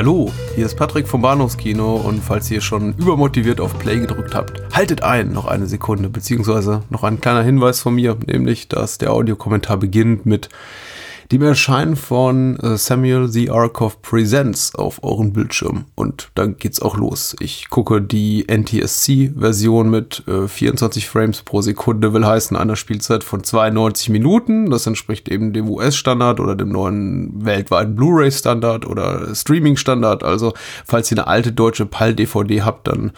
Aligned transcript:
Hallo, 0.00 0.32
hier 0.54 0.64
ist 0.64 0.76
Patrick 0.76 1.06
vom 1.06 1.20
Bahnhofskino 1.20 1.96
und 1.96 2.24
falls 2.24 2.50
ihr 2.50 2.62
schon 2.62 2.94
übermotiviert 2.94 3.60
auf 3.60 3.78
Play 3.78 4.00
gedrückt 4.00 4.34
habt, 4.34 4.62
haltet 4.74 5.02
ein, 5.02 5.30
noch 5.30 5.44
eine 5.44 5.66
Sekunde, 5.66 6.08
beziehungsweise 6.08 6.84
noch 6.88 7.04
ein 7.04 7.20
kleiner 7.20 7.42
Hinweis 7.42 7.82
von 7.82 7.96
mir, 7.96 8.16
nämlich, 8.26 8.66
dass 8.68 8.96
der 8.96 9.12
Audiokommentar 9.12 9.76
beginnt 9.76 10.24
mit 10.24 10.48
dem 11.32 11.42
Erscheinen 11.42 11.94
von 11.94 12.56
äh, 12.58 12.76
Samuel 12.76 13.30
Z. 13.30 13.50
Arkov 13.50 14.02
Presents 14.02 14.74
auf 14.74 15.02
euren 15.04 15.32
Bildschirm. 15.32 15.84
Und 15.94 16.30
dann 16.34 16.56
geht's 16.56 16.82
auch 16.82 16.96
los. 16.96 17.36
Ich 17.38 17.68
gucke 17.70 18.02
die 18.02 18.46
NTSC-Version 18.48 19.90
mit 19.90 20.24
äh, 20.26 20.48
24 20.48 21.08
Frames 21.08 21.42
pro 21.42 21.60
Sekunde, 21.62 22.12
will 22.12 22.26
heißen 22.26 22.56
einer 22.56 22.74
Spielzeit 22.74 23.22
von 23.22 23.44
92 23.44 24.08
Minuten. 24.08 24.70
Das 24.70 24.86
entspricht 24.86 25.28
eben 25.28 25.52
dem 25.52 25.68
US-Standard 25.68 26.40
oder 26.40 26.56
dem 26.56 26.70
neuen 26.70 27.44
weltweiten 27.44 27.94
Blu-ray-Standard 27.94 28.86
oder 28.86 29.32
Streaming-Standard. 29.32 30.24
Also, 30.24 30.52
falls 30.84 31.12
ihr 31.12 31.18
eine 31.18 31.28
alte 31.28 31.52
deutsche 31.52 31.86
PAL-DVD 31.86 32.62
habt, 32.62 32.88
dann 32.88 33.12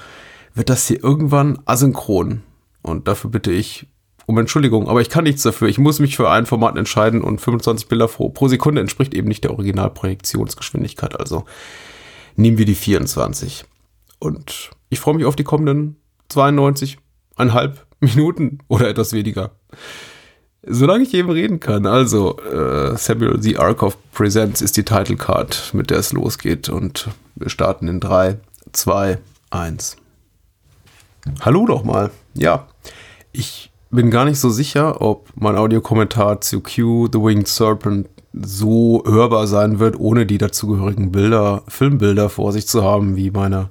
wird 0.54 0.68
das 0.68 0.86
hier 0.86 1.02
irgendwann 1.02 1.60
asynchron. 1.64 2.42
Und 2.82 3.08
dafür 3.08 3.30
bitte 3.30 3.52
ich 3.52 3.86
um 4.26 4.38
Entschuldigung, 4.38 4.88
aber 4.88 5.00
ich 5.00 5.08
kann 5.08 5.24
nichts 5.24 5.42
dafür. 5.42 5.68
Ich 5.68 5.78
muss 5.78 5.98
mich 5.98 6.16
für 6.16 6.30
ein 6.30 6.46
Format 6.46 6.76
entscheiden 6.76 7.22
und 7.22 7.40
25 7.40 7.88
Bilder 7.88 8.08
pro, 8.08 8.48
Sekunde 8.48 8.80
entspricht 8.80 9.14
eben 9.14 9.28
nicht 9.28 9.44
der 9.44 9.52
Originalprojektionsgeschwindigkeit. 9.52 11.18
Also 11.18 11.44
nehmen 12.36 12.58
wir 12.58 12.66
die 12.66 12.74
24. 12.74 13.64
Und 14.18 14.70
ich 14.88 15.00
freue 15.00 15.14
mich 15.14 15.24
auf 15.24 15.36
die 15.36 15.44
kommenden 15.44 15.96
92,5 16.30 17.72
Minuten 18.00 18.58
oder 18.68 18.88
etwas 18.88 19.12
weniger. 19.12 19.52
Solange 20.64 21.02
ich 21.02 21.12
eben 21.14 21.30
reden 21.30 21.58
kann. 21.58 21.86
Also, 21.86 22.38
äh, 22.38 22.96
Samuel 22.96 23.42
The 23.42 23.58
Arkov 23.58 23.98
Presents 24.12 24.62
ist 24.62 24.76
die 24.76 24.84
Title 24.84 25.16
Card, 25.16 25.70
mit 25.74 25.90
der 25.90 25.98
es 25.98 26.12
losgeht. 26.12 26.68
Und 26.68 27.08
wir 27.34 27.48
starten 27.48 27.88
in 27.88 27.98
3, 27.98 28.38
2, 28.70 29.18
1. 29.50 29.96
Hallo 31.40 31.66
nochmal. 31.66 32.12
Ja, 32.34 32.68
ich 33.32 33.71
bin 33.92 34.10
gar 34.10 34.24
nicht 34.24 34.40
so 34.40 34.48
sicher, 34.48 35.00
ob 35.00 35.28
mein 35.34 35.56
Audiokommentar 35.56 36.40
zu 36.40 36.60
Q 36.60 37.08
The 37.12 37.20
Winged 37.20 37.46
Serpent 37.46 38.08
so 38.32 39.04
hörbar 39.06 39.46
sein 39.46 39.78
wird, 39.78 40.00
ohne 40.00 40.24
die 40.24 40.38
dazugehörigen 40.38 41.12
Bilder, 41.12 41.62
Filmbilder 41.68 42.30
vor 42.30 42.52
sich 42.52 42.66
zu 42.66 42.82
haben, 42.82 43.16
wie 43.16 43.30
meine 43.30 43.68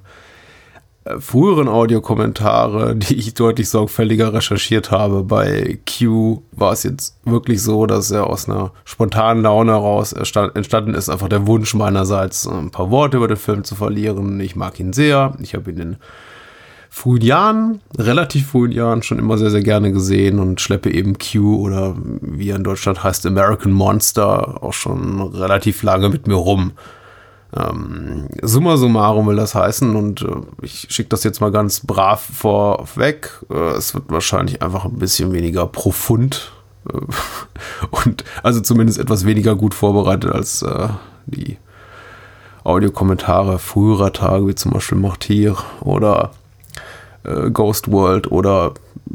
äh, 1.04 1.18
früheren 1.18 1.66
Audiokommentare, 1.66 2.94
die 2.96 3.16
ich 3.16 3.34
deutlich 3.34 3.68
sorgfältiger 3.68 4.32
recherchiert 4.32 4.92
habe. 4.92 5.24
Bei 5.24 5.80
Q 5.84 6.42
war 6.52 6.72
es 6.72 6.84
jetzt 6.84 7.16
wirklich 7.24 7.60
so, 7.60 7.86
dass 7.86 8.12
er 8.12 8.28
aus 8.28 8.48
einer 8.48 8.70
spontanen 8.84 9.42
Laune 9.42 9.72
heraus 9.72 10.12
entstanden 10.12 10.94
ist, 10.94 11.08
einfach 11.08 11.28
der 11.28 11.48
Wunsch 11.48 11.74
meinerseits, 11.74 12.46
ein 12.46 12.70
paar 12.70 12.92
Worte 12.92 13.16
über 13.16 13.26
den 13.26 13.36
Film 13.36 13.64
zu 13.64 13.74
verlieren. 13.74 14.38
Ich 14.38 14.54
mag 14.54 14.78
ihn 14.78 14.92
sehr. 14.92 15.34
Ich 15.40 15.54
habe 15.54 15.72
ihn 15.72 15.78
in 15.78 15.96
frühen 16.94 17.22
Jahren, 17.22 17.80
relativ 17.96 18.48
frühen 18.50 18.70
Jahren 18.70 19.02
schon 19.02 19.18
immer 19.18 19.38
sehr, 19.38 19.50
sehr 19.50 19.62
gerne 19.62 19.92
gesehen 19.92 20.38
und 20.38 20.60
schleppe 20.60 20.92
eben 20.92 21.16
Q 21.16 21.56
oder 21.56 21.96
wie 22.20 22.50
er 22.50 22.56
in 22.56 22.64
Deutschland 22.64 23.02
heißt, 23.02 23.24
American 23.24 23.72
Monster 23.72 24.62
auch 24.62 24.74
schon 24.74 25.22
relativ 25.22 25.82
lange 25.82 26.10
mit 26.10 26.26
mir 26.26 26.34
rum. 26.34 26.72
Ähm, 27.56 28.28
summa 28.42 28.76
summarum 28.76 29.26
will 29.26 29.36
das 29.36 29.54
heißen 29.54 29.96
und 29.96 30.20
äh, 30.20 30.26
ich 30.60 30.86
schicke 30.90 31.08
das 31.08 31.24
jetzt 31.24 31.40
mal 31.40 31.50
ganz 31.50 31.80
brav 31.80 32.20
vorweg. 32.20 33.40
Äh, 33.50 33.70
es 33.70 33.94
wird 33.94 34.04
wahrscheinlich 34.10 34.60
einfach 34.60 34.84
ein 34.84 34.98
bisschen 34.98 35.32
weniger 35.32 35.66
profund 35.66 36.52
äh, 36.92 36.98
und 38.04 38.22
also 38.42 38.60
zumindest 38.60 38.98
etwas 38.98 39.24
weniger 39.24 39.56
gut 39.56 39.72
vorbereitet 39.72 40.30
als 40.30 40.60
äh, 40.60 40.88
die 41.24 41.56
Audiokommentare 42.64 43.58
früherer 43.58 44.12
Tage, 44.12 44.46
wie 44.46 44.54
zum 44.54 44.72
Beispiel 44.72 44.98
Martyr 44.98 45.56
oder 45.80 46.32
äh, 47.24 47.50
Ghost 47.50 47.90
World 47.90 48.30
oder 48.30 48.74
äh, 49.10 49.14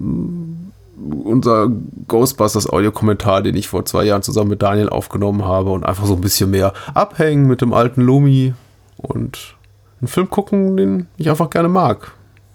unser 1.23 1.69
Ghostbusters 2.07 2.69
Audiokommentar, 2.69 3.41
den 3.41 3.55
ich 3.55 3.67
vor 3.67 3.85
zwei 3.85 4.03
Jahren 4.05 4.23
zusammen 4.23 4.49
mit 4.49 4.61
Daniel 4.61 4.89
aufgenommen 4.89 5.45
habe 5.45 5.69
und 5.69 5.85
einfach 5.85 6.05
so 6.05 6.15
ein 6.15 6.21
bisschen 6.21 6.49
mehr 6.49 6.73
abhängen 6.93 7.47
mit 7.47 7.61
dem 7.61 7.73
alten 7.73 8.01
Lumi 8.01 8.53
und 8.97 9.55
einen 10.01 10.07
Film 10.07 10.29
gucken, 10.29 10.75
den 10.75 11.07
ich 11.17 11.29
einfach 11.29 11.49
gerne 11.49 11.69
mag. 11.69 12.13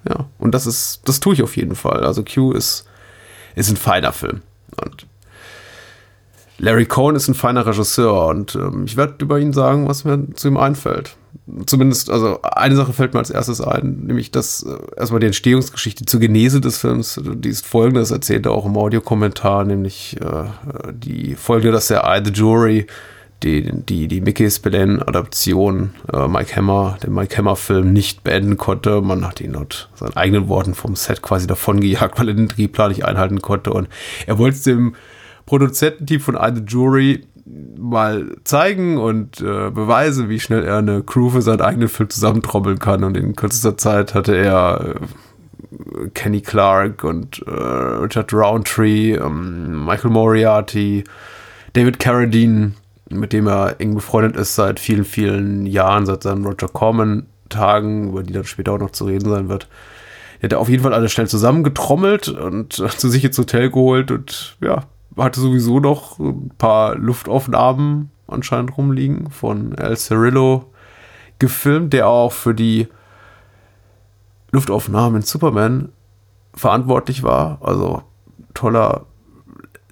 Ja, 0.08 0.26
und 0.38 0.52
das 0.54 0.66
ist, 0.66 1.02
das 1.04 1.20
tue 1.20 1.34
ich 1.34 1.42
auf 1.42 1.56
jeden 1.56 1.76
Fall. 1.76 2.04
Also 2.04 2.24
Q 2.24 2.52
ist, 2.52 2.84
ist 3.54 3.70
ein 3.70 3.76
feiner 3.76 4.12
Film. 4.12 4.42
Und 4.82 5.06
Larry 6.58 6.86
Cohn 6.86 7.14
ist 7.14 7.28
ein 7.28 7.34
feiner 7.34 7.64
Regisseur 7.64 8.26
und 8.26 8.56
ähm, 8.56 8.84
ich 8.86 8.96
werde 8.96 9.16
über 9.20 9.38
ihn 9.38 9.52
sagen, 9.52 9.88
was 9.88 10.04
mir 10.04 10.32
zu 10.34 10.48
ihm 10.48 10.56
einfällt 10.56 11.16
zumindest, 11.66 12.10
also 12.10 12.40
eine 12.42 12.76
Sache 12.76 12.92
fällt 12.92 13.14
mir 13.14 13.20
als 13.20 13.30
erstes 13.30 13.60
ein, 13.60 14.04
nämlich 14.06 14.30
dass 14.30 14.62
äh, 14.62 14.76
erstmal 14.96 15.20
die 15.20 15.26
Entstehungsgeschichte 15.26 16.04
zur 16.04 16.20
Genese 16.20 16.60
des 16.60 16.78
Films, 16.78 17.20
die 17.22 17.48
ist 17.48 17.66
folgendes, 17.66 18.10
erzählt 18.10 18.46
er 18.46 18.52
auch 18.52 18.66
im 18.66 18.76
Audiokommentar, 18.76 19.64
nämlich 19.64 20.16
äh, 20.20 20.44
die 20.92 21.34
Folge, 21.34 21.72
dass 21.72 21.90
er 21.90 22.04
I 22.04 22.22
the 22.24 22.32
Jury, 22.32 22.86
die, 23.42 23.72
die, 23.72 24.06
die 24.06 24.20
Mickey 24.20 24.48
Spillane-Adaption, 24.48 25.94
äh, 26.12 26.28
Mike 26.28 26.54
Hammer, 26.54 26.96
den 27.02 27.12
Mike 27.12 27.36
Hammer-Film 27.36 27.92
nicht 27.92 28.22
beenden 28.22 28.56
konnte. 28.56 29.00
Man 29.00 29.26
hat 29.26 29.40
ihn 29.40 29.52
dort 29.52 29.90
seinen 29.96 30.16
eigenen 30.16 30.48
Worten 30.48 30.74
vom 30.74 30.94
Set 30.94 31.22
quasi 31.22 31.46
davongejagt, 31.46 32.18
weil 32.18 32.28
er 32.28 32.34
den 32.34 32.48
Drehplan 32.48 32.90
nicht 32.90 33.04
einhalten 33.04 33.42
konnte. 33.42 33.72
Und 33.72 33.88
er 34.26 34.38
wollte 34.38 34.56
es 34.56 34.62
dem 34.62 34.94
Produzententeam 35.46 36.20
von 36.20 36.36
I 36.36 36.54
the 36.54 36.62
Jury 36.64 37.26
mal 37.76 38.36
zeigen 38.44 38.98
und 38.98 39.40
äh, 39.40 39.70
beweisen, 39.70 40.28
wie 40.28 40.40
schnell 40.40 40.64
er 40.64 40.78
eine 40.78 41.02
Crew 41.02 41.30
für 41.30 41.42
seinen 41.42 41.60
eigenen 41.60 41.88
Film 41.88 42.10
zusammentrommeln 42.10 42.78
kann. 42.78 43.04
Und 43.04 43.16
in 43.16 43.36
kürzester 43.36 43.76
Zeit 43.76 44.14
hatte 44.14 44.34
er 44.34 44.96
äh, 44.96 46.08
Kenny 46.14 46.40
Clark 46.40 47.04
und 47.04 47.42
äh, 47.46 47.50
Richard 47.50 48.32
Roundtree, 48.32 49.14
ähm, 49.14 49.84
Michael 49.84 50.10
Moriarty, 50.10 51.04
David 51.74 51.98
Carradine, 51.98 52.72
mit 53.10 53.32
dem 53.32 53.46
er 53.46 53.80
eng 53.80 53.94
befreundet 53.94 54.36
ist 54.36 54.54
seit 54.54 54.80
vielen, 54.80 55.04
vielen 55.04 55.66
Jahren, 55.66 56.06
seit 56.06 56.22
seinen 56.22 56.44
Roger 56.44 56.68
Corman-Tagen, 56.68 58.10
über 58.10 58.22
die 58.22 58.32
dann 58.32 58.44
später 58.44 58.72
auch 58.72 58.78
noch 58.78 58.92
zu 58.92 59.04
reden 59.04 59.28
sein 59.28 59.48
wird. 59.48 59.68
Er 60.40 60.46
hat 60.46 60.54
auf 60.54 60.68
jeden 60.68 60.82
Fall 60.82 60.94
alles 60.94 61.12
schnell 61.12 61.28
zusammengetrommelt 61.28 62.28
und 62.28 62.72
zu 62.72 63.08
sich 63.08 63.24
ins 63.24 63.38
Hotel 63.38 63.70
geholt 63.70 64.10
und 64.10 64.56
ja, 64.60 64.84
hatte 65.16 65.40
sowieso 65.40 65.80
noch 65.80 66.18
ein 66.18 66.50
paar 66.58 66.96
Luftaufnahmen 66.96 68.10
anscheinend 68.26 68.76
rumliegen 68.76 69.30
von 69.30 69.76
El 69.76 69.96
Cirillo 69.96 70.72
gefilmt, 71.38 71.92
der 71.92 72.08
auch 72.08 72.32
für 72.32 72.54
die 72.54 72.88
Luftaufnahmen 74.52 75.22
in 75.22 75.26
Superman 75.26 75.90
verantwortlich 76.54 77.22
war. 77.22 77.58
Also 77.62 78.02
toller, 78.54 79.04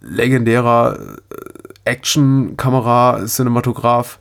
legendärer 0.01 0.99
äh, 0.99 1.17
Action-Kamera-Cinematograph. 1.85 4.19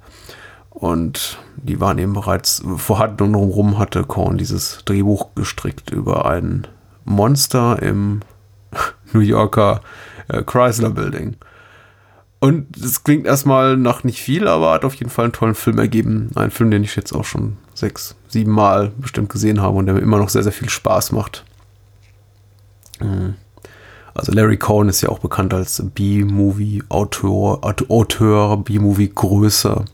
Und 0.70 1.40
die 1.58 1.82
waren 1.82 1.98
eben 1.98 2.14
bereits 2.14 2.64
vorhanden 2.78 3.24
und 3.24 3.34
drumherum 3.34 3.78
hatte 3.78 4.06
Korn 4.06 4.38
dieses 4.38 4.86
Drehbuch 4.86 5.36
gestrickt 5.36 5.92
über 5.92 6.26
ein 6.26 6.66
Monster 7.04 7.82
im 7.82 8.22
New 9.14 9.20
Yorker 9.20 9.82
äh, 10.30 10.44
Chrysler 10.44 10.90
Building. 10.90 11.36
Und 12.40 12.78
es 12.78 13.04
klingt 13.04 13.26
erstmal 13.26 13.76
nach 13.76 14.06
nicht 14.06 14.22
viel, 14.22 14.48
aber 14.48 14.72
hat 14.72 14.86
auf 14.86 14.96
jeden 14.96 15.12
Fall 15.12 15.26
einen 15.26 15.34
tollen 15.34 15.56
Film 15.56 15.78
ergeben. 15.78 16.32
Ein 16.36 16.52
Film, 16.52 16.72
den 16.72 16.84
ich 16.84 16.96
jetzt 16.96 17.12
auch 17.14 17.26
schon 17.26 17.58
sechs, 17.74 18.16
sieben 18.30 18.52
Mal 18.52 18.94
bestimmt 18.98 19.30
gesehen 19.30 19.62
habe 19.62 19.78
und 19.78 19.88
der 19.88 19.96
mir 19.96 20.02
immer 20.02 20.18
noch 20.18 20.30
sehr, 20.30 20.44
sehr 20.44 20.54
viel 20.54 20.70
Spaß 20.70 21.12
macht. 21.12 21.44
Mhm. 23.02 23.36
Also 24.14 24.32
Larry 24.32 24.58
Cohen 24.58 24.90
ist 24.90 25.02
ja 25.02 25.10
auch 25.10 25.20
bekannt 25.20 25.54
als 25.54 25.84
B-Movie-Autor, 25.94 27.62
Auteur, 27.90 28.58
B-Movie-Größe. 28.58 29.86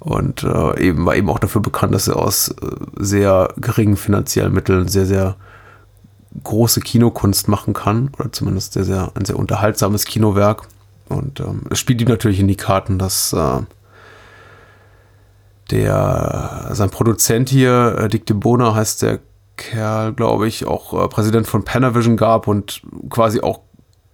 Und 0.00 0.42
äh, 0.44 0.80
eben 0.80 1.04
war 1.04 1.14
eben 1.14 1.28
auch 1.28 1.38
dafür 1.38 1.60
bekannt, 1.60 1.94
dass 1.94 2.08
er 2.08 2.16
aus 2.16 2.48
äh, 2.48 2.54
sehr 2.98 3.52
geringen 3.58 3.98
finanziellen 3.98 4.52
Mitteln 4.52 4.88
sehr, 4.88 5.06
sehr 5.06 5.36
große 6.44 6.80
Kinokunst 6.80 7.48
machen 7.48 7.74
kann, 7.74 8.10
oder 8.18 8.32
zumindest 8.32 8.74
sehr, 8.74 8.84
sehr, 8.84 9.12
ein 9.14 9.24
sehr 9.24 9.36
unterhaltsames 9.36 10.04
Kinowerk. 10.04 10.62
Und 11.08 11.40
ähm, 11.40 11.62
es 11.70 11.78
spielt 11.78 12.00
ihm 12.00 12.08
natürlich 12.08 12.40
in 12.40 12.48
die 12.48 12.56
Karten, 12.56 12.98
dass 12.98 13.32
äh, 13.32 13.60
der 15.70 16.70
sein 16.72 16.90
Produzent 16.90 17.48
hier, 17.48 17.96
äh, 17.98 18.08
Dick 18.08 18.26
DeBona 18.26 18.74
heißt 18.74 19.02
der 19.02 19.18
Kerl, 19.56 20.12
glaube 20.12 20.48
ich, 20.48 20.66
auch 20.66 20.92
äh, 20.92 21.08
Präsident 21.08 21.46
von 21.46 21.64
Panavision 21.64 22.16
gab 22.16 22.48
und 22.48 22.82
quasi 23.10 23.40
auch 23.40 23.60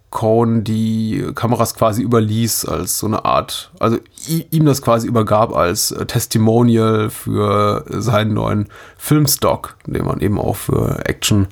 Cohn 0.09 0.63
die 0.63 1.31
Kameras 1.35 1.75
quasi 1.75 2.01
überließ 2.01 2.65
als 2.65 2.97
so 2.97 3.07
eine 3.07 3.25
Art, 3.25 3.71
also 3.79 3.97
ihm 4.27 4.65
das 4.65 4.81
quasi 4.81 5.05
übergab 5.07 5.55
als 5.55 5.91
äh, 5.91 6.05
Testimonial 6.05 7.09
für 7.09 7.83
seinen 7.89 8.33
neuen 8.33 8.69
Filmstock, 8.97 9.75
den 9.85 10.05
man 10.05 10.21
eben 10.21 10.39
auch 10.39 10.55
für 10.55 11.05
Action 11.05 11.47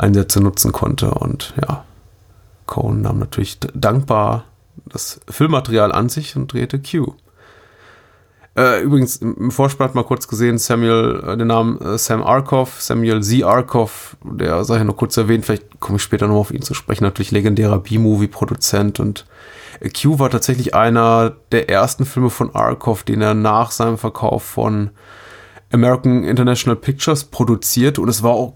Einsätze 0.00 0.40
nutzen 0.40 0.72
konnte. 0.72 1.12
Und 1.12 1.54
ja, 1.60 1.84
Cohen 2.66 3.02
nahm 3.02 3.18
natürlich 3.18 3.58
dankbar 3.74 4.44
das 4.86 5.20
Filmmaterial 5.28 5.92
an 5.92 6.08
sich 6.08 6.36
und 6.36 6.52
drehte 6.52 6.80
Q. 6.80 7.14
Äh, 8.56 8.82
übrigens, 8.82 9.18
im 9.18 9.52
Vorspann 9.52 9.88
hat 9.88 9.94
mal 9.94 10.04
kurz 10.04 10.26
gesehen, 10.26 10.58
Samuel, 10.58 11.22
äh, 11.24 11.36
den 11.36 11.46
Namen 11.46 11.80
äh, 11.80 11.96
Sam 11.98 12.22
Arkoff, 12.22 12.82
Samuel 12.82 13.22
Z. 13.22 13.44
Arkoff, 13.44 14.16
der 14.24 14.64
sei 14.64 14.78
ja 14.78 14.84
noch 14.84 14.96
kurz 14.96 15.16
erwähnt, 15.16 15.44
vielleicht 15.44 15.78
komme 15.78 15.96
ich 15.96 16.02
später 16.02 16.26
noch 16.26 16.36
auf 16.36 16.50
ihn 16.50 16.62
zu 16.62 16.74
sprechen, 16.74 17.04
natürlich 17.04 17.30
legendärer 17.30 17.78
B-Movie-Produzent 17.78 18.98
und 18.98 19.24
äh, 19.78 19.88
Q 19.88 20.18
war 20.18 20.30
tatsächlich 20.30 20.74
einer 20.74 21.36
der 21.52 21.70
ersten 21.70 22.04
Filme 22.04 22.28
von 22.28 22.52
Arkoff, 22.54 23.04
den 23.04 23.22
er 23.22 23.34
nach 23.34 23.70
seinem 23.70 23.98
Verkauf 23.98 24.42
von 24.42 24.90
American 25.72 26.24
International 26.24 26.76
Pictures 26.76 27.24
produziert 27.24 28.00
und 28.00 28.08
es 28.08 28.24
war 28.24 28.32
auch 28.32 28.54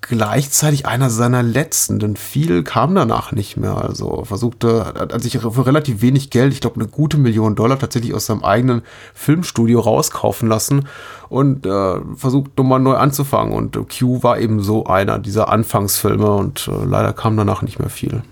gleichzeitig 0.00 0.86
einer 0.86 1.10
seiner 1.10 1.42
letzten, 1.42 1.98
denn 1.98 2.16
viel 2.16 2.62
kam 2.62 2.94
danach 2.94 3.32
nicht 3.32 3.56
mehr. 3.56 3.76
Also 3.76 4.24
versuchte, 4.24 4.94
hat 4.96 5.20
sich 5.20 5.38
für 5.38 5.66
relativ 5.66 6.00
wenig 6.00 6.30
Geld, 6.30 6.52
ich 6.52 6.60
glaube 6.60 6.76
eine 6.76 6.88
gute 6.88 7.18
Million 7.18 7.56
Dollar, 7.56 7.78
tatsächlich 7.78 8.14
aus 8.14 8.26
seinem 8.26 8.44
eigenen 8.44 8.82
Filmstudio 9.14 9.80
rauskaufen 9.80 10.48
lassen 10.48 10.86
und 11.28 11.66
äh, 11.66 12.00
versucht 12.14 12.56
nochmal 12.56 12.80
neu 12.80 12.94
anzufangen. 12.94 13.52
Und 13.52 13.76
Q 13.88 14.22
war 14.22 14.38
eben 14.38 14.60
so 14.62 14.86
einer 14.86 15.18
dieser 15.18 15.48
Anfangsfilme 15.48 16.30
und 16.30 16.68
äh, 16.68 16.84
leider 16.84 17.12
kam 17.12 17.36
danach 17.36 17.62
nicht 17.62 17.78
mehr 17.78 17.90
viel. 17.90 18.22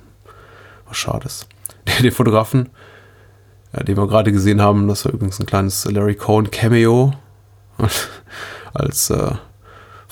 Was 0.86 0.96
schade 0.96 1.26
ist. 1.26 1.48
Den 2.02 2.12
Fotografen, 2.12 2.68
äh, 3.72 3.84
den 3.84 3.96
wir 3.96 4.06
gerade 4.06 4.32
gesehen 4.32 4.62
haben, 4.62 4.86
das 4.86 5.04
war 5.04 5.12
übrigens 5.12 5.40
ein 5.40 5.46
kleines 5.46 5.84
Larry 5.90 6.14
Cohn 6.14 6.50
Cameo 6.50 7.14
als 8.74 9.10
äh, 9.10 9.32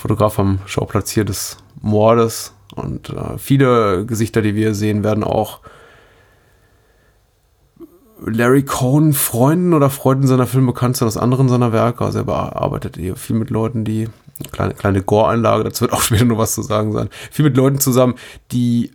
Fotograf 0.03 0.41
am 0.41 0.59
Schauplatz 0.67 1.11
hier 1.11 1.25
des 1.25 1.59
Mordes. 1.81 2.55
Und 2.75 3.11
äh, 3.11 3.39
viele 3.39 4.05
Gesichter, 4.05 4.43
die 4.43 4.57
wir 4.57 4.75
sehen, 4.75 5.05
werden 5.05 5.23
auch 5.23 5.61
Larry 8.27 8.65
Cohn 8.65 9.13
Freunden 9.13 9.75
oder 9.75 9.91
Freunden 9.91 10.27
seiner 10.27 10.49
Filme 10.49 10.73
bekannt 10.73 10.97
sind 10.97 11.07
aus 11.07 11.17
anderen 11.17 11.49
seiner 11.49 11.73
Werke. 11.73 12.05
Also 12.05 12.19
er 12.19 12.29
arbeitet 12.29 12.99
eher 12.99 13.15
viel 13.15 13.37
mit 13.37 13.51
Leuten, 13.51 13.85
die 13.85 14.09
kleine, 14.51 14.75
kleine 14.75 15.03
Gore-Einlage, 15.03 15.63
dazu 15.63 15.83
wird 15.83 15.93
auch 15.93 16.03
später 16.03 16.25
noch 16.25 16.39
was 16.39 16.55
zu 16.55 16.63
sagen 16.63 16.93
sein, 16.93 17.09
viel 17.31 17.45
mit 17.45 17.57
Leuten 17.57 17.79
zusammen, 17.79 18.17
die 18.51 18.91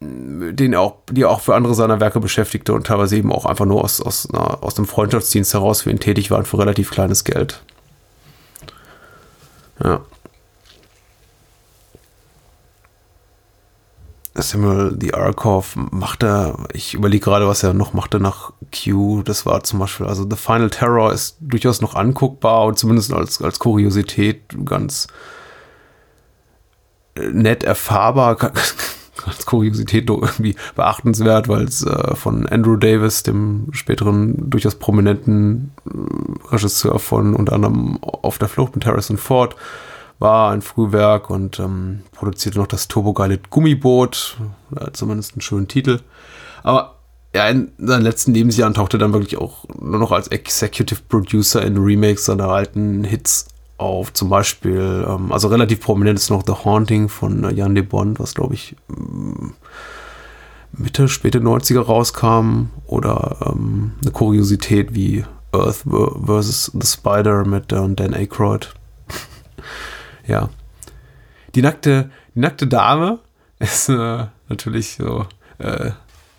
den 0.00 0.74
auch, 0.74 0.96
die 1.10 1.24
auch 1.24 1.40
für 1.40 1.54
andere 1.54 1.74
seiner 1.74 2.00
Werke 2.00 2.20
beschäftigte 2.20 2.74
und 2.74 2.86
teilweise 2.86 3.16
eben 3.16 3.32
auch 3.32 3.46
einfach 3.46 3.64
nur 3.64 3.82
aus, 3.82 4.00
aus, 4.00 4.28
na, 4.30 4.58
aus 4.60 4.74
dem 4.74 4.86
Freundschaftsdienst 4.86 5.54
heraus 5.54 5.82
für 5.82 5.90
ihn 5.90 5.98
tätig 5.98 6.30
waren 6.30 6.44
für 6.44 6.58
relativ 6.58 6.90
kleines 6.90 7.24
Geld. 7.24 7.62
Ja. 9.82 10.02
Samuel 14.42 14.96
The 15.00 15.14
Arkov 15.14 15.74
machte, 15.76 16.54
ich 16.72 16.94
überlege 16.94 17.24
gerade, 17.24 17.46
was 17.46 17.62
er 17.62 17.74
noch 17.74 17.92
machte 17.92 18.20
nach 18.20 18.52
Q. 18.72 19.22
Das 19.22 19.46
war 19.46 19.62
zum 19.64 19.78
Beispiel, 19.78 20.06
also 20.06 20.26
The 20.28 20.36
Final 20.36 20.70
Terror 20.70 21.12
ist 21.12 21.36
durchaus 21.40 21.80
noch 21.80 21.94
anguckbar 21.94 22.64
und 22.66 22.78
zumindest 22.78 23.12
als, 23.12 23.42
als 23.42 23.58
Kuriosität 23.58 24.42
ganz 24.64 25.08
äh, 27.14 27.28
nett 27.32 27.64
erfahrbar, 27.64 28.36
als 29.26 29.46
Kuriosität 29.46 30.08
irgendwie 30.08 30.56
beachtenswert, 30.74 31.48
weil 31.48 31.64
es 31.64 31.84
äh, 31.84 32.14
von 32.14 32.46
Andrew 32.46 32.76
Davis, 32.76 33.22
dem 33.22 33.68
späteren 33.72 34.50
durchaus 34.50 34.76
prominenten 34.76 35.72
äh, 35.86 36.48
Regisseur 36.48 36.98
von 36.98 37.34
unter 37.34 37.54
anderem 37.54 37.98
Auf 38.02 38.38
der 38.38 38.48
Flucht 38.48 38.74
mit 38.74 38.86
Harrison 38.86 39.16
Ford, 39.16 39.56
war 40.18 40.52
ein 40.52 40.62
Frühwerk 40.62 41.30
und 41.30 41.58
ähm, 41.60 42.00
produzierte 42.12 42.58
noch 42.58 42.66
das 42.66 42.88
turbogeile 42.88 43.38
Gummiboot, 43.50 44.36
äh, 44.76 44.90
zumindest 44.92 45.34
einen 45.34 45.42
schönen 45.42 45.68
Titel. 45.68 46.00
Aber 46.62 46.96
ja, 47.34 47.48
in 47.48 47.72
seinen 47.78 48.02
letzten 48.02 48.34
Lebensjahren 48.34 48.74
tauchte 48.74 48.96
er 48.96 49.00
dann 49.00 49.12
wirklich 49.12 49.36
auch 49.36 49.64
nur 49.78 50.00
noch 50.00 50.12
als 50.12 50.28
Executive 50.28 51.02
Producer 51.08 51.64
in 51.64 51.76
Remakes 51.76 52.24
seiner 52.24 52.48
alten 52.48 53.04
Hits 53.04 53.46
auf. 53.76 54.12
Zum 54.12 54.28
Beispiel, 54.28 55.06
ähm, 55.08 55.32
also 55.32 55.48
relativ 55.48 55.80
prominent 55.80 56.18
ist 56.18 56.30
noch 56.30 56.42
The 56.46 56.64
Haunting 56.64 57.08
von 57.08 57.44
äh, 57.44 57.52
Jan 57.52 57.74
de 57.74 57.84
Bond, 57.84 58.18
was 58.18 58.34
glaube 58.34 58.54
ich 58.54 58.76
ähm, 58.90 59.54
Mitte, 60.72 61.08
späte 61.08 61.40
90er 61.40 61.80
rauskam. 61.80 62.70
Oder 62.86 63.36
ähm, 63.46 63.92
eine 64.02 64.10
Kuriosität 64.10 64.94
wie 64.94 65.24
Earth 65.52 65.84
vs. 65.86 66.72
The 66.74 66.86
Spider 66.86 67.44
mit 67.44 67.72
äh, 67.72 67.88
Dan 67.88 68.14
Aykroyd. 68.14 68.74
Ja. 70.28 70.50
Die 71.54 71.62
nackte, 71.62 72.10
die 72.34 72.40
nackte 72.40 72.68
Dame 72.68 73.18
ist 73.58 73.88
äh, 73.88 74.26
natürlich 74.48 74.94
so 74.94 75.26
äh, 75.58 75.90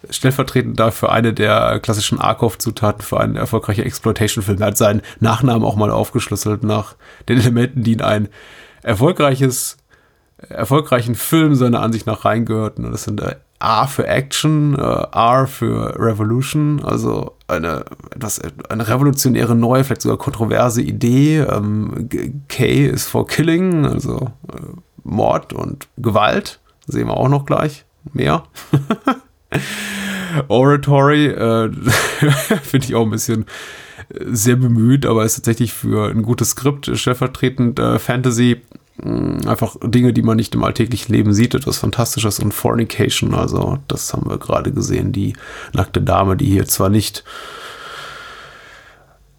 stellvertretend 0.10 0.80
dafür 0.80 1.12
eine 1.12 1.34
der 1.34 1.80
klassischen 1.82 2.20
Arkoff-Zutaten 2.20 3.02
für 3.02 3.20
einen 3.20 3.36
erfolgreichen 3.36 3.84
Exploitation-Film. 3.84 4.62
Er 4.62 4.68
hat 4.68 4.78
seinen 4.78 5.02
Nachnamen 5.20 5.64
auch 5.64 5.76
mal 5.76 5.92
aufgeschlüsselt 5.92 6.64
nach 6.64 6.96
den 7.28 7.40
Elementen, 7.40 7.84
die 7.84 7.94
in 7.94 8.02
ein 8.02 8.30
erfolgreiches, 8.82 9.78
erfolgreichen 10.38 11.16
Film 11.16 11.56
seiner 11.56 11.82
Ansicht 11.82 12.08
nach 12.08 12.24
reingehörten. 12.24 12.86
Und 12.86 12.94
das 12.94 13.04
sind 13.04 13.20
äh, 13.20 13.36
A 13.60 13.88
für 13.88 14.08
Action, 14.08 14.76
äh, 14.76 14.82
R 14.82 15.48
für 15.48 16.00
Revolution, 16.00 16.82
also 16.84 17.36
eine 17.48 17.84
etwas 18.16 18.42
eine 18.70 18.88
revolutionäre 18.88 19.56
neue, 19.56 19.84
vielleicht 19.84 20.04
sogar 20.04 20.18
kontroverse 20.18 20.82
Idee. 20.82 21.40
Ähm, 21.40 22.10
K 22.48 22.86
ist 22.86 23.08
for 23.08 23.28
Killing, 23.28 23.86
also 23.86 24.32
äh, 24.54 24.62
Mord 25.04 25.54
und 25.54 25.88
Gewalt. 25.98 26.60
Sehen 26.88 27.08
wir 27.08 27.18
auch 27.18 27.30
noch 27.30 27.46
gleich 27.46 27.86
mehr. 28.14 28.44
Oratory 30.48 31.28
äh, 31.28 31.72
finde 32.64 32.86
ich 32.86 32.96
auch 32.96 33.04
ein 33.04 33.10
bisschen 33.10 33.46
äh, 34.10 34.26
sehr 34.28 34.56
bemüht, 34.56 35.06
aber 35.06 35.26
ist 35.26 35.36
tatsächlich 35.36 35.74
für 35.74 36.10
ein 36.10 36.24
gutes 36.24 36.52
Skript 36.52 36.90
stellvertretend 36.94 37.80
äh, 37.80 38.00
Fantasy 38.00 38.62
einfach 39.48 39.76
Dinge, 39.84 40.14
die 40.14 40.22
man 40.22 40.38
nicht 40.38 40.56
im 40.56 40.64
alltäglichen 40.64 41.14
Leben 41.14 41.34
sieht, 41.34 41.56
etwas 41.56 41.78
Fantastisches 41.78 42.40
und 42.40 42.54
Fornication, 42.54 43.34
also 43.34 43.78
das 43.88 44.14
haben 44.14 44.30
wir 44.30 44.38
gerade 44.38 44.72
gesehen, 44.72 45.12
die 45.12 45.34
nackte 45.74 46.02
Dame, 46.02 46.36
die 46.38 46.46
hier 46.46 46.66
zwar 46.66 46.90
nicht 46.90 47.24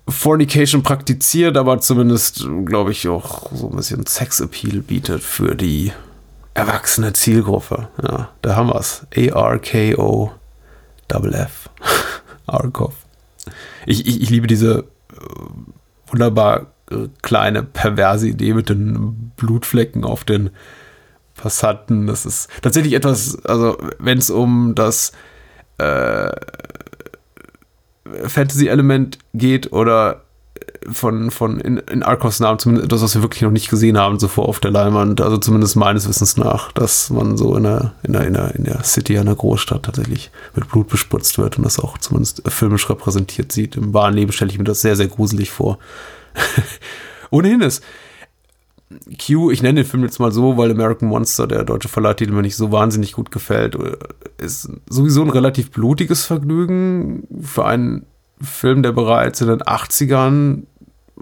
Fornication 0.08 0.82
praktiziert, 0.82 1.56
aber 1.56 1.80
zumindest, 1.80 2.46
glaube 2.64 2.90
ich, 2.90 3.08
auch 3.08 3.50
so 3.52 3.70
ein 3.70 3.76
bisschen 3.76 4.06
Sexappeal 4.06 4.80
bietet 4.80 5.22
für 5.22 5.54
die 5.54 5.92
erwachsene 6.54 7.12
Zielgruppe. 7.12 7.88
Ja, 8.02 8.30
da 8.42 8.56
haben 8.56 8.68
wir 8.68 8.76
es. 8.76 9.06
A-R-K-O 9.16 10.32
Double 11.08 11.34
F. 11.34 11.70
Arkov. 12.46 12.94
Ich, 13.86 14.06
ich, 14.06 14.20
ich 14.22 14.30
liebe 14.30 14.46
diese 14.46 14.84
äh, 15.12 15.16
wunderbar 16.08 16.66
kleine 17.22 17.62
perverse 17.62 18.28
Idee 18.28 18.54
mit 18.54 18.68
den 18.68 19.32
Blutflecken 19.36 20.04
auf 20.04 20.24
den 20.24 20.50
Passanten. 21.34 22.06
Das 22.06 22.26
ist 22.26 22.48
tatsächlich 22.62 22.94
etwas, 22.94 23.44
also 23.44 23.78
wenn 23.98 24.18
es 24.18 24.30
um 24.30 24.74
das 24.74 25.12
äh, 25.78 26.30
Fantasy-Element 28.26 29.18
geht 29.34 29.72
oder 29.72 30.22
von, 30.90 31.30
von 31.30 31.60
in, 31.60 31.78
in 31.78 32.02
Arkos 32.02 32.40
Namen, 32.40 32.58
zumindest 32.58 32.86
etwas, 32.86 33.02
was 33.02 33.14
wir 33.14 33.22
wirklich 33.22 33.42
noch 33.42 33.50
nicht 33.50 33.70
gesehen 33.70 33.98
haben, 33.98 34.18
zuvor 34.18 34.48
auf 34.48 34.60
der 34.60 34.70
Leinwand, 34.70 35.20
also 35.20 35.36
zumindest 35.36 35.76
meines 35.76 36.08
Wissens 36.08 36.36
nach, 36.36 36.72
dass 36.72 37.10
man 37.10 37.36
so 37.36 37.54
in 37.56 37.64
der, 37.64 37.92
in 38.02 38.12
der, 38.12 38.26
in 38.26 38.34
der, 38.34 38.54
in 38.54 38.64
der 38.64 38.82
City, 38.84 39.18
einer 39.18 39.34
Großstadt 39.34 39.84
tatsächlich 39.84 40.30
mit 40.54 40.68
Blut 40.68 40.88
bespritzt 40.88 41.38
wird 41.38 41.58
und 41.58 41.64
das 41.64 41.78
auch 41.78 41.98
zumindest 41.98 42.42
filmisch 42.48 42.88
repräsentiert 42.88 43.52
sieht. 43.52 43.76
Im 43.76 43.92
wahren 43.92 44.14
Leben 44.14 44.32
stelle 44.32 44.50
ich 44.50 44.58
mir 44.58 44.64
das 44.64 44.80
sehr, 44.80 44.96
sehr 44.96 45.08
gruselig 45.08 45.50
vor. 45.50 45.78
Ohnehin 47.30 47.60
ist 47.60 47.82
Q, 49.24 49.52
ich 49.52 49.62
nenne 49.62 49.82
den 49.82 49.88
Film 49.88 50.02
jetzt 50.02 50.18
mal 50.18 50.32
so, 50.32 50.56
weil 50.56 50.72
American 50.72 51.08
Monster, 51.08 51.46
der 51.46 51.62
deutsche 51.62 51.88
Verleihtitel, 51.88 52.32
mir 52.32 52.42
nicht 52.42 52.56
so 52.56 52.72
wahnsinnig 52.72 53.12
gut 53.12 53.30
gefällt, 53.30 53.76
ist 54.38 54.68
sowieso 54.88 55.22
ein 55.22 55.30
relativ 55.30 55.70
blutiges 55.70 56.24
Vergnügen 56.24 57.28
für 57.40 57.64
einen 57.64 58.06
Film, 58.40 58.82
der 58.82 58.92
bereits 58.92 59.40
in 59.40 59.48
den 59.48 59.62
80ern 59.62 60.62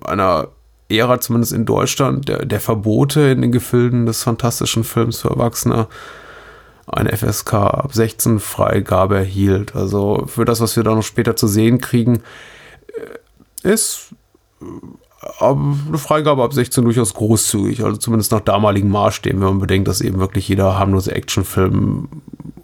einer 0.03 0.49
Ära, 0.89 1.21
zumindest 1.21 1.53
in 1.53 1.67
Deutschland, 1.67 2.29
der, 2.29 2.47
der 2.47 2.61
Verbote 2.61 3.21
in 3.21 3.43
den 3.43 3.53
Gefilden 3.53 4.07
des 4.07 4.23
fantastischen 4.23 4.85
Films 4.85 5.21
für 5.21 5.29
Erwachsene 5.29 5.89
eine 6.87 7.15
FSK 7.15 7.53
ab 7.53 7.93
16 7.93 8.41
Freigabe 8.41 9.17
erhielt. 9.17 9.77
Also 9.77 10.25
für 10.27 10.47
das, 10.47 10.63
was 10.63 10.75
wir 10.77 10.85
da 10.85 10.95
noch 10.95 11.03
später 11.03 11.37
zu 11.37 11.47
sehen 11.47 11.79
kriegen, 11.83 12.23
äh, 13.63 13.69
ist 13.69 14.15
eine 15.41 15.99
Freigabe 15.99 16.43
ab 16.43 16.53
16 16.53 16.85
durchaus 16.85 17.15
großzügig, 17.15 17.85
also 17.85 17.97
zumindest 17.97 18.33
nach 18.33 18.41
damaligen 18.41 18.89
Maßstäben, 18.89 19.41
wenn 19.41 19.49
man 19.49 19.59
bedenkt, 19.59 19.89
dass 19.89 20.01
eben 20.01 20.21
wirklich 20.21 20.49
jeder 20.49 20.79
harmlose 20.79 21.15
Actionfilm 21.15 22.09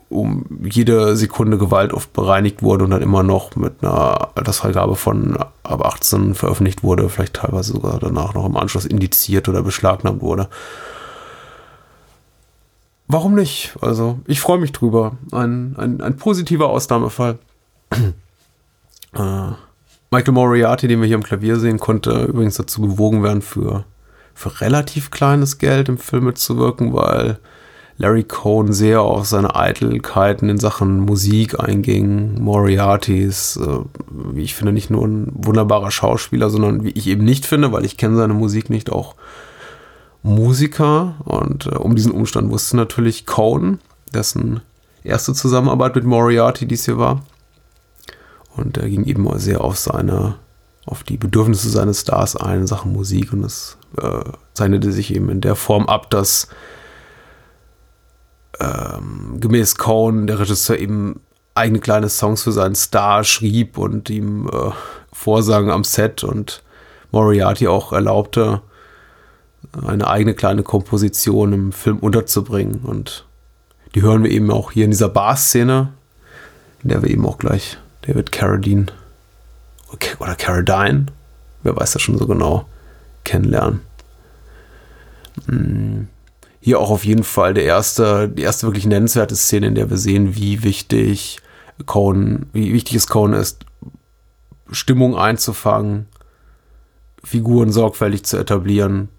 um 0.08 0.44
jede 0.62 1.16
Sekunde 1.16 1.58
Gewalt 1.58 1.92
oft 1.92 2.12
bereinigt 2.12 2.62
wurde 2.62 2.84
und 2.84 2.90
dann 2.90 3.02
immer 3.02 3.24
noch 3.24 3.56
mit 3.56 3.82
einer 3.82 4.28
Altersfreigabe 4.36 4.94
von 4.94 5.36
ab 5.64 5.84
18 5.84 6.34
veröffentlicht 6.34 6.84
wurde, 6.84 7.08
vielleicht 7.08 7.34
teilweise 7.34 7.72
sogar 7.72 7.98
danach 7.98 8.32
noch 8.34 8.46
im 8.46 8.56
Anschluss 8.56 8.86
indiziert 8.86 9.48
oder 9.48 9.62
beschlagnahmt 9.62 10.22
wurde. 10.22 10.48
Warum 13.08 13.34
nicht? 13.34 13.76
Also, 13.80 14.20
ich 14.26 14.40
freue 14.40 14.58
mich 14.58 14.72
drüber. 14.72 15.16
Ein, 15.32 15.74
ein, 15.76 16.00
ein 16.00 16.16
positiver 16.16 16.68
Ausnahmefall. 16.68 17.38
äh, 17.90 19.52
Michael 20.14 20.34
Moriarty, 20.34 20.86
den 20.86 21.00
wir 21.00 21.08
hier 21.08 21.16
am 21.16 21.24
Klavier 21.24 21.58
sehen, 21.58 21.80
konnte 21.80 22.26
übrigens 22.26 22.54
dazu 22.54 22.80
bewogen 22.80 23.24
werden, 23.24 23.42
für, 23.42 23.84
für 24.32 24.60
relativ 24.60 25.10
kleines 25.10 25.58
Geld 25.58 25.88
im 25.88 25.98
Film 25.98 26.26
mitzuwirken, 26.26 26.92
weil 26.92 27.40
Larry 27.96 28.22
Cohn 28.22 28.72
sehr 28.72 29.00
auf 29.00 29.26
seine 29.26 29.56
Eitelkeiten 29.56 30.48
in 30.48 30.58
Sachen 30.58 31.00
Musik 31.00 31.58
einging. 31.58 32.40
Moriarty 32.40 33.24
ist, 33.24 33.56
äh, 33.56 33.80
wie 34.08 34.44
ich 34.44 34.54
finde, 34.54 34.72
nicht 34.72 34.88
nur 34.88 35.04
ein 35.04 35.32
wunderbarer 35.34 35.90
Schauspieler, 35.90 36.48
sondern 36.48 36.84
wie 36.84 36.90
ich 36.90 37.08
eben 37.08 37.24
nicht 37.24 37.44
finde, 37.44 37.72
weil 37.72 37.84
ich 37.84 37.96
kenne 37.96 38.16
seine 38.16 38.34
Musik 38.34 38.70
nicht, 38.70 38.92
auch 38.92 39.16
Musiker. 40.22 41.16
Und 41.24 41.66
äh, 41.66 41.70
um 41.70 41.96
diesen 41.96 42.12
Umstand 42.12 42.52
wusste 42.52 42.76
natürlich 42.76 43.26
Cohn, 43.26 43.80
dessen 44.14 44.60
erste 45.02 45.34
Zusammenarbeit 45.34 45.96
mit 45.96 46.04
Moriarty 46.04 46.66
dies 46.66 46.84
hier 46.84 46.98
war. 46.98 47.24
Und 48.56 48.76
er 48.78 48.88
ging 48.88 49.04
eben 49.04 49.28
sehr 49.38 49.62
auf 49.62 49.76
seine, 49.76 50.36
auf 50.86 51.02
die 51.02 51.16
Bedürfnisse 51.16 51.68
seines 51.70 52.02
Stars 52.02 52.36
ein 52.36 52.60
in 52.60 52.66
Sachen 52.66 52.92
Musik 52.92 53.32
und 53.32 53.44
es 53.44 53.76
äh, 54.00 54.24
zeichnete 54.54 54.92
sich 54.92 55.14
eben 55.14 55.28
in 55.28 55.40
der 55.40 55.56
Form 55.56 55.86
ab, 55.86 56.10
dass 56.10 56.48
ähm, 58.60 59.38
gemäß 59.40 59.76
Cohn 59.76 60.26
der 60.26 60.38
Regisseur 60.38 60.78
eben 60.78 61.20
eigene 61.54 61.80
kleine 61.80 62.08
Songs 62.08 62.42
für 62.42 62.52
seinen 62.52 62.74
Star 62.74 63.24
schrieb 63.24 63.78
und 63.78 64.10
ihm 64.10 64.48
äh, 64.48 64.70
vorsang 65.12 65.70
am 65.70 65.84
Set 65.84 66.24
und 66.24 66.62
Moriarty 67.12 67.68
auch 67.68 67.92
erlaubte, 67.92 68.60
eine 69.86 70.06
eigene 70.06 70.34
kleine 70.34 70.62
Komposition 70.62 71.52
im 71.52 71.72
Film 71.72 71.98
unterzubringen. 71.98 72.80
Und 72.82 73.24
die 73.94 74.02
hören 74.02 74.24
wir 74.24 74.30
eben 74.30 74.50
auch 74.50 74.72
hier 74.72 74.84
in 74.84 74.90
dieser 74.90 75.08
Bar-Szene, 75.08 75.92
in 76.82 76.88
der 76.90 77.02
wir 77.02 77.10
eben 77.10 77.24
auch 77.26 77.38
gleich 77.38 77.78
David 78.06 78.32
Carradine 78.32 78.86
oder 80.18 80.34
Carradine, 80.34 81.06
wer 81.62 81.76
weiß 81.76 81.92
das 81.92 82.02
schon 82.02 82.18
so 82.18 82.26
genau, 82.26 82.66
kennenlernen. 83.24 83.80
Hm 85.46 86.08
hier 86.64 86.80
auch 86.80 86.88
auf 86.88 87.04
jeden 87.04 87.24
Fall 87.24 87.52
der 87.52 87.64
erste, 87.64 88.26
die 88.26 88.40
erste 88.40 88.66
wirklich 88.66 88.86
nennenswerte 88.86 89.36
Szene, 89.36 89.66
in 89.66 89.74
der 89.74 89.90
wir 89.90 89.98
sehen, 89.98 90.34
wie 90.34 90.62
wichtig 90.62 91.40
Cohen, 91.84 92.46
wie 92.54 92.72
wichtig 92.72 92.96
es 92.96 93.06
Cohen 93.06 93.34
ist, 93.34 93.66
Stimmung 94.70 95.14
einzufangen, 95.14 96.06
Figuren 97.22 97.70
sorgfältig 97.70 98.24
zu 98.24 98.38
etablieren, 98.38 99.10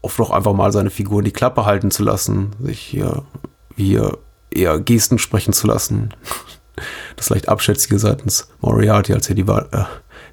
oft 0.00 0.18
auch 0.18 0.30
einfach 0.30 0.54
mal 0.54 0.72
seine 0.72 0.88
Figuren 0.88 1.26
die 1.26 1.30
Klappe 1.30 1.66
halten 1.66 1.90
zu 1.90 2.02
lassen, 2.02 2.52
sich 2.58 2.80
hier, 2.80 3.24
hier 3.76 4.16
eher 4.50 4.80
Gesten 4.80 5.18
sprechen 5.18 5.52
zu 5.52 5.66
lassen. 5.66 6.14
Das 7.16 7.30
leicht 7.30 7.48
abschätzige 7.48 7.98
seitens 7.98 8.48
Moriarty, 8.60 9.14
als 9.14 9.28
er 9.28 9.34
die 9.34 9.44
Bar, 9.44 9.66
äh, 9.72 9.84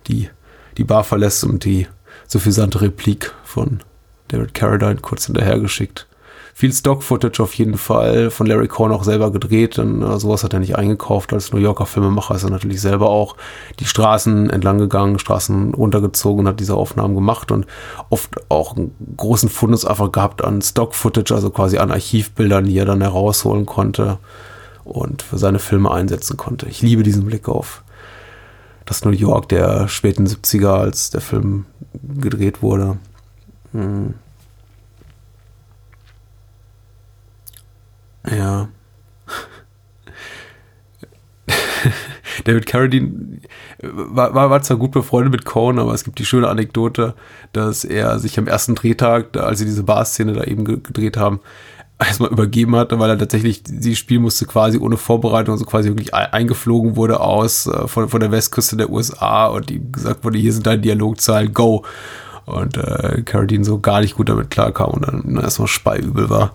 die, 0.07 0.29
die 0.77 0.83
Bar 0.83 1.03
verlässt 1.03 1.43
und 1.43 1.65
die 1.65 1.87
suffisante 2.27 2.81
Replik 2.81 3.33
von 3.43 3.81
David 4.29 4.53
Carradine 4.53 4.97
kurz 4.97 5.25
hinterhergeschickt. 5.25 6.07
Viel 6.53 6.73
Stock-Footage 6.73 7.41
auf 7.41 7.53
jeden 7.53 7.77
Fall, 7.77 8.29
von 8.29 8.45
Larry 8.45 8.67
Korn 8.67 8.91
auch 8.91 9.03
selber 9.03 9.31
gedreht, 9.31 9.77
denn 9.77 10.01
äh, 10.01 10.19
sowas 10.19 10.43
hat 10.43 10.53
er 10.53 10.59
nicht 10.59 10.77
eingekauft. 10.77 11.33
Als 11.33 11.53
New 11.53 11.59
Yorker 11.59 11.85
Filmemacher 11.85 12.35
ist 12.35 12.43
er 12.43 12.49
natürlich 12.49 12.81
selber 12.81 13.09
auch 13.09 13.37
die 13.79 13.85
Straßen 13.85 14.49
entlang 14.49 14.77
gegangen, 14.77 15.17
Straßen 15.17 15.73
runtergezogen 15.73 16.41
und 16.41 16.49
hat 16.49 16.59
diese 16.59 16.75
Aufnahmen 16.75 17.15
gemacht 17.15 17.51
und 17.51 17.67
oft 18.09 18.35
auch 18.49 18.75
einen 18.75 18.93
großen 19.15 19.49
Fundus 19.49 19.85
einfach 19.85 20.11
gehabt 20.11 20.43
an 20.43 20.61
Stock-Footage, 20.61 21.33
also 21.33 21.49
quasi 21.51 21.77
an 21.77 21.91
Archivbildern, 21.91 22.65
die 22.65 22.77
er 22.77 22.85
dann 22.85 23.01
herausholen 23.01 23.65
konnte 23.65 24.19
und 24.83 25.21
für 25.21 25.37
seine 25.37 25.59
Filme 25.59 25.91
einsetzen 25.91 26.37
konnte. 26.37 26.67
Ich 26.67 26.81
liebe 26.81 27.03
diesen 27.03 27.25
Blick 27.25 27.47
auf 27.47 27.83
das 28.85 29.05
New 29.05 29.11
York 29.11 29.49
der 29.49 29.87
späten 29.87 30.27
70er, 30.27 30.73
als 30.73 31.11
der 31.11 31.21
Film 31.21 31.65
gedreht 32.19 32.61
wurde. 32.61 32.97
Hm. 33.71 34.15
Ja. 38.29 38.67
David 42.43 42.65
Carradine 42.65 43.39
war, 43.81 44.33
war, 44.33 44.49
war, 44.49 44.61
zwar 44.61 44.77
gut 44.77 44.91
befreundet 44.91 45.31
mit 45.31 45.45
Cohen, 45.45 45.79
aber 45.79 45.93
es 45.93 46.03
gibt 46.03 46.19
die 46.19 46.25
schöne 46.25 46.49
Anekdote, 46.49 47.15
dass 47.53 47.83
er 47.83 48.19
sich 48.19 48.37
am 48.37 48.47
ersten 48.47 48.75
Drehtag, 48.75 49.35
als 49.37 49.59
sie 49.59 49.65
diese 49.65 49.83
Bar-Szene 49.83 50.33
da 50.33 50.43
eben 50.43 50.65
gedreht 50.65 51.17
haben, 51.17 51.39
erstmal 52.07 52.31
übergeben 52.31 52.75
hatte, 52.75 52.99
weil 52.99 53.09
er 53.09 53.17
tatsächlich 53.17 53.63
sie 53.65 53.95
spielen 53.95 54.21
musste 54.21 54.45
quasi 54.45 54.77
ohne 54.77 54.97
Vorbereitung, 54.97 55.53
also 55.53 55.65
quasi 55.65 55.89
wirklich 55.89 56.13
eingeflogen 56.13 56.95
wurde 56.95 57.19
aus 57.19 57.67
äh, 57.67 57.87
von, 57.87 58.09
von 58.09 58.19
der 58.19 58.31
Westküste 58.31 58.77
der 58.77 58.89
USA 58.89 59.47
und 59.47 59.71
ihm 59.71 59.91
gesagt 59.91 60.23
wurde, 60.23 60.39
hier 60.39 60.53
sind 60.53 60.67
deine 60.67 60.81
Dialogzahlen, 60.81 61.53
go. 61.53 61.85
Und 62.45 62.75
äh, 62.75 63.21
Carradine 63.23 63.63
so 63.63 63.79
gar 63.79 64.01
nicht 64.01 64.15
gut 64.15 64.27
damit 64.27 64.49
klarkam 64.49 64.91
und 64.91 65.07
dann 65.07 65.37
erstmal 65.37 65.67
speiübel 65.67 66.29
war. 66.29 66.53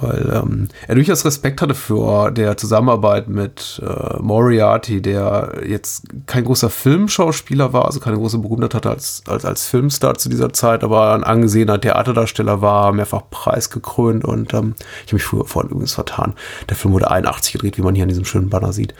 Weil 0.00 0.30
ähm, 0.32 0.68
er 0.86 0.94
durchaus 0.94 1.24
Respekt 1.24 1.60
hatte 1.60 1.74
vor 1.74 2.30
der 2.30 2.56
Zusammenarbeit 2.56 3.28
mit 3.28 3.82
äh, 3.84 4.18
Moriarty, 4.20 5.02
der 5.02 5.62
jetzt 5.66 6.04
kein 6.26 6.44
großer 6.44 6.70
Filmschauspieler 6.70 7.72
war, 7.72 7.86
also 7.86 7.98
keine 7.98 8.16
große 8.16 8.38
Berühmtheit 8.38 8.74
hatte 8.74 8.90
als, 8.90 9.22
als, 9.26 9.44
als 9.44 9.66
Filmstar 9.66 10.14
zu 10.14 10.28
dieser 10.28 10.52
Zeit, 10.52 10.84
aber 10.84 11.14
ein 11.14 11.24
angesehener 11.24 11.80
Theaterdarsteller 11.80 12.60
war, 12.60 12.92
mehrfach 12.92 13.22
preisgekrönt 13.28 14.24
und 14.24 14.54
ähm, 14.54 14.74
ich 15.04 15.08
habe 15.08 15.16
mich 15.16 15.24
früher 15.24 15.44
vorhin 15.44 15.72
übrigens 15.72 15.94
vertan. 15.94 16.34
Der 16.68 16.76
Film 16.76 16.94
wurde 16.94 17.10
81 17.10 17.54
gedreht, 17.54 17.76
wie 17.76 17.82
man 17.82 17.96
hier 17.96 18.04
an 18.04 18.08
diesem 18.08 18.24
schönen 18.24 18.50
Banner 18.50 18.72
sieht. 18.72 18.94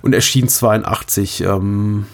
Und 0.00 0.14
erschien 0.14 0.48
82. 0.48 1.42
Ähm, 1.42 2.06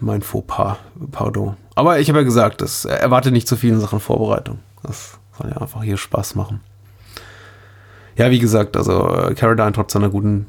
mein 0.00 0.20
Fauxpas, 0.20 0.76
pardon. 1.10 1.56
Aber 1.74 2.00
ich 2.00 2.08
habe 2.10 2.18
ja 2.18 2.24
gesagt, 2.24 2.60
das 2.60 2.84
erwarte 2.84 3.30
nicht 3.30 3.48
zu 3.48 3.56
viel 3.56 3.70
in 3.70 3.80
Sachen 3.80 4.00
Vorbereitung. 4.00 4.58
Das 4.82 5.18
soll 5.38 5.50
ja 5.50 5.56
einfach 5.56 5.82
hier 5.82 5.96
Spaß 5.96 6.34
machen. 6.34 6.60
Ja, 8.20 8.30
wie 8.30 8.38
gesagt, 8.38 8.76
also 8.76 9.08
äh, 9.16 9.34
Caroline 9.34 9.72
trotz 9.72 9.94
seiner 9.94 10.10
guten 10.10 10.44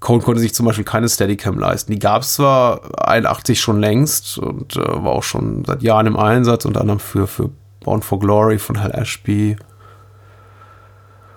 Cone 0.02 0.20
konnte 0.20 0.40
sich 0.40 0.52
zum 0.52 0.66
Beispiel 0.66 0.84
keine 0.84 1.08
Steadicam 1.08 1.58
leisten. 1.58 1.92
Die 1.92 2.00
gab 2.00 2.22
es 2.22 2.34
zwar 2.34 2.80
81 3.06 3.60
schon 3.60 3.78
längst 3.78 4.36
und 4.36 4.76
äh, 4.76 4.80
war 4.80 5.12
auch 5.12 5.22
schon 5.22 5.64
seit 5.64 5.82
Jahren 5.82 6.08
im 6.08 6.16
Einsatz, 6.16 6.64
unter 6.64 6.80
anderem 6.80 6.98
für, 6.98 7.28
für 7.28 7.50
Born 7.84 8.02
for 8.02 8.18
Glory 8.18 8.58
von 8.58 8.82
Hal 8.82 8.90
Ashby. 8.90 9.56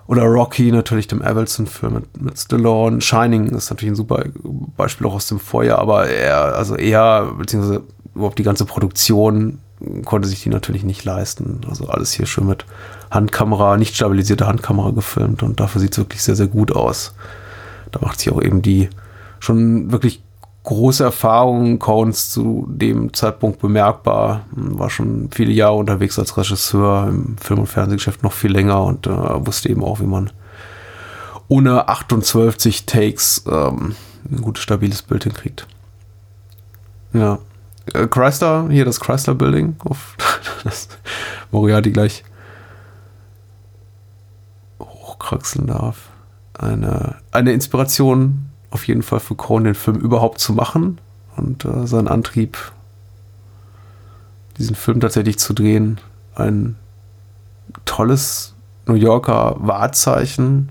Oder 0.08 0.24
Rocky, 0.24 0.72
natürlich 0.72 1.06
dem 1.06 1.22
Evelson-Film 1.22 1.94
mit, 1.94 2.20
mit 2.20 2.38
Stallone. 2.38 3.00
Shining 3.00 3.46
ist 3.46 3.70
natürlich 3.70 3.92
ein 3.92 3.96
super 3.96 4.24
Beispiel 4.76 5.06
auch 5.06 5.14
aus 5.14 5.28
dem 5.28 5.38
Vorjahr, 5.38 5.78
aber 5.78 6.08
eher, 6.08 6.56
also 6.56 6.74
eher, 6.74 7.32
beziehungsweise 7.38 7.84
überhaupt 8.16 8.38
die 8.38 8.44
ganze 8.44 8.64
Produktion 8.64 9.60
konnte 10.04 10.26
sich 10.26 10.42
die 10.42 10.48
natürlich 10.48 10.82
nicht 10.82 11.04
leisten. 11.04 11.60
Also 11.68 11.86
alles 11.88 12.12
hier 12.12 12.26
schön 12.26 12.46
mit 12.46 12.64
Handkamera, 13.12 13.76
nicht 13.76 13.94
stabilisierte 13.94 14.48
Handkamera 14.48 14.90
gefilmt 14.90 15.44
und 15.44 15.60
dafür 15.60 15.80
sieht 15.80 15.92
es 15.92 15.98
wirklich 15.98 16.22
sehr, 16.22 16.34
sehr 16.34 16.48
gut 16.48 16.72
aus. 16.72 17.14
Da 17.92 18.00
macht 18.00 18.20
sich 18.20 18.32
auch 18.32 18.42
eben 18.42 18.62
die 18.62 18.88
schon 19.40 19.92
wirklich 19.92 20.22
große 20.66 21.04
Erfahrung 21.04 21.78
Coens 21.78 22.30
zu 22.30 22.66
dem 22.68 23.14
Zeitpunkt 23.14 23.60
bemerkbar. 23.60 24.44
War 24.50 24.90
schon 24.90 25.30
viele 25.32 25.52
Jahre 25.52 25.76
unterwegs 25.76 26.18
als 26.18 26.36
Regisseur 26.36 27.06
im 27.08 27.38
Film- 27.38 27.60
und 27.60 27.68
Fernsehgeschäft 27.68 28.22
noch 28.24 28.32
viel 28.32 28.50
länger 28.50 28.82
und 28.82 29.06
äh, 29.06 29.46
wusste 29.46 29.68
eben 29.68 29.84
auch, 29.84 30.00
wie 30.00 30.06
man 30.06 30.30
ohne 31.48 31.88
28 31.88 32.86
Takes 32.86 33.44
ähm, 33.48 33.94
ein 34.28 34.42
gutes, 34.42 34.64
stabiles 34.64 35.02
Bild 35.02 35.22
hinkriegt. 35.22 35.68
Ja. 37.12 37.38
Äh, 37.94 38.08
Chrysler, 38.08 38.68
hier 38.68 38.84
das 38.84 38.98
Chrysler 38.98 39.36
Building, 39.36 39.76
auf 39.84 40.16
das 40.64 40.88
Moriarty 41.52 41.92
gleich 41.92 42.24
hochkraxeln 44.80 45.68
darf. 45.68 46.08
Eine, 46.58 47.16
eine 47.32 47.52
Inspiration 47.52 48.50
auf 48.70 48.86
jeden 48.86 49.02
Fall 49.02 49.20
für 49.20 49.34
Cohn, 49.34 49.64
den 49.64 49.74
Film 49.74 49.96
überhaupt 49.96 50.40
zu 50.40 50.52
machen 50.52 50.98
und 51.36 51.64
äh, 51.64 51.86
sein 51.86 52.08
Antrieb, 52.08 52.56
diesen 54.58 54.74
Film 54.74 55.00
tatsächlich 55.00 55.38
zu 55.38 55.52
drehen. 55.52 55.98
Ein 56.34 56.76
tolles 57.84 58.54
New 58.86 58.94
Yorker 58.94 59.56
Wahrzeichen, 59.58 60.70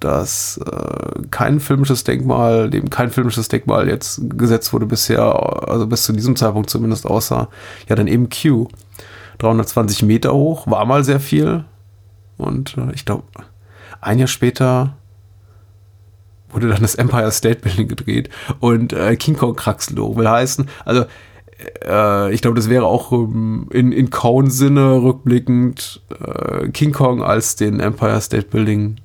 dass 0.00 0.58
äh, 0.58 1.22
kein 1.30 1.60
filmisches 1.60 2.04
Denkmal, 2.04 2.70
dem 2.70 2.90
kein 2.90 3.10
filmisches 3.10 3.48
Denkmal 3.48 3.88
jetzt 3.88 4.20
gesetzt 4.36 4.72
wurde 4.72 4.86
bisher, 4.86 5.68
also 5.68 5.86
bis 5.86 6.04
zu 6.04 6.12
diesem 6.12 6.36
Zeitpunkt 6.36 6.68
zumindest 6.70 7.06
außer, 7.06 7.48
ja 7.88 7.96
dann 7.96 8.06
eben 8.06 8.28
Q. 8.28 8.68
320 9.38 10.04
Meter 10.04 10.32
hoch, 10.32 10.66
war 10.68 10.84
mal 10.84 11.02
sehr 11.02 11.20
viel. 11.20 11.64
Und 12.36 12.76
äh, 12.76 12.92
ich 12.92 13.04
glaube, 13.04 13.24
ein 14.04 14.18
Jahr 14.18 14.28
später 14.28 14.96
wurde 16.50 16.68
dann 16.68 16.82
das 16.82 16.94
Empire 16.94 17.32
State 17.32 17.60
Building 17.60 17.88
gedreht 17.88 18.30
und 18.60 18.92
äh, 18.92 19.16
King 19.16 19.36
Kong 19.36 19.56
Kraxlo 19.56 20.16
will 20.16 20.28
heißen, 20.28 20.68
also 20.84 21.04
äh, 21.84 22.32
ich 22.32 22.42
glaube, 22.42 22.56
das 22.56 22.68
wäre 22.68 22.86
auch 22.86 23.12
ähm, 23.12 23.68
in, 23.70 23.92
in 23.92 24.10
Cown-Sinne 24.10 25.02
rückblickend 25.02 26.02
äh, 26.20 26.68
King 26.68 26.92
Kong 26.92 27.22
als 27.22 27.56
den 27.56 27.80
Empire 27.80 28.20
State 28.20 28.48
Building 28.48 28.96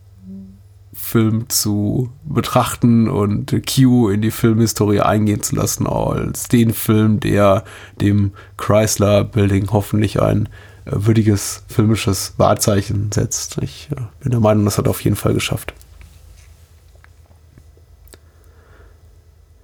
Film 0.94 1.50
zu 1.50 2.10
betrachten 2.24 3.10
und 3.10 3.56
Q 3.66 4.10
in 4.10 4.22
die 4.22 4.32
Filmhistorie 4.32 5.00
eingehen 5.00 5.42
zu 5.42 5.56
lassen, 5.56 5.88
als 5.88 6.50
den 6.50 6.74
Film, 6.74 7.20
der 7.20 7.64
dem 8.00 8.32
Chrysler 8.58 9.24
Building 9.24 9.70
hoffentlich 9.72 10.22
ein 10.22 10.50
würdiges 10.92 11.64
filmisches 11.68 12.34
Wahrzeichen 12.38 13.12
setzt. 13.12 13.58
Ich 13.62 13.90
äh, 13.92 14.02
bin 14.22 14.32
der 14.32 14.40
Meinung, 14.40 14.66
das 14.66 14.78
hat 14.78 14.88
er 14.88 14.92
auf 14.92 15.02
jeden 15.02 15.16
Fall 15.16 15.34
geschafft. 15.34 15.74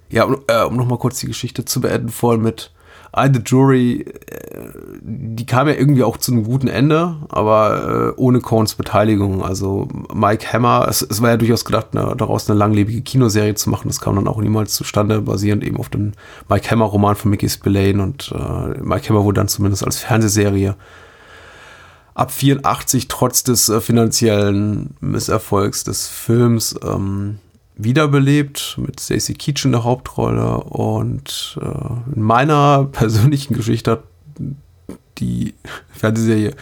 Ja, 0.08 0.24
um, 0.24 0.38
äh, 0.46 0.62
um 0.62 0.76
nochmal 0.76 0.98
kurz 0.98 1.18
die 1.18 1.26
Geschichte 1.26 1.64
zu 1.64 1.80
beenden, 1.80 2.10
vorhin 2.10 2.42
mit 2.42 2.70
I 3.16 3.28
the 3.32 3.40
Jury, 3.44 4.02
äh, 4.02 4.60
die 5.00 5.46
kam 5.46 5.68
ja 5.68 5.74
irgendwie 5.74 6.02
auch 6.02 6.18
zu 6.18 6.32
einem 6.32 6.44
guten 6.44 6.68
Ende, 6.68 7.16
aber 7.28 8.14
äh, 8.16 8.20
ohne 8.20 8.40
Coens 8.40 8.74
Beteiligung. 8.74 9.42
Also 9.42 9.88
Mike 10.12 10.52
Hammer, 10.52 10.86
es, 10.88 11.02
es 11.02 11.22
war 11.22 11.30
ja 11.30 11.36
durchaus 11.38 11.64
gedacht, 11.64 11.94
ne, 11.94 12.14
daraus 12.16 12.48
eine 12.48 12.58
langlebige 12.58 13.00
Kinoserie 13.00 13.54
zu 13.54 13.70
machen. 13.70 13.88
Das 13.88 14.00
kam 14.00 14.16
dann 14.16 14.28
auch 14.28 14.40
niemals 14.40 14.74
zustande, 14.74 15.22
basierend 15.22 15.64
eben 15.64 15.78
auf 15.78 15.88
dem 15.88 16.12
Mike 16.48 16.70
Hammer-Roman 16.70 17.16
von 17.16 17.30
Mickey 17.30 17.48
Spillane. 17.48 18.02
Und 18.02 18.32
äh, 18.32 18.80
Mike 18.82 19.08
Hammer 19.08 19.24
wurde 19.24 19.40
dann 19.40 19.48
zumindest 19.48 19.84
als 19.84 19.98
Fernsehserie 19.98 20.76
ab 22.16 22.32
84 22.32 23.08
trotz 23.08 23.44
des 23.44 23.68
äh, 23.68 23.80
finanziellen 23.80 24.96
Misserfolgs 25.00 25.84
des 25.84 26.08
Films 26.08 26.74
ähm, 26.82 27.38
wiederbelebt 27.76 28.78
mit 28.78 29.00
Stacey 29.00 29.34
Keach 29.34 29.66
in 29.66 29.72
der 29.72 29.84
Hauptrolle 29.84 30.56
und 30.56 31.58
äh, 31.60 32.14
in 32.16 32.22
meiner 32.22 32.84
persönlichen 32.92 33.54
Geschichte 33.54 33.92
hat 33.92 34.04
die 35.18 35.54
Fernsehserie 35.92 36.54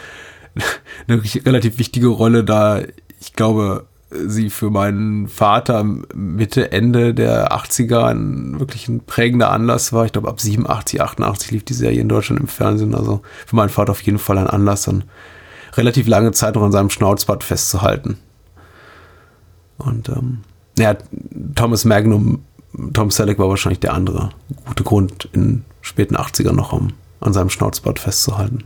eine 1.06 1.22
relativ 1.22 1.78
wichtige 1.78 2.08
Rolle, 2.08 2.42
da 2.42 2.82
ich 3.20 3.32
glaube, 3.34 3.86
sie 4.10 4.50
für 4.50 4.70
meinen 4.70 5.28
Vater 5.28 5.84
Mitte, 5.84 6.72
Ende 6.72 7.14
der 7.14 7.52
80er 7.52 8.06
ein 8.06 8.58
wirklich 8.58 8.88
ein 8.88 9.00
prägender 9.00 9.50
Anlass 9.50 9.92
war. 9.92 10.04
Ich 10.04 10.12
glaube, 10.12 10.28
ab 10.28 10.40
87, 10.40 11.00
88 11.00 11.50
lief 11.52 11.64
die 11.64 11.74
Serie 11.74 12.00
in 12.00 12.08
Deutschland 12.08 12.40
im 12.40 12.46
Fernsehen. 12.46 12.94
Also 12.94 13.22
für 13.46 13.56
meinen 13.56 13.70
Vater 13.70 13.92
auf 13.92 14.02
jeden 14.02 14.18
Fall 14.18 14.38
ein 14.38 14.46
Anlass, 14.46 14.82
dann 14.82 15.04
relativ 15.76 16.06
lange 16.06 16.32
Zeit 16.32 16.54
noch 16.54 16.62
an 16.62 16.72
seinem 16.72 16.90
Schnauzbart 16.90 17.44
festzuhalten. 17.44 18.18
Und 19.78 20.08
ähm, 20.08 20.38
ja, 20.78 20.96
Thomas 21.54 21.84
Magnum, 21.84 22.42
Tom 22.92 23.10
Selleck 23.10 23.38
war 23.38 23.48
wahrscheinlich 23.48 23.80
der 23.80 23.94
andere 23.94 24.30
gute 24.66 24.84
Grund, 24.84 25.28
in 25.32 25.64
späten 25.80 26.16
80ern 26.16 26.52
noch 26.52 26.72
am, 26.72 26.92
an 27.20 27.32
seinem 27.32 27.50
Schnauzbart 27.50 27.98
festzuhalten. 27.98 28.64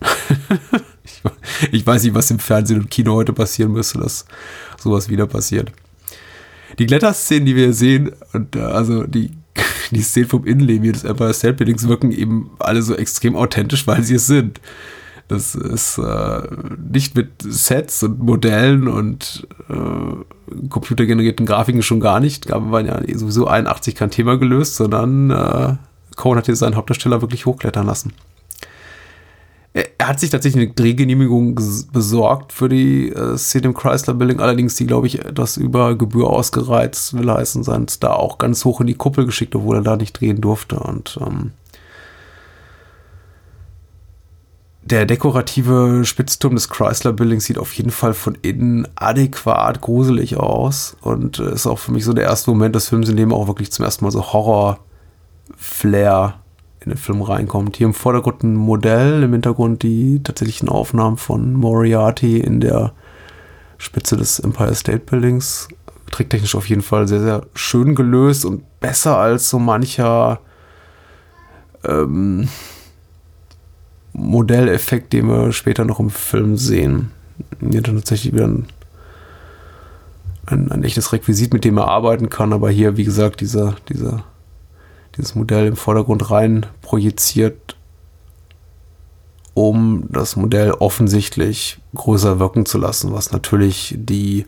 ich, 1.04 1.22
ich, 1.72 1.86
weiß 1.86 2.04
nicht, 2.04 2.14
was 2.14 2.30
im 2.30 2.38
Fernsehen 2.38 2.80
und 2.80 2.90
Kino 2.90 3.14
heute 3.14 3.32
passieren 3.32 3.72
müsste, 3.72 3.98
dass 3.98 4.24
sowas 4.78 5.08
wieder 5.08 5.26
passiert. 5.26 5.72
Die 6.78 6.86
Kletterszenen, 6.86 7.46
die 7.46 7.56
wir 7.56 7.74
sehen, 7.74 8.12
und 8.32 8.56
äh, 8.56 8.60
also 8.60 9.06
die, 9.06 9.32
die 9.90 10.02
Szenen 10.02 10.28
vom 10.28 10.46
Innenleben 10.46 10.92
des 10.92 11.04
Empire 11.04 11.34
State 11.34 11.54
Buildings 11.54 11.86
wirken 11.88 12.12
eben 12.12 12.50
alle 12.58 12.82
so 12.82 12.94
extrem 12.94 13.36
authentisch, 13.36 13.86
weil 13.86 14.02
sie 14.02 14.14
es 14.14 14.26
sind. 14.26 14.60
Das 15.30 15.54
ist 15.54 15.96
äh, 15.98 16.42
nicht 16.92 17.14
mit 17.14 17.30
Sets 17.40 18.02
und 18.02 18.18
Modellen 18.18 18.88
und 18.88 19.46
äh, 19.68 20.68
computergenerierten 20.68 21.46
Grafiken 21.46 21.84
schon 21.84 22.00
gar 22.00 22.18
nicht. 22.18 22.48
Gab 22.48 22.68
waren 22.72 22.86
ja 22.86 23.00
sowieso 23.16 23.46
81 23.46 23.94
kein 23.94 24.10
Thema 24.10 24.38
gelöst, 24.38 24.74
sondern 24.74 25.30
äh, 25.30 25.76
Cohen 26.16 26.36
hat 26.36 26.46
hier 26.46 26.56
seinen 26.56 26.74
Hauptdarsteller 26.74 27.20
wirklich 27.20 27.46
hochklettern 27.46 27.86
lassen. 27.86 28.12
Er, 29.72 29.84
er 29.98 30.08
hat 30.08 30.18
sich 30.18 30.30
tatsächlich 30.30 30.64
eine 30.64 30.74
Drehgenehmigung 30.74 31.54
besorgt 31.92 32.52
für 32.52 32.68
die 32.68 33.10
äh, 33.10 33.38
Szene 33.38 33.66
im 33.66 33.74
Chrysler 33.74 34.14
Building, 34.14 34.40
allerdings 34.40 34.74
die, 34.74 34.86
glaube 34.86 35.06
ich, 35.06 35.24
etwas 35.24 35.56
über 35.56 35.94
Gebühr 35.94 36.28
ausgereizt, 36.28 37.16
will 37.16 37.30
heißen, 37.30 37.62
sein 37.62 37.86
da 38.00 38.14
auch 38.14 38.38
ganz 38.38 38.64
hoch 38.64 38.80
in 38.80 38.88
die 38.88 38.94
Kuppel 38.94 39.26
geschickt, 39.26 39.54
obwohl 39.54 39.76
er 39.76 39.82
da 39.82 39.96
nicht 39.96 40.20
drehen 40.20 40.40
durfte. 40.40 40.80
Und 40.80 41.20
ähm, 41.24 41.52
der 44.82 45.04
dekorative 45.04 46.02
Spitzturm 46.04 46.54
des 46.54 46.68
Chrysler 46.70 47.12
Buildings 47.12 47.44
sieht 47.44 47.58
auf 47.58 47.72
jeden 47.74 47.90
Fall 47.90 48.14
von 48.14 48.36
innen 48.40 48.88
adäquat 48.96 49.82
gruselig 49.82 50.36
aus 50.38 50.96
und 51.02 51.38
ist 51.38 51.66
auch 51.66 51.78
für 51.78 51.92
mich 51.92 52.04
so 52.04 52.12
der 52.12 52.24
erste 52.24 52.50
Moment 52.50 52.74
des 52.74 52.88
Films, 52.88 53.08
in 53.08 53.16
dem 53.16 53.32
auch 53.32 53.46
wirklich 53.46 53.70
zum 53.70 53.84
ersten 53.84 54.04
Mal 54.04 54.10
so 54.10 54.32
Horror-Flair 54.32 54.80
in 56.80 56.88
den 56.90 56.98
Film 56.98 57.20
reinkommt. 57.20 57.76
Hier 57.76 57.86
im 57.86 57.94
Vordergrund 57.94 58.42
ein 58.42 58.56
Modell, 58.56 59.22
im 59.22 59.32
Hintergrund 59.32 59.82
die 59.82 60.22
tatsächlichen 60.22 60.70
Aufnahmen 60.70 61.18
von 61.18 61.52
Moriarty 61.52 62.38
in 62.38 62.60
der 62.60 62.92
Spitze 63.76 64.16
des 64.16 64.40
Empire 64.40 64.74
State 64.74 65.00
Buildings. 65.00 65.68
Tricktechnisch 66.10 66.54
auf 66.54 66.68
jeden 66.68 66.82
Fall 66.82 67.06
sehr, 67.06 67.20
sehr 67.20 67.42
schön 67.54 67.94
gelöst 67.94 68.46
und 68.46 68.62
besser 68.80 69.18
als 69.18 69.50
so 69.50 69.58
mancher 69.58 70.40
ähm, 71.84 72.48
Modelleffekt, 74.20 75.12
den 75.12 75.28
wir 75.28 75.52
später 75.52 75.84
noch 75.84 75.98
im 75.98 76.10
Film 76.10 76.56
sehen. 76.56 77.10
Hier 77.60 77.82
dann 77.82 77.96
tatsächlich 77.96 78.34
wieder 78.34 78.46
ein, 78.46 78.66
ein, 80.46 80.70
ein, 80.70 80.84
echtes 80.84 81.12
Requisit, 81.12 81.52
mit 81.52 81.64
dem 81.64 81.78
er 81.78 81.88
arbeiten 81.88 82.28
kann, 82.28 82.52
aber 82.52 82.70
hier, 82.70 82.96
wie 82.96 83.04
gesagt, 83.04 83.40
dieser, 83.40 83.76
dieser, 83.88 84.24
dieses 85.16 85.34
Modell 85.34 85.66
im 85.66 85.76
Vordergrund 85.76 86.30
rein 86.30 86.66
projiziert, 86.82 87.76
um 89.54 90.04
das 90.10 90.36
Modell 90.36 90.72
offensichtlich 90.72 91.78
größer 91.94 92.38
wirken 92.38 92.66
zu 92.66 92.78
lassen, 92.78 93.12
was 93.12 93.32
natürlich 93.32 93.94
die 93.98 94.44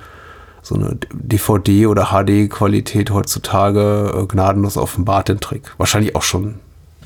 so 0.63 0.77
eine 0.77 0.97
DVD- 1.13 1.89
oder 1.89 2.11
HD-Qualität 2.13 3.11
heutzutage 3.11 4.13
äh, 4.15 4.27
gnadenlos 4.27 4.77
offenbart 4.77 5.29
den 5.29 5.41
Trick. 5.41 5.75
Wahrscheinlich 5.77 6.15
auch 6.15 6.23
schon 6.23 6.61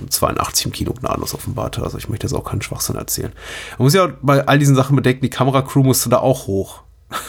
82 0.09 0.67
im 0.67 0.73
Kino 0.73 0.93
gnadenlos 0.93 1.35
offenbarte. 1.35 1.83
Also 1.83 1.99
ich 1.99 2.09
möchte 2.09 2.27
jetzt 2.27 2.35
auch 2.35 2.45
keinen 2.45 2.63
Schwachsinn 2.63 2.97
erzählen. 2.97 3.33
Man 3.79 3.85
muss 3.85 3.95
ja 3.95 4.09
bei 4.23 4.47
all 4.47 4.59
diesen 4.59 4.75
Sachen 4.75 4.97
bedenken, 4.97 5.23
die 5.23 5.31
Kameracrew 5.31 5.83
musste 5.83 6.09
da 6.09 6.19
auch 6.19 6.47
hoch. 6.47 6.83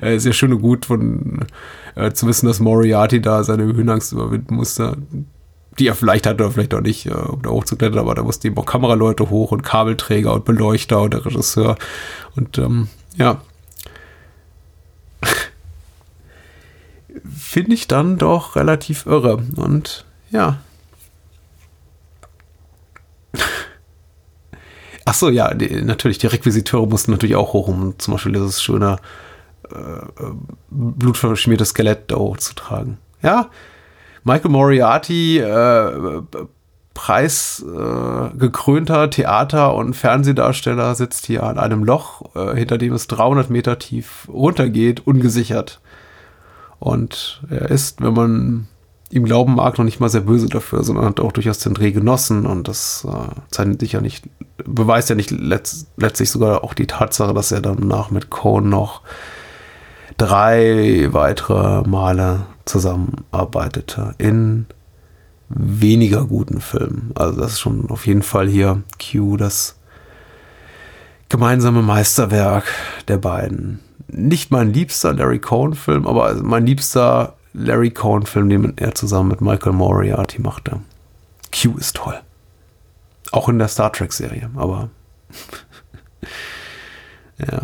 Äh, 0.00 0.18
sehr 0.18 0.32
schön 0.32 0.52
und 0.52 0.60
gut 0.60 0.86
von 0.86 1.46
äh, 1.94 2.12
zu 2.12 2.26
wissen, 2.26 2.46
dass 2.46 2.58
Moriarty 2.60 3.20
da 3.20 3.44
seine 3.44 3.64
Höhenangst 3.64 4.12
überwinden 4.12 4.56
musste. 4.56 4.96
Die 5.78 5.86
er 5.88 5.94
vielleicht 5.94 6.26
hatte 6.26 6.42
oder 6.44 6.52
vielleicht 6.52 6.74
auch 6.74 6.80
nicht, 6.80 7.06
äh, 7.06 7.10
um 7.10 7.42
da 7.42 7.50
hochzuklettern, 7.50 7.98
aber 7.98 8.14
da 8.14 8.22
mussten 8.22 8.46
eben 8.46 8.58
auch 8.58 8.66
Kameraleute 8.66 9.30
hoch 9.30 9.52
und 9.52 9.62
Kabelträger 9.62 10.32
und 10.32 10.44
Beleuchter 10.44 11.02
und 11.02 11.14
der 11.14 11.24
Regisseur. 11.24 11.76
Und 12.34 12.58
ähm, 12.58 12.88
ja. 13.16 13.40
Finde 17.36 17.74
ich 17.74 17.88
dann 17.88 18.18
doch 18.18 18.56
relativ 18.56 19.06
irre. 19.06 19.42
Und 19.56 20.04
ja, 20.30 20.58
Ach 25.04 25.14
so, 25.14 25.30
ja, 25.30 25.54
die, 25.54 25.82
natürlich, 25.82 26.18
die 26.18 26.26
Requisiteure 26.26 26.86
mussten 26.86 27.12
natürlich 27.12 27.36
auch 27.36 27.52
hoch, 27.52 27.68
um 27.68 27.96
zum 27.98 28.14
Beispiel 28.14 28.32
dieses 28.32 28.62
schöne 28.62 28.96
äh, 29.70 30.00
blutverschmierte 30.70 31.64
Skelett 31.64 32.10
da 32.10 32.16
hochzutragen. 32.16 32.98
Ja, 33.22 33.50
Michael 34.24 34.50
Moriarty, 34.50 35.38
äh, 35.38 36.22
preisgekrönter 36.94 39.10
Theater- 39.10 39.74
und 39.74 39.94
Fernsehdarsteller, 39.94 40.94
sitzt 40.94 41.26
hier 41.26 41.42
an 41.44 41.58
einem 41.58 41.84
Loch, 41.84 42.34
äh, 42.34 42.56
hinter 42.56 42.78
dem 42.78 42.94
es 42.94 43.06
300 43.06 43.50
Meter 43.50 43.78
tief 43.78 44.26
runtergeht, 44.28 45.06
ungesichert. 45.06 45.80
Und 46.78 47.42
er 47.50 47.70
ist, 47.70 48.00
wenn 48.02 48.14
man 48.14 48.68
ihm 49.10 49.24
glauben 49.24 49.54
mag, 49.54 49.78
noch 49.78 49.84
nicht 49.84 50.00
mal 50.00 50.08
sehr 50.08 50.22
böse 50.22 50.48
dafür, 50.48 50.82
sondern 50.82 51.04
hat 51.04 51.20
auch 51.20 51.32
durchaus 51.32 51.58
den 51.58 51.74
Dreh 51.74 51.92
genossen 51.92 52.46
und 52.46 52.68
das 52.68 53.06
äh, 53.08 53.40
zeichnet 53.50 53.80
sich 53.80 53.92
ja 53.92 54.00
nicht, 54.00 54.24
beweist 54.64 55.10
ja 55.10 55.14
nicht 55.14 55.30
letzt, 55.30 55.88
letztlich 55.96 56.30
sogar 56.30 56.64
auch 56.64 56.74
die 56.74 56.86
Tatsache, 56.86 57.32
dass 57.32 57.52
er 57.52 57.60
danach 57.60 58.10
mit 58.10 58.30
Cohn 58.30 58.68
noch 58.68 59.02
drei 60.16 61.08
weitere 61.12 61.86
Male 61.88 62.46
zusammenarbeitete 62.64 64.14
in 64.18 64.66
weniger 65.48 66.24
guten 66.24 66.60
Filmen. 66.60 67.12
Also 67.14 67.40
das 67.40 67.52
ist 67.52 67.60
schon 67.60 67.88
auf 67.90 68.06
jeden 68.06 68.22
Fall 68.22 68.48
hier 68.48 68.82
Q, 69.00 69.36
das 69.36 69.78
gemeinsame 71.28 71.82
Meisterwerk 71.82 72.64
der 73.06 73.18
beiden. 73.18 73.80
Nicht 74.08 74.50
mein 74.50 74.72
liebster 74.72 75.12
Larry 75.12 75.38
Cohn-Film, 75.38 76.06
aber 76.06 76.34
mein 76.42 76.66
liebster 76.66 77.35
Larry 77.56 77.90
Cohn-Film, 77.90 78.50
den 78.50 78.76
er 78.76 78.94
zusammen 78.94 79.30
mit 79.30 79.40
Michael 79.40 79.72
Moriarty 79.72 80.42
machte. 80.42 80.80
Q 81.52 81.76
ist 81.78 81.96
toll. 81.96 82.20
Auch 83.32 83.48
in 83.48 83.58
der 83.58 83.68
Star 83.68 83.92
Trek-Serie, 83.92 84.50
aber 84.54 84.90
ja. 87.38 87.62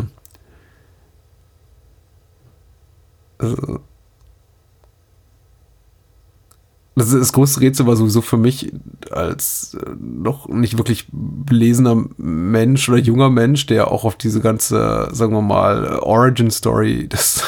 Das, 6.95 7.11
das 7.11 7.33
größte 7.33 7.61
Rätsel 7.61 7.85
war 7.85 7.95
sowieso 7.95 8.21
für 8.21 8.37
mich 8.37 8.71
als 9.11 9.75
äh, 9.75 9.91
noch 9.99 10.47
nicht 10.47 10.77
wirklich 10.77 11.07
belesener 11.11 12.05
Mensch 12.17 12.89
oder 12.89 12.99
junger 12.99 13.29
Mensch, 13.29 13.67
der 13.67 13.91
auch 13.91 14.05
auf 14.05 14.15
diese 14.15 14.41
ganze, 14.41 15.09
sagen 15.11 15.33
wir 15.33 15.41
mal, 15.41 15.99
Origin-Story 15.99 17.07
des, 17.07 17.43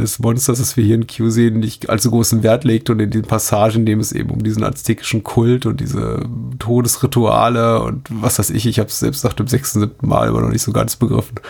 des 0.00 0.18
Monsters, 0.18 0.58
das 0.58 0.76
wir 0.76 0.84
hier 0.84 0.94
in 0.94 1.06
Q 1.06 1.30
sehen, 1.30 1.58
nicht 1.58 1.90
allzu 1.90 2.10
großen 2.10 2.42
Wert 2.42 2.64
legt 2.64 2.90
und 2.90 3.00
in 3.00 3.10
den 3.10 3.22
Passagen, 3.22 3.80
in 3.80 3.86
dem 3.86 4.00
es 4.00 4.12
eben 4.12 4.30
um 4.30 4.42
diesen 4.42 4.64
aztekischen 4.64 5.24
Kult 5.24 5.66
und 5.66 5.80
diese 5.80 6.24
Todesrituale 6.58 7.82
und 7.82 8.08
was 8.10 8.38
weiß 8.38 8.50
ich, 8.50 8.66
ich 8.66 8.78
habe 8.78 8.88
es 8.88 8.98
selbst 8.98 9.24
nach 9.24 9.32
dem 9.32 9.46
sechsten, 9.46 9.80
siebten 9.80 10.08
Mal 10.08 10.28
immer 10.28 10.40
noch 10.40 10.50
nicht 10.50 10.62
so 10.62 10.72
ganz 10.72 10.96
begriffen, 10.96 11.40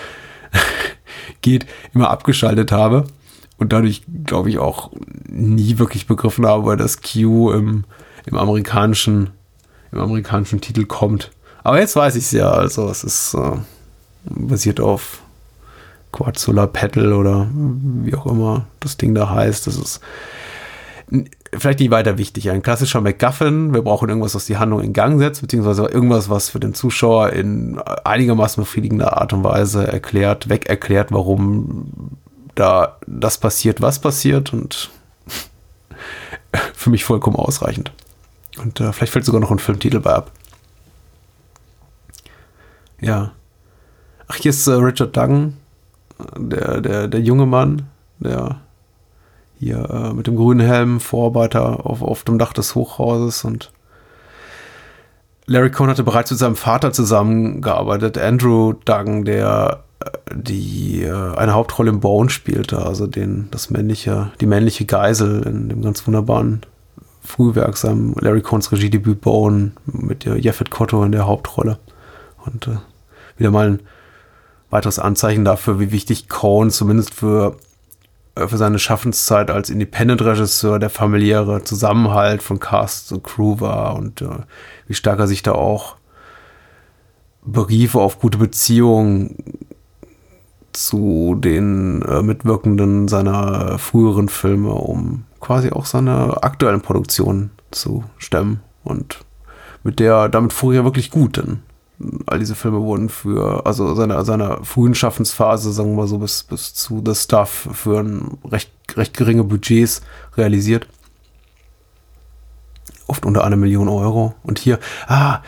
geht, 1.43 1.67
immer 1.95 2.11
abgeschaltet 2.11 2.73
habe 2.73 3.07
und 3.59 3.73
dadurch, 3.73 4.03
glaube 4.25 4.51
ich, 4.51 4.59
auch 4.59 4.91
nie 5.29 5.79
wirklich 5.79 6.07
begriffen 6.07 6.47
habe, 6.47 6.77
dass 6.77 7.01
Q 7.03 7.53
im, 7.53 7.85
im 8.27 8.37
amerikanischen, 8.37 9.31
im 9.93 9.99
amerikanischen 9.99 10.61
Titel 10.61 10.85
kommt. 10.85 11.31
Aber 11.65 11.81
jetzt 11.81 11.97
weiß 11.97 12.17
ich 12.17 12.25
es 12.25 12.33
ja, 12.33 12.51
also 12.51 12.89
es 12.89 13.05
ist 13.05 13.35
äh, 13.35 13.57
basiert 14.25 14.81
auf 14.81 15.23
Quad 16.13 16.39
Solar 16.39 16.67
Pedal 16.67 17.13
oder 17.13 17.49
wie 17.53 18.15
auch 18.15 18.27
immer 18.27 18.67
das 18.81 18.97
Ding 18.97 19.15
da 19.15 19.31
heißt. 19.31 19.67
Das 19.67 19.77
ist 19.77 20.01
vielleicht 21.57 21.81
nicht 21.81 21.91
weiter 21.91 22.19
wichtig. 22.19 22.51
Ein 22.51 22.63
klassischer 22.63 23.01
MacGuffin. 23.01 23.73
Wir 23.75 23.83
brauchen 23.83 24.09
irgendwas, 24.09 24.35
was 24.35 24.47
die 24.47 24.57
Handlung 24.57 24.81
in 24.81 24.93
Gang 24.93 25.19
setzt, 25.19 25.41
beziehungsweise 25.41 25.87
irgendwas, 25.87 26.29
was 26.29 26.51
für 26.51 26.61
den 26.61 26.75
Zuschauer 26.75 27.31
in 27.31 27.79
einigermaßen 28.05 28.63
befriedigender 28.63 29.17
Art 29.19 29.33
und 29.33 29.45
Weise 29.45 29.87
erklärt, 29.87 30.49
weg 30.49 30.69
erklärt, 30.69 31.13
warum 31.13 32.17
da 32.55 32.99
das 33.07 33.39
passiert, 33.39 33.81
was 33.81 34.01
passiert 34.01 34.53
und 34.53 34.91
für 36.75 36.91
mich 36.91 37.05
vollkommen 37.05 37.37
ausreichend. 37.37 37.93
Und 38.59 38.81
äh, 38.81 38.93
vielleicht 38.93 39.13
fällt 39.13 39.25
sogar 39.25 39.41
noch 39.41 39.51
ein 39.51 39.59
Filmtitel 39.59 40.01
bei 40.01 40.15
ab. 40.15 40.33
Ja. 43.01 43.33
Ach, 44.27 44.37
hier 44.37 44.51
ist 44.51 44.67
äh, 44.67 44.73
Richard 44.73 45.17
Duggan, 45.17 45.57
der, 46.37 46.81
der, 46.81 47.09
der 47.09 47.21
junge 47.21 47.47
Mann, 47.47 47.89
der 48.19 48.61
hier 49.59 49.89
äh, 49.91 50.13
mit 50.15 50.27
dem 50.27 50.37
grünen 50.37 50.67
Helm 50.67 51.01
Vorarbeiter 51.01 51.85
auf, 51.87 52.03
auf 52.03 52.25
dem 52.25 52.39
Dach 52.39 52.53
des 52.53 52.75
Hochhauses 52.75 53.45
und 53.45 53.73
Larry 55.47 55.71
Cohn 55.71 55.89
hatte 55.89 56.05
bereits 56.05 56.31
mit 56.31 56.39
seinem 56.39 56.57
Vater 56.57 56.93
zusammengearbeitet, 56.93 58.19
Andrew 58.19 58.75
Duggan, 58.85 59.25
der 59.25 59.83
die 60.33 61.03
äh, 61.03 61.37
eine 61.37 61.55
Hauptrolle 61.55 61.91
im 61.91 62.01
Bone 62.01 62.31
spielte, 62.31 62.85
also 62.85 63.07
den, 63.07 63.49
das 63.51 63.71
männliche, 63.71 64.31
die 64.41 64.47
männliche 64.47 64.85
Geisel 64.85 65.43
in 65.47 65.69
dem 65.69 65.83
ganz 65.83 66.07
wunderbaren 66.07 66.61
Frühwerk, 67.23 67.77
seinem 67.77 68.15
Larry 68.21 68.43
Cohns 68.43 68.71
Regiedebüt 68.73 69.21
Bone 69.21 69.73
mit 69.87 70.25
Jeffet 70.25 70.71
Cotto 70.71 71.03
in 71.05 71.13
der 71.13 71.27
Hauptrolle. 71.27 71.79
Und 72.45 72.69
äh, 72.69 72.77
wieder 73.37 73.51
mal 73.51 73.73
ein 73.73 73.81
weiteres 74.71 74.99
Anzeichen 74.99 75.45
dafür, 75.45 75.81
wie 75.81 75.93
wichtig 75.93 76.29
Cohn 76.29 76.71
zumindest 76.71 77.15
für, 77.15 77.57
äh, 78.35 78.47
für 78.47 78.57
seine 78.57 78.79
Schaffenszeit 78.79 79.51
als 79.51 79.71
Independent-Regisseur 79.71 80.79
der 80.79 80.91
familiäre 80.91 81.65
Zusammenhalt 81.65 82.43
von 82.43 82.61
Cast 82.61 83.13
und 83.13 83.25
Crew 83.25 83.61
war 83.61 83.97
und 83.97 84.23
äh, 84.23 84.29
wie 84.87 84.95
stark 84.95 85.19
er 85.19 85.27
sich 85.27 85.43
da 85.43 85.53
auch 85.53 85.97
Briefe 87.43 88.01
auf 88.01 88.21
gute 88.21 88.39
Beziehungen 88.39 89.37
zu 90.73 91.35
den 91.39 92.03
äh, 92.03 92.23
Mitwirkenden 92.23 93.09
seiner 93.09 93.79
früheren 93.79 94.29
Filme, 94.29 94.73
um 94.73 95.25
quasi 95.41 95.71
auch 95.71 95.87
seine 95.87 96.43
aktuellen 96.43 96.83
Produktionen 96.83 97.51
zu 97.71 98.05
stemmen. 98.19 98.61
Und 98.85 99.21
mit 99.83 99.99
der, 99.99 100.29
damit 100.29 100.53
fuhr 100.53 100.75
er 100.75 100.85
wirklich 100.85 101.11
gut, 101.11 101.37
denn 101.37 101.61
all 102.27 102.39
diese 102.39 102.55
Filme 102.55 102.81
wurden 102.81 103.09
für, 103.09 103.67
also 103.67 103.95
seiner, 103.95 104.25
seiner 104.25 104.65
frühen 104.65 104.95
Schaffensphase, 104.95 105.73
sagen 105.73 105.91
wir 105.91 105.97
mal 105.97 106.07
so, 106.09 106.19
bis, 106.19 106.45
bis 106.45 106.75
zu 106.75 107.03
The 107.05 107.15
Stuff 107.15 107.69
für 107.73 108.01
ein 108.01 108.39
recht, 108.45 108.71
recht 108.97 109.17
geringe 109.17 109.45
Budgets 109.45 110.03
realisiert. 110.37 110.87
Oft 113.07 113.27
unter 113.27 113.45
einer 113.45 113.57
Million 113.57 113.89
Euro. 113.89 114.35
Und 114.43 114.59
hier, 114.59 114.79
ah, 115.07 115.43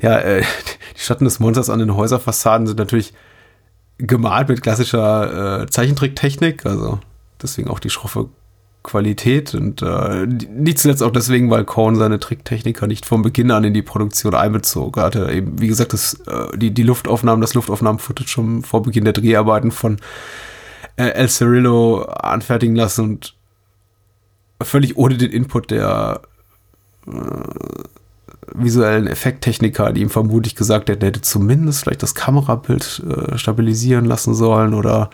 ja, 0.00 0.18
äh, 0.18 0.42
die 0.96 1.00
Schatten 1.00 1.24
des 1.24 1.40
Monsters 1.40 1.68
an 1.68 1.78
den 1.78 1.94
Häuserfassaden 1.94 2.66
sind 2.66 2.78
natürlich 2.78 3.12
gemalt 3.98 4.48
mit 4.48 4.62
klassischer 4.62 5.62
äh, 5.62 5.66
Zeichentricktechnik, 5.66 6.64
also 6.64 7.00
deswegen 7.40 7.68
auch 7.68 7.78
die 7.78 7.90
schroffe 7.90 8.28
Qualität 8.82 9.54
und 9.54 9.80
äh, 9.82 10.26
nicht 10.26 10.78
zuletzt 10.78 11.02
auch 11.02 11.12
deswegen, 11.12 11.50
weil 11.50 11.64
Korn 11.64 11.96
seine 11.96 12.18
Tricktechniker 12.18 12.86
nicht 12.86 13.06
von 13.06 13.22
Beginn 13.22 13.50
an 13.50 13.64
in 13.64 13.74
die 13.74 13.82
Produktion 13.82 14.34
einbezog. 14.34 14.96
Er 14.96 15.04
hatte 15.04 15.30
eben, 15.30 15.60
wie 15.60 15.68
gesagt, 15.68 15.92
das, 15.92 16.14
äh, 16.26 16.56
die, 16.56 16.72
die 16.72 16.82
Luftaufnahmen, 16.82 17.40
das 17.40 17.54
Luftaufnahmen-Footage 17.54 18.28
schon 18.28 18.62
vor 18.62 18.82
Beginn 18.82 19.04
der 19.04 19.12
Dreharbeiten 19.12 19.70
von 19.70 19.98
äh, 20.96 21.08
El 21.10 21.28
Cirillo 21.28 22.02
anfertigen 22.02 22.74
lassen 22.74 23.04
und 23.04 23.34
völlig 24.60 24.96
ohne 24.96 25.16
den 25.16 25.30
Input 25.30 25.70
der 25.70 26.22
äh, 27.06 27.12
visuellen 28.54 29.06
Effekttechniker, 29.06 29.92
die 29.92 30.02
ihm 30.02 30.10
vermutlich 30.10 30.56
gesagt 30.56 30.88
hätten, 30.88 31.02
er 31.02 31.08
hätte 31.08 31.22
zumindest 31.22 31.80
vielleicht 31.82 32.02
das 32.02 32.14
Kamerabild 32.14 33.02
äh, 33.08 33.38
stabilisieren 33.38 34.04
lassen 34.04 34.34
sollen 34.34 34.74
oder 34.74 35.10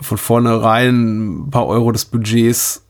von 0.00 0.18
vornherein 0.18 1.46
ein 1.46 1.50
paar 1.50 1.66
Euro 1.66 1.92
des 1.92 2.04
Budgets, 2.04 2.84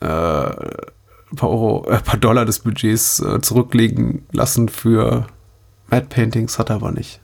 äh, 0.00 0.06
ein 0.06 1.36
paar 1.36 1.50
Euro, 1.50 1.86
äh, 1.88 1.96
ein 1.96 2.02
paar 2.02 2.18
Dollar 2.18 2.44
des 2.44 2.60
Budgets 2.60 3.20
äh, 3.20 3.40
zurücklegen 3.40 4.26
lassen 4.32 4.68
für 4.68 5.26
Mad 5.88 6.06
Paintings, 6.08 6.58
hat 6.58 6.70
er 6.70 6.76
aber 6.76 6.92
nicht. 6.92 7.20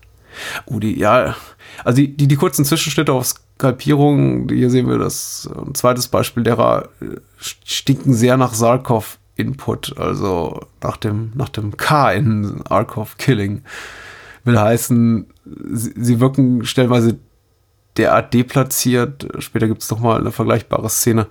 Oh, 0.66 0.78
die, 0.78 0.98
ja, 0.98 1.36
also 1.84 1.96
die, 1.96 2.16
die, 2.16 2.28
die 2.28 2.36
kurzen 2.36 2.64
Zwischenschnitte 2.64 3.12
auf 3.12 3.26
Skalpierungen, 3.26 4.48
hier 4.48 4.70
sehen 4.70 4.88
wir 4.88 4.98
das, 4.98 5.48
ein 5.54 5.74
zweites 5.74 6.08
Beispiel 6.08 6.42
derer, 6.42 6.88
äh, 7.00 7.16
stinken 7.38 8.14
sehr 8.14 8.36
nach 8.36 8.54
Sarkov 8.54 9.18
Input, 9.34 9.96
also 9.98 10.60
nach 10.82 10.98
dem, 10.98 11.32
nach 11.34 11.48
dem 11.48 11.76
K 11.76 12.12
in 12.12 12.62
Arc 12.68 12.96
of 12.98 13.16
Killing, 13.16 13.62
will 14.44 14.58
heißen, 14.58 15.26
sie, 15.72 15.94
sie 15.96 16.20
wirken 16.20 16.64
stellenweise 16.64 17.18
derart 17.96 18.33
deplatziert. 18.35 19.28
Später 19.38 19.68
gibt 19.68 19.83
es 19.83 19.90
nochmal 19.90 20.20
eine 20.20 20.33
vergleichbare 20.33 20.88
Szene, 20.88 21.26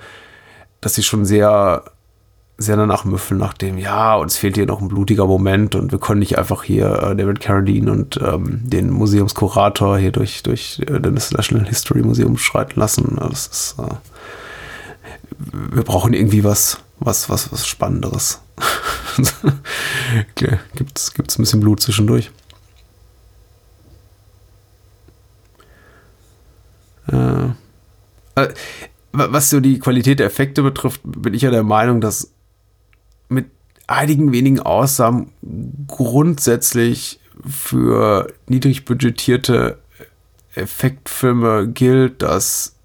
dass 0.80 0.95
sie 0.95 1.04
schon 1.04 1.26
sehr, 1.26 1.84
sehr 2.58 2.78
danach 2.78 3.06
müffeln, 3.06 3.39
nach 3.39 3.54
dem, 3.54 3.78
ja, 3.78 4.15
uns 4.15 4.38
fehlt 4.38 4.56
hier 4.56 4.65
noch 4.65 4.82
ein 4.82 4.88
blutiger 4.88 5.26
Moment 5.26 5.76
und 5.76 5.91
wir 5.91 6.00
können 6.00 6.19
nicht 6.19 6.38
einfach 6.38 6.63
hier 6.63 6.88
äh, 7.04 7.15
David 7.15 7.39
Carradine 7.39 7.91
und 7.91 8.19
ähm, 8.21 8.62
den 8.63 8.91
Museumskurator 8.91 9.97
hier 9.97 10.12
durch, 10.12 10.43
durch 10.43 10.80
äh, 10.88 11.00
das 11.00 11.32
National 11.32 11.67
History 11.67 12.02
Museum 12.02 12.38
schreiten 12.38 12.80
lassen. 12.80 13.17
Das 13.19 13.47
ist, 13.47 13.76
äh, 13.80 13.95
wir 15.71 15.84
brauchen 15.84 16.13
irgendwie 16.13 16.43
was, 16.43 16.80
was, 17.00 17.30
was, 17.30 17.52
was 17.52 17.65
Spannenderes. 17.65 18.41
gibt's, 20.76 21.13
gibt's 21.13 21.38
ein 21.38 21.41
bisschen 21.41 21.60
Blut 21.60 21.82
zwischendurch. 21.82 22.32
Äh, 27.12 27.45
äh, 28.36 28.50
was 29.13 29.50
so 29.50 29.60
die 29.60 29.80
Qualität 29.80 30.19
der 30.19 30.28
Effekte 30.28 30.63
betrifft, 30.63 31.02
bin 31.04 31.34
ich 31.34 31.41
ja 31.41 31.52
der 31.52 31.63
Meinung, 31.63 32.00
dass 32.00 32.32
mit 33.28 33.47
einigen 33.88 34.32
wenigen 34.32 34.60
Ausnahmen 34.60 35.32
grundsätzlich 35.88 37.19
für 37.45 38.32
niedrig 38.47 38.86
budgetierte 38.86 39.80
Effektfilme 40.56 41.67
gilt, 41.67 42.21
dass 42.21 42.76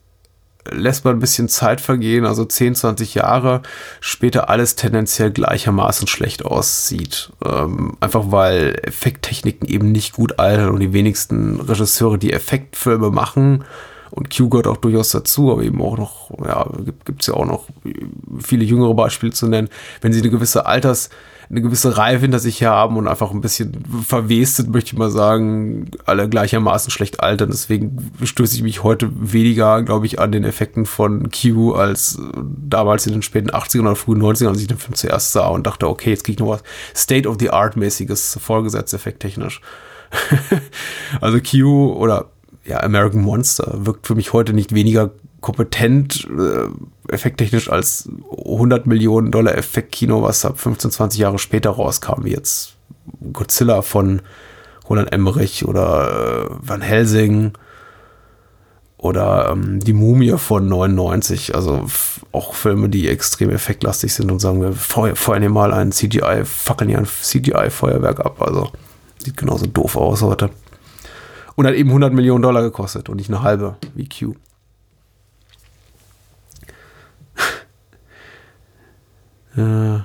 lässt 0.71 1.05
man 1.05 1.17
ein 1.17 1.21
bisschen 1.21 1.49
Zeit 1.49 1.81
vergehen, 1.81 2.27
also 2.27 2.45
10, 2.45 2.75
20 2.75 3.15
Jahre, 3.15 3.63
später 4.01 4.51
alles 4.51 4.77
tendenziell 4.77 5.31
gleichermaßen 5.31 6.07
schlecht 6.09 6.45
aussieht. 6.45 7.33
Ähm, 7.45 7.97
einfach 8.01 8.33
weil 8.33 8.79
Effekttechniken 8.83 9.69
eben 9.69 9.93
nicht 9.93 10.15
gut 10.15 10.39
altern 10.39 10.71
und 10.71 10.81
die 10.81 10.93
wenigsten 10.93 11.61
Regisseure, 11.61 12.19
die 12.19 12.33
Effektfilme 12.33 13.11
machen, 13.11 13.65
und 14.11 14.35
Q 14.35 14.49
gehört 14.49 14.67
auch 14.67 14.77
durchaus 14.77 15.11
dazu, 15.11 15.53
aber 15.53 15.63
eben 15.63 15.81
auch 15.83 15.97
noch, 15.97 16.31
ja, 16.45 16.67
gibt 17.05 17.23
es 17.23 17.29
ja 17.29 17.35
auch 17.35 17.47
noch 17.47 17.65
viele 18.39 18.65
jüngere 18.65 18.95
Beispiele 18.95 19.33
zu 19.33 19.49
nennen, 19.49 19.69
wenn 20.01 20.13
sie 20.13 20.21
eine 20.21 20.31
gewisse 20.31 20.67
Alters, 20.67 21.11
eine 21.49 21.63
gewisse 21.63 21.97
Reife 21.97 22.23
hinter 22.23 22.41
sich 22.41 22.65
haben 22.65 22.97
und 22.97 23.07
einfach 23.07 23.31
ein 23.31 23.41
bisschen 23.41 23.85
verwestet, 24.05 24.69
möchte 24.69 24.93
ich 24.93 24.99
mal 24.99 25.11
sagen, 25.11 25.91
alle 26.05 26.29
gleichermaßen 26.29 26.91
schlecht 26.91 27.21
altern. 27.21 27.51
Deswegen 27.51 28.13
stöße 28.23 28.57
ich 28.57 28.63
mich 28.63 28.83
heute 28.83 29.11
weniger, 29.15 29.83
glaube 29.83 30.07
ich, 30.07 30.19
an 30.19 30.33
den 30.33 30.45
Effekten 30.45 30.87
von 30.87 31.31
Q 31.31 31.75
als 31.75 32.19
damals 32.35 33.07
in 33.07 33.13
den 33.13 33.23
späten 33.23 33.51
80ern 33.51 33.83
oder 33.83 33.97
frühen 33.97 34.23
90ern, 34.23 34.49
als 34.49 34.61
ich 34.61 34.67
den 34.67 34.79
Film 34.79 34.95
zuerst 34.95 35.33
sah 35.33 35.49
und 35.49 35.67
dachte, 35.67 35.89
okay, 35.89 36.11
jetzt 36.11 36.25
kriege 36.25 36.35
ich 36.35 36.41
noch 36.41 36.49
was 36.49 36.65
State-of-the-Art-mäßiges 36.97 38.39
vorgesetzt, 38.43 38.93
effekttechnisch. 38.93 39.61
also 41.21 41.39
Q 41.41 41.93
oder 41.93 42.31
ja, 42.67 42.83
American 42.83 43.23
Monster 43.23 43.87
wirkt 43.87 44.07
für 44.07 44.15
mich 44.15 44.33
heute 44.33 44.53
nicht 44.53 44.75
weniger 44.75 45.11
kompetent, 45.41 46.27
äh, 46.31 47.13
effekttechnisch 47.13 47.71
als 47.71 48.09
100 48.31 48.87
Millionen 48.87 49.31
Dollar 49.31 49.57
Effektkino, 49.57 50.23
was 50.23 50.45
ab 50.45 50.59
15, 50.59 50.91
20 50.91 51.21
Jahre 51.21 51.39
später 51.39 51.71
rauskam, 51.71 52.25
wie 52.25 52.33
jetzt 52.33 52.75
Godzilla 53.33 53.83
von 53.83 54.23
Roland 54.89 55.13
Emmerich 55.13 55.67
oder 55.67 56.49
äh, 56.51 56.55
Van 56.61 56.81
Helsing 56.81 57.53
oder 58.99 59.51
ähm, 59.53 59.81
Die 59.81 59.93
Mumie 59.93 60.37
von 60.39 60.69
99. 60.69 61.55
Also 61.55 61.87
auch 62.33 62.55
Filme, 62.55 62.89
die 62.89 63.09
extrem 63.09 63.51
effektlastig 63.51 64.15
sind 64.15 64.31
und 64.31 64.41
sagen 64.41 64.63
wir, 64.63 64.73
feuern 64.73 65.43
hier 65.43 65.51
mal 65.51 65.73
ein 65.73 65.93
CGI, 65.93 66.45
fackeln 66.45 66.91
hier 66.91 66.99
ein 66.99 67.07
CGI-Feuerwerk 67.07 68.21
ab. 68.21 68.43
Also 68.43 68.73
sieht 69.19 69.37
genauso 69.37 69.67
doof 69.67 69.97
aus 69.97 70.23
heute. 70.23 70.51
Und 71.57 71.67
hat 71.67 71.75
eben 71.75 71.89
100 71.91 72.13
Millionen 72.13 72.43
Dollar 72.43 72.63
gekostet 72.63 73.09
und 73.09 73.17
nicht 73.17 73.31
eine 73.31 73.43
halbe 73.43 73.77
wie 73.95 74.09
Q. 74.09 74.35
äh. 79.57 80.01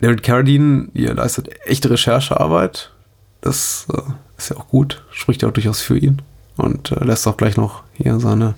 David 0.00 0.22
Carradine, 0.22 0.88
ihr 0.92 1.14
leistet 1.14 1.48
echte 1.64 1.90
Recherchearbeit. 1.90 2.92
Das 3.40 3.86
äh, 3.92 4.02
ist 4.36 4.50
ja 4.50 4.56
auch 4.56 4.68
gut, 4.68 5.04
spricht 5.10 5.42
ja 5.42 5.48
auch 5.48 5.52
durchaus 5.52 5.80
für 5.80 5.96
ihn 5.96 6.20
und 6.56 6.92
äh, 6.92 7.04
lässt 7.04 7.26
auch 7.26 7.36
gleich 7.36 7.56
noch 7.56 7.82
hier 7.94 8.20
seine, 8.20 8.54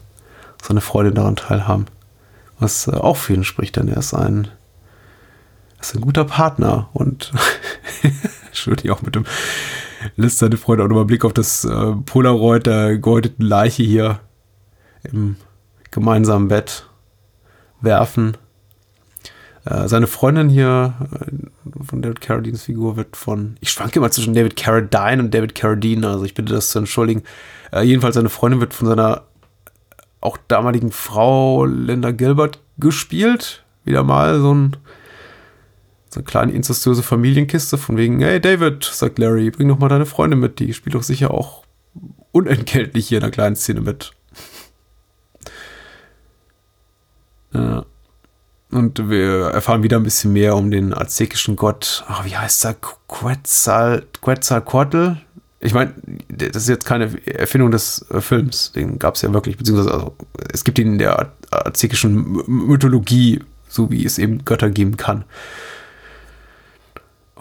seine 0.62 0.80
Freude 0.80 1.12
daran 1.12 1.36
teilhaben. 1.36 1.86
Was 2.58 2.88
äh, 2.88 2.92
auch 2.92 3.16
für 3.16 3.34
ihn 3.34 3.44
spricht, 3.44 3.76
denn 3.76 3.88
er 3.88 3.98
ist 3.98 4.14
ein, 4.14 4.48
ist 5.80 5.94
ein 5.94 6.00
guter 6.00 6.24
Partner 6.24 6.88
und 6.92 7.32
ich 8.52 8.90
auch 8.90 9.02
mit 9.02 9.14
dem 9.14 9.24
lässt 10.16 10.38
seine 10.38 10.56
Freunde 10.56 10.84
auch 10.84 10.88
nochmal 10.88 11.04
Blick 11.04 11.24
auf 11.24 11.32
das 11.32 11.64
äh, 11.64 11.92
Polaroid 12.06 12.66
der 12.66 12.98
gehäuteten 12.98 13.44
Leiche 13.44 13.82
hier 13.82 14.20
im 15.04 15.36
gemeinsamen 15.90 16.48
Bett 16.48 16.88
werfen. 17.80 18.36
Äh, 19.64 19.88
seine 19.88 20.06
Freundin 20.06 20.48
hier 20.48 20.94
äh, 21.12 21.84
von 21.84 22.02
David 22.02 22.20
Carradines 22.20 22.62
Figur 22.62 22.96
wird 22.96 23.16
von, 23.16 23.56
ich 23.60 23.70
schwanke 23.70 23.98
immer 23.98 24.10
zwischen 24.10 24.34
David 24.34 24.56
Carradine 24.56 25.22
und 25.22 25.34
David 25.34 25.54
Carradine, 25.54 26.08
also 26.08 26.24
ich 26.24 26.34
bitte 26.34 26.54
das 26.54 26.70
zu 26.70 26.78
entschuldigen. 26.78 27.22
Äh, 27.72 27.82
jedenfalls 27.82 28.14
seine 28.14 28.30
Freundin 28.30 28.60
wird 28.60 28.74
von 28.74 28.88
seiner 28.88 29.24
auch 30.20 30.36
damaligen 30.48 30.90
Frau 30.90 31.64
Linda 31.64 32.10
Gilbert 32.10 32.60
gespielt. 32.78 33.64
Wieder 33.84 34.02
mal 34.02 34.40
so 34.40 34.54
ein 34.54 34.76
so 36.10 36.20
eine 36.20 36.24
kleine 36.24 36.52
incestuöse 36.52 37.02
Familienkiste 37.02 37.78
von 37.78 37.96
wegen, 37.96 38.20
hey 38.20 38.40
David, 38.40 38.84
sagt 38.84 39.18
Larry, 39.18 39.50
bring 39.50 39.68
doch 39.68 39.78
mal 39.78 39.88
deine 39.88 40.06
Freunde 40.06 40.36
mit, 40.36 40.58
die 40.58 40.72
spielt 40.72 40.94
doch 40.94 41.02
sicher 41.02 41.32
auch 41.32 41.64
unentgeltlich 42.32 43.08
hier 43.08 43.18
in 43.18 43.22
der 43.22 43.30
kleinen 43.30 43.56
Szene 43.56 43.80
mit. 43.80 44.12
Ja. 47.52 47.84
Und 48.70 49.08
wir 49.08 49.46
erfahren 49.46 49.82
wieder 49.82 49.96
ein 49.96 50.02
bisschen 50.02 50.32
mehr 50.34 50.54
um 50.54 50.70
den 50.70 50.92
aztekischen 50.92 51.56
Gott, 51.56 52.04
ach, 52.06 52.26
wie 52.26 52.36
heißt 52.36 52.66
er? 52.66 52.76
Quetzal, 53.08 54.04
Quetzalcoatl? 54.20 55.16
Ich 55.60 55.72
meine, 55.72 55.94
das 56.28 56.62
ist 56.62 56.68
jetzt 56.68 56.84
keine 56.84 57.10
Erfindung 57.26 57.70
des 57.70 58.04
äh, 58.10 58.20
Films, 58.20 58.72
den 58.72 58.98
gab 58.98 59.14
es 59.14 59.22
ja 59.22 59.32
wirklich, 59.32 59.56
beziehungsweise 59.56 59.92
also, 59.92 60.14
es 60.52 60.64
gibt 60.64 60.78
ihn 60.78 60.92
in 60.92 60.98
der 60.98 61.32
aztekischen 61.50 62.42
Mythologie, 62.46 63.42
so 63.68 63.90
wie 63.90 64.04
es 64.04 64.18
eben 64.18 64.44
Götter 64.44 64.70
geben 64.70 64.96
kann. 64.96 65.24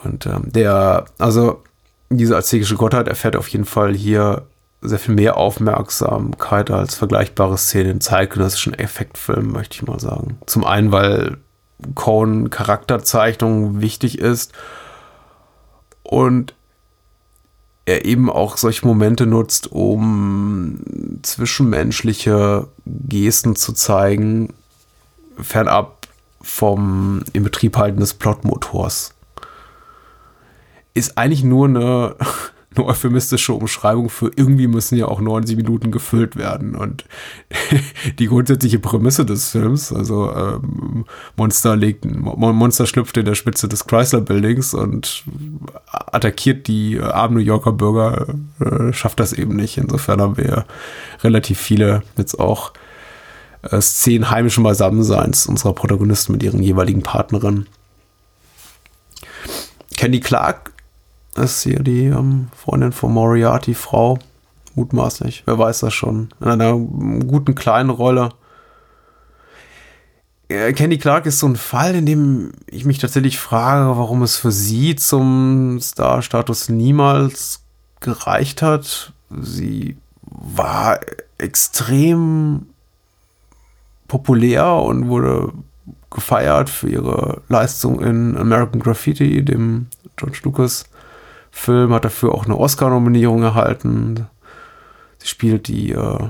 Und 0.04 0.26
ähm, 0.26 0.52
der, 0.52 1.06
also 1.18 1.64
diese 2.10 2.38
aztekische 2.38 2.76
Gottheit 2.76 3.08
erfährt 3.08 3.36
auf 3.36 3.48
jeden 3.50 3.66
Fall 3.66 3.94
hier 3.94 4.44
sehr 4.82 5.00
viel 5.00 5.16
mehr 5.16 5.38
Aufmerksamkeit 5.38 6.70
als 6.72 6.96
vergleichbare 6.96 7.58
Szenen 7.58 7.92
in 7.92 8.02
zeitgenössischen 8.02 8.74
Effektfilmen, 8.74 9.52
möchte 9.52 9.76
ich 9.76 9.88
mal 9.88 10.00
sagen. 10.00 10.38
Zum 10.46 10.64
einen, 10.64 10.92
weil 10.92 11.38
Cohen 11.96 12.50
Charakterzeichnung 12.50 13.82
wichtig 13.82 14.20
ist 14.20 14.54
und 16.04 16.54
er 17.86 18.06
eben 18.06 18.30
auch 18.30 18.58
solche 18.58 18.86
Momente 18.86 19.26
nutzt, 19.26 19.72
um 19.72 20.80
zwischenmenschliche 21.22 22.68
Gesten 22.86 23.56
zu 23.56 23.74
zeigen, 23.74 24.54
fernab 25.42 26.08
vom 26.42 27.24
Inbetriebhalten 27.34 28.00
des 28.00 28.14
Plotmotors 28.14 29.14
ist 30.98 31.18
eigentlich 31.18 31.44
nur 31.44 31.68
eine, 31.68 32.16
eine 32.76 32.86
euphemistische 32.86 33.54
Umschreibung 33.54 34.10
für 34.10 34.32
irgendwie 34.36 34.68
müssen 34.68 34.98
ja 34.98 35.08
auch 35.08 35.20
90 35.20 35.56
Minuten 35.56 35.92
gefüllt 35.92 36.36
werden. 36.36 36.76
Und 36.76 37.06
die 38.20 38.28
grundsätzliche 38.28 38.80
Prämisse 38.80 39.26
des 39.26 39.50
Films, 39.50 39.92
also 39.94 40.32
ähm, 40.32 41.06
Monster 41.36 41.76
legt, 41.76 42.06
Monster 42.06 42.86
schlüpft 42.86 43.18
in 43.18 43.26
der 43.26 43.36
Spitze 43.36 43.68
des 43.68 43.88
Chrysler 43.88 44.22
Buildings 44.22 44.74
und 44.74 45.24
attackiert 45.90 46.68
die 46.68 47.00
armen 47.00 47.36
New 47.36 47.42
Yorker 47.42 47.72
Bürger, 47.72 48.28
äh, 48.60 48.94
schafft 48.94 49.20
das 49.20 49.34
eben 49.34 49.56
nicht. 49.56 49.78
Insofern 49.78 50.22
haben 50.22 50.38
wir 50.38 50.66
relativ 51.24 51.60
viele 51.60 52.04
jetzt 52.18 52.40
auch 52.40 52.74
äh, 53.64 53.82
Szenen 53.82 54.30
heimischen 54.30 54.64
Beisammenseins 54.64 55.48
unserer 55.48 55.74
Protagonisten 55.74 56.34
mit 56.34 56.44
ihren 56.44 56.62
jeweiligen 56.62 57.02
Partnerinnen. 57.02 57.68
Candy 59.98 60.20
Clark 60.20 60.72
ist 61.38 61.64
hier 61.64 61.82
die 61.82 62.06
ähm, 62.06 62.48
Freundin 62.56 62.92
von 62.92 63.14
Moriarty, 63.14 63.74
Frau. 63.74 64.18
Mutmaßlich, 64.76 65.44
wer 65.46 65.58
weiß 65.58 65.80
das 65.80 65.94
schon. 65.94 66.30
In 66.40 66.48
einer 66.48 66.74
guten 66.74 67.56
kleinen 67.56 67.90
Rolle. 67.90 68.30
Äh, 70.50 70.74
Candy 70.74 70.98
Clark 70.98 71.26
ist 71.26 71.40
so 71.40 71.48
ein 71.48 71.56
Fall, 71.56 71.96
in 71.96 72.06
dem 72.06 72.52
ich 72.68 72.86
mich 72.86 73.00
tatsächlich 73.00 73.40
frage, 73.40 73.98
warum 73.98 74.22
es 74.22 74.38
für 74.38 74.52
sie 74.52 74.96
zum 74.96 75.80
Star-Status 75.82 76.70
niemals 76.70 77.64
gereicht 78.00 78.62
hat. 78.62 79.14
Sie 79.30 79.98
war 80.22 81.00
extrem 81.38 82.68
populär 84.08 84.74
und 84.74 85.08
wurde 85.08 85.52
gefeiert 86.10 86.70
für 86.70 86.90
ihre 86.90 87.42
Leistung 87.50 88.02
in 88.02 88.38
American 88.38 88.80
Graffiti, 88.80 89.44
dem 89.44 89.88
George 90.16 90.40
Lucas 90.44 90.86
Film, 91.58 91.94
hat 91.94 92.06
dafür 92.06 92.34
auch 92.34 92.46
eine 92.46 92.58
Oscar-Nominierung 92.58 93.44
erhalten. 93.44 94.28
Sie 95.18 95.28
spielt 95.28 95.68
die, 95.68 95.92
äh, 95.92 96.30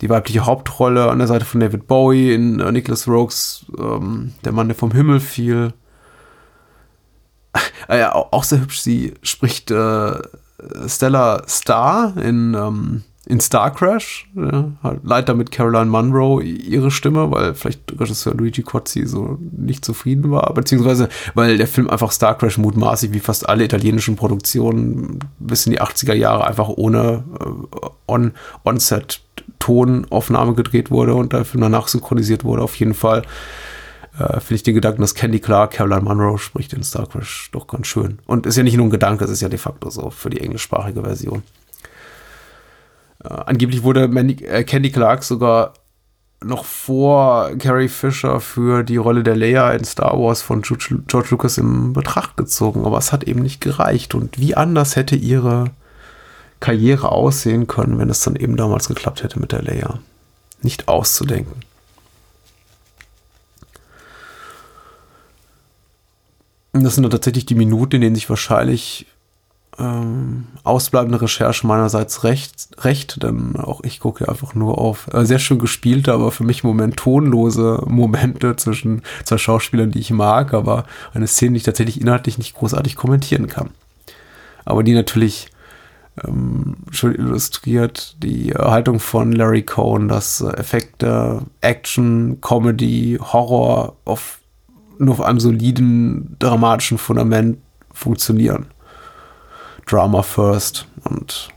die 0.00 0.08
weibliche 0.08 0.46
Hauptrolle 0.46 1.10
an 1.10 1.18
der 1.18 1.28
Seite 1.28 1.44
von 1.44 1.60
David 1.60 1.86
Bowie 1.86 2.32
in 2.32 2.60
äh, 2.60 2.72
Nicholas 2.72 3.06
Rogues 3.06 3.66
ähm, 3.78 4.32
Der 4.44 4.52
Mann, 4.52 4.68
der 4.68 4.76
vom 4.76 4.92
Himmel 4.92 5.20
fiel. 5.20 5.72
äh, 7.88 8.04
auch 8.04 8.44
sehr 8.44 8.60
hübsch, 8.60 8.80
sie 8.80 9.14
spricht 9.22 9.70
äh, 9.70 10.12
Stella 10.86 11.42
Star 11.48 12.16
in, 12.16 12.54
ähm, 12.54 13.02
in 13.30 13.40
Star 13.40 13.72
Crash, 13.72 14.28
ja, 14.34 14.72
leiht 15.02 15.28
damit 15.28 15.52
Caroline 15.52 15.86
Munro 15.86 16.40
ihre 16.40 16.90
Stimme, 16.90 17.30
weil 17.30 17.54
vielleicht 17.54 17.98
Regisseur 17.98 18.34
Luigi 18.34 18.62
Cozzi 18.62 19.06
so 19.06 19.38
nicht 19.56 19.84
zufrieden 19.84 20.30
war, 20.30 20.52
beziehungsweise 20.52 21.08
weil 21.34 21.56
der 21.56 21.68
Film 21.68 21.88
einfach 21.88 22.10
Star 22.10 22.36
Crash 22.36 22.58
mutmaßlich 22.58 23.12
wie 23.12 23.20
fast 23.20 23.48
alle 23.48 23.64
italienischen 23.64 24.16
Produktionen 24.16 25.20
bis 25.38 25.64
in 25.66 25.72
die 25.72 25.80
80er 25.80 26.14
Jahre 26.14 26.46
einfach 26.46 26.68
ohne 26.68 27.24
äh, 27.40 27.86
on, 28.06 28.32
On-Set 28.64 29.22
Tonaufnahme 29.60 30.54
gedreht 30.54 30.90
wurde 30.90 31.14
und 31.14 31.32
der 31.32 31.44
Film 31.44 31.60
danach 31.62 31.86
synchronisiert 31.86 32.44
wurde. 32.44 32.62
Auf 32.62 32.74
jeden 32.76 32.94
Fall 32.94 33.22
äh, 34.18 34.40
finde 34.40 34.54
ich 34.54 34.62
den 34.64 34.74
Gedanken, 34.74 35.02
dass 35.02 35.14
Candy 35.14 35.38
Clark 35.38 35.72
Caroline 35.72 36.02
Munro 36.02 36.36
spricht 36.36 36.72
in 36.72 36.82
Star 36.82 37.06
Crash 37.06 37.50
doch 37.52 37.66
ganz 37.66 37.86
schön. 37.86 38.18
Und 38.26 38.46
ist 38.46 38.56
ja 38.56 38.62
nicht 38.62 38.76
nur 38.76 38.86
ein 38.86 38.90
Gedanke, 38.90 39.24
es 39.24 39.30
ist 39.30 39.40
ja 39.40 39.48
de 39.48 39.58
facto 39.58 39.88
so 39.90 40.10
für 40.10 40.30
die 40.30 40.40
englischsprachige 40.40 41.02
Version. 41.02 41.42
Äh, 43.24 43.28
angeblich 43.28 43.82
wurde 43.82 44.08
Mandy, 44.08 44.44
äh, 44.44 44.64
Candy 44.64 44.90
Clark 44.90 45.22
sogar 45.24 45.74
noch 46.42 46.64
vor 46.64 47.50
Carrie 47.58 47.88
Fisher 47.88 48.40
für 48.40 48.82
die 48.82 48.96
Rolle 48.96 49.22
der 49.22 49.36
Leia 49.36 49.72
in 49.72 49.84
Star 49.84 50.18
Wars 50.18 50.40
von 50.40 50.62
George, 50.62 51.28
Lucas 51.30 51.58
in 51.58 51.92
Betracht 51.92 52.36
gezogen, 52.36 52.86
aber 52.86 52.96
es 52.98 53.12
hat 53.12 53.24
eben 53.24 53.42
nicht 53.42 53.60
gereicht. 53.60 54.14
Und 54.14 54.38
wie 54.38 54.54
anders 54.56 54.96
hätte 54.96 55.16
ihre 55.16 55.70
Karriere 56.58 57.12
aussehen 57.12 57.66
können, 57.66 57.98
wenn 57.98 58.08
es 58.08 58.20
dann 58.20 58.36
eben 58.36 58.56
damals 58.56 58.88
geklappt 58.88 59.22
hätte 59.22 59.38
mit 59.38 59.52
der 59.52 59.62
Leia? 59.62 59.98
Nicht 60.62 60.88
auszudenken. 60.88 61.60
Das 66.72 66.94
sind 66.94 67.02
dann 67.02 67.10
tatsächlich 67.10 67.46
die 67.46 67.54
Minuten, 67.54 67.96
in 67.96 68.00
denen 68.00 68.14
sich 68.14 68.30
wahrscheinlich 68.30 69.06
ähm, 69.78 70.46
ausbleibende 70.64 71.22
Recherche 71.22 71.66
meinerseits 71.66 72.24
recht, 72.24 72.68
recht, 72.78 73.22
denn 73.22 73.56
auch 73.56 73.82
ich 73.82 74.00
gucke 74.00 74.28
einfach 74.28 74.54
nur 74.54 74.78
auf 74.78 75.08
äh, 75.12 75.24
sehr 75.24 75.38
schön 75.38 75.58
gespielte, 75.58 76.12
aber 76.12 76.32
für 76.32 76.44
mich 76.44 76.64
im 76.64 76.70
Moment 76.70 76.96
tonlose 76.96 77.82
Momente 77.86 78.56
zwischen 78.56 79.02
zwei 79.24 79.38
Schauspielern, 79.38 79.90
die 79.90 80.00
ich 80.00 80.10
mag, 80.10 80.52
aber 80.54 80.84
eine 81.14 81.26
Szene, 81.26 81.52
die 81.52 81.58
ich 81.58 81.62
tatsächlich 81.62 82.00
inhaltlich 82.00 82.38
nicht 82.38 82.54
großartig 82.54 82.96
kommentieren 82.96 83.46
kann. 83.46 83.70
Aber 84.64 84.82
die 84.82 84.94
natürlich 84.94 85.50
ähm, 86.24 86.76
schön 86.90 87.14
illustriert 87.14 88.16
die 88.22 88.52
Haltung 88.52 89.00
von 89.00 89.32
Larry 89.32 89.62
Cohn, 89.62 90.08
dass 90.08 90.40
äh, 90.40 90.48
Effekte, 90.50 91.42
Action, 91.60 92.40
Comedy, 92.40 93.18
Horror 93.20 93.96
auf 94.04 94.38
nur 94.98 95.14
auf 95.14 95.22
einem 95.22 95.40
soliden 95.40 96.36
dramatischen 96.38 96.98
Fundament 96.98 97.58
funktionieren. 97.92 98.66
Drama 99.86 100.22
first. 100.22 100.86
Und 101.04 101.50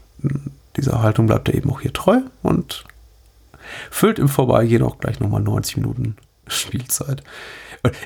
dieser 0.78 1.02
Haltung 1.02 1.28
bleibt 1.28 1.50
er 1.50 1.56
eben 1.56 1.70
auch 1.72 1.82
hier 1.82 1.94
treu 1.94 2.20
und 2.42 2.84
füllt 3.90 4.20
im 4.20 4.30
Vorbeigehen 4.30 4.84
auch 4.84 4.98
gleich 4.98 5.20
nochmal 5.20 5.42
90 5.42 5.78
Minuten 5.78 6.18
Spielzeit. 6.48 7.24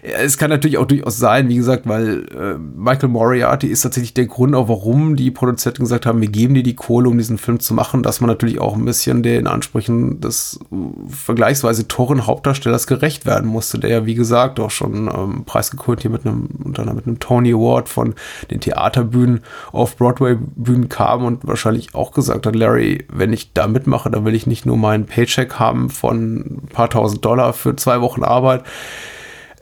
Es 0.01 0.39
kann 0.39 0.49
natürlich 0.49 0.79
auch 0.79 0.87
durchaus 0.87 1.17
sein, 1.17 1.49
wie 1.49 1.55
gesagt, 1.55 1.87
weil 1.87 2.25
äh, 2.35 2.57
Michael 2.57 3.09
Moriarty 3.09 3.67
ist 3.67 3.83
tatsächlich 3.83 4.15
der 4.15 4.25
Grund, 4.25 4.55
auch 4.55 4.69
warum 4.69 5.15
die 5.15 5.29
Produzenten 5.29 5.83
gesagt 5.83 6.07
haben, 6.07 6.19
wir 6.19 6.29
geben 6.29 6.55
dir 6.55 6.63
die 6.63 6.75
Kohle, 6.75 7.07
um 7.07 7.17
diesen 7.17 7.37
Film 7.37 7.59
zu 7.59 7.75
machen, 7.75 8.01
dass 8.01 8.19
man 8.19 8.27
natürlich 8.27 8.59
auch 8.59 8.75
ein 8.75 8.85
bisschen 8.85 9.21
den 9.21 9.45
Ansprüchen 9.45 10.19
des 10.19 10.59
äh, 10.71 10.75
vergleichsweise 11.13 11.87
teuren 11.87 12.25
Hauptdarstellers 12.25 12.87
gerecht 12.87 13.27
werden 13.27 13.47
musste, 13.47 13.77
der 13.77 13.89
ja, 13.91 14.05
wie 14.07 14.15
gesagt, 14.15 14.59
auch 14.59 14.71
schon 14.71 15.11
ähm, 15.15 15.43
preisgekrönt 15.45 16.01
hier 16.01 16.09
mit 16.09 16.25
einem, 16.25 16.47
unter 16.63 16.91
mit 16.91 17.05
einem 17.05 17.19
Tony 17.19 17.53
Award 17.53 17.87
von 17.87 18.15
den 18.49 18.59
Theaterbühnen 18.59 19.41
auf 19.71 19.95
Broadway-Bühnen 19.95 20.89
kam 20.89 21.23
und 21.23 21.45
wahrscheinlich 21.45 21.93
auch 21.93 22.13
gesagt 22.13 22.47
hat, 22.47 22.55
Larry, 22.55 23.05
wenn 23.13 23.31
ich 23.31 23.53
da 23.53 23.67
mitmache, 23.67 24.09
dann 24.09 24.25
will 24.25 24.33
ich 24.33 24.47
nicht 24.47 24.65
nur 24.65 24.77
meinen 24.77 25.05
Paycheck 25.05 25.59
haben 25.59 25.91
von 25.91 26.61
ein 26.63 26.69
paar 26.73 26.89
tausend 26.89 27.23
Dollar 27.23 27.53
für 27.53 27.75
zwei 27.75 28.01
Wochen 28.01 28.23
Arbeit, 28.23 28.63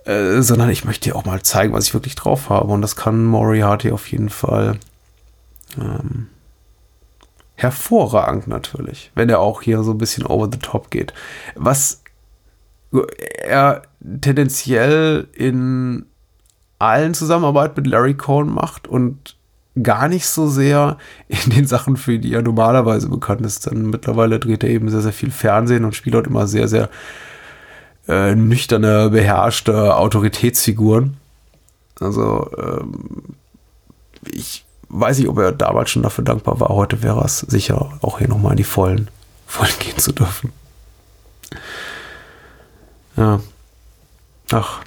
äh, 0.05 0.41
sondern 0.41 0.69
ich 0.69 0.85
möchte 0.85 1.09
dir 1.09 1.15
auch 1.15 1.25
mal 1.25 1.41
zeigen, 1.41 1.73
was 1.73 1.85
ich 1.85 1.93
wirklich 1.93 2.15
drauf 2.15 2.49
habe. 2.49 2.71
Und 2.71 2.81
das 2.81 2.95
kann 2.95 3.25
Moriarty 3.25 3.91
auf 3.91 4.07
jeden 4.11 4.29
Fall 4.29 4.77
ähm, 5.79 6.27
hervorragend 7.55 8.47
natürlich, 8.47 9.11
wenn 9.15 9.29
er 9.29 9.39
auch 9.39 9.61
hier 9.61 9.83
so 9.83 9.91
ein 9.91 9.97
bisschen 9.97 10.25
over 10.25 10.49
the 10.51 10.59
top 10.59 10.91
geht. 10.91 11.13
Was 11.55 12.03
er 13.43 13.81
tendenziell 14.21 15.27
in 15.33 16.05
allen 16.79 17.13
Zusammenarbeit 17.13 17.75
mit 17.75 17.87
Larry 17.87 18.13
Cohn 18.13 18.49
macht 18.49 18.87
und 18.87 19.35
gar 19.81 20.07
nicht 20.07 20.27
so 20.27 20.47
sehr 20.47 20.97
in 21.27 21.51
den 21.51 21.67
Sachen, 21.67 21.97
für 21.97 22.19
die 22.19 22.33
er 22.33 22.41
normalerweise 22.41 23.09
bekannt 23.09 23.41
ist. 23.45 23.69
Denn 23.69 23.89
mittlerweile 23.89 24.39
dreht 24.39 24.63
er 24.63 24.69
eben 24.69 24.89
sehr, 24.89 25.01
sehr 25.01 25.13
viel 25.13 25.31
Fernsehen 25.31 25.83
und 25.83 25.95
spielt 25.95 26.15
dort 26.15 26.27
immer 26.27 26.47
sehr, 26.47 26.67
sehr 26.67 26.89
äh, 28.07 28.35
nüchterne, 28.35 29.09
beherrschte 29.09 29.95
Autoritätsfiguren. 29.95 31.17
Also 31.99 32.49
ähm, 32.57 33.35
ich 34.25 34.65
weiß 34.89 35.19
nicht, 35.19 35.29
ob 35.29 35.37
er 35.39 35.51
damals 35.51 35.89
schon 35.89 36.03
dafür 36.03 36.23
dankbar 36.23 36.59
war. 36.59 36.69
Heute 36.69 37.03
wäre 37.03 37.23
es 37.23 37.39
sicher, 37.39 37.97
auch 38.01 38.19
hier 38.19 38.27
nochmal 38.27 38.51
in 38.51 38.57
die 38.57 38.63
Vollen, 38.63 39.09
Vollen 39.47 39.73
gehen 39.79 39.97
zu 39.97 40.11
dürfen. 40.11 40.51
Ja. 43.17 43.39
Ach, 44.51 44.81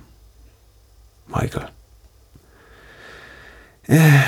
Michael. 1.26 1.68
Äh, 3.86 4.20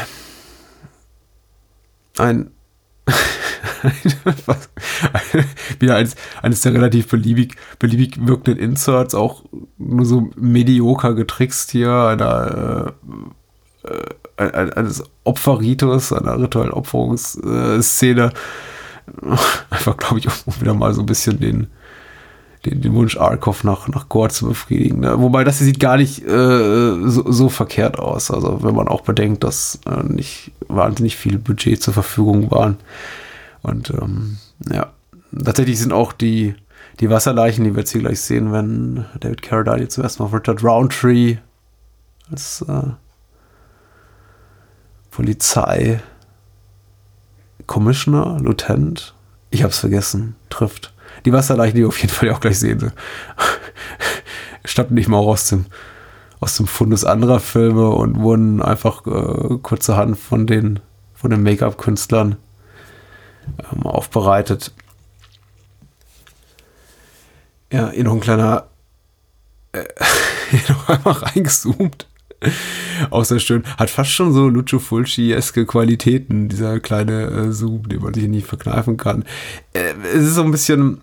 ein 2.19 2.51
wieder 5.79 5.97
eines, 5.97 6.15
eines 6.43 6.61
der 6.61 6.75
relativ 6.75 7.09
beliebig, 7.09 7.57
beliebig 7.79 8.27
wirkenden 8.27 8.59
Inserts, 8.59 9.15
auch 9.15 9.45
nur 9.79 10.05
so 10.05 10.31
medioker 10.37 11.15
getrickst 11.15 11.71
hier, 11.71 11.93
einer, 11.93 12.95
äh, 13.85 14.45
äh, 14.45 14.73
eines 14.73 15.05
Opferritus, 15.25 16.13
einer 16.13 16.39
rituellen 16.39 16.73
Opferungsszene. 16.73 18.33
Einfach, 19.71 19.97
glaube 19.97 20.19
ich, 20.19 20.29
um 20.47 20.61
wieder 20.61 20.75
mal 20.75 20.95
so 20.95 21.01
ein 21.03 21.07
bisschen 21.07 21.41
den, 21.41 21.67
den, 22.65 22.83
den 22.83 22.95
Wunsch 22.95 23.17
Arkov 23.17 23.65
nach, 23.65 23.89
nach 23.89 24.09
Gore 24.09 24.29
zu 24.29 24.47
befriedigen. 24.47 25.01
Ne? 25.01 25.21
Wobei 25.21 25.45
das 25.45 25.59
hier 25.59 25.67
sieht 25.67 25.81
gar 25.81 25.97
nicht 25.97 26.23
äh, 26.23 27.09
so, 27.09 27.31
so, 27.31 27.49
verkehrt 27.49 27.99
aus. 27.99 28.31
Also 28.31 28.63
wenn 28.63 28.75
man 28.75 28.89
auch 28.89 29.01
bedenkt, 29.01 29.45
dass 29.45 29.81
äh, 29.87 30.03
nicht 30.03 30.53
wahnsinnig 30.69 31.17
viel 31.17 31.39
Budget 31.39 31.83
zur 31.83 31.95
Verfügung 31.95 32.51
waren. 32.51 32.77
Und 33.63 33.91
ähm, 33.91 34.39
ja, 34.71 34.93
tatsächlich 35.45 35.79
sind 35.79 35.93
auch 35.93 36.13
die, 36.13 36.55
die 37.01 37.11
Wasserleichen, 37.11 37.65
die 37.65 37.75
wir 37.75 37.81
jetzt 37.81 37.93
hier 37.93 38.03
gleich 38.03 38.21
sehen, 38.21 38.53
wenn 38.53 39.07
David 39.21 39.43
Carradine 39.43 39.89
zuerst 39.89 40.21
mal 40.21 40.27
Richard 40.27 40.63
Roundtree 40.63 41.39
als 42.31 42.63
äh, 42.69 42.91
Polizei 45.11 46.01
Commissioner, 47.67 48.39
Lieutenant, 48.41 49.15
ich 49.51 49.63
hab's 49.63 49.79
vergessen, 49.79 50.37
trifft. 50.49 50.93
Die 51.25 51.33
Wasserleichen, 51.33 51.77
die 51.77 51.83
wir 51.83 51.89
auf 51.89 52.01
jeden 52.01 52.13
Fall 52.13 52.31
auch 52.31 52.41
gleich 52.41 52.59
sehen, 52.59 52.93
stammten 54.65 54.95
nicht 54.97 55.09
mal 55.09 55.19
aus 55.19 55.49
dem, 55.49 55.67
aus 56.41 56.57
dem 56.57 56.67
Fundus 56.67 57.05
anderer 57.05 57.41
Filme 57.41 57.89
und 57.91 58.21
wurden 58.21 58.63
einfach 58.63 59.07
äh, 59.07 59.59
kurzerhand 59.63 60.19
von 60.19 60.47
den, 60.47 60.81
von 61.15 61.31
den 61.31 61.43
Make-up-Künstlern 61.43 62.37
ähm, 63.73 63.87
aufbereitet. 63.87 64.73
Ja, 67.73 67.91
hier 67.91 68.05
noch 68.05 68.15
ein 68.15 68.21
kleiner, 68.21 68.69
äh, 69.73 69.85
noch 70.69 70.89
einmal 70.89 71.15
reingezoomt. 71.15 72.07
Auch 73.11 73.25
sehr 73.25 73.39
schön. 73.39 73.65
Hat 73.77 73.91
fast 73.91 74.11
schon 74.11 74.33
so 74.33 74.49
Lucio 74.49 74.79
Fulci-eske 74.79 75.67
Qualitäten, 75.67 76.49
dieser 76.49 76.81
kleine 76.81 77.25
äh, 77.25 77.53
Zoom, 77.53 77.89
den 77.89 78.03
man 78.03 78.15
sich 78.15 78.29
nicht 78.29 78.47
verkneifen 78.47 78.97
kann. 78.97 79.25
Äh, 79.73 79.93
es 80.15 80.23
ist 80.23 80.35
so 80.35 80.43
ein 80.43 80.51
bisschen 80.51 81.03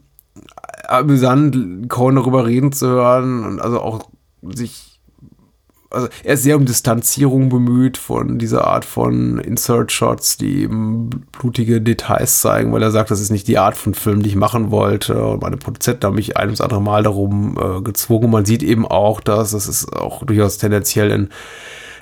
amüsant, 0.88 1.90
Cohen 1.90 2.16
darüber 2.16 2.46
reden 2.46 2.72
zu 2.72 2.88
hören 2.88 3.46
und 3.46 3.60
also 3.60 3.82
auch 3.82 4.10
sich 4.42 4.98
also 5.90 6.10
er 6.24 6.34
ist 6.34 6.44
sehr 6.44 6.58
um 6.58 6.66
Distanzierung 6.66 7.50
bemüht 7.50 7.98
von 7.98 8.38
dieser 8.38 8.68
Art 8.68 8.84
von 8.84 9.40
Insert-Shots, 9.40 10.38
die 10.38 10.64
eben 10.64 11.10
blutige 11.32 11.82
Details 11.82 12.42
zeigen, 12.42 12.74
weil 12.74 12.84
er 12.84 12.92
sagt, 12.92 13.10
das 13.10 13.22
ist 13.22 13.32
nicht 13.32 13.48
die 13.48 13.58
Art 13.58 13.78
von 13.78 13.94
Film, 13.94 14.22
die 14.22 14.30
ich 14.30 14.36
machen 14.36 14.70
wollte. 14.72 15.24
Und 15.24 15.42
meine 15.42 15.58
Produzenten 15.58 16.06
haben 16.06 16.16
mich 16.16 16.36
ein 16.36 16.48
ums 16.48 16.62
andere 16.62 16.82
Mal 16.82 17.04
darum 17.04 17.58
äh, 17.58 17.82
gezwungen. 17.82 18.30
Man 18.30 18.46
sieht 18.46 18.64
eben 18.64 18.86
auch, 18.86 19.22
dass 19.22 19.52
das 19.52 19.68
ist 19.68 19.94
auch 19.94 20.24
durchaus 20.26 20.58
tendenziell 20.58 21.12
in 21.12 21.30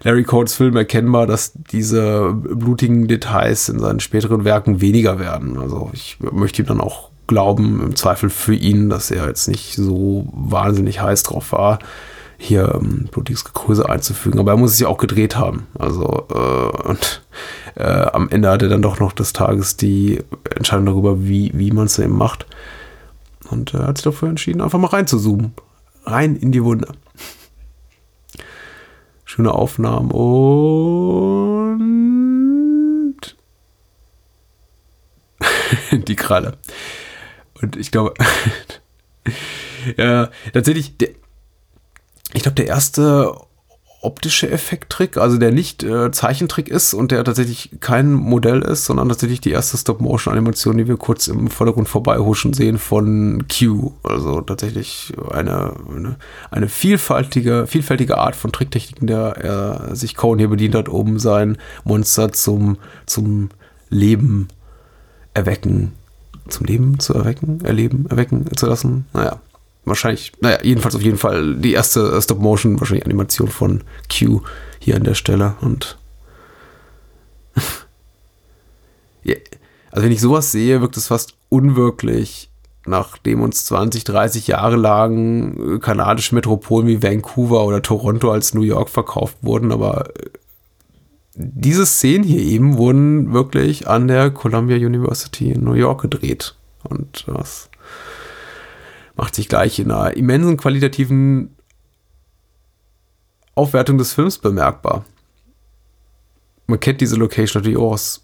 Larry 0.03 0.23
Coates 0.23 0.55
Film 0.55 0.75
erkennbar, 0.75 1.25
dass 1.27 1.53
diese 1.53 2.33
blutigen 2.33 3.07
Details 3.07 3.69
in 3.69 3.79
seinen 3.79 3.99
späteren 3.99 4.45
Werken 4.45 4.81
weniger 4.81 5.19
werden. 5.19 5.57
Also 5.57 5.89
ich 5.93 6.17
möchte 6.19 6.61
ihm 6.61 6.67
dann 6.67 6.81
auch 6.81 7.11
glauben, 7.28 7.82
im 7.82 7.95
Zweifel 7.95 8.30
für 8.30 8.55
ihn, 8.55 8.89
dass 8.89 9.11
er 9.11 9.28
jetzt 9.28 9.47
nicht 9.47 9.76
so 9.76 10.28
wahnsinnig 10.32 11.01
heiß 11.01 11.23
drauf 11.23 11.51
war 11.51 11.80
hier 12.38 12.76
ähm, 12.76 13.07
blutiges 13.11 13.45
Gekröse 13.45 13.89
einzufügen. 13.89 14.39
Aber 14.39 14.51
er 14.51 14.57
muss 14.57 14.73
es 14.73 14.80
ja 14.80 14.88
auch 14.88 14.97
gedreht 14.97 15.36
haben. 15.36 15.67
Also 15.78 16.26
äh, 16.30 16.88
und 16.88 17.21
äh, 17.76 17.84
am 17.84 18.30
Ende 18.30 18.49
hat 18.49 18.61
er 18.61 18.69
dann 18.69 18.82
doch 18.82 18.99
noch 18.99 19.13
des 19.13 19.34
Tages 19.34 19.78
die 19.78 20.23
Entscheidung 20.55 20.86
darüber, 20.86 21.23
wie, 21.26 21.51
wie 21.53 21.71
man 21.71 21.86
es 21.86 21.99
eben 21.99 22.17
macht. 22.17 22.45
Und 23.49 23.73
er 23.73 23.88
hat 23.88 23.97
sich 23.97 24.03
dafür 24.03 24.30
entschieden, 24.30 24.61
einfach 24.61 24.80
mal 24.80 24.88
reinzuzoomen. 24.88 25.53
Rein 26.05 26.36
in 26.36 26.51
die 26.51 26.63
Wunde. 26.63 26.89
Schöne 29.23 29.53
Aufnahmen 29.53 30.11
und 30.11 30.76
die 35.91 36.15
Kralle. 36.15 36.57
Und 37.66 37.78
ich 37.78 37.89
glaube, 37.89 38.13
ja, 39.97 40.30
tatsächlich, 40.53 40.97
der, 40.97 41.09
ich 42.34 42.43
glaube, 42.43 42.55
der 42.55 42.68
erste 42.68 43.34
optische 44.01 44.51
Effekttrick, 44.51 45.18
also 45.18 45.39
der 45.39 45.51
nicht 45.51 45.82
äh, 45.82 46.11
Zeichentrick 46.11 46.68
ist 46.68 46.93
und 46.93 47.09
der 47.09 47.24
tatsächlich 47.24 47.72
kein 47.80 48.13
Modell 48.13 48.61
ist, 48.61 48.86
sondern 48.86 49.09
tatsächlich 49.09 49.41
die 49.41 49.49
erste 49.49 49.78
Stop-Motion-Animation, 49.78 50.78
die 50.78 50.88
wir 50.88 50.97
kurz 50.97 51.28
im 51.28 51.47
Vordergrund 51.47 51.89
vorbeihuschen 51.89 52.53
sehen 52.53 52.78
von 52.78 53.45
Q. 53.47 53.93
Also 54.03 54.41
tatsächlich 54.41 55.11
eine, 55.32 55.74
eine, 55.89 56.18
eine 56.51 56.70
vielfältige, 56.70 57.66
vielfältige 57.66 58.20
Art 58.20 58.36
von 58.36 58.51
Tricktechniken, 58.51 59.07
der 59.07 59.38
er 59.38 59.95
sich 59.95 60.13
Cohen 60.13 60.38
hier 60.38 60.49
bedient 60.49 60.76
hat, 60.76 60.88
um 60.88 61.18
sein 61.18 61.57
Monster 61.84 62.32
zum, 62.32 62.78
zum 63.07 63.49
Leben 63.89 64.49
erwecken, 65.34 65.93
zum 66.48 66.66
Leben 66.66 67.00
zu 67.00 67.14
erwecken, 67.14 67.64
erleben, 67.64 68.06
erwecken 68.10 68.46
zu 68.56 68.66
lassen. 68.68 69.06
Naja, 69.14 69.39
wahrscheinlich, 69.86 70.34
naja, 70.41 70.60
jedenfalls 70.64 70.96
auf 70.96 71.02
jeden 71.02 71.18
Fall 71.18 71.56
die 71.56 71.74
erste 71.74 72.22
Stop-Motion, 72.22 72.80
wahrscheinlich 72.80 73.06
Animation 73.06 73.48
von 73.48 73.84
Q 74.12 74.41
hier 74.80 74.96
an 74.96 75.04
der 75.04 75.16
Stelle. 75.16 75.56
Und 75.62 75.98
yeah. 79.26 79.38
also 79.91 80.06
wenn 80.06 80.12
ich 80.12 80.22
sowas 80.22 80.52
sehe, 80.52 80.82
wirkt 80.82 80.98
es 80.98 81.08
fast 81.08 81.36
unwirklich, 81.50 82.50
nachdem 82.86 83.41
uns 83.41 83.66
20, 83.66 84.04
30 84.04 84.48
Jahre 84.48 84.76
lang 84.76 85.80
kanadische 85.80 86.36
Metropolen 86.36 86.88
wie 86.88 87.02
Vancouver 87.02 87.66
oder 87.66 87.82
Toronto 87.82 88.32
als 88.32 88.54
New 88.54 88.62
York 88.62 88.89
verkauft 88.89 89.38
wurden, 89.41 89.72
aber 89.72 90.10
diese 91.36 91.86
Szenen 91.86 92.23
hier 92.23 92.41
eben 92.41 92.77
wurden 92.77 93.33
wirklich 93.33 93.88
an 93.88 94.07
der 94.07 94.31
Columbia 94.31 94.77
University 94.77 95.51
in 95.51 95.63
New 95.63 95.73
York 95.73 96.01
gedreht. 96.01 96.55
Und 96.83 97.25
das 97.27 97.69
macht 99.15 99.36
sich 99.36 99.49
gleich 99.49 99.79
in 99.79 99.91
einer 99.91 100.15
immensen 100.15 100.57
qualitativen 100.57 101.55
Aufwertung 103.53 103.97
des 103.97 104.13
Films 104.13 104.38
bemerkbar. 104.38 105.05
Man 106.67 106.79
kennt 106.79 107.01
diese 107.01 107.15
Location 107.15 107.61
natürlich 107.61 107.77
auch 107.77 107.93
aus 107.93 108.23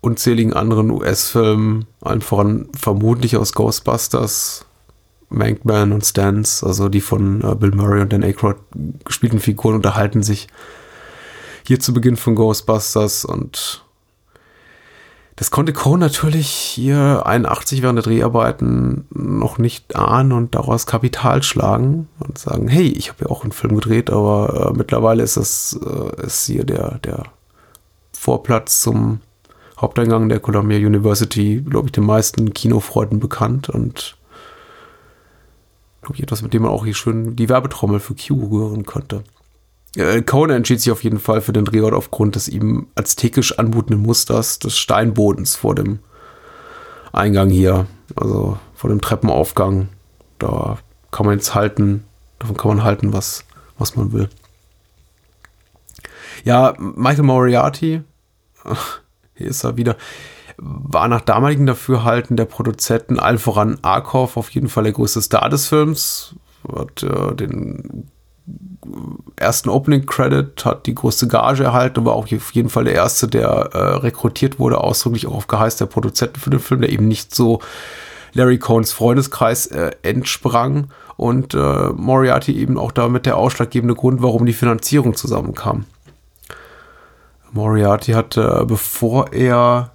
unzähligen 0.00 0.52
anderen 0.52 0.90
US-Filmen, 0.90 1.86
allen 2.00 2.20
voran 2.20 2.68
vermutlich 2.78 3.36
aus 3.36 3.52
Ghostbusters, 3.52 4.66
Mankman 5.28 5.92
und 5.92 6.04
Stans, 6.04 6.62
also 6.62 6.88
die 6.88 7.00
von 7.00 7.42
äh, 7.42 7.54
Bill 7.54 7.72
Murray 7.72 8.02
und 8.02 8.12
Dan 8.12 8.22
Aykroyd 8.22 8.56
gespielten 9.04 9.40
Figuren 9.40 9.76
unterhalten 9.76 10.22
sich 10.22 10.48
hier 11.66 11.80
zu 11.80 11.94
Beginn 11.94 12.16
von 12.16 12.34
Ghostbusters 12.34 13.24
und 13.24 13.84
das 15.36 15.50
konnte 15.50 15.72
Cohn 15.72 15.98
natürlich 15.98 16.48
hier 16.48 17.26
81 17.26 17.82
während 17.82 17.96
der 17.96 18.04
Dreharbeiten 18.04 19.06
noch 19.10 19.58
nicht 19.58 19.96
ahnen 19.96 20.30
und 20.30 20.54
daraus 20.54 20.86
Kapital 20.86 21.42
schlagen 21.42 22.08
und 22.20 22.38
sagen, 22.38 22.68
hey, 22.68 22.86
ich 22.86 23.08
habe 23.08 23.24
ja 23.24 23.30
auch 23.30 23.42
einen 23.42 23.52
Film 23.52 23.74
gedreht, 23.74 24.10
aber 24.10 24.70
äh, 24.70 24.76
mittlerweile 24.76 25.24
ist 25.24 25.36
das 25.36 25.78
äh, 25.84 26.26
ist 26.26 26.46
hier 26.46 26.64
der, 26.64 26.98
der 26.98 27.24
Vorplatz 28.12 28.80
zum 28.80 29.20
Haupteingang 29.80 30.28
der 30.28 30.38
Columbia 30.38 30.78
University, 30.78 31.64
glaube 31.68 31.88
ich, 31.88 31.92
den 31.92 32.06
meisten 32.06 32.54
Kinofreunden 32.54 33.18
bekannt 33.18 33.68
und 33.68 34.16
glaube 36.02 36.16
ich, 36.16 36.22
etwas, 36.22 36.42
mit 36.42 36.54
dem 36.54 36.62
man 36.62 36.70
auch 36.70 36.84
hier 36.84 36.94
schön 36.94 37.34
die 37.34 37.48
Werbetrommel 37.48 37.98
für 37.98 38.14
Q 38.14 38.34
rühren 38.50 38.86
könnte. 38.86 39.24
Äh, 39.96 40.22
Conan 40.22 40.58
entschied 40.58 40.80
sich 40.80 40.92
auf 40.92 41.04
jeden 41.04 41.20
Fall 41.20 41.40
für 41.40 41.52
den 41.52 41.64
Drehort 41.64 41.94
aufgrund 41.94 42.34
des 42.34 42.48
ihm 42.48 42.88
aztekisch 42.94 43.58
anmutenden 43.58 44.04
Musters 44.04 44.58
des 44.58 44.76
Steinbodens 44.78 45.56
vor 45.56 45.74
dem 45.74 46.00
Eingang 47.12 47.48
hier, 47.48 47.86
also 48.16 48.58
vor 48.74 48.90
dem 48.90 49.00
Treppenaufgang. 49.00 49.88
Da 50.38 50.78
kann 51.10 51.26
man 51.26 51.36
jetzt 51.36 51.54
halten, 51.54 52.04
davon 52.38 52.56
kann 52.56 52.76
man 52.76 52.84
halten, 52.84 53.12
was, 53.12 53.44
was 53.78 53.94
man 53.96 54.12
will. 54.12 54.28
Ja, 56.44 56.74
Michael 56.78 57.24
Moriarty, 57.24 58.02
hier 59.34 59.46
ist 59.46 59.64
er 59.64 59.76
wieder, 59.76 59.96
war 60.56 61.08
nach 61.08 61.20
damaligem 61.20 61.66
Dafürhalten 61.66 62.36
der 62.36 62.44
Produzenten 62.44 63.18
allen 63.18 63.38
voran 63.38 63.78
Arkov 63.82 64.36
auf 64.36 64.50
jeden 64.50 64.68
Fall 64.68 64.84
der 64.84 64.92
größte 64.92 65.22
Star 65.22 65.48
des 65.48 65.68
Films. 65.68 66.34
Hat 66.68 67.02
äh, 67.02 67.34
den 67.34 68.10
ersten 69.36 69.68
Opening 69.68 70.06
Credit, 70.06 70.64
hat 70.64 70.86
die 70.86 70.94
größte 70.94 71.28
Gage 71.28 71.64
erhalten, 71.64 72.04
war 72.04 72.14
auch 72.14 72.32
auf 72.32 72.52
jeden 72.52 72.68
Fall 72.68 72.84
der 72.84 72.94
erste, 72.94 73.28
der 73.28 73.48
äh, 73.48 73.78
rekrutiert 73.96 74.58
wurde, 74.58 74.78
ausdrücklich 74.78 75.26
auch 75.26 75.34
auf 75.34 75.46
Geheiß 75.46 75.76
der 75.76 75.86
Produzenten 75.86 76.40
für 76.40 76.50
den 76.50 76.60
Film, 76.60 76.80
der 76.80 76.90
eben 76.90 77.08
nicht 77.08 77.34
so 77.34 77.60
Larry 78.32 78.58
Cohns 78.58 78.92
Freundeskreis 78.92 79.66
äh, 79.68 79.92
entsprang 80.02 80.88
und 81.16 81.54
äh, 81.54 81.88
Moriarty 81.90 82.56
eben 82.56 82.78
auch 82.78 82.92
damit 82.92 83.26
der 83.26 83.36
ausschlaggebende 83.36 83.94
Grund, 83.94 84.22
warum 84.22 84.46
die 84.46 84.52
Finanzierung 84.52 85.14
zusammenkam. 85.14 85.86
Moriarty 87.52 88.12
hatte, 88.12 88.60
äh, 88.62 88.64
bevor 88.64 89.32
er 89.32 89.90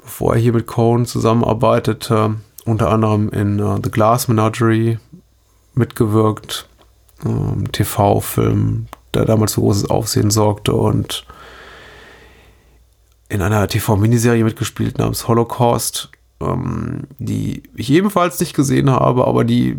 bevor 0.00 0.34
er 0.34 0.40
hier 0.40 0.52
mit 0.52 0.66
Cohen 0.66 1.06
zusammenarbeitete, 1.06 2.36
unter 2.64 2.90
anderem 2.90 3.30
in 3.30 3.60
uh, 3.60 3.78
The 3.82 3.90
Glass 3.90 4.28
Menagerie 4.28 4.98
mitgewirkt. 5.74 6.68
Ähm, 7.24 7.70
TV-Film, 7.72 8.86
der 9.14 9.24
damals 9.24 9.54
für 9.54 9.60
großes 9.60 9.90
Aufsehen 9.90 10.30
sorgte 10.30 10.74
und 10.74 11.26
in 13.28 13.40
einer 13.42 13.66
TV-Miniserie 13.66 14.44
mitgespielt 14.44 14.98
namens 14.98 15.26
Holocaust, 15.26 16.10
ähm, 16.40 17.04
die 17.18 17.62
ich 17.74 17.90
ebenfalls 17.90 18.38
nicht 18.40 18.54
gesehen 18.54 18.90
habe, 18.90 19.26
aber 19.26 19.44
die 19.44 19.76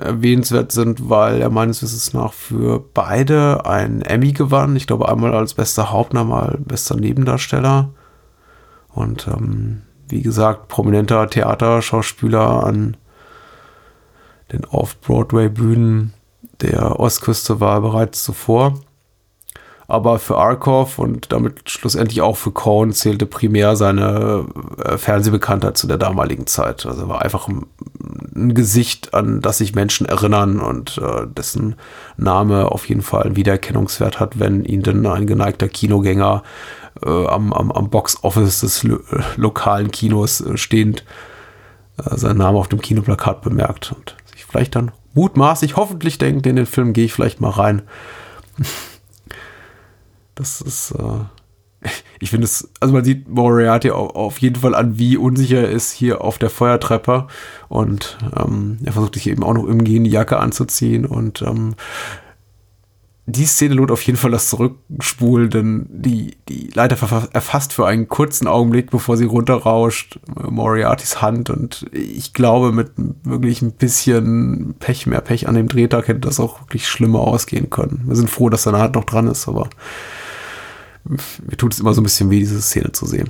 erwähnenswert 0.00 0.72
sind, 0.72 1.08
weil 1.08 1.40
er 1.40 1.50
meines 1.50 1.82
Wissens 1.82 2.12
nach 2.12 2.32
für 2.32 2.84
beide 2.92 3.66
einen 3.66 4.02
Emmy 4.02 4.32
gewann. 4.32 4.76
Ich 4.76 4.86
glaube 4.86 5.08
einmal 5.08 5.34
als 5.34 5.54
bester 5.54 5.90
Hauptname, 5.90 6.30
mal 6.30 6.58
bester 6.60 6.96
Nebendarsteller. 6.96 7.90
Und 8.88 9.28
ähm, 9.28 9.82
wie 10.08 10.22
gesagt, 10.22 10.68
prominenter 10.68 11.28
Theaterschauspieler 11.28 12.64
an 12.64 12.96
den 14.52 14.64
Off-Broadway-Bühnen 14.64 16.14
der 16.60 16.98
Ostküste 16.98 17.60
war 17.60 17.80
bereits 17.80 18.22
zuvor. 18.24 18.74
Aber 19.90 20.18
für 20.18 20.36
Arkov 20.36 20.98
und 20.98 21.32
damit 21.32 21.70
schlussendlich 21.70 22.20
auch 22.20 22.36
für 22.36 22.50
Cohn 22.50 22.92
zählte 22.92 23.24
primär 23.24 23.74
seine 23.74 24.44
äh, 24.84 24.98
Fernsehbekanntheit 24.98 25.78
zu 25.78 25.86
der 25.86 25.96
damaligen 25.96 26.46
Zeit. 26.46 26.84
Also 26.84 27.08
war 27.08 27.22
einfach 27.22 27.48
ein, 27.48 27.64
Gesicht, 28.54 29.14
an 29.14 29.40
das 29.40 29.58
sich 29.58 29.74
Menschen 29.74 30.06
erinnern 30.06 30.60
und 30.60 30.98
äh, 30.98 31.26
dessen 31.26 31.74
Name 32.18 32.70
auf 32.70 32.88
jeden 32.88 33.02
Fall 33.02 33.24
einen 33.24 33.34
Wiedererkennungswert 33.36 34.20
hat, 34.20 34.38
wenn 34.38 34.64
ihn 34.64 34.82
denn 34.82 35.04
ein 35.06 35.26
geneigter 35.26 35.68
Kinogänger 35.68 36.44
äh, 37.04 37.26
am, 37.26 37.52
am, 37.52 37.72
am 37.72 37.90
Box-Office 37.90 38.60
des 38.60 38.82
lo 38.84 39.00
lokalen 39.36 39.90
Kinos 39.90 40.44
stehend 40.54 41.04
seinen 41.96 42.38
Namen 42.38 42.58
auf 42.58 42.68
dem 42.68 42.80
Kinoplakat 42.80 43.42
bemerkt. 43.42 43.92
Und 43.92 44.16
vielleicht 44.48 44.76
dann 44.76 44.92
mutmaßlich, 45.14 45.76
hoffentlich 45.76 46.18
denkt, 46.18 46.46
in 46.46 46.56
den 46.56 46.66
Film 46.66 46.92
gehe 46.92 47.04
ich 47.04 47.12
vielleicht 47.12 47.40
mal 47.40 47.50
rein. 47.50 47.82
Das 50.34 50.60
ist, 50.60 50.92
äh, 50.92 51.88
ich 52.20 52.30
finde 52.30 52.44
es, 52.44 52.70
also 52.78 52.94
man 52.94 53.04
sieht 53.04 53.28
Moriarty 53.28 53.90
auf 53.90 54.38
jeden 54.38 54.54
Fall 54.54 54.76
an, 54.76 54.96
wie 54.96 55.16
unsicher 55.16 55.62
er 55.62 55.70
ist 55.70 55.90
hier 55.90 56.22
auf 56.22 56.38
der 56.38 56.48
Feuertreppe 56.48 57.26
und 57.68 58.18
ähm, 58.36 58.78
er 58.84 58.92
versucht 58.92 59.14
sich 59.14 59.28
eben 59.28 59.42
auch 59.42 59.54
noch 59.54 59.64
irgendwie 59.64 59.98
die 59.98 60.10
Jacke 60.10 60.38
anzuziehen 60.38 61.06
und 61.06 61.42
ähm, 61.42 61.74
die 63.30 63.44
Szene 63.44 63.74
lohnt 63.74 63.90
auf 63.90 64.00
jeden 64.02 64.16
Fall 64.16 64.30
das 64.30 64.48
Zurückspulen, 64.48 65.50
denn 65.50 65.86
die, 65.90 66.38
die 66.48 66.70
Leiter 66.72 66.96
erfasst 67.32 67.74
für 67.74 67.86
einen 67.86 68.08
kurzen 68.08 68.48
Augenblick, 68.48 68.90
bevor 68.90 69.18
sie 69.18 69.26
runterrauscht, 69.26 70.18
Moriartys 70.34 71.20
Hand 71.20 71.50
und 71.50 71.84
ich 71.92 72.32
glaube, 72.32 72.72
mit 72.72 72.92
wirklich 73.24 73.60
ein 73.60 73.72
bisschen 73.72 74.76
Pech, 74.78 75.06
mehr 75.06 75.20
Pech 75.20 75.46
an 75.46 75.56
dem 75.56 75.68
Drehtag 75.68 76.08
hätte 76.08 76.20
das 76.20 76.40
auch 76.40 76.62
wirklich 76.62 76.88
schlimmer 76.88 77.20
ausgehen 77.20 77.68
können. 77.68 78.02
Wir 78.06 78.16
sind 78.16 78.30
froh, 78.30 78.48
dass 78.48 78.62
seine 78.62 78.78
Hand 78.78 78.94
noch 78.94 79.04
dran 79.04 79.28
ist, 79.28 79.46
aber 79.46 79.68
mir 81.04 81.56
tut 81.58 81.74
es 81.74 81.80
immer 81.80 81.92
so 81.92 82.00
ein 82.00 82.04
bisschen 82.04 82.30
weh, 82.30 82.38
diese 82.38 82.62
Szene 82.62 82.92
zu 82.92 83.04
sehen. 83.04 83.28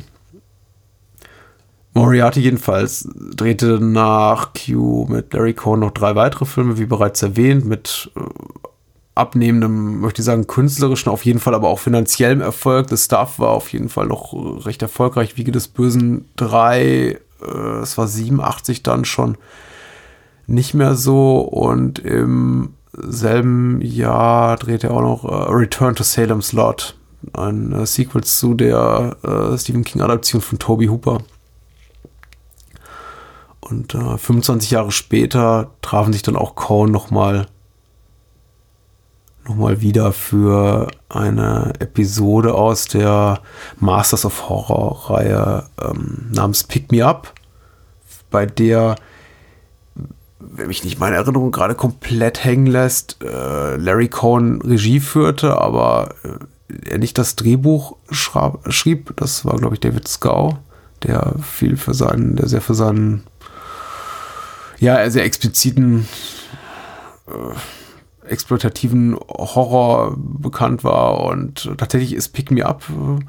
Moriarty 1.94 2.38
jedenfalls 2.38 3.08
drehte 3.34 3.80
nach 3.80 4.52
Q 4.52 5.06
mit 5.08 5.34
Larry 5.34 5.54
Cohn 5.54 5.80
noch 5.80 5.90
drei 5.90 6.14
weitere 6.14 6.44
Filme, 6.44 6.78
wie 6.78 6.86
bereits 6.86 7.20
erwähnt, 7.20 7.64
mit 7.64 8.12
äh, 8.14 8.20
abnehmendem, 9.18 10.00
möchte 10.00 10.22
ich 10.22 10.26
sagen, 10.26 10.46
künstlerischen, 10.46 11.10
auf 11.10 11.24
jeden 11.24 11.40
Fall 11.40 11.54
aber 11.54 11.68
auch 11.68 11.78
finanziellem 11.78 12.40
Erfolg. 12.40 12.86
Das 12.86 13.04
Stuff 13.04 13.38
war 13.38 13.50
auf 13.50 13.72
jeden 13.72 13.88
Fall 13.88 14.06
noch 14.06 14.32
äh, 14.32 14.62
recht 14.62 14.80
erfolgreich. 14.82 15.36
Wiege 15.36 15.52
des 15.52 15.68
Bösen 15.68 16.28
3, 16.36 16.70
äh, 16.70 17.18
es 17.82 17.98
war 17.98 18.06
87 18.06 18.82
dann 18.82 19.04
schon 19.04 19.36
nicht 20.46 20.72
mehr 20.72 20.94
so 20.94 21.40
und 21.40 21.98
im 21.98 22.74
selben 22.92 23.80
Jahr 23.82 24.56
drehte 24.56 24.88
er 24.88 24.94
auch 24.94 25.02
noch 25.02 25.24
äh, 25.24 25.52
Return 25.52 25.94
to 25.94 26.04
Salem's 26.04 26.52
Lot, 26.52 26.96
ein 27.34 27.72
äh, 27.72 27.86
Sequel 27.86 28.24
zu 28.24 28.54
der 28.54 29.16
äh, 29.22 29.58
Stephen 29.58 29.84
King 29.84 30.00
Adaption 30.00 30.40
von 30.40 30.58
Toby 30.58 30.86
Hooper. 30.86 31.18
Und 33.60 33.94
äh, 33.94 34.16
25 34.16 34.70
Jahre 34.70 34.92
später 34.92 35.72
trafen 35.82 36.12
sich 36.12 36.22
dann 36.22 36.36
auch 36.36 36.54
Cohen 36.54 36.90
nochmal 36.90 37.40
noch 37.40 37.57
mal 39.56 39.80
wieder 39.80 40.12
für 40.12 40.88
eine 41.08 41.72
Episode 41.78 42.54
aus 42.54 42.88
der 42.88 43.40
Masters 43.78 44.24
of 44.24 44.48
Horror 44.48 45.10
Reihe 45.10 45.64
ähm, 45.80 46.28
namens 46.32 46.64
Pick 46.64 46.92
Me 46.92 47.04
Up, 47.04 47.32
bei 48.30 48.46
der, 48.46 48.96
wenn 50.38 50.68
mich 50.68 50.84
nicht 50.84 50.98
meine 50.98 51.16
Erinnerung 51.16 51.50
gerade 51.50 51.74
komplett 51.74 52.44
hängen 52.44 52.66
lässt, 52.66 53.22
äh, 53.22 53.76
Larry 53.76 54.08
Cohen 54.08 54.60
Regie 54.62 55.00
führte, 55.00 55.60
aber 55.60 56.14
äh, 56.22 56.90
er 56.90 56.98
nicht 56.98 57.16
das 57.16 57.36
Drehbuch 57.36 57.96
schrieb. 58.10 59.14
Das 59.16 59.44
war, 59.44 59.56
glaube 59.56 59.74
ich, 59.74 59.80
David 59.80 60.06
Scow, 60.06 60.56
der 61.02 61.34
viel 61.42 61.76
für 61.76 61.94
seinen, 61.94 62.36
der 62.36 62.48
sehr 62.48 62.60
für 62.60 62.74
seinen 62.74 63.24
ja, 64.80 65.08
sehr 65.10 65.24
expliziten, 65.24 66.08
äh, 67.26 67.54
exploitativen 68.30 69.16
Horror 69.16 70.16
bekannt 70.16 70.84
war. 70.84 71.20
Und 71.20 71.70
tatsächlich 71.76 72.14
ist 72.14 72.30
Pick 72.30 72.50
Me 72.50 72.64
Up 72.64 72.84
äh, 72.88 73.24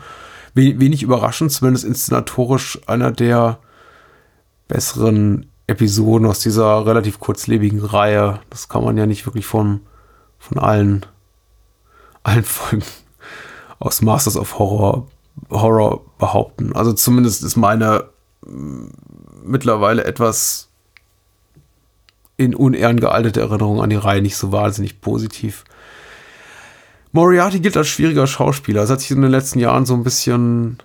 wenig 0.55 1.03
überraschend, 1.03 1.51
zumindest 1.51 1.85
inszenatorisch 1.85 2.79
einer 2.87 3.11
der 3.11 3.59
besseren 4.67 5.47
Episoden 5.67 6.27
aus 6.27 6.39
dieser 6.39 6.85
relativ 6.85 7.19
kurzlebigen 7.19 7.83
Reihe. 7.83 8.39
Das 8.49 8.69
kann 8.69 8.83
man 8.83 8.97
ja 8.97 9.05
nicht 9.05 9.25
wirklich 9.25 9.45
von, 9.45 9.81
von 10.37 10.57
allen, 10.57 11.05
allen 12.23 12.43
Folgen 12.43 12.83
aus 13.79 14.01
Masters 14.01 14.35
of 14.35 14.59
Horror, 14.59 15.07
Horror 15.49 16.01
behaupten. 16.17 16.75
Also 16.75 16.93
zumindest 16.93 17.43
ist 17.43 17.55
meine 17.55 18.05
mittlerweile 19.43 20.03
etwas 20.03 20.68
in 22.39 22.55
Unehren 22.55 23.01
gealtete 23.01 23.41
Erinnerung 23.41 23.81
an 23.81 23.89
die 23.89 23.97
Reihe 23.97 24.21
nicht 24.21 24.37
so 24.37 24.53
wahnsinnig 24.53 25.01
positiv. 25.01 25.65
Moriarty 27.11 27.59
gilt 27.59 27.75
als 27.75 27.89
schwieriger 27.89 28.27
Schauspieler. 28.27 28.83
Es 28.83 28.89
hat 28.89 29.01
sich 29.01 29.11
in 29.11 29.21
den 29.21 29.29
letzten 29.29 29.59
Jahren 29.59 29.85
so 29.85 29.93
ein 29.93 30.05
bisschen 30.05 30.77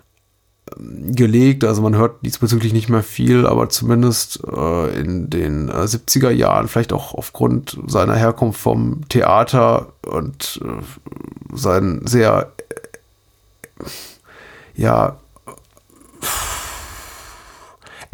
ähm, 0.77 1.15
gelegt. 1.15 1.63
Also 1.63 1.81
man 1.81 1.95
hört 1.95 2.25
diesbezüglich 2.25 2.73
nicht 2.73 2.89
mehr 2.89 3.05
viel, 3.05 3.47
aber 3.47 3.69
zumindest 3.69 4.43
äh, 4.45 4.99
in 4.99 5.31
den 5.31 5.69
äh, 5.69 5.85
70er 5.85 6.31
Jahren, 6.31 6.67
vielleicht 6.67 6.93
auch 6.93 7.15
aufgrund 7.15 7.79
seiner 7.87 8.17
Herkunft 8.17 8.61
vom 8.61 9.09
Theater 9.09 9.93
und 10.05 10.61
äh, 10.65 11.57
seinen 11.57 12.05
sehr, 12.05 12.51
äh, 13.79 13.85
ja, 14.75 15.21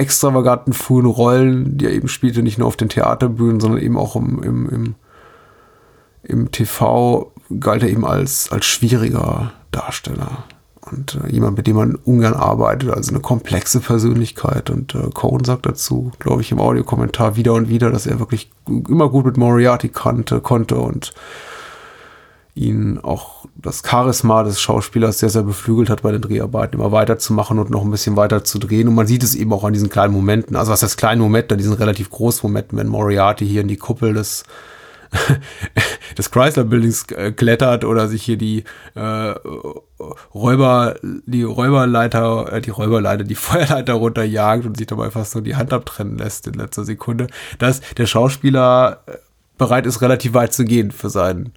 extravaganten 0.01 0.72
frühen 0.72 1.07
Rollen, 1.07 1.76
die 1.76 1.84
er 1.84 1.92
eben 1.92 2.09
spielte, 2.09 2.42
nicht 2.42 2.59
nur 2.59 2.66
auf 2.66 2.76
den 2.76 2.88
Theaterbühnen, 2.88 3.61
sondern 3.61 3.80
eben 3.80 3.98
auch 3.98 4.16
im, 4.16 4.42
im, 4.42 4.68
im, 4.70 4.94
im 6.22 6.51
TV, 6.51 7.30
galt 7.61 7.82
er 7.82 7.90
eben 7.90 8.07
als, 8.07 8.51
als 8.51 8.64
schwieriger 8.64 9.53
Darsteller. 9.70 10.44
Und 10.80 11.20
äh, 11.22 11.30
jemand, 11.30 11.59
mit 11.59 11.66
dem 11.66 11.76
man 11.76 11.94
ungern 11.96 12.32
arbeitet, 12.32 12.90
also 12.90 13.11
eine 13.11 13.20
komplexe 13.20 13.80
Persönlichkeit. 13.80 14.70
Und 14.70 14.94
äh, 14.94 15.11
Cohen 15.12 15.44
sagt 15.44 15.66
dazu, 15.66 16.11
glaube 16.18 16.40
ich, 16.40 16.51
im 16.51 16.61
Audiokommentar 16.61 17.36
wieder 17.36 17.53
und 17.53 17.68
wieder, 17.68 17.90
dass 17.90 18.07
er 18.07 18.18
wirklich 18.18 18.51
immer 18.66 19.11
gut 19.11 19.26
mit 19.26 19.36
Moriarty 19.36 19.90
kannte, 19.90 20.40
konnte 20.40 20.76
und 20.76 21.12
ihn 22.61 22.98
auch 22.98 23.46
das 23.56 23.82
Charisma 23.84 24.42
des 24.42 24.61
Schauspielers 24.61 25.18
sehr, 25.18 25.30
sehr 25.30 25.42
beflügelt 25.42 25.90
hat 25.90 26.02
bei 26.02 26.12
den 26.12 26.20
Dreharbeiten, 26.20 26.78
immer 26.78 26.92
weiterzumachen 26.92 27.58
und 27.58 27.70
noch 27.70 27.82
ein 27.82 27.90
bisschen 27.90 28.16
weiter 28.16 28.44
zu 28.44 28.58
drehen. 28.58 28.88
Und 28.88 28.94
man 28.94 29.06
sieht 29.06 29.22
es 29.22 29.34
eben 29.34 29.52
auch 29.52 29.64
an 29.64 29.72
diesen 29.72 29.88
kleinen 29.88 30.12
Momenten. 30.12 30.56
Also 30.56 30.70
was 30.70 30.82
heißt 30.82 30.98
kleinen 30.98 31.20
Moment, 31.20 31.50
an 31.50 31.58
diesen 31.58 31.72
relativ 31.72 32.11
großen 32.11 32.48
Momenten, 32.48 32.78
wenn 32.78 32.88
Moriarty 32.88 33.46
hier 33.46 33.62
in 33.62 33.68
die 33.68 33.76
Kuppel 33.76 34.14
des 34.14 34.44
des 36.18 36.30
Chrysler 36.30 36.62
Buildings 36.62 37.11
äh, 37.11 37.32
klettert 37.32 37.84
oder 37.84 38.06
sich 38.06 38.22
hier 38.22 38.36
die 38.36 38.62
äh, 38.94 39.34
Räuber, 40.32 40.94
die 41.02 41.42
Räuberleiter, 41.42 42.52
äh, 42.52 42.61
die 42.61 42.70
Räuberleiter, 42.70 43.24
die 43.24 43.34
Feuerleiter 43.34 43.94
runterjagt 43.94 44.66
und 44.66 44.76
sich 44.76 44.86
dabei 44.86 45.11
fast 45.11 45.32
so 45.32 45.40
die 45.40 45.56
Hand 45.56 45.72
abtrennen 45.72 46.18
lässt 46.18 46.46
in 46.46 46.54
letzter 46.54 46.84
Sekunde, 46.84 47.26
dass 47.58 47.80
der 47.96 48.06
Schauspieler 48.06 49.02
äh, 49.06 49.16
bereit 49.58 49.84
ist, 49.84 50.00
relativ 50.00 50.32
weit 50.34 50.52
zu 50.52 50.64
gehen 50.64 50.92
für 50.92 51.11
seinen 51.11 51.54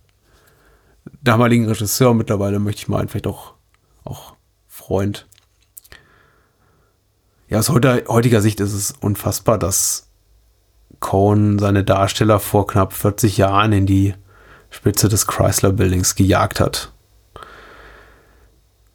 damaligen 1.23 1.67
Regisseur 1.67 2.13
mittlerweile, 2.13 2.59
möchte 2.59 2.81
ich 2.81 2.87
meinen, 2.87 3.07
vielleicht 3.07 3.27
auch, 3.27 3.53
auch 4.03 4.35
Freund. 4.67 5.27
Ja, 7.47 7.59
aus 7.59 7.69
heutiger 7.69 8.41
Sicht 8.41 8.59
ist 8.59 8.73
es 8.73 8.93
unfassbar, 8.99 9.57
dass 9.57 10.09
Cohn 10.99 11.59
seine 11.59 11.83
Darsteller 11.83 12.39
vor 12.39 12.67
knapp 12.67 12.93
40 12.93 13.37
Jahren 13.37 13.71
in 13.73 13.85
die 13.85 14.15
Spitze 14.69 15.09
des 15.09 15.27
Chrysler 15.27 15.71
Buildings 15.71 16.15
gejagt 16.15 16.59
hat. 16.59 16.91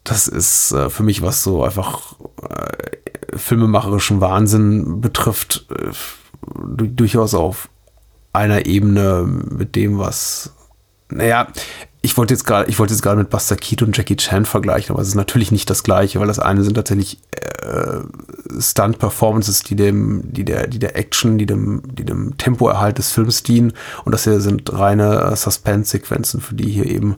Das 0.03 0.27
ist 0.27 0.71
äh, 0.71 0.89
für 0.89 1.03
mich, 1.03 1.21
was 1.21 1.43
so 1.43 1.63
einfach 1.63 2.15
äh, 2.41 3.37
filmemacherischen 3.37 4.21
Wahnsinn 4.21 5.01
betrifft, 5.01 5.67
äh, 5.69 5.91
durchaus 6.75 7.33
auf 7.33 7.69
einer 8.33 8.65
Ebene 8.65 9.23
mit 9.23 9.75
dem, 9.75 9.99
was 9.99 10.53
naja, 11.09 11.47
ich 12.01 12.15
wollte 12.17 12.33
jetzt 12.33 12.45
gerade, 12.45 12.69
ich 12.69 12.79
wollte 12.79 12.93
jetzt 12.93 13.01
gerade 13.01 13.17
mit 13.17 13.29
Buster 13.29 13.57
Keaton 13.57 13.89
und 13.89 13.97
Jackie 13.97 14.15
Chan 14.15 14.45
vergleichen, 14.45 14.93
aber 14.93 15.01
es 15.01 15.09
ist 15.09 15.15
natürlich 15.15 15.51
nicht 15.51 15.69
das 15.69 15.83
gleiche, 15.83 16.19
weil 16.19 16.27
das 16.27 16.39
eine 16.39 16.63
sind 16.63 16.75
tatsächlich 16.75 17.19
äh, 17.31 17.99
Stunt-Performances, 18.57 19.63
die 19.63 19.75
dem, 19.75 20.21
die 20.31 20.45
der, 20.45 20.67
die 20.67 20.79
der 20.79 20.95
Action, 20.95 21.37
die 21.37 21.45
dem, 21.45 21.81
die 21.85 22.05
dem 22.05 22.37
Tempoerhalt 22.37 22.97
des 22.97 23.11
Films 23.11 23.43
dienen. 23.43 23.73
Und 24.05 24.13
das 24.13 24.23
hier 24.23 24.39
sind 24.39 24.71
reine 24.71 25.21
äh, 25.21 25.35
Suspense-Sequenzen, 25.35 26.39
für 26.39 26.55
die 26.55 26.71
hier 26.71 26.85
eben 26.85 27.17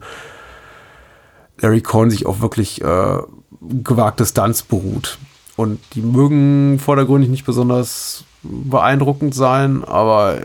Larry 1.60 1.82
Cohn 1.82 2.10
sich 2.10 2.26
auf 2.26 2.42
wirklich 2.42 2.82
äh, 2.82 3.18
gewagte 3.62 4.26
Stunts 4.26 4.64
beruht. 4.64 5.20
Und 5.58 5.80
die 5.94 6.02
mögen 6.02 6.80
vordergründig 6.80 7.30
nicht 7.30 7.46
besonders 7.46 8.24
beeindruckend 8.44 9.36
sein, 9.36 9.84
aber 9.84 10.40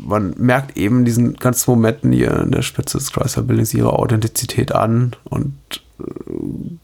man 0.00 0.34
merkt 0.38 0.76
eben 0.76 1.04
diesen 1.04 1.34
ganzen 1.34 1.70
Momenten 1.70 2.12
hier 2.12 2.40
in 2.40 2.50
der 2.50 2.62
Spitze 2.62 2.98
des 2.98 3.12
Chrysler 3.12 3.42
Buildings 3.42 3.74
ihre 3.74 3.92
Authentizität 3.92 4.74
an 4.74 5.14
und 5.24 5.54
äh, 6.00 6.78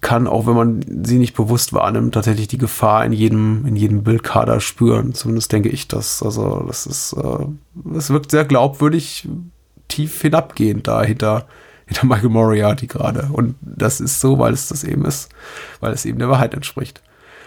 kann, 0.00 0.26
auch 0.26 0.46
wenn 0.46 0.54
man 0.54 1.04
sie 1.04 1.18
nicht 1.18 1.34
bewusst 1.34 1.72
wahrnimmt, 1.72 2.14
tatsächlich 2.14 2.48
die 2.48 2.58
Gefahr 2.58 3.04
in 3.04 3.12
jedem, 3.12 3.64
in 3.66 3.76
jedem 3.76 4.02
Bildkader 4.02 4.60
spüren. 4.60 5.14
Zumindest 5.14 5.52
denke 5.52 5.68
ich 5.68 5.86
das. 5.86 6.22
Also, 6.22 6.64
das 6.66 6.86
ist, 6.86 7.12
äh, 7.12 7.46
wirkt 7.84 8.32
sehr 8.32 8.44
glaubwürdig, 8.44 9.28
tief 9.86 10.20
hinabgehend 10.20 10.88
da 10.88 11.02
hinter, 11.04 11.46
hinter 11.86 12.06
Michael 12.06 12.30
Moriarty 12.30 12.88
gerade. 12.88 13.28
Und 13.32 13.54
das 13.60 14.00
ist 14.00 14.20
so, 14.20 14.40
weil 14.40 14.52
es 14.52 14.66
das 14.68 14.82
eben 14.82 15.04
ist, 15.04 15.28
weil 15.78 15.92
es 15.92 16.04
eben 16.04 16.18
der 16.18 16.28
Wahrheit 16.28 16.54
entspricht. 16.54 17.00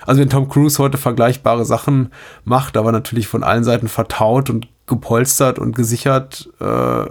Also 0.05 0.21
wenn 0.21 0.29
Tom 0.29 0.49
Cruise 0.49 0.81
heute 0.81 0.97
vergleichbare 0.97 1.65
Sachen 1.65 2.11
macht, 2.43 2.77
aber 2.77 2.91
natürlich 2.91 3.27
von 3.27 3.43
allen 3.43 3.63
Seiten 3.63 3.87
vertaut 3.87 4.49
und 4.49 4.67
gepolstert 4.87 5.59
und 5.59 5.75
gesichert 5.75 6.49
äh, 6.59 7.01
äh, 7.03 7.05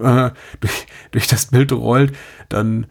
durch, 0.60 0.86
durch 1.12 1.26
das 1.26 1.46
Bild 1.46 1.72
rollt, 1.72 2.12
dann 2.48 2.86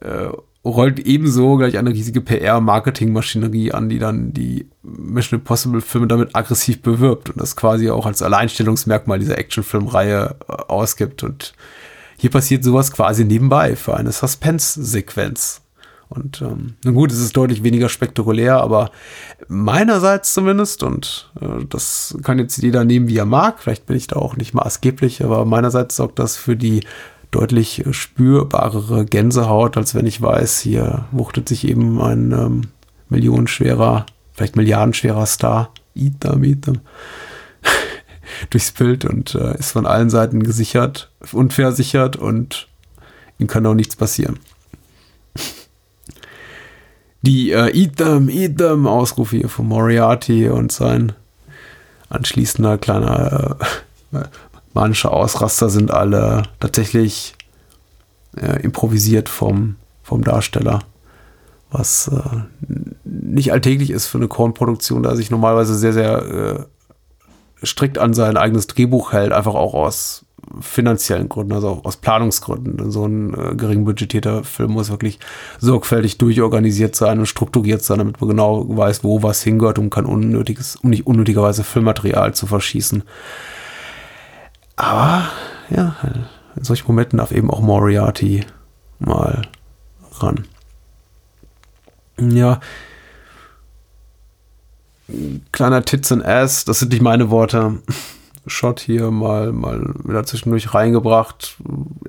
äh, 0.00 0.28
rollt 0.64 0.98
ebenso 1.00 1.56
gleich 1.56 1.78
eine 1.78 1.90
riesige 1.90 2.20
PR-Marketing-Maschinerie 2.20 3.72
an, 3.72 3.88
die 3.88 3.98
dann 3.98 4.32
die 4.32 4.68
Mission 4.82 5.40
Impossible-Filme 5.40 6.06
damit 6.06 6.34
aggressiv 6.34 6.82
bewirbt 6.82 7.30
und 7.30 7.40
das 7.40 7.56
quasi 7.56 7.90
auch 7.90 8.06
als 8.06 8.22
Alleinstellungsmerkmal 8.22 9.18
dieser 9.18 9.38
Actionfilmreihe 9.38 10.36
äh, 10.48 10.52
ausgibt. 10.52 11.22
Und 11.22 11.54
hier 12.16 12.30
passiert 12.30 12.64
sowas 12.64 12.92
quasi 12.92 13.24
nebenbei 13.24 13.76
für 13.76 13.96
eine 13.96 14.12
Suspense-Sequenz. 14.12 15.62
Und 16.08 16.40
ähm, 16.40 16.74
na 16.84 16.90
gut, 16.92 17.12
es 17.12 17.20
ist 17.20 17.36
deutlich 17.36 17.62
weniger 17.62 17.88
spektakulär, 17.88 18.60
aber 18.62 18.90
meinerseits 19.48 20.32
zumindest, 20.32 20.82
und 20.82 21.30
äh, 21.40 21.64
das 21.68 22.16
kann 22.22 22.38
jetzt 22.38 22.56
jeder 22.58 22.84
nehmen, 22.84 23.08
wie 23.08 23.18
er 23.18 23.26
mag, 23.26 23.60
vielleicht 23.60 23.86
bin 23.86 23.96
ich 23.96 24.06
da 24.06 24.16
auch 24.16 24.36
nicht 24.36 24.54
maßgeblich, 24.54 25.22
aber 25.22 25.44
meinerseits 25.44 25.96
sorgt 25.96 26.18
das 26.18 26.36
für 26.36 26.56
die 26.56 26.80
deutlich 27.30 27.84
spürbarere 27.90 29.04
Gänsehaut, 29.04 29.76
als 29.76 29.94
wenn 29.94 30.06
ich 30.06 30.22
weiß, 30.22 30.60
hier 30.60 31.04
wuchtet 31.10 31.48
sich 31.48 31.68
eben 31.68 32.00
ein 32.00 32.32
ähm, 32.32 32.62
millionenschwerer, 33.10 34.06
vielleicht 34.32 34.56
milliardenschwerer 34.56 35.26
Star, 35.26 35.72
Idam, 35.94 36.42
Idam, 36.44 36.80
durchs 38.48 38.72
Bild 38.72 39.04
und 39.04 39.34
äh, 39.34 39.58
ist 39.58 39.72
von 39.72 39.84
allen 39.86 40.08
Seiten 40.08 40.42
gesichert, 40.42 41.10
unversichert 41.32 42.16
und 42.16 42.68
ihm 43.38 43.46
kann 43.46 43.66
auch 43.66 43.74
nichts 43.74 43.96
passieren. 43.96 44.38
Die 47.22 47.50
äh, 47.50 47.70
Idam, 47.70 48.28
Idam 48.28 48.86
Ausrufe 48.86 49.36
hier 49.36 49.48
von 49.48 49.66
Moriarty 49.66 50.48
und 50.48 50.70
sein 50.70 51.12
anschließender 52.08 52.78
kleiner 52.78 53.56
äh, 54.12 54.18
manischer 54.74 55.12
Ausraster 55.12 55.68
sind 55.68 55.90
alle 55.90 56.44
tatsächlich 56.60 57.34
äh, 58.36 58.62
improvisiert 58.62 59.28
vom, 59.28 59.76
vom 60.02 60.22
Darsteller. 60.22 60.80
Was 61.70 62.08
äh, 62.08 62.72
nicht 63.04 63.52
alltäglich 63.52 63.90
ist 63.90 64.06
für 64.06 64.18
eine 64.18 64.28
Kornproduktion, 64.28 65.02
da 65.02 65.10
er 65.10 65.16
sich 65.16 65.30
normalerweise 65.30 65.74
sehr, 65.74 65.92
sehr 65.92 66.68
äh, 67.62 67.66
strikt 67.66 67.98
an 67.98 68.14
sein 68.14 68.36
eigenes 68.36 68.68
Drehbuch 68.68 69.12
hält, 69.12 69.32
einfach 69.32 69.54
auch 69.54 69.74
aus 69.74 70.24
finanziellen 70.60 71.28
Gründen, 71.28 71.52
also 71.52 71.80
aus 71.84 71.96
Planungsgründen. 71.96 72.90
So 72.90 73.06
ein 73.06 73.34
äh, 73.34 73.54
gering 73.54 73.84
budgetierter 73.84 74.44
Film 74.44 74.72
muss 74.72 74.90
wirklich 74.90 75.18
sorgfältig 75.58 76.18
durchorganisiert 76.18 76.96
sein 76.96 77.18
und 77.18 77.26
strukturiert 77.26 77.82
sein, 77.82 77.98
damit 77.98 78.20
man 78.20 78.30
genau 78.30 78.64
weiß, 78.68 79.04
wo 79.04 79.22
was 79.22 79.42
hingehört 79.42 79.78
und 79.78 79.90
kann 79.90 80.06
unnötiges, 80.06 80.76
um 80.76 80.90
nicht 80.90 81.06
unnötigerweise 81.06 81.64
Filmmaterial 81.64 82.34
zu 82.34 82.46
verschießen. 82.46 83.02
Aber 84.76 85.28
ja, 85.70 85.96
in 86.56 86.64
solchen 86.64 86.86
Momenten 86.86 87.18
darf 87.18 87.32
eben 87.32 87.50
auch 87.50 87.60
Moriarty 87.60 88.44
mal 88.98 89.42
ran. 90.20 90.44
Ja. 92.18 92.60
Kleiner 95.52 95.84
Tits 95.84 96.12
and 96.12 96.24
Ass, 96.24 96.64
das 96.64 96.80
sind 96.80 96.92
nicht 96.92 97.02
meine 97.02 97.30
Worte. 97.30 97.78
Shot 98.48 98.80
hier 98.80 99.10
mal, 99.10 99.52
mal 99.52 99.94
wieder 100.04 100.24
zwischendurch 100.24 100.74
reingebracht, 100.74 101.56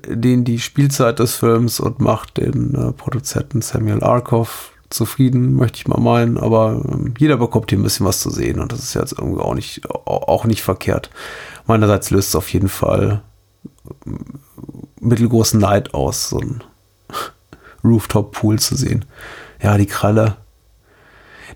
den 0.06 0.44
die 0.44 0.58
Spielzeit 0.58 1.18
des 1.18 1.36
Films 1.36 1.80
und 1.80 2.00
macht 2.00 2.38
den 2.38 2.74
äh, 2.74 2.92
Produzenten 2.92 3.62
Samuel 3.62 4.02
Arkoff 4.02 4.72
zufrieden, 4.90 5.54
möchte 5.54 5.78
ich 5.78 5.88
mal 5.88 6.00
meinen, 6.00 6.36
aber 6.36 6.82
äh, 6.88 7.10
jeder 7.18 7.36
bekommt 7.36 7.70
hier 7.70 7.78
ein 7.78 7.82
bisschen 7.82 8.06
was 8.06 8.20
zu 8.20 8.30
sehen 8.30 8.60
und 8.60 8.72
das 8.72 8.80
ist 8.80 8.94
jetzt 8.94 9.12
irgendwie 9.12 9.40
auch 9.40 9.54
nicht, 9.54 9.88
auch 9.88 10.44
nicht 10.44 10.62
verkehrt. 10.62 11.10
Meinerseits 11.66 12.10
löst 12.10 12.30
es 12.30 12.36
auf 12.36 12.52
jeden 12.52 12.68
Fall 12.68 13.22
äh, 14.06 14.10
mittelgroßen 15.00 15.60
Neid 15.60 15.94
aus, 15.94 16.30
so 16.30 16.40
ein 16.40 16.64
Rooftop-Pool 17.84 18.58
zu 18.58 18.74
sehen. 18.74 19.04
Ja, 19.62 19.78
die 19.78 19.86
Kralle. 19.86 20.36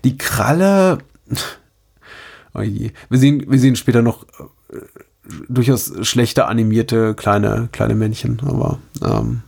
Die 0.03 0.17
Kralle. 0.17 0.99
Oh 2.57 2.61
je. 2.61 2.91
Wir 3.09 3.19
sehen, 3.19 3.43
wir 3.49 3.59
sehen 3.59 3.75
später 3.75 4.01
noch 4.01 4.23
äh, 4.23 4.43
durchaus 5.49 5.91
schlechter 6.01 6.47
animierte 6.47 7.13
kleine, 7.15 7.69
kleine 7.71 7.95
Männchen, 7.95 8.41
aber 8.45 8.79
ähm, 9.03 9.41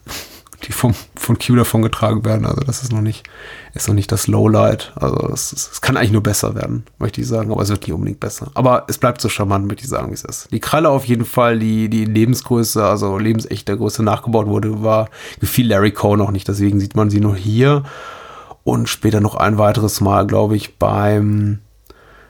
die 0.64 0.72
vom, 0.72 0.96
von 1.16 1.38
Q 1.38 1.56
davon 1.56 1.84
getragen 1.84 2.26
werden. 2.26 2.46
Also 2.46 2.62
das 2.62 2.82
ist 2.82 2.92
noch 2.92 3.02
nicht, 3.02 3.24
ist 3.76 3.88
noch 3.88 3.94
nicht 3.96 4.12
das 4.12 4.28
Lowlight. 4.28 4.92
Also 4.96 5.30
es, 5.32 5.80
kann 5.82 5.98
eigentlich 5.98 6.12
nur 6.12 6.24
besser 6.24 6.56
werden, 6.56 6.84
möchte 6.98 7.22
ich 7.22 7.28
sagen, 7.28 7.52
aber 7.52 7.62
es 7.62 7.70
wird 7.70 7.82
nicht 7.82 7.94
unbedingt 7.94 8.20
besser. 8.20 8.50
Aber 8.56 8.86
es 8.88 8.98
bleibt 8.98 9.22
so 9.22 9.30
charmant, 9.30 9.68
möchte 9.68 9.84
ich 9.84 9.90
sagen, 9.90 10.10
wie 10.10 10.16
es 10.16 10.24
ist. 10.24 10.52
Die 10.52 10.60
Kralle 10.60 10.90
auf 10.90 11.06
jeden 11.06 11.26
Fall, 11.26 11.60
die, 11.60 11.90
die 11.90 12.06
Lebensgröße, 12.06 12.84
also 12.84 13.18
lebensechter 13.18 13.78
Größe 13.78 14.04
nachgebaut 14.04 14.48
wurde, 14.48 14.82
war, 14.82 15.10
gefiel 15.40 15.68
Larry 15.68 15.92
Cohn 15.92 16.18
noch 16.18 16.32
nicht. 16.32 16.48
Deswegen 16.48 16.80
sieht 16.80 16.96
man 16.96 17.10
sie 17.10 17.20
nur 17.20 17.36
hier 17.36 17.84
und 18.64 18.90
später 18.90 19.22
noch 19.22 19.36
ein 19.36 19.58
weiteres 19.58 20.02
Mal, 20.02 20.26
glaube 20.26 20.56
ich, 20.56 20.78
beim 20.78 21.60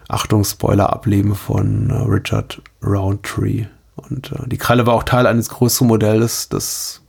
Achtung, 0.08 0.44
Spoiler, 0.44 0.92
Ableben 0.92 1.36
von 1.36 1.90
äh, 1.90 1.94
Richard 1.94 2.62
Roundtree. 2.84 3.66
Und 3.96 4.32
äh, 4.32 4.48
die 4.48 4.58
Kralle 4.58 4.86
war 4.86 4.94
auch 4.94 5.04
Teil 5.04 5.28
eines 5.28 5.50
größeren 5.50 5.88
Modells 5.88 6.50
des 6.50 7.02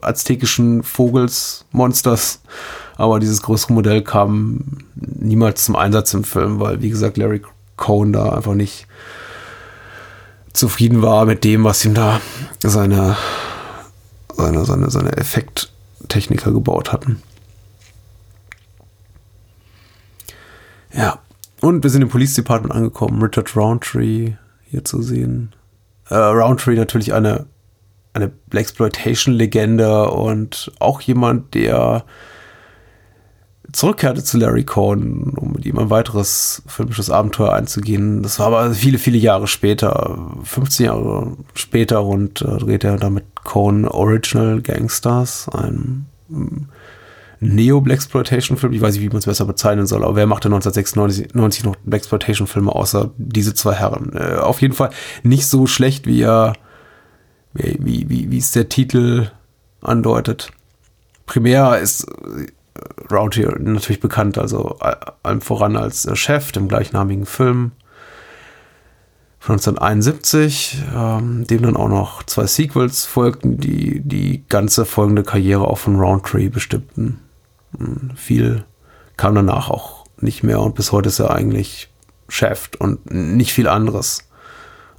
aztekischen 0.00 0.82
Vogels, 0.82 1.64
Monsters. 1.72 2.40
Aber 2.96 3.20
dieses 3.20 3.42
größere 3.42 3.72
Modell 3.72 4.02
kam 4.02 4.78
niemals 4.94 5.64
zum 5.64 5.76
Einsatz 5.76 6.12
im 6.14 6.24
Film, 6.24 6.60
weil, 6.60 6.82
wie 6.82 6.90
gesagt, 6.90 7.16
Larry 7.16 7.42
Cohn 7.76 8.12
da 8.12 8.30
einfach 8.30 8.54
nicht 8.54 8.86
zufrieden 10.52 11.02
war 11.02 11.24
mit 11.24 11.44
dem, 11.44 11.64
was 11.64 11.84
ihm 11.84 11.94
da 11.94 12.20
seine, 12.62 13.16
seine, 14.36 14.64
seine, 14.64 14.90
seine 14.90 15.16
Effekttechniker 15.16 16.50
gebaut 16.50 16.92
hatten. 16.92 17.22
Ja, 20.92 21.20
und 21.60 21.82
wir 21.82 21.90
sind 21.90 22.02
im 22.02 22.08
Police 22.08 22.34
Department 22.34 22.74
angekommen. 22.74 23.22
Richard 23.22 23.54
Roundtree 23.56 24.34
hier 24.64 24.84
zu 24.84 25.02
sehen. 25.02 25.54
Äh, 26.08 26.14
Roundtree 26.14 26.76
natürlich 26.76 27.12
eine 27.12 27.46
eine 28.18 28.28
Blaxploitation-Legende 28.50 30.10
und 30.10 30.72
auch 30.78 31.00
jemand, 31.00 31.54
der 31.54 32.04
zurückkehrte 33.72 34.24
zu 34.24 34.38
Larry 34.38 34.64
Cohn, 34.64 35.34
um 35.36 35.52
mit 35.52 35.66
ihm 35.66 35.78
ein 35.78 35.90
weiteres 35.90 36.62
filmisches 36.66 37.10
Abenteuer 37.10 37.52
einzugehen. 37.52 38.22
Das 38.22 38.38
war 38.38 38.46
aber 38.46 38.72
viele, 38.72 38.98
viele 38.98 39.18
Jahre 39.18 39.46
später, 39.46 40.18
15 40.42 40.86
Jahre 40.86 41.36
später 41.54 42.02
und 42.02 42.40
äh, 42.42 42.56
drehte 42.58 42.88
er 42.88 42.96
damit 42.96 43.24
Cohn 43.44 43.86
Original 43.86 44.62
Gangsters, 44.62 45.48
ein 45.50 46.06
mm, 46.28 46.64
Neo-Blaxploitation-Film. 47.40 48.72
Ich 48.72 48.80
weiß 48.80 48.94
nicht, 48.94 49.02
wie 49.02 49.08
man 49.08 49.18
es 49.18 49.26
besser 49.26 49.44
bezeichnen 49.44 49.86
soll, 49.86 50.04
aber 50.04 50.16
wer 50.16 50.26
machte 50.26 50.48
1996 50.48 51.64
noch 51.64 51.76
Blaxploitation-Filme 51.84 52.74
außer 52.74 53.10
diese 53.16 53.54
zwei 53.54 53.74
Herren? 53.74 54.12
Äh, 54.14 54.36
auf 54.36 54.60
jeden 54.60 54.74
Fall 54.74 54.90
nicht 55.22 55.46
so 55.46 55.66
schlecht, 55.66 56.06
wie 56.06 56.22
er 56.22 56.54
wie, 57.54 58.08
wie, 58.08 58.30
wie 58.30 58.38
es 58.38 58.50
der 58.50 58.68
Titel 58.68 59.30
andeutet. 59.80 60.50
Primär 61.26 61.78
ist 61.78 62.04
äh, 62.04 62.46
Rowdy 63.12 63.46
natürlich 63.58 64.00
bekannt, 64.00 64.38
also 64.38 64.78
allem 65.22 65.40
voran 65.40 65.76
als 65.76 66.04
äh, 66.06 66.16
Chef 66.16 66.52
dem 66.52 66.68
gleichnamigen 66.68 67.26
Film 67.26 67.72
von 69.38 69.54
1971, 69.54 70.82
ähm, 70.94 71.46
dem 71.46 71.62
dann 71.62 71.76
auch 71.76 71.88
noch 71.88 72.22
zwei 72.24 72.46
Sequels 72.46 73.04
folgten, 73.04 73.58
die 73.58 74.00
die 74.00 74.44
ganze 74.48 74.84
folgende 74.84 75.22
Karriere 75.22 75.68
auch 75.68 75.78
von 75.78 75.96
Roundtree 75.96 76.48
bestimmten. 76.48 77.20
Viel 78.14 78.64
kam 79.16 79.34
danach 79.34 79.70
auch 79.70 80.04
nicht 80.20 80.42
mehr 80.42 80.60
und 80.60 80.74
bis 80.74 80.92
heute 80.92 81.08
ist 81.08 81.18
er 81.18 81.30
eigentlich 81.30 81.88
Chef 82.28 82.70
und 82.78 83.10
nicht 83.10 83.52
viel 83.52 83.68
anderes. 83.68 84.28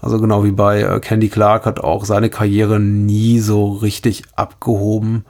Also 0.02 0.20
genau 0.20 0.44
wie 0.44 0.52
bei 0.52 0.82
äh, 0.82 1.00
Candy 1.00 1.30
Clark 1.30 1.66
hat 1.66 1.80
auch 1.80 2.06
seine 2.06 2.30
Karriere 2.30 2.80
nie 2.80 3.40
so 3.40 3.74
richtig 3.74 4.24
abgehoben. 4.36 5.26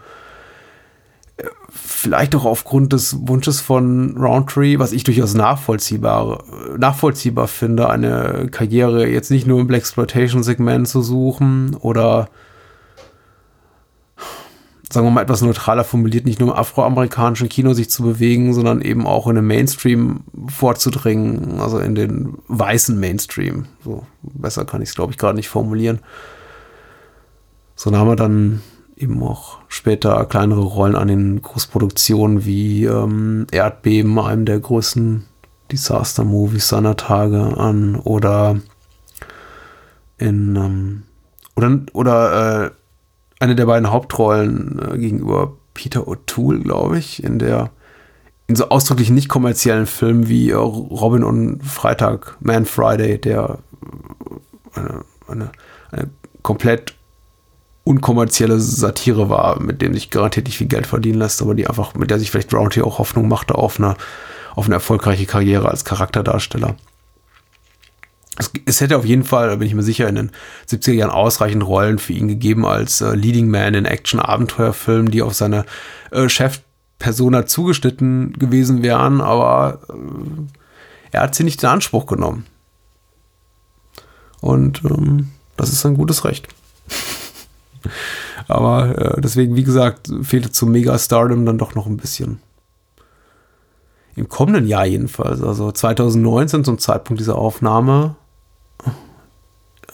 Äh, 1.38 1.46
vielleicht 1.70 2.36
auch 2.36 2.46
aufgrund 2.46 2.94
des 2.94 3.28
Wunsches 3.28 3.62
von 3.62 4.16
Roundtree, 4.16 4.78
was 4.78 4.92
ich 4.92 5.04
durchaus 5.04 5.34
nachvollziehbar, 5.34 6.44
nachvollziehbar 6.78 7.48
finde, 7.48 7.90
eine 7.90 8.48
Karriere 8.52 9.08
jetzt 9.08 9.32
nicht 9.32 9.48
nur 9.48 9.60
im 9.60 9.68
Black 9.68 9.82
Exploitation 9.82 10.44
Segment 10.44 10.88
zu 10.88 11.02
suchen 11.02 11.76
oder 11.76 12.30
sagen 14.92 15.06
wir 15.06 15.12
mal 15.12 15.22
etwas 15.22 15.42
neutraler 15.42 15.84
formuliert, 15.84 16.26
nicht 16.26 16.40
nur 16.40 16.50
im 16.50 16.56
afroamerikanischen 16.56 17.50
Kino 17.50 17.74
sich 17.74 17.90
zu 17.90 18.04
bewegen, 18.04 18.54
sondern 18.54 18.82
eben 18.82 19.06
auch 19.06 19.28
in 19.28 19.36
den 19.36 19.46
Mainstream 19.46 20.22
vorzudringen, 20.48 21.60
also 21.60 21.78
in 21.80 21.94
den 21.94 22.38
weißen 22.48 23.00
Mainstream. 23.00 23.66
So 23.84 24.06
besser 24.22 24.66
kann 24.66 24.82
ich 24.82 24.90
es, 24.90 24.96
glaube 24.96 25.12
ich, 25.12 25.20
gerade 25.20 25.36
nicht 25.36 25.50
formulieren. 25.50 26.00
So 27.76 27.92
nahm 27.92 28.10
er 28.10 28.16
dann 28.16 28.62
eben 28.98 29.22
auch 29.24 29.60
später 29.68 30.26
kleinere 30.26 30.62
Rollen 30.62 30.96
an 30.96 31.08
den 31.08 31.42
Großproduktionen 31.42 32.44
wie 32.44 32.86
ähm, 32.86 33.48
Erdbeben, 33.52 34.20
einem 34.20 34.46
der 34.46 34.60
größten 34.60 35.26
Disaster-Movies 35.72 36.68
seiner 36.68 36.98
Tage 36.98 37.58
an 37.58 37.96
oder 37.96 38.60
in 40.18 40.56
ähm, 40.56 41.04
oder, 41.56 41.80
oder 41.94 42.66
äh, 42.66 42.72
eine 43.40 43.56
der 43.56 43.66
beiden 43.66 43.92
Hauptrollen 43.92 44.80
äh, 44.94 44.98
gegenüber 44.98 45.54
Peter 45.74 46.02
O'Toole, 46.08 46.62
glaube 46.62 47.00
ich, 47.00 47.24
in 47.24 47.40
der 47.40 47.72
in 48.48 48.56
so 48.56 48.70
ausdrücklich 48.70 49.12
nicht 49.12 49.30
kommerziellen 49.30 49.86
Filmen 49.86 50.28
wie 50.28 50.50
äh, 50.50 50.56
Robin 50.56 51.24
und 51.24 51.64
Freitag, 51.64 52.36
Man 52.40 52.66
Friday, 52.66 53.20
der 53.20 53.60
äh, 54.76 54.80
eine, 54.80 55.06
eine, 55.28 55.52
eine 55.92 56.10
komplett 56.42 56.96
unkommerzielle 57.84 58.60
Satire 58.60 59.30
war, 59.30 59.60
mit 59.60 59.82
dem 59.82 59.94
sich 59.94 60.10
garantiert 60.10 60.48
nicht 60.48 60.58
viel 60.58 60.68
Geld 60.68 60.86
verdienen 60.86 61.20
lässt, 61.20 61.42
aber 61.42 61.56
die 61.56 61.68
einfach, 61.68 61.96
mit 61.96 62.12
der 62.12 62.20
sich 62.20 62.30
vielleicht 62.30 62.54
Roundtree 62.54 62.82
auch 62.82 63.00
Hoffnung 63.00 63.28
machte 63.28 63.56
auf 63.56 63.80
eine, 63.80 63.96
auf 64.56 64.66
eine 64.66 64.76
erfolgreiche 64.76 65.26
Karriere 65.26 65.70
als 65.70 65.86
Charakterdarsteller 65.86 66.76
es, 68.40 68.52
es, 68.66 68.82
hätte 68.82 68.98
auf 68.98 69.06
jeden 69.06 69.26
Fall, 69.26 69.50
da 69.50 69.58
bin 69.58 69.68
ich 69.68 69.76
mir 69.76 69.84
sicher, 69.84 70.08
in 70.08 70.16
den 70.16 70.32
70er 70.68 70.94
Jahren 70.94 71.12
ausreichend 71.12 71.66
Rollen 71.66 72.00
für 72.00 72.14
ihn 72.14 72.28
gegeben 72.28 72.66
als 72.66 73.02
äh, 73.02 73.14
Leading 73.14 73.50
Man 73.50 73.74
in 73.74 73.86
Action-Abenteuerfilmen, 73.86 75.12
die 75.12 75.22
auf 75.22 75.34
seine 75.34 75.66
äh, 76.12 76.30
Chef 76.30 76.62
Persona 77.00 77.46
zugeschnitten 77.46 78.34
gewesen 78.34 78.82
wären, 78.82 79.22
aber 79.22 79.80
äh, 79.90 79.94
er 81.12 81.22
hat 81.22 81.36
sie 81.36 81.44
nicht 81.44 81.62
in 81.64 81.70
Anspruch 81.70 82.06
genommen. 82.06 82.46
Und 84.42 84.84
ähm, 84.86 85.30
das 85.58 85.72
ist 85.74 85.86
ein 85.86 85.96
gutes 85.96 86.24
Recht. 86.24 86.48
aber 88.48 89.18
äh, 89.18 89.22
deswegen, 89.22 89.56
wie 89.56 89.64
gesagt, 89.64 90.10
fehlte 90.22 90.52
zum 90.52 90.72
Mega-Stardom 90.72 91.46
dann 91.46 91.58
doch 91.58 91.76
noch 91.76 91.88
ein 91.88 91.98
bisschen. 91.98 92.40
Im 94.16 94.30
kommenden 94.30 94.68
Jahr 94.68 94.86
jedenfalls, 94.86 95.42
also 95.42 95.72
2019 95.72 96.64
zum 96.64 96.78
Zeitpunkt 96.78 97.20
dieser 97.20 97.38
Aufnahme, 97.38 98.16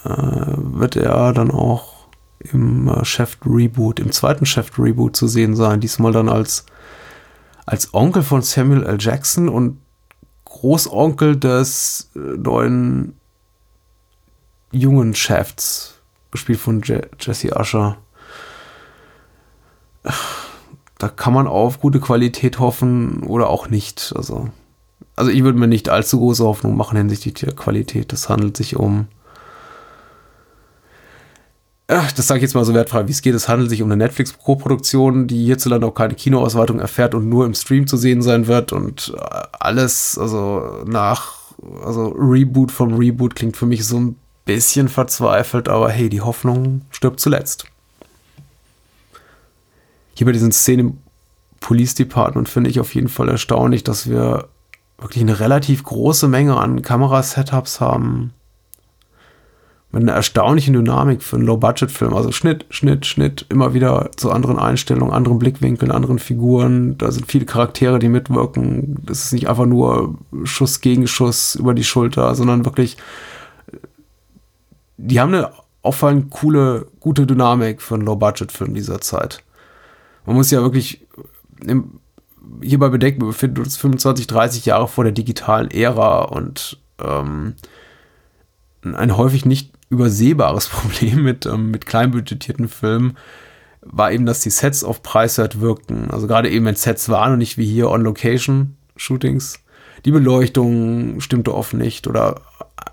wird 0.06 0.96
er 0.96 1.34
dann 1.34 1.52
auch 1.52 1.96
im 2.40 2.88
äh, 2.88 3.06
Chef 3.06 3.38
Reboot, 3.46 4.00
im 4.00 4.12
zweiten 4.12 4.46
Chef 4.46 4.78
Reboot 4.78 5.16
zu 5.16 5.28
sehen 5.28 5.56
sein. 5.56 5.80
Diesmal 5.80 6.12
dann 6.12 6.30
als, 6.30 6.66
als 7.66 7.94
Onkel 7.94 8.24
von 8.24 8.42
Samuel 8.42 8.84
L. 8.84 8.98
Jackson 9.00 9.50
und 9.50 9.80
Großonkel 10.46 11.38
des 11.38 12.12
äh, 12.16 12.20
neuen 12.20 13.16
jungen 14.72 15.16
Chefs, 15.16 16.00
gespielt 16.32 16.60
von 16.60 16.82
Je 16.82 17.02
Jesse 17.20 17.58
Usher. 17.58 17.98
Da 20.98 21.10
kann 21.10 21.34
man 21.34 21.48
auf 21.48 21.80
gute 21.80 22.00
Qualität 22.00 22.60
hoffen 22.60 23.24
oder 23.24 23.50
auch 23.50 23.70
nicht. 23.70 24.14
Also, 24.16 24.50
also 25.16 25.32
ich 25.32 25.44
würde 25.44 25.58
mir 25.58 25.68
nicht 25.68 25.90
allzu 25.90 26.20
große 26.20 26.44
Hoffnung 26.44 26.78
machen 26.78 26.98
hinsichtlich 26.98 27.34
der 27.36 27.56
Qualität. 27.56 28.12
Das 28.12 28.30
handelt 28.30 28.56
sich 28.58 28.76
um 28.76 29.08
das 31.88 32.28
sage 32.28 32.40
ich 32.40 32.44
jetzt 32.44 32.56
mal 32.56 32.66
so 32.66 32.74
wertfrei, 32.74 33.08
wie 33.08 33.12
es 33.12 33.22
geht. 33.22 33.36
Es 33.36 33.48
handelt 33.48 33.70
sich 33.70 33.82
um 33.82 33.92
eine 33.92 33.98
Netflix-Co-Produktion, 33.98 35.28
die 35.28 35.46
hierzulande 35.46 35.86
auch 35.86 35.94
keine 35.94 36.16
Kinoausweitung 36.16 36.80
erfährt 36.80 37.14
und 37.14 37.30
nur 37.30 37.46
im 37.46 37.54
Stream 37.54 37.86
zu 37.86 37.98
sehen 37.98 38.22
sein 38.22 38.48
wird. 38.48 38.74
Und 38.74 39.14
äh, 39.16 39.42
alles, 39.52 40.18
also 40.18 40.84
nach, 40.88 41.54
also 41.84 42.08
Reboot 42.08 42.72
vom 42.72 42.96
Reboot 42.96 43.36
klingt 43.36 43.56
für 43.56 43.68
mich 43.68 43.86
so 43.86 44.00
ein 44.00 44.16
bisschen 44.46 44.90
verzweifelt, 44.90 45.70
aber 45.70 45.90
hey, 45.90 46.10
die 46.10 46.22
Hoffnung 46.22 46.82
stirbt 46.90 47.20
zuletzt. 47.20 47.66
Hier 50.16 50.26
bei 50.26 50.32
diesen 50.32 50.52
Szenen 50.52 50.88
im 50.88 50.98
Police 51.60 51.96
Department 51.96 52.50
finde 52.50 52.70
ich 52.70 52.80
auf 52.80 52.96
jeden 52.96 53.10
Fall 53.10 53.30
erstaunlich, 53.30 53.84
dass 53.84 54.10
wir 54.10 54.48
wirklich 54.98 55.22
eine 55.22 55.40
relativ 55.40 55.84
große 55.84 56.28
Menge 56.28 56.58
an 56.58 56.82
Kamerasetups 56.82 57.80
haben 57.80 58.34
mit 59.96 60.04
einer 60.04 60.12
erstaunlichen 60.12 60.74
Dynamik 60.74 61.24
für 61.24 61.38
einen 61.38 61.46
Low-Budget-Film. 61.46 62.14
Also 62.14 62.34
Schnitt, 62.34 62.66
Schnitt, 62.70 63.06
Schnitt, 63.06 63.46
immer 63.48 63.74
wieder 63.74 64.12
zu 64.18 64.30
anderen 64.30 64.60
Einstellungen, 64.60 65.14
anderen 65.14 65.40
Blickwinkeln, 65.40 65.90
anderen 65.90 66.20
Figuren. 66.20 66.98
Da 66.98 67.14
sind 67.14 67.32
viele 67.32 67.46
Charaktere, 67.46 67.98
die 67.98 68.10
mitwirken. 68.10 68.98
Das 69.06 69.24
ist 69.24 69.32
nicht 69.32 69.48
einfach 69.48 69.66
nur 69.66 70.18
Schuss 70.44 70.82
gegen 70.82 71.08
Schuss 71.08 71.56
über 71.56 71.74
die 71.74 71.86
Schulter, 71.86 72.36
sondern 72.36 72.66
wirklich, 72.66 72.98
die 74.98 75.22
haben 75.22 75.34
eine 75.34 75.52
auffallend 75.82 76.30
coole, 76.30 76.88
gute 77.00 77.26
Dynamik 77.26 77.82
für 77.82 77.96
einen 77.96 78.04
Low-Budget-Film 78.04 78.74
dieser 78.74 79.00
Zeit. 79.00 79.44
Man 80.26 80.36
muss 80.36 80.52
ja 80.52 80.62
wirklich 80.62 81.08
im, 81.66 82.02
hierbei 82.62 82.90
bedenken, 82.90 83.22
wir 83.22 83.28
befinden 83.28 83.62
uns 83.62 83.78
25, 83.78 84.28
30 84.28 84.66
Jahre 84.66 84.90
vor 84.90 85.06
der 85.06 85.14
digitalen 85.14 85.72
Ära 85.72 86.24
und 86.24 86.82
ähm, 87.02 87.54
ein 88.84 89.16
häufig 89.16 89.46
nicht 89.46 89.75
übersehbares 89.96 90.68
Problem 90.70 91.24
mit, 91.24 91.46
ähm, 91.46 91.72
mit 91.72 91.86
kleinbudgetierten 91.86 92.68
Filmen 92.68 93.18
war 93.82 94.12
eben, 94.12 94.26
dass 94.26 94.40
die 94.42 94.50
Sets 94.50 94.84
auf 94.84 95.04
Preiswert 95.04 95.62
wirkten. 95.62 96.10
Also 96.12 96.28
gerade 96.28 96.50
eben, 96.50 96.66
wenn 96.66 96.76
Sets 96.76 97.10
waren 97.10 97.34
und 97.34 97.40
nicht 97.40 97.58
wie 97.58 97.66
hier 97.66 97.90
On-Location-Shootings. 97.92 99.60
Die 100.06 100.12
Beleuchtung 100.12 101.20
stimmte 101.22 101.54
oft 101.54 101.74
nicht 101.74 102.08
oder 102.08 102.42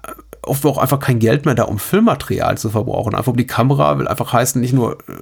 äh, 0.05 0.13
oft 0.43 0.65
war 0.65 0.73
auch 0.73 0.79
einfach 0.79 1.01
kein 1.01 1.19
Geld 1.19 1.47
mehr 1.47 1.55
da, 1.55 1.65
um 1.65 1.79
Filmmaterial 1.79 2.59
zu 2.59 2.71
verbrauchen. 2.71 3.15
Einfach 3.15 3.33
um 3.33 3.39
die 3.39 3.47
Kamera 3.47 3.99
will 3.99 4.09
einfach 4.09 4.33
heißen, 4.33 4.61
nicht 4.61 4.75
nur 4.75 4.99
äh, 5.09 5.15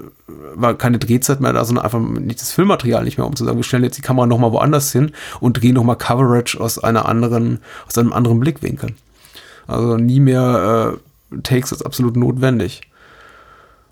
war 0.55 0.75
keine 0.75 0.99
Drehzeit 0.99 1.41
mehr 1.41 1.53
da, 1.53 1.65
sondern 1.65 1.85
einfach 1.85 2.01
nicht 2.01 2.41
das 2.41 2.53
Filmmaterial 2.53 3.05
nicht 3.05 3.19
mehr, 3.19 3.27
um 3.27 3.37
zu 3.37 3.45
sagen, 3.45 3.57
wir 3.57 3.65
stellen 3.65 3.85
jetzt 3.85 3.99
die 3.99 4.03
Kamera 4.03 4.27
nochmal 4.27 4.53
woanders 4.53 4.93
hin 4.93 5.13
und 5.41 5.61
drehen 5.61 5.75
nochmal 5.75 5.97
Coverage 5.97 6.61
aus 6.61 6.79
einer 6.79 7.07
anderen, 7.07 7.61
aus 7.87 7.97
einem 7.97 8.13
anderen 8.13 8.41
Blickwinkel. 8.41 8.95
Also 9.67 9.97
nie 9.97 10.21
mehr 10.21 10.97
äh, 10.97 11.10
Takes 11.43 11.73
ist 11.73 11.83
absolut 11.83 12.17
notwendig. 12.17 12.83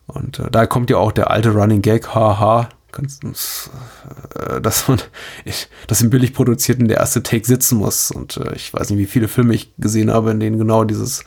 Und 0.07 0.39
äh, 0.39 0.51
da 0.51 0.67
kommt 0.67 0.91
ja 0.91 0.97
auch 0.97 1.13
der 1.13 1.31
alte 1.31 1.51
Running 1.51 1.83
Gag, 1.83 2.15
haha, 2.15 2.69
äh, 2.97 4.61
dass 4.61 4.89
man, 4.89 4.99
ich, 5.45 5.69
dass 5.87 6.01
im 6.01 6.11
billig 6.11 6.33
produzierten 6.33 6.89
der 6.89 6.99
erste 6.99 7.23
Take 7.23 7.47
sitzen 7.47 7.79
muss. 7.79 8.11
Und 8.11 8.39
äh, 8.39 8.55
ich 8.55 8.73
weiß 8.73 8.91
nicht, 8.91 8.99
wie 8.99 9.07
viele 9.07 9.29
Filme 9.29 9.55
ich 9.55 9.75
gesehen 9.77 10.11
habe, 10.13 10.31
in 10.31 10.41
denen 10.41 10.59
genau 10.59 10.85
dieses 10.85 11.25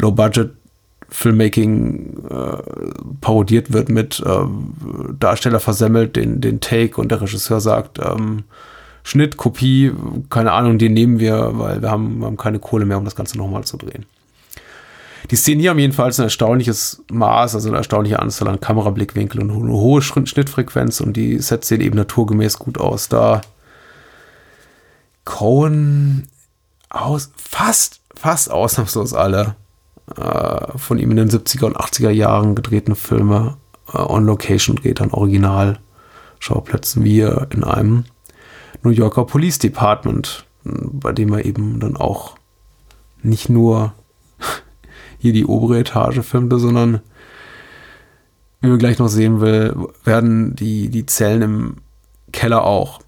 Low-Budget 0.00 0.50
Filmmaking 1.10 2.24
äh, 2.28 2.56
parodiert 3.20 3.72
wird 3.72 3.88
mit 3.88 4.20
äh, 4.26 4.44
Darsteller 5.20 5.60
versemmelt 5.60 6.16
den, 6.16 6.40
den 6.40 6.58
Take 6.58 7.00
und 7.00 7.10
der 7.10 7.20
Regisseur 7.20 7.60
sagt, 7.60 8.00
ähm, 8.00 8.42
Schnitt, 9.04 9.36
Kopie, 9.36 9.92
keine 10.30 10.52
Ahnung, 10.52 10.78
den 10.78 10.94
nehmen 10.94 11.20
wir, 11.20 11.50
weil 11.58 11.82
wir 11.82 11.90
haben, 11.90 12.18
wir 12.18 12.26
haben 12.26 12.36
keine 12.36 12.58
Kohle 12.58 12.84
mehr, 12.86 12.98
um 12.98 13.04
das 13.04 13.14
Ganze 13.14 13.38
nochmal 13.38 13.64
zu 13.64 13.76
drehen. 13.76 14.06
Die 15.30 15.36
Szenen 15.36 15.60
hier 15.60 15.70
haben 15.70 15.78
jedenfalls 15.78 16.18
ein 16.18 16.24
erstaunliches 16.24 17.02
Maß, 17.10 17.54
also 17.54 17.68
eine 17.68 17.78
erstaunliche 17.78 18.20
Anzahl 18.20 18.48
an 18.48 18.60
Kamerablickwinkel 18.60 19.40
und 19.40 19.50
eine 19.50 19.72
hohe 19.72 20.02
Schnittfrequenz 20.02 21.00
und 21.00 21.14
die 21.14 21.38
Sets 21.38 21.68
sehen 21.68 21.80
eben 21.80 21.96
naturgemäß 21.96 22.58
gut 22.58 22.78
aus. 22.78 23.08
Da 23.08 23.40
Cohen 25.24 26.28
aus, 26.90 27.32
fast, 27.36 28.00
fast 28.14 28.50
ausnahmslos 28.50 29.14
alle 29.14 29.56
äh, 30.16 30.76
von 30.76 30.98
ihm 30.98 31.10
in 31.10 31.16
den 31.16 31.30
70er 31.30 31.64
und 31.64 31.78
80er 31.78 32.10
Jahren 32.10 32.54
gedrehten 32.54 32.94
Filme 32.94 33.56
äh, 33.92 33.98
on 33.98 34.26
Location 34.26 34.76
dreht, 34.76 35.00
an 35.00 35.10
Original-Schauplätzen, 35.10 37.02
wie 37.04 37.20
in 37.20 37.64
einem 37.64 38.04
New 38.82 38.90
Yorker 38.90 39.24
Police 39.24 39.58
Department, 39.58 40.44
bei 40.64 41.12
dem 41.12 41.32
er 41.32 41.46
eben 41.46 41.80
dann 41.80 41.96
auch 41.96 42.36
nicht 43.22 43.48
nur 43.48 43.94
hier 45.24 45.32
die 45.32 45.46
obere 45.46 45.78
Etage 45.78 46.20
filmte, 46.20 46.58
sondern 46.58 47.00
wie 48.60 48.68
wir 48.68 48.76
gleich 48.76 48.98
noch 48.98 49.08
sehen 49.08 49.40
will, 49.40 49.74
werden 50.04 50.54
die, 50.54 50.90
die 50.90 51.06
Zellen 51.06 51.40
im 51.40 51.76
Keller 52.30 52.64
auch. 52.64 53.00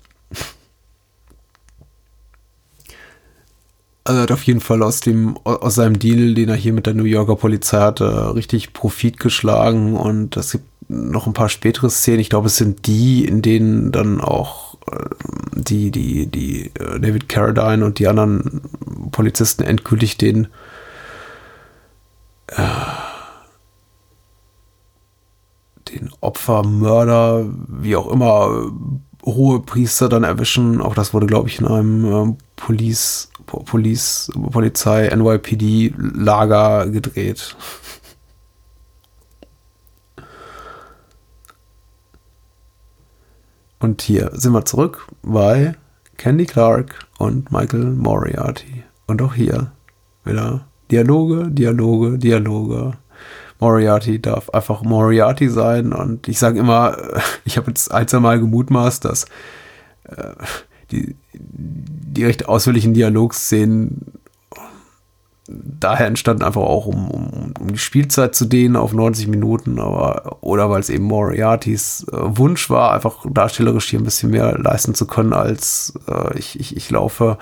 Also 4.04 4.18
er 4.18 4.22
hat 4.22 4.32
auf 4.32 4.44
jeden 4.44 4.60
Fall 4.60 4.82
aus 4.82 5.00
dem, 5.00 5.36
aus 5.44 5.74
seinem 5.74 5.98
Deal, 5.98 6.32
den 6.32 6.48
er 6.48 6.54
hier 6.54 6.72
mit 6.72 6.86
der 6.86 6.94
New 6.94 7.04
Yorker 7.04 7.36
Polizei 7.36 7.80
hatte, 7.80 8.34
richtig 8.34 8.72
Profit 8.72 9.20
geschlagen 9.20 9.94
und 9.94 10.38
es 10.38 10.52
gibt 10.52 10.64
noch 10.88 11.26
ein 11.26 11.34
paar 11.34 11.50
spätere 11.50 11.90
Szenen. 11.90 12.20
Ich 12.20 12.30
glaube, 12.30 12.46
es 12.46 12.56
sind 12.56 12.86
die, 12.86 13.26
in 13.26 13.42
denen 13.42 13.92
dann 13.92 14.22
auch 14.22 14.78
äh, 14.90 15.04
die, 15.54 15.90
die, 15.90 16.28
die 16.28 16.70
äh, 16.80 16.98
David 16.98 17.28
Carradine 17.28 17.84
und 17.84 17.98
die 17.98 18.08
anderen 18.08 18.62
Polizisten 19.10 19.64
endgültig 19.64 20.16
den 20.16 20.46
den 25.88 26.10
Opfer, 26.20 26.62
Mörder, 26.64 27.46
wie 27.68 27.96
auch 27.96 28.10
immer, 28.10 28.70
hohe 29.24 29.60
Priester 29.60 30.08
dann 30.08 30.24
erwischen. 30.24 30.80
Auch 30.80 30.94
das 30.94 31.12
wurde, 31.12 31.26
glaube 31.26 31.48
ich, 31.48 31.60
in 31.60 31.66
einem 31.66 32.04
ähm, 32.04 32.36
Police, 32.56 33.30
Police, 33.46 34.30
Polizei, 34.50 35.08
NYPD-Lager 35.08 36.88
gedreht. 36.88 37.56
Und 43.78 44.02
hier 44.02 44.30
sind 44.32 44.52
wir 44.52 44.64
zurück 44.64 45.06
bei 45.22 45.74
Candy 46.16 46.46
Clark 46.46 47.06
und 47.18 47.52
Michael 47.52 47.92
Moriarty. 47.92 48.84
Und 49.06 49.20
auch 49.22 49.34
hier 49.34 49.72
wieder 50.24 50.66
Dialoge, 50.90 51.50
Dialoge, 51.50 52.18
Dialoge. 52.18 52.92
Moriarty 53.58 54.20
darf 54.20 54.50
einfach 54.50 54.82
Moriarty 54.82 55.48
sein. 55.48 55.92
Und 55.92 56.28
ich 56.28 56.38
sage 56.38 56.58
immer, 56.58 56.96
ich 57.44 57.56
habe 57.56 57.68
jetzt 57.68 57.92
ein, 57.92 58.06
Mal 58.22 58.40
gemutmaßt, 58.40 59.04
dass 59.04 59.24
äh, 60.04 60.32
die, 60.90 61.16
die 61.32 62.24
recht 62.24 62.48
ausführlichen 62.48 62.94
Dialogszenen 62.94 64.12
daher 65.48 66.06
entstanden 66.06 66.42
einfach 66.42 66.62
auch, 66.62 66.86
um, 66.86 67.10
um, 67.10 67.54
um 67.58 67.72
die 67.72 67.78
Spielzeit 67.78 68.34
zu 68.34 68.46
dehnen 68.46 68.76
auf 68.76 68.92
90 68.92 69.28
Minuten, 69.28 69.78
aber 69.78 70.38
oder 70.40 70.70
weil 70.70 70.80
es 70.80 70.90
eben 70.90 71.04
Moriartys 71.04 72.06
äh, 72.12 72.16
Wunsch 72.16 72.68
war, 72.68 72.92
einfach 72.92 73.24
darstellerisch 73.30 73.88
hier 73.88 74.00
ein 74.00 74.04
bisschen 74.04 74.30
mehr 74.30 74.58
leisten 74.58 74.94
zu 74.94 75.06
können, 75.06 75.32
als 75.32 75.94
äh, 76.08 76.36
ich, 76.36 76.58
ich, 76.58 76.76
ich 76.76 76.90
laufe 76.90 77.38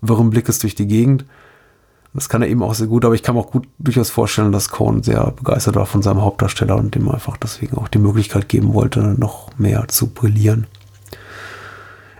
wirren 0.00 0.30
Blickes 0.30 0.58
durch 0.58 0.74
die 0.74 0.86
Gegend. 0.86 1.24
Das 2.14 2.28
kann 2.28 2.42
er 2.42 2.48
eben 2.48 2.62
auch 2.62 2.74
sehr 2.74 2.86
gut, 2.86 3.04
aber 3.04 3.14
ich 3.14 3.22
kann 3.22 3.34
mir 3.34 3.40
auch 3.42 3.50
gut 3.50 3.68
durchaus 3.78 4.10
vorstellen, 4.10 4.50
dass 4.50 4.70
Cohn 4.70 5.02
sehr 5.02 5.30
begeistert 5.32 5.76
war 5.76 5.86
von 5.86 6.02
seinem 6.02 6.22
Hauptdarsteller 6.22 6.76
und 6.76 6.94
dem 6.94 7.08
einfach 7.08 7.36
deswegen 7.36 7.76
auch 7.76 7.88
die 7.88 7.98
Möglichkeit 7.98 8.48
geben 8.48 8.72
wollte, 8.74 9.00
noch 9.18 9.50
mehr 9.58 9.86
zu 9.88 10.08
brillieren. 10.08 10.66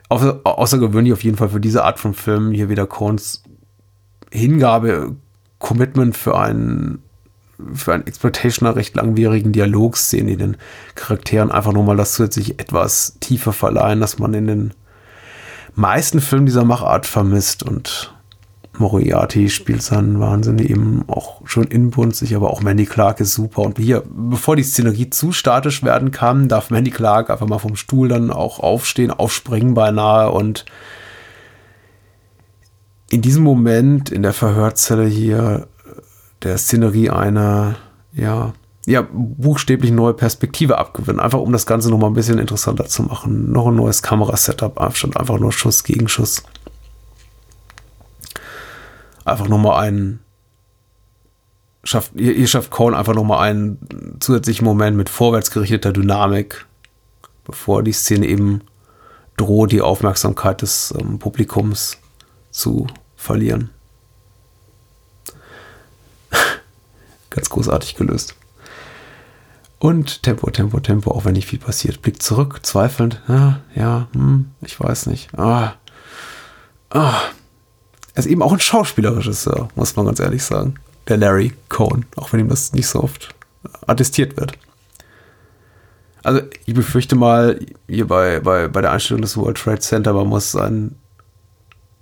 außer, 0.09 0.41
außergewöhnlich 0.45 1.13
auf 1.13 1.25
jeden 1.25 1.37
Fall 1.37 1.49
für 1.49 1.61
diese 1.61 1.85
Art 1.85 1.99
von 1.99 2.15
Film. 2.15 2.53
Hier 2.53 2.69
wieder 2.69 2.87
Coens 2.87 3.43
Hingabe, 4.31 5.17
Commitment 5.59 6.17
für 6.17 6.39
einen 6.39 7.03
für 7.75 7.93
einen 7.93 8.07
Exploitationer 8.07 8.77
recht 8.77 8.95
langwierigen 8.95 9.51
Dialogszenen, 9.53 10.29
die 10.29 10.37
den 10.37 10.57
Charakteren 10.95 11.51
einfach 11.51 11.73
nochmal 11.73 11.97
das 11.97 12.13
zusätzlich 12.13 12.61
etwas 12.61 13.17
tiefer 13.19 13.53
verleihen, 13.53 14.01
dass 14.01 14.21
man 14.21 14.33
in 14.33 14.47
den 14.47 14.75
meisten 15.75 16.21
Filmen 16.21 16.47
dieser 16.47 16.65
Machart 16.65 17.05
vermisst 17.05 17.65
und 17.65 18.15
Moriarty 18.81 19.49
spielt 19.51 19.83
seinen 19.83 20.21
Wahnsinn 20.21 20.59
eben 20.59 21.05
auch 21.09 21.43
schon 21.45 21.65
inbunzig, 21.65 22.35
aber 22.35 22.51
auch 22.51 22.63
Mandy 22.63 22.87
Clark 22.87 23.21
ist 23.21 23.35
super. 23.35 23.63
Und 23.63 23.79
hier, 23.79 24.03
bevor 24.09 24.57
die 24.57 24.63
Szenerie 24.63 25.11
zu 25.11 25.33
statisch 25.33 25.83
werden 25.83 26.11
kann, 26.11 26.49
darf 26.49 26.71
Mandy 26.71 26.91
Clark 26.91 27.31
einfach 27.31 27.47
mal 27.47 27.59
vom 27.59 27.77
Stuhl 27.77 28.09
dann 28.09 28.31
auch 28.31 28.61
aufstehen, 28.61 29.11
aufspringen 29.11 29.75
beinahe 29.75 30.31
und 30.31 30.65
in 33.11 33.23
diesem 33.23 33.43
Moment 33.43 34.11
in 34.11 34.23
der 34.23 34.35
Verhörzelle 34.35 35.07
hier 35.07 35.67
der 36.43 36.59
Szenerie 36.59 37.11
eine, 37.11 37.77
ja, 38.13 38.53
ja, 38.87 39.07
buchstäblich 39.13 39.91
neue 39.91 40.15
Perspektive 40.15 40.79
abgewinnen. 40.79 41.21
Einfach 41.21 41.41
um 41.41 41.53
das 41.53 41.67
Ganze 41.67 41.91
noch 41.91 41.99
mal 41.99 42.07
ein 42.07 42.15
bisschen 42.15 42.39
interessanter 42.39 42.87
zu 42.87 43.03
machen. 43.03 43.53
Noch 43.53 43.67
ein 43.67 43.77
neues 43.77 44.03
Kamerasetup, 44.03 44.81
anstatt 44.81 45.17
einfach 45.19 45.39
nur 45.39 45.53
Schuss 45.53 45.85
gegen 45.85 46.09
Schuss. 46.09 46.43
Einfach 49.29 49.49
noch 49.49 49.59
mal 49.59 49.79
einen 49.79 50.21
schafft, 51.89 52.13
ihr, 52.15 52.35
ihr 52.35 52.47
schafft 52.47 52.71
Cone 52.71 52.97
einfach 52.97 53.15
noch 53.15 53.25
mal 53.25 53.41
einen 53.41 54.17
zusätzlichen 54.21 54.65
Moment 54.65 54.97
mit 54.97 55.09
vorwärtsgerichteter 55.09 55.93
Dynamik, 55.93 56.67
bevor 57.45 57.83
die 57.83 57.93
Szene 57.93 58.27
eben 58.27 58.63
droht, 59.37 59.73
die 59.73 59.83
Aufmerksamkeit 59.83 60.63
des 60.63 60.95
ähm, 60.99 61.19
Publikums 61.19 61.99
zu 62.51 62.87
verlieren. 63.17 63.71
Ganz 67.31 67.49
großartig 67.51 67.97
gelöst. 67.97 68.35
Und 69.79 70.25
Tempo, 70.25 70.51
Tempo, 70.51 70.81
Tempo, 70.81 71.13
auch 71.13 71.25
wenn 71.25 71.35
nicht 71.35 71.47
viel 71.47 71.61
passiert. 71.61 72.03
Blickt 72.03 72.21
zurück, 72.21 72.67
zweifelnd. 72.67 73.23
Ja, 73.29 73.61
ja, 73.77 74.09
hm, 74.13 74.51
ich 74.61 74.79
weiß 74.79 75.07
nicht. 75.07 75.33
Ah, 75.39 75.75
ah. 76.91 77.21
Er 78.19 78.25
ist 78.25 78.27
eben 78.27 78.43
auch 78.43 78.53
ein 78.53 78.59
Schauspielerregisseur, 78.59 79.69
muss 79.77 79.95
man 79.95 80.07
ganz 80.07 80.19
ehrlich 80.19 80.43
sagen. 80.43 80.75
Der 81.07 81.19
Larry 81.19 81.53
Cohn, 81.69 82.05
auch 82.17 82.33
wenn 82.33 82.41
ihm 82.41 82.49
das 82.49 82.73
nicht 82.73 82.89
so 82.89 83.01
oft 83.01 83.33
attestiert 83.87 84.37
wird. 84.37 84.59
Also 86.25 86.41
ich 86.67 86.75
befürchte 86.75 87.15
mal, 87.15 87.61
hier 87.87 88.09
bei, 88.09 88.41
bei, 88.41 88.67
bei 88.67 88.81
der 88.81 88.91
Einstellung 88.91 89.23
des 89.23 89.37
World 89.37 89.57
Trade 89.57 89.79
Center, 89.79 90.15
man 90.15 90.27
muss 90.27 90.57
ein 90.57 90.97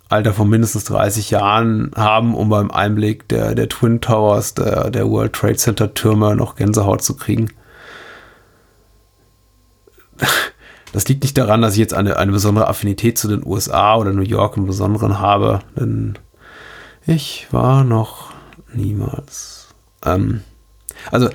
Alter 0.09 0.33
von 0.33 0.49
mindestens 0.49 0.85
30 0.85 1.33
Jahren 1.33 1.91
haben, 1.95 2.35
um 2.35 2.49
beim 2.49 2.71
Einblick 2.71 3.29
der, 3.29 3.55
der 3.55 3.69
Twin 3.69 4.01
Towers, 4.01 4.55
der, 4.55 4.89
der 4.89 5.11
World 5.11 5.35
Trade 5.35 5.57
Center 5.57 5.93
Türme 5.93 6.35
noch 6.35 6.57
Gänsehaut 6.57 7.03
zu 7.03 7.15
kriegen. 7.15 7.51
Das 10.97 11.07
liegt 11.09 11.25
nicht 11.25 11.37
daran, 11.37 11.61
dass 11.61 11.75
ich 11.75 11.79
jetzt 11.79 11.93
eine, 11.93 12.17
eine 12.17 12.33
besondere 12.33 12.69
Affinität 12.69 13.19
zu 13.19 13.29
den 13.29 13.45
USA 13.45 13.97
oder 13.97 14.15
New 14.15 14.23
York 14.23 14.57
im 14.57 14.65
Besonderen 14.65 15.19
habe, 15.19 15.59
denn 15.79 16.19
ich 17.07 17.49
war 17.51 17.85
noch 17.85 18.33
niemals. 18.73 19.75
Ähm, 20.07 20.41
also, 21.11 21.29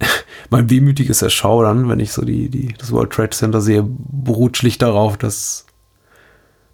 mein 0.50 0.70
wehmütiges 0.70 1.20
Erschaudern, 1.20 1.90
wenn 1.90 2.00
ich 2.00 2.12
so 2.12 2.24
die, 2.24 2.48
die, 2.48 2.72
das 2.78 2.90
World 2.90 3.10
Trade 3.10 3.28
Center 3.28 3.60
sehe, 3.60 3.84
beruht 3.86 4.56
schlicht 4.56 4.80
darauf, 4.80 5.18
dass 5.18 5.66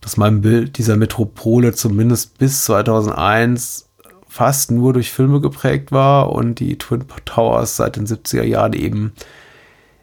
dass 0.00 0.16
mein 0.16 0.40
Bild 0.40 0.78
dieser 0.78 0.96
Metropole 0.96 1.72
zumindest 1.72 2.38
bis 2.38 2.64
2001 2.66 3.88
fast 4.28 4.70
nur 4.70 4.92
durch 4.92 5.10
Filme 5.10 5.40
geprägt 5.40 5.90
war 5.90 6.30
und 6.30 6.60
die 6.60 6.78
Twin 6.78 7.06
Towers 7.24 7.74
seit 7.74 7.96
den 7.96 8.06
70er 8.06 8.44
Jahren 8.44 8.72
eben 8.72 9.14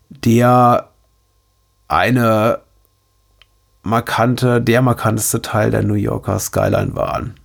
der 0.10 0.91
eine 1.92 2.60
markante, 3.84 4.62
der 4.62 4.82
markanteste 4.82 5.42
Teil 5.42 5.72
der 5.72 5.84
New 5.84 5.96
Yorker 5.96 6.40
Skyline 6.40 6.96
waren. 6.96 7.36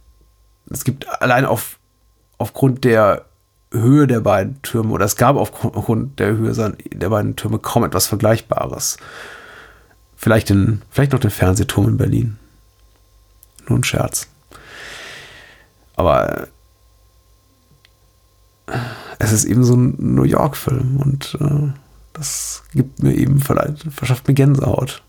Es 0.70 0.84
gibt 0.84 1.08
allein 1.20 1.44
auf, 1.44 1.78
aufgrund 2.38 2.84
der 2.84 3.24
Höhe 3.72 4.06
der 4.06 4.20
beiden 4.20 4.62
Türme, 4.62 4.92
oder 4.92 5.04
es 5.04 5.16
gab 5.16 5.36
aufgrund 5.36 6.20
der 6.20 6.28
Höhe 6.28 6.76
der 6.92 7.08
beiden 7.08 7.34
Türme 7.34 7.58
kaum 7.58 7.84
etwas 7.84 8.06
Vergleichbares. 8.06 8.98
Vielleicht, 10.16 10.48
den, 10.48 10.82
vielleicht 10.90 11.12
noch 11.12 11.20
den 11.20 11.30
Fernsehturm 11.30 11.88
in 11.88 11.96
Berlin. 11.96 12.38
Nur 13.68 13.80
ein 13.80 13.84
Scherz. 13.84 14.28
Aber 15.96 16.46
äh, 18.68 18.76
es 19.18 19.32
ist 19.32 19.44
eben 19.44 19.64
so 19.64 19.74
ein 19.74 19.96
New 19.98 20.22
York-Film 20.22 20.98
und 20.98 21.36
äh, 21.40 21.72
das 22.16 22.62
gibt 22.72 23.02
mir 23.02 23.14
eben 23.14 23.40
vielleicht, 23.40 23.82
verschafft 23.92 24.26
mir 24.26 24.34
Gänsehaut. 24.34 25.02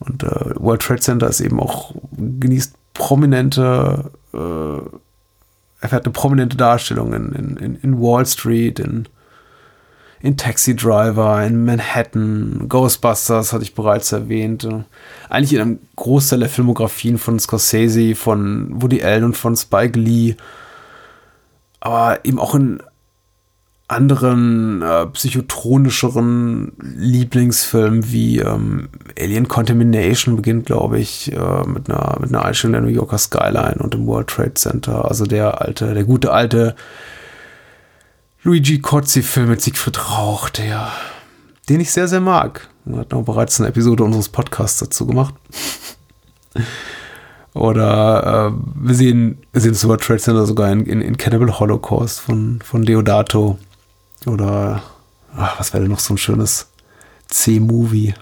Und 0.00 0.22
äh, 0.22 0.54
World 0.56 0.82
Trade 0.82 1.00
Center 1.00 1.28
ist 1.28 1.40
eben 1.40 1.60
auch, 1.60 1.94
genießt 2.12 2.74
prominente, 2.92 4.10
äh, 4.34 5.80
erfährt 5.80 6.04
eine 6.04 6.12
prominente 6.12 6.56
Darstellung 6.56 7.12
in, 7.14 7.32
in, 7.32 7.76
in 7.76 8.00
Wall 8.00 8.26
Street, 8.26 8.78
in 8.78 9.08
in 10.22 10.36
Taxi 10.36 10.76
Driver, 10.76 11.44
in 11.44 11.64
Manhattan, 11.64 12.68
Ghostbusters 12.68 13.52
hatte 13.52 13.64
ich 13.64 13.74
bereits 13.74 14.12
erwähnt. 14.12 14.66
Eigentlich 15.28 15.54
in 15.54 15.60
einem 15.60 15.78
Großteil 15.96 16.38
der 16.38 16.48
Filmografien 16.48 17.18
von 17.18 17.40
Scorsese, 17.40 18.14
von 18.14 18.80
Woody 18.80 19.02
Allen 19.02 19.24
und 19.24 19.36
von 19.36 19.56
Spike 19.56 19.98
Lee. 19.98 20.36
Aber 21.80 22.24
eben 22.24 22.38
auch 22.38 22.54
in 22.54 22.80
anderen 23.92 24.82
äh, 24.82 25.06
psychotronischeren 25.06 26.72
Lieblingsfilmen 26.80 28.10
wie 28.10 28.38
ähm, 28.38 28.88
Alien 29.18 29.48
Contamination 29.48 30.36
beginnt, 30.36 30.66
glaube 30.66 30.98
ich, 30.98 31.32
äh, 31.32 31.66
mit 31.66 31.88
einer 31.88 32.18
mit 32.20 32.34
einer 32.34 32.52
der 32.52 32.80
New 32.80 32.88
Yorker 32.88 33.18
Skyline 33.18 33.76
und 33.78 33.94
dem 33.94 34.06
World 34.06 34.28
Trade 34.28 34.54
Center. 34.54 35.08
Also 35.08 35.26
der 35.26 35.60
alte, 35.60 35.94
der 35.94 36.04
gute 36.04 36.32
alte 36.32 36.74
Luigi 38.42 38.80
Cozzi-Film 38.80 39.50
mit 39.50 39.60
Siegfried 39.60 40.10
Rauch, 40.10 40.48
der, 40.48 40.90
den 41.68 41.80
ich 41.80 41.92
sehr, 41.92 42.08
sehr 42.08 42.20
mag. 42.20 42.68
Er 42.86 42.98
hat 42.98 43.12
noch 43.12 43.22
bereits 43.22 43.60
eine 43.60 43.68
Episode 43.68 44.02
unseres 44.02 44.28
Podcasts 44.28 44.80
dazu 44.80 45.06
gemacht. 45.06 45.34
Oder 47.54 48.50
äh, 48.50 48.86
wir 48.86 48.94
sehen, 48.94 49.38
wir 49.52 49.60
sehen 49.60 49.74
Super 49.74 49.98
Trade 49.98 50.20
Center 50.20 50.46
sogar 50.46 50.72
in, 50.72 50.86
in, 50.86 51.00
in 51.00 51.16
Cannibal 51.18 51.58
Holocaust 51.58 52.20
von, 52.20 52.60
von 52.64 52.84
Deodato. 52.84 53.58
Oder 54.26 54.82
ach, 55.36 55.58
was 55.58 55.72
wäre 55.72 55.82
denn 55.82 55.90
noch 55.90 56.00
so 56.00 56.14
ein 56.14 56.18
schönes 56.18 56.68
C-Movie? 57.28 58.14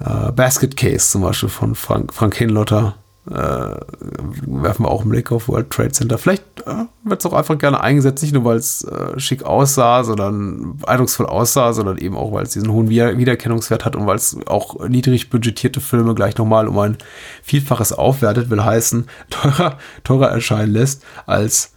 Äh, 0.00 0.32
Basket 0.32 0.76
Case 0.76 1.10
zum 1.10 1.22
Beispiel 1.22 1.48
von 1.48 1.74
Frank, 1.74 2.12
Frank 2.12 2.34
Hinlotter 2.36 2.96
äh, 3.28 3.32
werfen 3.32 4.84
wir 4.84 4.90
auch 4.90 5.00
einen 5.00 5.10
Blick 5.10 5.32
auf 5.32 5.48
World 5.48 5.70
Trade 5.70 5.90
Center. 5.90 6.16
Vielleicht 6.16 6.44
äh, 6.64 6.84
wird 7.02 7.20
es 7.20 7.26
auch 7.26 7.32
einfach 7.32 7.58
gerne 7.58 7.80
eingesetzt, 7.80 8.22
nicht 8.22 8.34
nur 8.34 8.44
weil 8.44 8.56
es 8.56 8.84
äh, 8.84 9.18
schick 9.18 9.42
aussah, 9.42 10.04
sondern 10.04 10.78
eindrucksvoll 10.86 11.26
aussah, 11.26 11.72
sondern 11.72 11.98
eben 11.98 12.16
auch, 12.16 12.32
weil 12.32 12.44
es 12.44 12.50
diesen 12.50 12.70
hohen 12.70 12.88
Wieder 12.88 13.18
Wiedererkennungswert 13.18 13.84
hat 13.84 13.96
und 13.96 14.06
weil 14.06 14.16
es 14.16 14.36
auch 14.46 14.86
niedrig 14.88 15.28
budgetierte 15.28 15.80
Filme 15.80 16.14
gleich 16.14 16.36
nochmal 16.36 16.68
um 16.68 16.78
ein 16.78 16.98
Vielfaches 17.42 17.92
aufwertet, 17.92 18.48
will 18.48 18.62
heißen, 18.62 19.08
teurer, 19.30 19.78
teurer 20.04 20.28
erscheinen 20.28 20.72
lässt, 20.72 21.02
als 21.26 21.72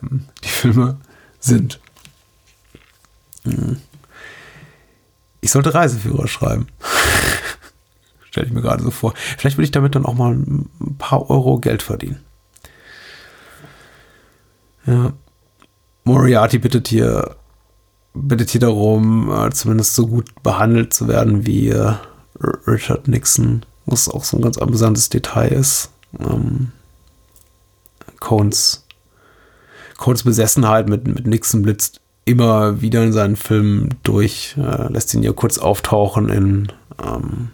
ähm, 0.00 0.26
die 0.44 0.48
Filme 0.48 0.98
sind. 1.40 1.80
Hm. 3.46 3.76
Ich 5.40 5.50
sollte 5.50 5.74
Reiseführer 5.74 6.26
schreiben. 6.28 6.66
Stelle 8.24 8.48
ich 8.48 8.52
mir 8.52 8.62
gerade 8.62 8.82
so 8.82 8.90
vor. 8.90 9.14
Vielleicht 9.38 9.56
will 9.56 9.64
ich 9.64 9.70
damit 9.70 9.94
dann 9.94 10.04
auch 10.04 10.14
mal 10.14 10.34
ein 10.34 10.96
paar 10.98 11.30
Euro 11.30 11.58
Geld 11.58 11.82
verdienen. 11.82 12.20
Ja. 14.86 15.12
Moriarty 16.04 16.58
bittet 16.58 16.88
hier, 16.88 17.36
bittet 18.14 18.50
hier 18.50 18.60
darum, 18.60 19.30
äh, 19.32 19.50
zumindest 19.50 19.94
so 19.94 20.06
gut 20.06 20.42
behandelt 20.42 20.94
zu 20.94 21.08
werden 21.08 21.46
wie 21.46 21.68
äh, 21.70 21.94
Richard 22.66 23.08
Nixon, 23.08 23.64
was 23.86 24.08
auch 24.08 24.24
so 24.24 24.36
ein 24.36 24.42
ganz 24.42 24.58
amüsantes 24.58 25.08
Detail 25.08 25.48
ist. 25.48 25.90
Ähm, 26.20 26.72
Cones, 28.20 28.86
Cones 29.96 30.22
Besessenheit 30.22 30.88
mit, 30.88 31.06
mit 31.06 31.26
Nixon 31.26 31.62
blitzt 31.62 32.00
immer 32.26 32.82
wieder 32.82 33.02
in 33.04 33.12
seinen 33.12 33.36
Filmen 33.36 33.94
durch, 34.02 34.56
äh, 34.58 34.92
lässt 34.92 35.14
ihn 35.14 35.22
ja 35.22 35.32
kurz 35.32 35.56
auftauchen 35.56 36.28
in 36.28 36.72
ähm, 37.02 37.48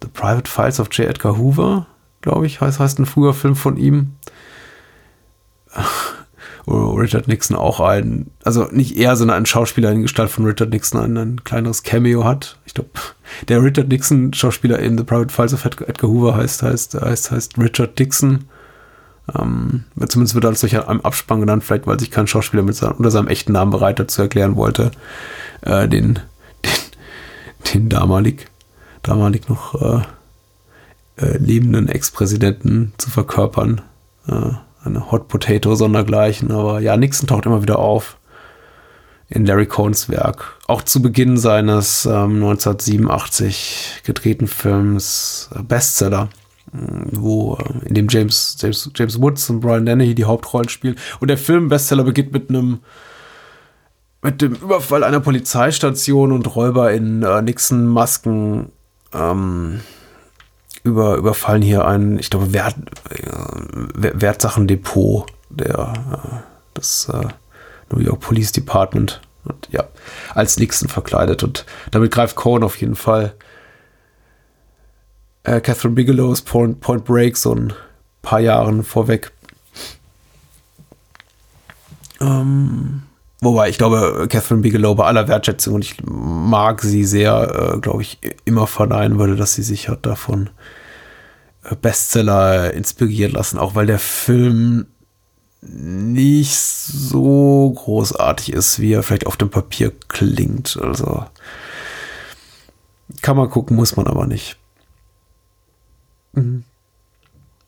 The 0.00 0.08
Private 0.08 0.50
Files 0.50 0.80
of 0.80 0.88
J. 0.92 1.08
Edgar 1.08 1.36
Hoover, 1.36 1.86
glaube 2.22 2.46
ich, 2.46 2.60
heißt, 2.60 2.78
heißt 2.80 2.98
ein 3.00 3.06
früher 3.06 3.34
Film 3.34 3.56
von 3.56 3.76
ihm. 3.76 4.14
Richard 6.66 7.28
Nixon 7.28 7.56
auch 7.56 7.80
ein, 7.80 8.30
also 8.42 8.68
nicht 8.70 8.96
er, 8.96 9.16
sondern 9.16 9.36
ein 9.36 9.46
Schauspieler 9.46 9.92
in 9.92 10.00
Gestalt 10.00 10.30
von 10.30 10.46
Richard 10.46 10.70
Nixon 10.70 11.00
ein, 11.00 11.16
ein 11.18 11.44
kleineres 11.44 11.82
Cameo 11.82 12.24
hat. 12.24 12.58
Ich 12.64 12.72
glaube, 12.72 12.88
der 13.48 13.62
Richard 13.62 13.88
Nixon 13.88 14.32
Schauspieler 14.32 14.78
in 14.78 14.96
The 14.96 15.04
Private 15.04 15.34
Files 15.34 15.52
of 15.52 15.64
Edgar 15.64 16.10
Hoover 16.10 16.36
heißt, 16.36 16.62
heißt, 16.62 16.94
heißt, 16.94 17.30
heißt 17.30 17.58
Richard 17.58 17.98
Dixon. 17.98 18.44
Ähm, 19.38 19.84
zumindest 20.06 20.34
wird 20.34 20.44
er 20.44 20.50
als 20.50 20.60
solcher 20.60 20.88
einem 20.88 21.00
Abspann 21.00 21.40
genannt, 21.40 21.64
vielleicht 21.64 21.86
weil 21.86 21.98
sich 21.98 22.10
kein 22.10 22.26
Schauspieler 22.26 22.62
mit 22.62 22.76
seinem, 22.76 22.96
unter 22.96 23.10
seinem 23.10 23.28
echten 23.28 23.52
Namen 23.52 23.70
bereit 23.70 23.98
dazu 23.98 24.22
erklären 24.22 24.56
wollte, 24.56 24.90
äh, 25.62 25.88
den, 25.88 26.18
den, 26.64 26.72
den 27.72 27.88
damalig, 27.88 28.46
damalig 29.02 29.48
noch 29.48 29.80
äh, 29.80 30.02
äh, 31.16 31.38
lebenden 31.38 31.88
Ex-Präsidenten 31.88 32.92
zu 32.98 33.10
verkörpern. 33.10 33.80
Äh, 34.28 34.50
eine 34.84 35.10
Hot 35.10 35.28
Potato 35.28 35.74
sondergleichen, 35.74 36.50
aber 36.50 36.80
ja, 36.80 36.96
Nixon 36.96 37.26
taucht 37.26 37.46
immer 37.46 37.62
wieder 37.62 37.78
auf 37.78 38.18
in 39.28 39.46
Larry 39.46 39.66
Cohns 39.66 40.08
Werk. 40.08 40.58
Auch 40.66 40.82
zu 40.82 41.00
Beginn 41.00 41.38
seines 41.38 42.04
ähm, 42.04 42.42
1987 42.42 44.02
gedrehten 44.04 44.46
Films 44.46 45.48
äh, 45.54 45.62
Bestseller, 45.62 46.28
wo 47.12 47.56
in 47.84 47.94
dem 47.94 48.08
James, 48.08 48.56
James, 48.60 48.90
James 48.94 49.20
Woods 49.20 49.48
und 49.50 49.60
Brian 49.60 49.86
Dennehy 49.86 50.14
die 50.14 50.24
Hauptrollen 50.24 50.68
spielen. 50.68 50.96
Und 51.20 51.28
der 51.28 51.38
Film 51.38 51.68
Bestseller 51.68 52.04
beginnt 52.04 52.32
mit 52.32 52.48
einem 52.50 52.80
mit 54.22 54.40
dem 54.40 54.54
Überfall 54.54 55.04
einer 55.04 55.20
Polizeistation 55.20 56.32
und 56.32 56.56
Räuber 56.56 56.92
in 56.92 57.22
äh, 57.22 57.42
Nixon-Masken 57.42 58.72
ähm, 59.12 59.80
über, 60.82 61.16
überfallen 61.16 61.60
hier 61.60 61.86
ein, 61.86 62.18
ich 62.18 62.30
glaube, 62.30 62.54
Wert, 62.54 62.74
äh, 63.10 63.22
Wertsachendepot 63.94 65.26
der, 65.50 65.92
äh, 66.12 66.78
des 66.78 67.10
äh, 67.10 67.28
New 67.90 68.00
York 68.00 68.20
Police 68.20 68.52
Department. 68.52 69.20
Und 69.44 69.68
ja, 69.70 69.84
als 70.34 70.58
Nixon 70.58 70.88
verkleidet. 70.88 71.42
Und 71.42 71.66
damit 71.90 72.10
greift 72.10 72.34
Cohen 72.34 72.62
auf 72.62 72.76
jeden 72.80 72.96
Fall 72.96 73.34
äh, 75.44 75.60
Catherine 75.60 75.94
Bigelow's 75.94 76.42
Point, 76.42 76.80
Point 76.80 77.04
Break 77.04 77.36
so 77.36 77.54
ein 77.54 77.72
paar 78.22 78.40
Jahren 78.40 78.82
vorweg. 78.82 79.30
Ähm, 82.20 83.02
wobei 83.40 83.68
ich 83.68 83.78
glaube, 83.78 84.26
Catherine 84.28 84.62
Bigelow 84.62 84.94
bei 84.94 85.04
aller 85.04 85.28
Wertschätzung 85.28 85.74
und 85.74 85.84
ich 85.84 85.96
mag 86.04 86.82
sie 86.82 87.04
sehr, 87.04 87.74
äh, 87.74 87.78
glaube 87.78 88.02
ich, 88.02 88.18
immer 88.44 88.66
verneinen 88.66 89.18
würde, 89.18 89.36
dass 89.36 89.54
sie 89.54 89.62
sich 89.62 89.88
hat 89.88 90.06
davon 90.06 90.50
Bestseller 91.80 92.74
inspirieren 92.74 93.32
lassen, 93.32 93.58
auch 93.58 93.74
weil 93.74 93.86
der 93.86 93.98
Film 93.98 94.86
nicht 95.62 96.54
so 96.54 97.72
großartig 97.74 98.52
ist, 98.52 98.80
wie 98.80 98.92
er 98.92 99.02
vielleicht 99.02 99.26
auf 99.26 99.38
dem 99.38 99.48
Papier 99.48 99.92
klingt. 100.08 100.78
Also 100.82 101.24
kann 103.22 103.36
man 103.36 103.48
gucken, 103.48 103.76
muss 103.76 103.96
man 103.96 104.06
aber 104.06 104.26
nicht. 104.26 104.58
Mhm. 106.34 106.64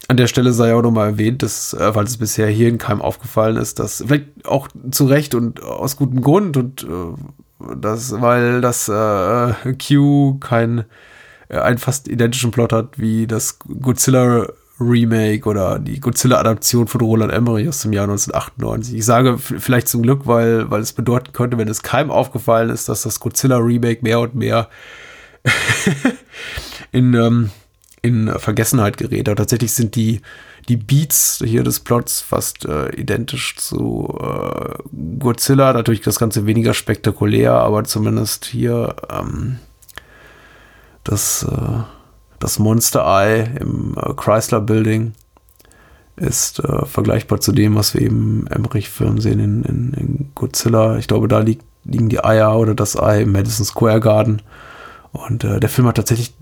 An 0.08 0.16
der 0.16 0.28
Stelle 0.28 0.52
sei 0.52 0.72
auch 0.74 0.82
nochmal 0.82 1.10
erwähnt, 1.10 1.42
dass, 1.42 1.72
äh, 1.74 1.94
weil 1.94 2.04
es 2.04 2.16
bisher 2.16 2.46
hier 2.48 2.68
in 2.68 2.78
keinem 2.78 3.02
aufgefallen 3.02 3.56
ist, 3.56 3.78
dass 3.78 4.04
vielleicht 4.06 4.46
auch 4.46 4.68
zu 4.90 5.06
Recht 5.06 5.34
und 5.34 5.62
aus 5.62 5.96
gutem 5.96 6.20
Grund 6.20 6.56
und 6.56 6.84
äh, 6.84 7.74
das, 7.80 8.20
weil 8.20 8.60
das 8.60 8.88
äh, 8.88 9.54
Q 9.74 10.38
kein 10.38 10.84
äh, 11.48 11.58
einen 11.58 11.78
fast 11.78 12.06
identischen 12.08 12.50
Plot 12.50 12.72
hat 12.72 12.98
wie 12.98 13.26
das 13.26 13.58
Godzilla 13.58 14.46
Remake 14.78 15.48
oder 15.48 15.78
die 15.78 16.00
Godzilla-Adaption 16.00 16.86
von 16.86 17.00
Roland 17.00 17.32
Emmerich 17.32 17.68
aus 17.68 17.80
dem 17.80 17.92
Jahr 17.92 18.04
1998. 18.04 18.94
Ich 18.94 19.04
sage 19.04 19.38
vielleicht 19.38 19.88
zum 19.88 20.02
Glück, 20.02 20.26
weil, 20.26 20.70
weil 20.70 20.82
es 20.82 20.92
bedeuten 20.92 21.32
könnte, 21.32 21.56
wenn 21.56 21.68
es 21.68 21.82
keinem 21.82 22.10
aufgefallen 22.10 22.68
ist, 22.70 22.88
dass 22.88 23.02
das 23.02 23.20
Godzilla-Remake 23.20 24.02
mehr 24.02 24.20
und 24.20 24.34
mehr 24.34 24.68
in, 26.92 27.14
ähm, 27.14 27.50
in 28.06 28.28
Vergessenheit 28.38 28.96
gerät. 28.96 29.28
Aber 29.28 29.36
tatsächlich 29.36 29.72
sind 29.72 29.96
die, 29.96 30.20
die 30.68 30.76
Beats 30.76 31.42
hier 31.44 31.62
des 31.62 31.80
Plots 31.80 32.20
fast 32.20 32.64
äh, 32.64 32.88
identisch 32.90 33.56
zu 33.56 34.18
äh, 34.20 34.74
Godzilla. 35.18 35.72
Natürlich 35.72 36.00
das 36.00 36.18
Ganze 36.18 36.46
weniger 36.46 36.74
spektakulär, 36.74 37.52
aber 37.52 37.84
zumindest 37.84 38.46
hier 38.46 38.96
ähm, 39.10 39.58
das, 41.04 41.44
äh, 41.44 41.82
das 42.38 42.58
Monster 42.58 43.04
Eye 43.04 43.50
im 43.60 43.96
äh, 43.96 44.12
Chrysler 44.14 44.60
Building 44.60 45.12
ist 46.16 46.60
äh, 46.60 46.86
vergleichbar 46.86 47.40
zu 47.40 47.52
dem, 47.52 47.74
was 47.74 47.94
wir 47.94 48.00
eben 48.00 48.46
im 48.46 48.46
Emmerich-Film 48.46 49.20
sehen 49.20 49.38
in, 49.38 49.62
in, 49.64 49.92
in, 49.92 50.30
Godzilla. 50.34 50.96
Ich 50.96 51.08
glaube, 51.08 51.28
da 51.28 51.40
liegt, 51.40 51.64
liegen 51.84 52.08
die 52.08 52.24
Eier 52.24 52.58
oder 52.58 52.74
das 52.74 52.98
Ei 52.98 53.22
im 53.22 53.32
Madison 53.32 53.66
Square 53.66 54.00
Garden. 54.00 54.42
Und 55.12 55.44
äh, 55.44 55.60
der 55.60 55.68
Film 55.68 55.86
hat 55.86 55.96
tatsächlich, 55.96 56.34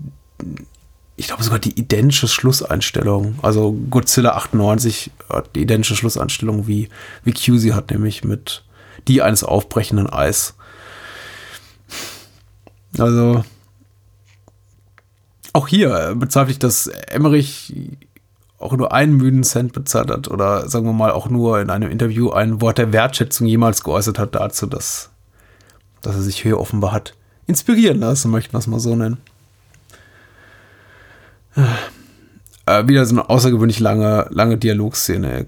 ich 1.17 1.27
glaube 1.27 1.43
sogar 1.43 1.59
die 1.59 1.79
identische 1.79 2.27
Schlusseinstellung. 2.27 3.39
Also 3.41 3.71
Godzilla 3.89 4.35
98 4.35 5.11
hat 5.29 5.55
die 5.55 5.61
identische 5.61 5.95
Schlusseinstellung 5.95 6.67
wie, 6.67 6.89
wie 7.23 7.33
Q 7.33 7.57
hat, 7.73 7.91
nämlich 7.91 8.23
mit 8.23 8.63
die 9.07 9.21
eines 9.21 9.43
aufbrechenden 9.43 10.09
Eis. 10.09 10.55
Also 12.97 13.43
auch 15.53 15.67
hier 15.67 16.09
äh, 16.09 16.15
bezweifle 16.15 16.51
ich, 16.51 16.59
dass 16.59 16.87
Emmerich 16.87 17.73
auch 18.57 18.75
nur 18.75 18.91
einen 18.91 19.15
müden 19.15 19.43
Cent 19.43 19.73
bezahlt 19.73 20.09
hat 20.09 20.27
oder 20.29 20.67
sagen 20.67 20.85
wir 20.85 20.93
mal 20.93 21.11
auch 21.11 21.29
nur 21.29 21.59
in 21.59 21.69
einem 21.69 21.89
Interview 21.89 22.31
ein 22.31 22.61
Wort 22.61 22.77
der 22.77 22.91
Wertschätzung 22.91 23.47
jemals 23.47 23.83
geäußert 23.83 24.17
hat 24.17 24.35
dazu, 24.35 24.65
dass, 24.65 25.11
dass 26.01 26.15
er 26.15 26.21
sich 26.21 26.41
hier 26.41 26.59
offenbar 26.59 26.91
hat 26.91 27.13
inspirieren 27.47 27.99
lassen, 27.99 28.31
möchten 28.31 28.53
wir 28.53 28.59
es 28.59 28.67
mal 28.67 28.79
so 28.79 28.95
nennen. 28.95 29.17
Äh, 32.65 32.87
wieder 32.87 33.05
so 33.05 33.13
eine 33.15 33.29
außergewöhnlich 33.29 33.79
lange, 33.79 34.27
lange 34.31 34.57
Dialogszene 34.57 35.47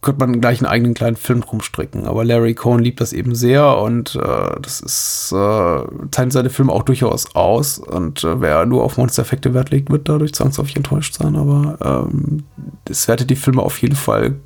könnte 0.00 0.20
man 0.20 0.40
gleich 0.40 0.60
einen 0.60 0.70
eigenen 0.70 0.94
kleinen 0.94 1.16
Film 1.16 1.40
drum 1.40 1.60
stricken. 1.60 2.06
Aber 2.06 2.24
Larry 2.24 2.54
Cohen 2.54 2.82
liebt 2.82 3.00
das 3.00 3.12
eben 3.12 3.34
sehr 3.34 3.78
und 3.78 4.14
äh, 4.14 4.60
das 4.62 4.80
ist, 4.80 5.32
äh, 5.32 5.82
zeichnet 6.10 6.32
seine 6.32 6.50
Filme 6.50 6.72
auch 6.72 6.84
durchaus 6.84 7.34
aus. 7.34 7.78
Und 7.78 8.22
äh, 8.22 8.40
wer 8.40 8.64
nur 8.64 8.84
auf 8.84 8.96
Monstereffekte 8.96 9.54
Wert 9.54 9.70
legt, 9.70 9.90
wird 9.90 10.08
dadurch 10.08 10.34
zwangsläufig 10.34 10.76
enttäuscht 10.76 11.14
sein. 11.14 11.34
Aber 11.34 12.08
ähm, 12.12 12.44
es 12.88 13.08
wertet 13.08 13.30
die 13.30 13.36
Filme 13.36 13.62
auf 13.62 13.82
jeden 13.82 13.96
Fall 13.96 14.36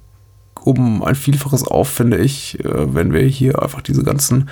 um 0.65 1.03
ein 1.03 1.17
Vielfaches 1.17 1.65
auf, 1.65 1.89
finde 1.89 2.19
ich, 2.19 2.59
äh, 2.65 2.95
wenn 2.95 3.13
wir 3.13 3.23
hier 3.23 3.61
einfach 3.61 3.83
diese 3.83 4.05
ganzen 4.05 4.49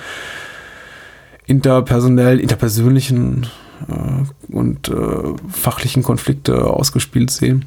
interpersonellen, 1.47 2.39
interpersönlichen 2.39 3.47
äh, 3.87 4.53
und 4.53 4.89
äh, 4.89 5.33
fachlichen 5.49 6.03
Konflikte 6.03 6.65
ausgespielt 6.65 7.31
sehen 7.31 7.65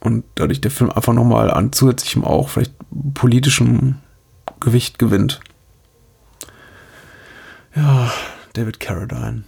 und 0.00 0.24
dadurch 0.34 0.60
der 0.60 0.70
Film 0.70 0.90
einfach 0.90 1.12
nochmal 1.12 1.50
an 1.50 1.72
zusätzlichem 1.72 2.24
auch 2.24 2.48
vielleicht 2.48 2.74
politischem 3.14 3.96
Gewicht 4.58 4.98
gewinnt. 4.98 5.40
Ja, 7.74 8.12
David 8.52 8.80
Carradine. 8.80 9.44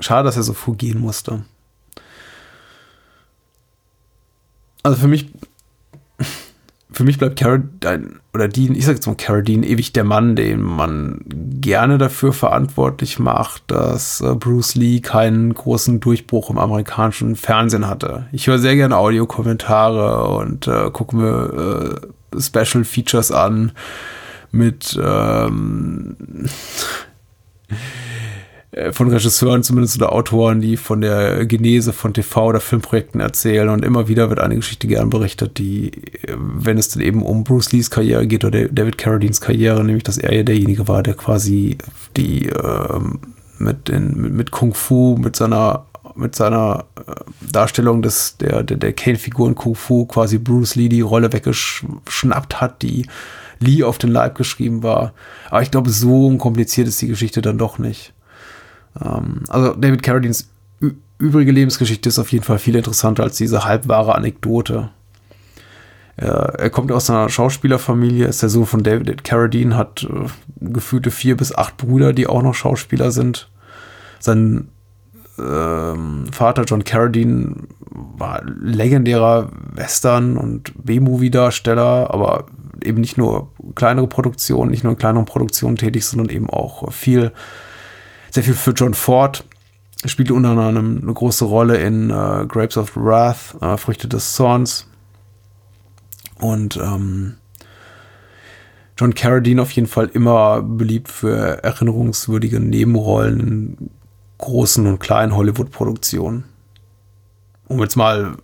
Schade, 0.00 0.24
dass 0.24 0.36
er 0.36 0.42
so 0.42 0.52
früh 0.52 0.74
gehen 0.74 1.00
musste. 1.00 1.44
Also 4.82 4.98
für 4.98 5.08
mich 5.08 5.32
für 6.90 7.04
mich 7.04 7.18
bleibt 7.18 7.38
Carradine 7.38 8.20
oder 8.32 8.48
Dean, 8.48 8.74
ich 8.74 8.86
sag 8.86 8.94
jetzt 8.94 9.06
mal 9.06 9.14
Carradine, 9.14 9.66
ewig 9.66 9.92
der 9.92 10.04
Mann, 10.04 10.36
den 10.36 10.62
man 10.62 11.20
gerne 11.60 11.98
dafür 11.98 12.32
verantwortlich 12.32 13.18
macht, 13.18 13.62
dass 13.66 14.20
äh, 14.20 14.34
Bruce 14.34 14.74
Lee 14.74 15.00
keinen 15.00 15.52
großen 15.52 16.00
Durchbruch 16.00 16.50
im 16.50 16.58
amerikanischen 16.58 17.36
Fernsehen 17.36 17.86
hatte. 17.86 18.26
Ich 18.32 18.46
höre 18.46 18.58
sehr 18.58 18.76
gerne 18.76 18.96
Audiokommentare 18.96 20.28
und 20.38 20.66
äh, 20.66 20.90
gucke 20.90 21.16
mir 21.16 22.00
äh, 22.34 22.40
Special 22.40 22.84
Features 22.84 23.32
an 23.32 23.72
mit 24.50 24.98
ähm, 25.02 26.16
äh, 27.68 27.74
von 28.92 29.08
Regisseuren 29.08 29.62
zumindest 29.62 29.96
oder 29.96 30.12
Autoren, 30.12 30.60
die 30.60 30.76
von 30.76 31.00
der 31.00 31.46
Genese 31.46 31.92
von 31.92 32.12
TV- 32.12 32.48
oder 32.48 32.60
Filmprojekten 32.60 33.20
erzählen. 33.20 33.68
Und 33.68 33.84
immer 33.84 34.08
wieder 34.08 34.28
wird 34.28 34.40
eine 34.40 34.56
Geschichte 34.56 34.86
gern 34.86 35.10
berichtet, 35.10 35.58
die, 35.58 35.92
äh, 36.22 36.36
wenn 36.36 36.78
es 36.78 36.88
dann 36.88 37.02
eben 37.02 37.22
um 37.22 37.44
Bruce 37.44 37.72
Lees 37.72 37.90
Karriere 37.90 38.26
geht 38.26 38.44
oder 38.44 38.68
David 38.68 38.98
Carradines 38.98 39.40
Karriere, 39.40 39.84
nämlich 39.84 40.04
dass 40.04 40.18
er 40.18 40.34
ja 40.34 40.42
derjenige 40.42 40.88
war, 40.88 41.02
der 41.02 41.14
quasi 41.14 41.78
die 42.16 42.48
äh, 42.48 43.00
mit, 43.58 43.88
den, 43.88 44.36
mit, 44.36 44.50
Kung 44.50 44.74
Fu, 44.74 45.16
mit 45.18 45.36
seiner 45.36 45.84
mit 46.14 46.34
seiner 46.34 46.86
äh, 46.96 47.12
Darstellung 47.52 48.02
des, 48.02 48.36
der, 48.38 48.64
der, 48.64 48.76
der 48.76 48.92
Kane-Figur 48.92 49.48
in 49.48 49.54
Kung 49.54 49.76
Fu 49.76 50.04
quasi 50.04 50.38
Bruce 50.38 50.74
Lee 50.74 50.88
die 50.88 51.00
Rolle 51.00 51.32
weggeschnappt 51.32 52.60
hat, 52.60 52.82
die 52.82 53.06
Lee 53.60 53.84
auf 53.84 53.98
den 53.98 54.10
Leib 54.10 54.34
geschrieben 54.34 54.82
war. 54.82 55.12
Aber 55.48 55.62
ich 55.62 55.70
glaube, 55.70 55.90
so 55.90 56.36
kompliziert 56.36 56.88
ist 56.88 57.00
die 57.00 57.06
Geschichte 57.06 57.40
dann 57.40 57.58
doch 57.58 57.78
nicht. 57.78 58.12
Ähm, 59.00 59.44
also 59.48 59.74
David 59.74 60.02
Carradines 60.02 60.50
übrige 61.18 61.50
Lebensgeschichte 61.50 62.08
ist 62.08 62.18
auf 62.18 62.30
jeden 62.32 62.44
Fall 62.44 62.58
viel 62.58 62.76
interessanter 62.76 63.24
als 63.24 63.36
diese 63.36 63.64
halbwahre 63.64 64.14
Anekdote. 64.14 64.90
Er, 66.20 66.68
kommt 66.70 66.90
aus 66.90 67.08
einer 67.10 67.28
Schauspielerfamilie, 67.28 68.26
ist 68.26 68.42
der 68.42 68.48
Sohn 68.48 68.66
von 68.66 68.82
David 68.82 69.22
Carradine, 69.22 69.76
hat 69.76 70.02
äh, 70.02 70.26
gefühlte 70.60 71.12
vier 71.12 71.36
bis 71.36 71.54
acht 71.54 71.76
Brüder, 71.76 72.12
die 72.12 72.26
auch 72.26 72.42
noch 72.42 72.54
Schauspieler 72.54 73.12
sind. 73.12 73.48
Sein 74.18 74.66
ähm, 75.38 76.26
Vater 76.32 76.64
John 76.64 76.82
Carradine 76.82 77.54
war 77.90 78.42
legendärer 78.44 79.50
Western- 79.74 80.36
und 80.36 80.72
B-Movie-Darsteller, 80.84 82.12
aber 82.12 82.46
eben 82.82 83.00
nicht 83.00 83.16
nur 83.16 83.52
kleinere 83.76 84.08
Produktionen, 84.08 84.72
nicht 84.72 84.82
nur 84.82 84.94
in 84.94 84.98
kleineren 84.98 85.26
Produktionen 85.26 85.76
tätig, 85.76 86.04
sondern 86.04 86.30
eben 86.30 86.50
auch 86.50 86.92
viel, 86.92 87.30
sehr 88.30 88.42
viel 88.42 88.54
für 88.54 88.72
John 88.72 88.94
Ford. 88.94 89.44
Er 90.02 90.08
spielte 90.08 90.34
unter 90.34 90.50
anderem 90.50 91.00
eine 91.02 91.12
große 91.12 91.44
Rolle 91.44 91.78
in 91.78 92.10
äh, 92.10 92.46
Grapes 92.46 92.76
of 92.76 92.96
Wrath, 92.96 93.56
äh, 93.60 93.76
Früchte 93.76 94.06
des 94.06 94.34
Zorns. 94.34 94.86
Und 96.38 96.76
ähm, 96.76 97.34
John 98.96 99.14
Carradine 99.14 99.62
auf 99.62 99.70
jeden 99.72 99.88
Fall 99.88 100.10
immer 100.12 100.62
beliebt 100.62 101.08
für 101.08 101.62
erinnerungswürdige 101.62 102.60
Nebenrollen 102.60 103.40
in 103.40 103.90
großen 104.38 104.86
und 104.86 104.98
kleinen 105.00 105.34
Hollywood-Produktionen. 105.34 106.44
Um 107.66 107.80
jetzt 107.80 107.96
mal 107.96 108.36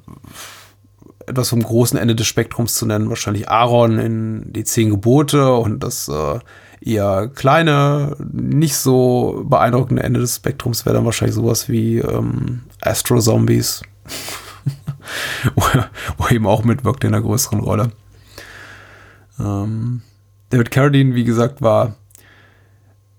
etwas 1.26 1.48
vom 1.48 1.62
großen 1.62 1.98
Ende 1.98 2.14
des 2.14 2.26
Spektrums 2.26 2.74
zu 2.74 2.86
nennen, 2.86 3.08
wahrscheinlich 3.08 3.48
Aaron 3.48 3.98
in 3.98 4.52
die 4.52 4.64
Zehn 4.64 4.90
Gebote 4.90 5.54
und 5.54 5.82
das 5.82 6.08
äh, 6.08 6.38
eher 6.84 7.28
kleine, 7.28 8.16
nicht 8.32 8.76
so 8.76 9.44
beeindruckende 9.48 10.02
Ende 10.02 10.20
des 10.20 10.36
Spektrums 10.36 10.84
wäre 10.84 10.96
dann 10.96 11.04
wahrscheinlich 11.04 11.34
sowas 11.34 11.68
wie 11.68 11.98
ähm, 11.98 12.62
Astro 12.80 13.18
Zombies, 13.20 13.82
wo, 15.54 15.62
er 16.24 16.30
eben 16.30 16.46
auch 16.46 16.64
mitwirkt 16.64 17.04
in 17.04 17.14
einer 17.14 17.22
größeren 17.22 17.60
Rolle. 17.60 17.92
Ähm, 19.40 20.02
David 20.50 20.70
Carradine, 20.70 21.14
wie 21.14 21.24
gesagt, 21.24 21.62
war 21.62 21.96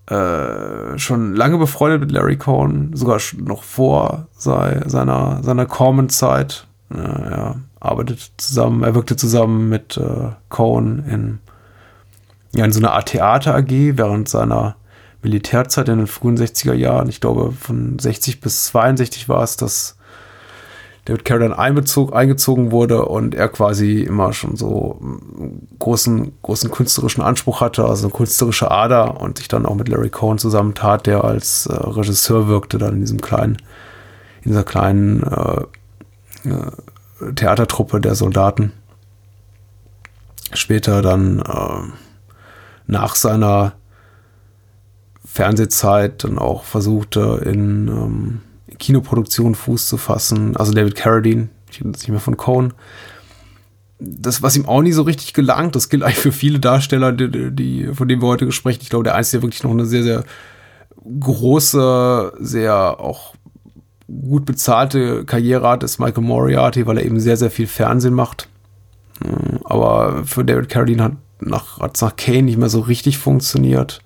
äh, 0.06 0.96
schon 0.98 1.34
lange 1.34 1.58
befreundet 1.58 2.00
mit 2.00 2.12
Larry 2.12 2.36
Cohn, 2.36 2.90
sogar 2.94 3.20
noch 3.38 3.64
vor 3.64 4.28
sei, 4.36 4.82
seiner, 4.86 5.42
seiner 5.42 5.66
Corman-Zeit. 5.66 6.68
Äh, 6.94 6.98
er 6.98 7.56
arbeitet 7.80 8.32
zusammen, 8.36 8.84
er 8.84 8.94
wirkte 8.94 9.16
zusammen 9.16 9.68
mit 9.68 9.96
äh, 9.96 10.30
Cohn 10.48 11.04
in, 11.08 11.38
ja, 12.56 12.64
in 12.64 12.72
so 12.72 12.80
einer 12.80 12.92
Art 12.92 13.08
Theater 13.08 13.54
AG 13.54 13.70
während 13.70 14.28
seiner 14.28 14.76
Militärzeit 15.22 15.88
in 15.88 15.98
den 15.98 16.06
frühen 16.06 16.36
60er 16.36 16.72
Jahren. 16.74 17.08
Ich 17.08 17.20
glaube, 17.20 17.52
von 17.52 17.98
60 17.98 18.40
bis 18.40 18.66
62 18.66 19.28
war 19.28 19.42
es, 19.42 19.56
dass 19.56 19.96
David 21.04 21.24
Carradine 21.24 21.58
einbezog, 21.58 22.14
eingezogen 22.14 22.72
wurde 22.72 23.04
und 23.04 23.34
er 23.34 23.48
quasi 23.48 24.00
immer 24.00 24.32
schon 24.32 24.56
so 24.56 25.00
großen, 25.78 26.32
großen 26.42 26.70
künstlerischen 26.70 27.22
Anspruch 27.22 27.60
hatte, 27.60 27.84
also 27.84 28.06
eine 28.06 28.16
künstlerische 28.16 28.70
Ader 28.70 29.20
und 29.20 29.38
sich 29.38 29.46
dann 29.46 29.66
auch 29.66 29.76
mit 29.76 29.88
Larry 29.88 30.10
Cohen 30.10 30.38
zusammentat, 30.38 31.06
der 31.06 31.22
als 31.22 31.66
äh, 31.66 31.74
Regisseur 31.74 32.48
wirkte 32.48 32.78
dann 32.78 32.94
in 32.94 33.00
diesem 33.00 33.20
kleinen, 33.20 33.58
in 34.42 34.50
dieser 34.50 34.64
kleinen 34.64 35.22
äh, 35.22 35.60
äh, 36.48 37.32
Theatertruppe 37.34 38.00
der 38.00 38.16
Soldaten. 38.16 38.72
Später 40.54 41.02
dann 41.02 41.38
äh, 41.38 42.05
nach 42.86 43.14
seiner 43.14 43.72
Fernsehzeit 45.24 46.24
dann 46.24 46.38
auch 46.38 46.64
versuchte 46.64 47.42
in 47.44 47.88
ähm, 47.88 48.40
Kinoproduktion 48.78 49.54
Fuß 49.54 49.86
zu 49.86 49.96
fassen. 49.96 50.56
Also 50.56 50.72
David 50.72 50.94
Carradine, 50.94 51.48
ich 51.70 51.80
rede 51.80 51.90
nicht 51.90 52.08
mehr 52.08 52.20
von 52.20 52.36
Cohen. 52.36 52.72
Das, 53.98 54.42
was 54.42 54.56
ihm 54.56 54.66
auch 54.66 54.82
nie 54.82 54.92
so 54.92 55.02
richtig 55.02 55.32
gelangt, 55.32 55.74
das 55.74 55.88
gilt 55.88 56.02
eigentlich 56.02 56.18
für 56.18 56.32
viele 56.32 56.58
Darsteller, 56.58 57.12
die, 57.12 57.50
die 57.50 57.94
von 57.94 58.08
denen 58.08 58.22
wir 58.22 58.28
heute 58.28 58.50
sprechen. 58.52 58.80
Ich 58.82 58.90
glaube, 58.90 59.04
der 59.04 59.14
Einzige, 59.14 59.38
der 59.38 59.42
wirklich 59.48 59.62
noch 59.62 59.70
eine 59.70 59.86
sehr, 59.86 60.02
sehr 60.02 60.24
große, 61.20 62.32
sehr 62.40 63.00
auch 63.00 63.34
gut 64.06 64.44
bezahlte 64.44 65.24
Karriere 65.24 65.68
hat, 65.68 65.82
ist 65.82 65.98
Michael 65.98 66.24
Moriarty, 66.24 66.86
weil 66.86 66.98
er 66.98 67.04
eben 67.04 67.20
sehr, 67.20 67.36
sehr 67.36 67.50
viel 67.50 67.66
Fernsehen 67.66 68.14
macht. 68.14 68.48
Aber 69.64 70.24
für 70.24 70.44
David 70.44 70.68
Carradine 70.68 71.02
hat 71.02 71.12
nach, 71.40 71.78
nach 71.78 72.16
Kane 72.16 72.42
nicht 72.42 72.58
mehr 72.58 72.68
so 72.68 72.80
richtig 72.80 73.18
funktioniert. 73.18 74.00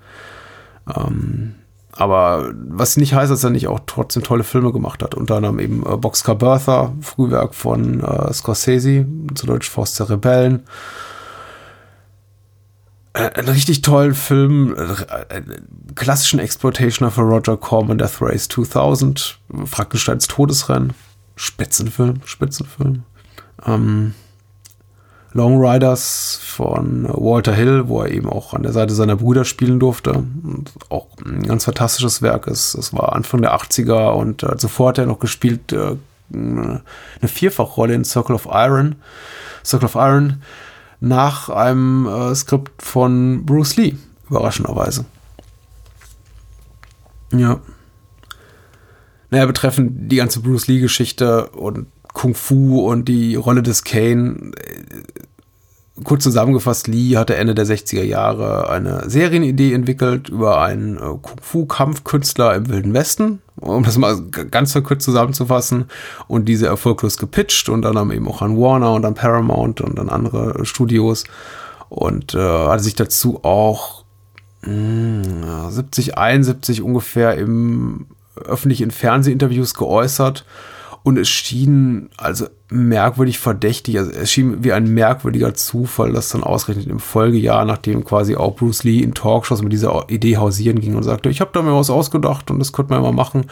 Ähm, 0.95 1.55
aber 1.93 2.53
was 2.55 2.97
nicht 2.97 3.15
heißt, 3.15 3.31
dass 3.31 3.45
er 3.45 3.51
nicht 3.51 3.69
auch 3.69 3.81
trotzdem 3.87 4.23
tolle 4.23 4.45
Filme 4.45 4.73
gemacht 4.73 5.03
hat. 5.03 5.15
Unter 5.15 5.37
anderem 5.37 5.59
eben 5.59 5.85
äh, 5.85 5.97
Boxcar 5.97 6.35
Bertha, 6.37 6.95
Frühwerk 7.01 7.55
von 7.55 8.01
äh, 8.01 8.33
Scorsese, 8.33 9.07
zu 9.35 9.47
Deutsch 9.47 9.69
Forst 9.69 9.99
der 9.99 10.09
Rebellen. 10.09 10.63
Äh, 13.13 13.31
ein 13.35 13.49
richtig 13.49 13.83
tollen 13.83 14.15
Film, 14.15 14.75
äh, 14.77 15.37
äh 15.37 15.43
klassischen 15.95 16.39
Exploitationer 16.39 17.11
für 17.11 17.23
Roger 17.23 17.57
Corman, 17.57 17.99
Death 17.99 18.21
Race 18.21 18.49
2000, 18.49 19.39
Frankensteins 19.67 20.29
Todesrennen, 20.29 20.93
Spitzenfilm, 21.35 22.21
Spitzenfilm. 22.25 23.03
Ähm, 23.67 24.15
Long 25.33 25.59
Riders 25.65 26.41
von 26.43 27.07
Walter 27.09 27.55
Hill, 27.55 27.89
wo 27.89 28.03
er 28.03 28.11
eben 28.11 28.29
auch 28.29 28.53
an 28.53 28.63
der 28.63 28.73
Seite 28.73 28.95
seiner 28.95 29.17
Brüder 29.17 29.45
spielen 29.45 29.79
durfte. 29.79 30.13
Und 30.13 30.73
auch 30.89 31.07
ein 31.25 31.45
ganz 31.45 31.65
fantastisches 31.65 32.21
Werk 32.21 32.47
ist. 32.49 32.75
Es 32.75 32.93
war 32.93 33.15
Anfang 33.15 33.41
der 33.41 33.55
80er 33.55 34.13
und 34.13 34.43
äh, 34.43 34.57
zuvor 34.57 34.89
hat 34.89 34.99
er 34.99 35.07
noch 35.07 35.21
gespielt 35.21 35.73
äh, 35.73 35.97
eine 36.33 36.83
Vierfachrolle 37.23 37.95
in 37.95 38.05
Circle 38.05 38.35
of 38.35 38.49
Iron. 38.51 38.97
Circle 39.65 39.87
of 39.87 39.95
Iron 39.95 40.43
nach 41.01 41.49
einem 41.49 42.07
äh, 42.07 42.35
Skript 42.35 42.83
von 42.83 43.45
Bruce 43.47 43.77
Lee, 43.77 43.97
überraschenderweise. 44.29 45.07
Ja. 47.33 47.61
Naja, 49.31 49.47
betreffend 49.47 50.11
die 50.11 50.17
ganze 50.17 50.41
Bruce 50.41 50.67
Lee-Geschichte 50.67 51.51
und 51.51 51.87
Kung 52.13 52.35
Fu 52.35 52.81
und 52.81 53.07
die 53.07 53.37
Rolle 53.37 53.63
des 53.63 53.85
Kane. 53.85 54.51
Kurz 56.05 56.23
zusammengefasst, 56.23 56.89
Lee 56.89 57.17
hatte 57.17 57.37
Ende 57.37 57.55
der 57.55 57.67
60er 57.67 58.03
Jahre 58.03 58.71
eine 58.71 59.09
Serienidee 59.09 59.75
entwickelt 59.75 60.29
über 60.29 60.61
einen 60.61 60.97
äh, 60.97 61.01
Kung 61.01 61.41
Fu-Kampfkünstler 61.43 62.55
im 62.55 62.69
Wilden 62.69 62.95
Westen, 62.95 63.43
um 63.57 63.83
das 63.83 63.99
mal 63.99 64.21
ganz 64.51 64.73
verkürzt 64.73 65.05
zusammenzufassen, 65.05 65.87
und 66.29 66.47
diese 66.47 66.67
erfolglos 66.67 67.19
gepitcht 67.19 67.69
und 67.69 67.83
dann 67.83 67.99
haben 67.99 68.13
eben 68.13 68.29
auch 68.29 68.43
an 68.43 68.57
Warner 68.57 68.95
und 68.95 69.05
an 69.05 69.15
Paramount 69.15 69.81
und 69.81 69.99
an 69.99 70.09
andere 70.09 70.65
Studios 70.65 71.25
und 71.89 72.35
äh, 72.35 72.39
hatte 72.39 72.83
sich 72.83 72.95
dazu 72.95 73.41
auch 73.43 74.05
mh, 74.63 75.71
70, 75.71 76.17
71 76.17 76.83
ungefähr 76.83 77.37
im 77.37 78.07
öffentlich 78.37 78.81
in 78.81 78.91
Fernsehinterviews 78.91 79.75
geäußert 79.75 80.45
und 81.03 81.19
es 81.19 81.29
schien 81.29 82.11
also 82.17 82.47
merkwürdig 82.69 83.39
verdächtig, 83.39 83.99
also 83.99 84.11
es 84.11 84.31
schien 84.31 84.63
wie 84.63 84.73
ein 84.73 84.93
merkwürdiger 84.93 85.55
Zufall, 85.55 86.13
dass 86.13 86.29
dann 86.29 86.43
ausgerechnet 86.43 86.87
im 86.89 87.01
Folgejahr, 87.01 87.65
nachdem 87.65 88.05
quasi 88.05 88.37
auch 88.37 88.57
Bruce 88.57 88.85
Lee 88.85 89.01
in 89.01 89.15
Talkshows 89.15 89.63
mit 89.63 89.73
dieser 89.73 90.09
Idee 90.11 90.37
hausieren 90.37 90.81
ging 90.81 90.95
und 90.95 91.03
sagte, 91.03 91.31
ich 91.31 91.41
habe 91.41 91.51
da 91.55 91.63
mir 91.63 91.75
was 91.75 91.91
ausgedacht 91.91 92.51
und 92.51 92.59
das 92.59 92.73
könnte 92.73 92.93
man 92.93 93.03
ja 93.03 93.11
mal 93.11 93.17
machen, 93.17 93.47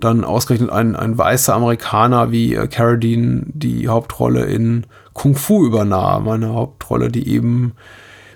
dann 0.00 0.24
ausgerechnet 0.24 0.70
ein, 0.70 0.96
ein 0.96 1.18
weißer 1.18 1.54
Amerikaner 1.54 2.30
wie 2.32 2.54
äh, 2.54 2.66
Carradine 2.68 3.42
die 3.46 3.88
Hauptrolle 3.88 4.44
in 4.44 4.86
Kung 5.12 5.34
Fu 5.34 5.66
übernahm, 5.66 6.28
eine 6.28 6.54
Hauptrolle, 6.54 7.10
die 7.10 7.28
eben 7.28 7.72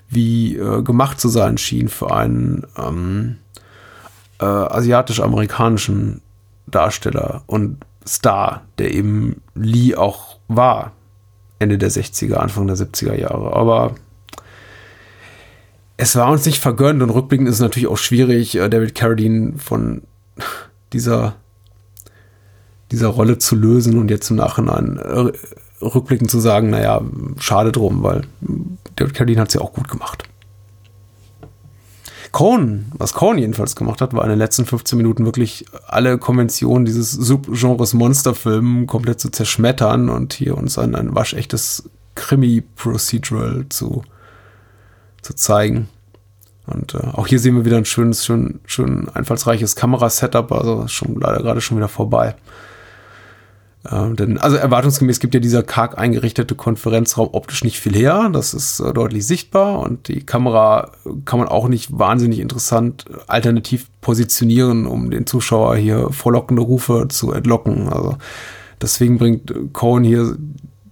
wie 0.09 0.57
äh, 0.57 0.83
gemacht 0.83 1.19
zu 1.19 1.29
sein 1.29 1.57
schien 1.57 1.87
für 1.87 2.13
einen 2.13 2.67
ähm, 2.77 3.37
äh, 4.39 4.45
asiatisch-amerikanischen 4.45 6.21
Darsteller. 6.67 7.43
Und 7.47 7.77
Star, 8.07 8.63
der 8.77 8.93
eben 8.93 9.41
Lee 9.55 9.95
auch 9.95 10.37
war. 10.47 10.91
Ende 11.59 11.77
der 11.77 11.91
60er, 11.91 12.35
Anfang 12.35 12.67
der 12.67 12.75
70er 12.75 13.15
Jahre. 13.15 13.55
Aber 13.55 13.95
es 15.97 16.15
war 16.15 16.31
uns 16.31 16.45
nicht 16.45 16.59
vergönnt 16.59 17.01
und 17.01 17.09
rückblickend 17.09 17.47
ist 17.47 17.55
es 17.55 17.61
natürlich 17.61 17.87
auch 17.87 17.97
schwierig, 17.97 18.55
äh, 18.55 18.69
David 18.69 18.95
Carradine 18.95 19.53
von 19.57 20.01
dieser, 20.93 21.35
dieser 22.91 23.07
Rolle 23.07 23.37
zu 23.37 23.55
lösen 23.55 23.97
und 23.97 24.09
jetzt 24.09 24.29
im 24.29 24.37
Nachhinein 24.37 24.97
äh, 24.97 25.31
rückblickend 25.83 26.29
zu 26.29 26.39
sagen, 26.39 26.69
naja, 26.69 27.01
schade 27.39 27.71
drum, 27.71 28.03
weil 28.03 28.23
David 28.95 29.13
Carradine 29.13 29.41
hat 29.41 29.49
es 29.49 29.53
ja 29.55 29.61
auch 29.61 29.73
gut 29.73 29.87
gemacht. 29.87 30.23
Cohn, 32.33 32.91
was 32.97 33.13
Cohn 33.13 33.37
jedenfalls 33.37 33.75
gemacht 33.75 34.01
hat, 34.01 34.13
war 34.13 34.23
in 34.23 34.31
den 34.31 34.39
letzten 34.39 34.65
15 34.65 34.97
Minuten 34.97 35.23
wirklich 35.23 35.65
alle 35.87 36.17
Konventionen 36.17 36.83
dieses 36.83 37.11
Subgenres 37.11 37.93
Monsterfilm 37.93 38.87
komplett 38.87 39.19
zu 39.19 39.29
zerschmettern 39.29 40.09
und 40.09 40.33
hier 40.33 40.57
uns 40.57 40.79
ein, 40.79 40.95
ein 40.95 41.13
waschechtes 41.13 41.89
Krimi-Procedural 42.15 43.67
zu, 43.69 44.03
zu 45.21 45.35
zeigen. 45.35 45.89
Und 46.65 46.95
äh, 46.95 47.07
auch 47.13 47.27
hier 47.27 47.39
sehen 47.39 47.55
wir 47.55 47.65
wieder 47.65 47.77
ein 47.77 47.85
schönes, 47.85 48.25
schön, 48.25 48.61
schön 48.65 49.09
einfallsreiches 49.09 49.75
Kamerasetup, 49.75 50.51
also 50.51 50.87
schon 50.87 51.19
leider 51.19 51.37
gerade 51.37 51.61
schon 51.61 51.77
wieder 51.77 51.87
vorbei. 51.87 52.35
Äh, 53.89 54.13
denn, 54.13 54.37
also 54.37 54.55
erwartungsgemäß 54.57 55.19
gibt 55.19 55.33
ja 55.33 55.39
dieser 55.39 55.63
karg 55.63 55.97
eingerichtete 55.97 56.55
Konferenzraum 56.55 57.29
optisch 57.31 57.63
nicht 57.63 57.79
viel 57.79 57.95
her. 57.95 58.29
Das 58.31 58.53
ist 58.53 58.79
äh, 58.79 58.93
deutlich 58.93 59.25
sichtbar 59.25 59.79
und 59.79 60.07
die 60.07 60.21
Kamera 60.21 60.91
kann 61.25 61.39
man 61.39 61.47
auch 61.47 61.67
nicht 61.67 61.97
wahnsinnig 61.97 62.39
interessant 62.39 63.05
alternativ 63.27 63.87
positionieren, 64.01 64.85
um 64.85 65.11
den 65.11 65.25
Zuschauer 65.25 65.75
hier 65.75 66.09
vorlockende 66.11 66.61
Rufe 66.61 67.07
zu 67.09 67.31
entlocken. 67.31 67.89
Also 67.89 68.17
deswegen 68.81 69.17
bringt 69.17 69.53
Cohen 69.73 70.03
hier 70.03 70.37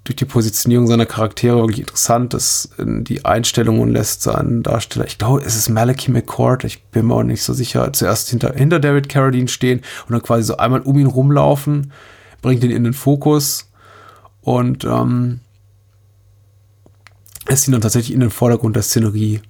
durch 0.03 0.15
die 0.15 0.25
Positionierung 0.25 0.87
seiner 0.87 1.05
Charaktere 1.05 1.57
wirklich 1.57 1.81
interessant 1.81 2.33
ist. 2.33 2.71
Die 2.79 3.23
Einstellungen 3.23 3.91
lässt 3.91 4.23
seinen 4.23 4.63
Darsteller, 4.63 5.05
ich 5.05 5.19
glaube, 5.19 5.41
es 5.45 5.55
ist 5.55 5.69
Malachi 5.69 6.09
McCord, 6.09 6.63
ich 6.63 6.83
bin 6.85 7.05
mir 7.05 7.13
auch 7.13 7.23
nicht 7.23 7.43
so 7.43 7.53
sicher, 7.53 7.93
zuerst 7.93 8.29
hinter, 8.29 8.53
hinter 8.53 8.79
David 8.79 9.09
Carradine 9.09 9.47
stehen 9.47 9.81
und 10.07 10.13
dann 10.13 10.23
quasi 10.23 10.43
so 10.43 10.57
einmal 10.57 10.81
um 10.81 10.97
ihn 10.97 11.05
rumlaufen, 11.05 11.91
bringt 12.41 12.63
ihn 12.63 12.71
in 12.71 12.83
den 12.83 12.93
Fokus 12.93 13.71
und 14.41 14.83
ähm, 14.85 15.39
lässt 17.47 17.67
ihn 17.67 17.71
dann 17.71 17.81
tatsächlich 17.81 18.13
in 18.13 18.19
den 18.19 18.29
Vordergrund 18.29 18.75
der 18.75 18.83
Szenerie 18.83 19.41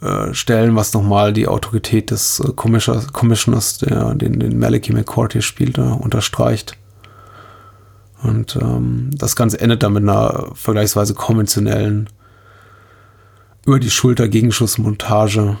äh, 0.00 0.32
stellen, 0.32 0.76
was 0.76 0.94
nochmal 0.94 1.32
die 1.32 1.48
Autorität 1.48 2.10
des 2.10 2.40
äh, 2.40 2.52
Commissioners, 2.52 3.78
der, 3.78 4.14
den, 4.14 4.38
den 4.38 4.58
Malachi 4.58 4.92
McCord 4.92 5.32
hier 5.32 5.42
spielt, 5.42 5.76
äh, 5.76 5.82
unterstreicht. 5.82 6.76
Und 8.22 8.56
ähm, 8.56 9.10
das 9.12 9.36
Ganze 9.36 9.60
endet 9.60 9.82
dann 9.82 9.92
mit 9.92 10.02
einer 10.02 10.50
vergleichsweise 10.54 11.14
konventionellen 11.14 12.08
über 13.66 13.78
die 13.78 13.90
Schulter 13.90 14.28
Gegenschussmontage, 14.28 15.56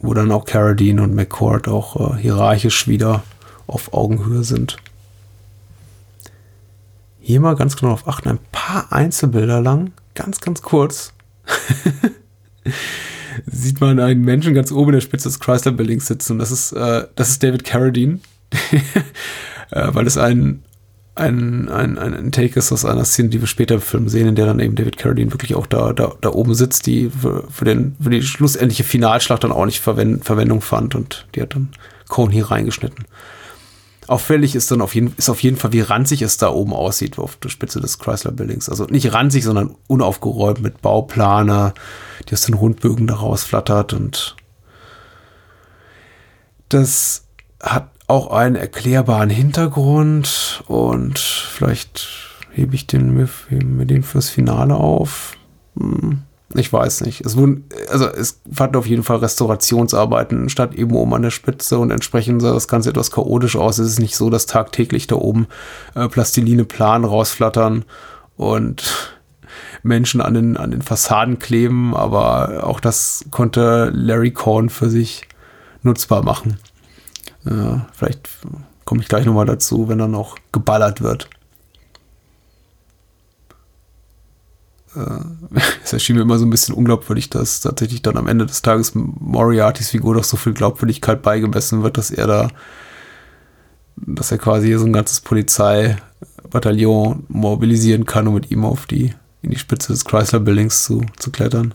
wo 0.00 0.14
dann 0.14 0.30
auch 0.30 0.44
Carradine 0.44 1.02
und 1.02 1.14
McCord 1.14 1.68
auch 1.68 2.14
äh, 2.14 2.20
hierarchisch 2.20 2.86
wieder 2.86 3.22
auf 3.66 3.94
Augenhöhe 3.94 4.44
sind. 4.44 4.76
Hier 7.26 7.40
mal 7.40 7.56
ganz 7.56 7.76
genau 7.76 7.92
auf 7.92 8.06
achten, 8.06 8.28
ein 8.28 8.38
paar 8.52 8.92
Einzelbilder 8.92 9.62
lang, 9.62 9.92
ganz, 10.14 10.42
ganz 10.42 10.60
kurz. 10.60 11.14
sieht 13.46 13.80
man 13.80 13.98
einen 13.98 14.20
Menschen 14.20 14.52
ganz 14.52 14.70
oben 14.70 14.90
in 14.90 14.96
der 14.96 15.00
Spitze 15.00 15.30
des 15.30 15.40
Chrysler 15.40 15.72
Buildings 15.72 16.06
sitzen 16.06 16.38
das 16.38 16.50
ist, 16.50 16.72
äh, 16.72 17.06
das 17.14 17.30
ist 17.30 17.42
David 17.42 17.64
Carradine, 17.64 18.20
äh, 19.70 19.88
weil 19.94 20.06
es 20.06 20.18
ein 20.18 20.64
ein, 21.14 21.70
ein, 21.70 21.96
ein 21.96 22.32
Take 22.32 22.58
ist 22.58 22.72
aus 22.72 22.84
einer 22.84 23.06
Szene, 23.06 23.30
die 23.30 23.40
wir 23.40 23.46
später 23.46 23.76
im 23.76 23.80
Film 23.80 24.10
sehen, 24.10 24.28
in 24.28 24.34
der 24.34 24.44
dann 24.44 24.60
eben 24.60 24.74
David 24.74 24.98
Carradine 24.98 25.32
wirklich 25.32 25.54
auch 25.54 25.66
da, 25.66 25.94
da, 25.94 26.12
da 26.20 26.28
oben 26.28 26.54
sitzt, 26.54 26.86
die 26.86 27.08
für, 27.08 27.46
für, 27.48 27.64
den, 27.64 27.96
für 28.02 28.10
die 28.10 28.20
schlussendliche 28.20 28.84
Finalschlacht 28.84 29.44
dann 29.44 29.52
auch 29.52 29.64
nicht 29.64 29.80
Verwend, 29.80 30.26
Verwendung 30.26 30.60
fand 30.60 30.94
und 30.94 31.26
die 31.34 31.40
hat 31.40 31.54
dann 31.54 31.70
Cohen 32.08 32.32
hier 32.32 32.50
reingeschnitten. 32.50 33.06
Auffällig 34.06 34.54
ist 34.54 34.70
dann 34.70 34.80
auf 34.80 34.94
jeden, 34.94 35.14
ist 35.16 35.28
auf 35.28 35.42
jeden 35.42 35.56
Fall, 35.56 35.72
wie 35.72 35.80
ranzig 35.80 36.22
es 36.22 36.36
da 36.36 36.50
oben 36.50 36.72
aussieht 36.72 37.18
auf 37.18 37.36
der 37.36 37.48
Spitze 37.48 37.80
des 37.80 37.98
Chrysler 37.98 38.32
Buildings. 38.32 38.68
Also 38.68 38.84
nicht 38.84 39.12
ranzig, 39.12 39.44
sondern 39.44 39.74
unaufgeräumt 39.86 40.60
mit 40.60 40.82
Bauplaner, 40.82 41.74
die 42.28 42.34
aus 42.34 42.42
den 42.42 42.54
Rundbögen 42.54 43.06
da 43.06 43.14
rausflattert 43.14 43.92
und 43.92 44.36
das 46.68 47.24
hat 47.60 47.90
auch 48.06 48.30
einen 48.30 48.56
erklärbaren 48.56 49.30
Hintergrund 49.30 50.62
und 50.66 51.18
vielleicht 51.18 52.06
hebe 52.52 52.74
ich 52.74 52.86
den 52.86 53.14
mir, 53.14 53.28
mir 53.50 53.86
den 53.86 54.02
fürs 54.02 54.28
Finale 54.28 54.74
auf. 54.74 55.36
Hm, 55.78 56.22
ich 56.52 56.72
weiß 56.72 57.00
nicht. 57.02 57.22
Es 57.24 57.36
wurden, 57.36 57.64
also 57.90 58.06
es 58.06 58.40
fanden 58.52 58.76
auf 58.76 58.86
jeden 58.86 59.02
Fall 59.02 59.16
Restaurationsarbeiten 59.18 60.48
statt 60.48 60.74
eben 60.74 60.94
oben 60.94 61.14
an 61.14 61.22
der 61.22 61.30
Spitze 61.30 61.78
und 61.78 61.90
entsprechend 61.90 62.42
sah 62.42 62.52
das 62.52 62.68
Ganze 62.68 62.90
etwas 62.90 63.10
chaotisch 63.10 63.56
aus. 63.56 63.78
Es 63.78 63.88
ist 63.88 64.00
nicht 64.00 64.16
so, 64.16 64.30
dass 64.30 64.46
tagtäglich 64.46 65.06
da 65.06 65.16
oben 65.16 65.46
äh, 65.94 66.08
Plastiline 66.08 66.64
Plan 66.64 67.04
rausflattern 67.04 67.84
und 68.36 69.14
Menschen 69.82 70.20
an 70.20 70.34
den, 70.34 70.56
an 70.56 70.70
den 70.70 70.82
Fassaden 70.82 71.38
kleben, 71.38 71.94
aber 71.94 72.64
auch 72.64 72.80
das 72.80 73.24
konnte 73.30 73.90
Larry 73.94 74.30
Korn 74.30 74.68
für 74.68 74.90
sich 74.90 75.28
nutzbar 75.82 76.22
machen. 76.22 76.58
Äh, 77.46 77.78
vielleicht 77.92 78.28
komme 78.84 79.02
ich 79.02 79.08
gleich 79.08 79.26
nochmal 79.26 79.46
dazu, 79.46 79.88
wenn 79.88 79.98
dann 79.98 80.14
auch 80.14 80.36
geballert 80.52 81.02
wird. 81.02 81.28
es 85.84 85.92
erschien 85.92 86.16
mir 86.16 86.22
immer 86.22 86.38
so 86.38 86.46
ein 86.46 86.50
bisschen 86.50 86.74
unglaubwürdig, 86.74 87.30
dass 87.30 87.60
tatsächlich 87.60 88.02
dann 88.02 88.16
am 88.16 88.28
Ende 88.28 88.46
des 88.46 88.62
Tages 88.62 88.92
Moriartys 88.94 89.90
Figur 89.90 90.14
doch 90.14 90.24
so 90.24 90.36
viel 90.36 90.54
Glaubwürdigkeit 90.54 91.22
beigemessen 91.22 91.82
wird, 91.82 91.98
dass 91.98 92.10
er 92.10 92.26
da, 92.26 92.48
dass 93.96 94.32
er 94.32 94.38
quasi 94.38 94.72
so 94.74 94.86
ein 94.86 94.92
ganzes 94.92 95.20
Polizeibataillon 95.20 97.24
mobilisieren 97.28 98.06
kann, 98.06 98.28
um 98.28 98.34
mit 98.34 98.50
ihm 98.50 98.64
auf 98.64 98.86
die, 98.86 99.14
in 99.42 99.50
die 99.50 99.58
Spitze 99.58 99.92
des 99.92 100.04
Chrysler 100.04 100.40
Buildings 100.40 100.84
zu, 100.84 101.04
zu 101.16 101.30
klettern. 101.30 101.74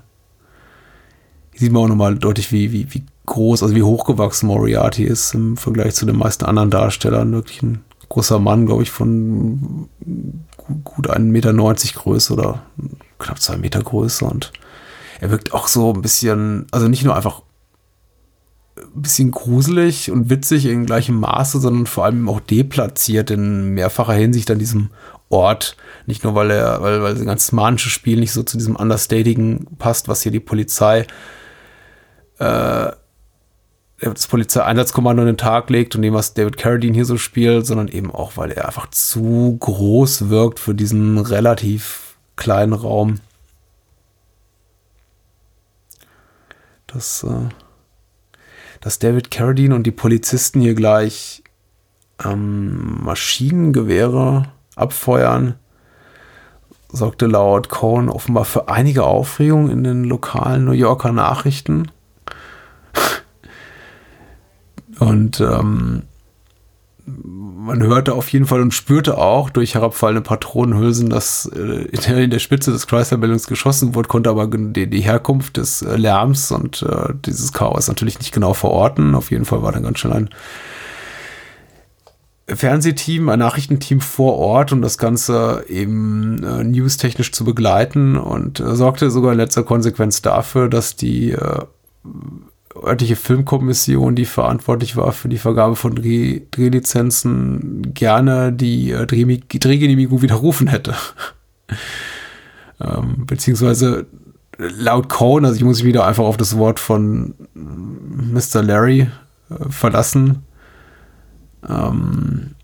Hier 1.52 1.62
sieht 1.62 1.72
man 1.72 1.84
auch 1.84 1.90
nochmal 1.90 2.16
deutlich, 2.16 2.52
wie, 2.52 2.72
wie, 2.72 2.94
wie 2.94 3.06
groß, 3.26 3.64
also 3.64 3.76
wie 3.76 3.84
hochgewachsen 3.84 4.48
Moriarty 4.48 5.04
ist 5.04 5.34
im 5.34 5.58
Vergleich 5.58 5.96
zu 5.96 6.06
den 6.06 6.18
meisten 6.18 6.46
anderen 6.46 6.70
Darstellern. 6.70 7.34
Wirklich 7.34 7.62
ein 7.62 7.84
großer 8.08 8.40
Mann, 8.40 8.66
glaube 8.66 8.84
ich, 8.84 8.92
von 8.92 9.90
gut 10.84 11.10
1,90 11.10 11.20
Meter 11.22 11.54
Größe 11.54 12.34
oder 12.34 12.64
knapp 13.20 13.42
zwei 13.42 13.58
Meter 13.58 13.82
Größe. 13.82 14.26
Und 14.26 14.52
er 15.20 15.32
wirkt 15.32 15.54
auch 15.54 15.68
so 15.68 15.94
ein 15.94 16.02
bisschen, 16.02 16.68
also 16.72 16.88
nicht 16.88 17.04
nur 17.04 17.16
einfach 17.16 17.44
ein 18.78 19.02
bisschen 19.02 19.32
gruselig 19.32 20.10
und 20.10 20.30
witzig 20.30 20.66
in 20.66 20.86
gleichem 20.86 21.20
Maße, 21.20 21.60
sondern 21.60 21.86
vor 21.86 22.06
allem 22.06 22.30
auch 22.30 22.40
deplatziert 22.40 23.30
in 23.30 23.74
mehrfacher 23.74 24.14
Hinsicht 24.14 24.50
an 24.50 24.60
diesem 24.60 24.90
Ort. 25.30 25.76
Nicht 26.06 26.24
nur, 26.24 26.34
weil 26.36 26.52
er, 26.52 26.82
weil, 26.82 27.04
weil 27.04 27.14
das 27.14 27.26
ganze 27.26 27.56
manische 27.56 27.90
Spiel 27.90 28.20
nicht 28.20 28.32
so 28.32 28.44
zu 28.44 28.58
diesem 28.58 28.76
Understatigen 28.76 29.68
passt, 29.78 30.08
was 30.08 30.22
hier 30.22 30.32
die 30.32 30.40
Polizei 30.40 31.06
äh, 32.40 32.92
das 34.02 34.28
Polizeieinsatzkommando 34.28 35.24
an 35.24 35.28
den 35.28 35.38
Tag 35.38 35.70
legt 35.70 35.96
und 35.96 36.02
dem, 36.02 36.14
was 36.14 36.34
David 36.34 36.58
Carradine 36.58 36.94
hier 36.94 37.06
so 37.06 37.18
spielt, 37.18 37.66
sondern 37.66 37.90
eben 37.90 38.12
auch, 38.12 38.38
weil 38.38 38.52
er 38.52 38.66
einfach 38.66 38.90
zu 38.92 39.58
groß 39.60 40.30
wirkt 40.30 40.60
für 40.60 40.74
diesen 40.74 41.18
relativ 41.18 42.09
kleinen 42.40 42.74
Raum. 42.74 43.20
Dass, 46.88 47.24
äh, 47.24 47.50
dass 48.82 48.98
David 48.98 49.30
Carradine 49.30 49.76
und 49.76 49.84
die 49.84 49.92
Polizisten 49.92 50.60
hier 50.60 50.74
gleich 50.74 51.44
ähm, 52.24 53.04
Maschinengewehre 53.04 54.52
abfeuern, 54.76 55.60
sorgte 56.92 57.28
laut 57.28 57.70
Cohen 57.70 58.10
offenbar 58.10 58.46
für 58.46 58.70
einige 58.70 59.04
Aufregung 59.04 59.70
in 59.70 59.84
den 59.84 60.04
lokalen 60.04 60.66
New 60.66 60.72
Yorker 60.72 61.12
Nachrichten. 61.12 61.92
Und 65.00 65.40
ähm, 65.40 66.04
man 67.24 67.84
hörte 67.84 68.14
auf 68.14 68.30
jeden 68.30 68.46
Fall 68.46 68.62
und 68.62 68.74
spürte 68.74 69.18
auch 69.18 69.50
durch 69.50 69.76
herabfallende 69.76 70.22
Patronenhülsen, 70.22 71.10
dass 71.10 71.46
äh, 71.46 72.24
in 72.24 72.30
der 72.30 72.40
Spitze 72.40 72.72
des 72.72 72.88
Chrysler-Ballons 72.88 73.48
geschossen 73.48 73.96
wurde, 73.96 74.08
konnte 74.08 74.30
aber 74.30 74.48
die, 74.48 75.02
Herkunft 75.02 75.58
des 75.58 75.82
äh, 75.82 75.96
Lärms 75.96 76.52
und 76.52 76.82
äh, 76.84 77.14
dieses 77.26 77.54
Chaos 77.54 77.88
natürlich 77.88 78.20
nicht 78.20 78.32
genau 78.32 78.54
verorten. 78.54 79.16
Auf 79.16 79.32
jeden 79.32 79.46
Fall 79.46 79.62
war 79.62 79.72
dann 79.72 79.84
ganz 79.84 80.00
schnell 80.00 80.14
ein 80.14 80.30
Fernsehteam, 82.48 83.30
ein 83.30 83.40
Nachrichtenteam 83.40 84.02
vor 84.02 84.38
Ort, 84.38 84.72
um 84.72 84.82
das 84.82 84.98
Ganze 84.98 85.66
eben 85.68 86.44
äh, 86.44 86.64
newstechnisch 86.64 87.32
zu 87.32 87.44
begleiten 87.44 88.18
und 88.18 88.60
äh, 88.60 88.76
sorgte 88.76 89.12
sogar 89.12 89.34
in 89.34 89.38
letzter 89.38 89.64
Konsequenz 89.64 90.22
dafür, 90.22 90.70
dass 90.70 90.96
die 90.96 91.32
äh, 91.32 91.60
örtliche 92.84 93.16
Filmkommission, 93.16 94.16
die 94.16 94.26
verantwortlich 94.26 94.96
war 94.96 95.12
für 95.12 95.30
die 95.30 95.38
Vergabe 95.38 95.76
von 95.76 95.96
Dreh 95.96 96.42
Drehlizenzen, 96.52 97.94
gerne 97.94 98.54
die 98.54 98.92
äh, 98.92 99.06
Dreh 99.06 99.26
Drehgenehmigung 99.26 100.22
widerrufen 100.22 100.68
hätte. 100.68 100.96
ähm, 102.80 103.26
beziehungsweise 103.26 104.08
laut 104.58 105.10
Cohen, 105.10 105.46
also 105.46 105.56
ich 105.56 105.64
muss 105.64 105.78
mich 105.78 105.86
wieder 105.86 106.06
einfach 106.06 106.26
auf 106.26 106.38
das 106.38 106.58
Wort 106.58 106.80
von 106.80 107.34
Mr. 107.54 108.62
Larry 108.62 109.10
äh, 109.50 109.70
verlassen. 109.70 110.44
Ähm, 111.68 112.56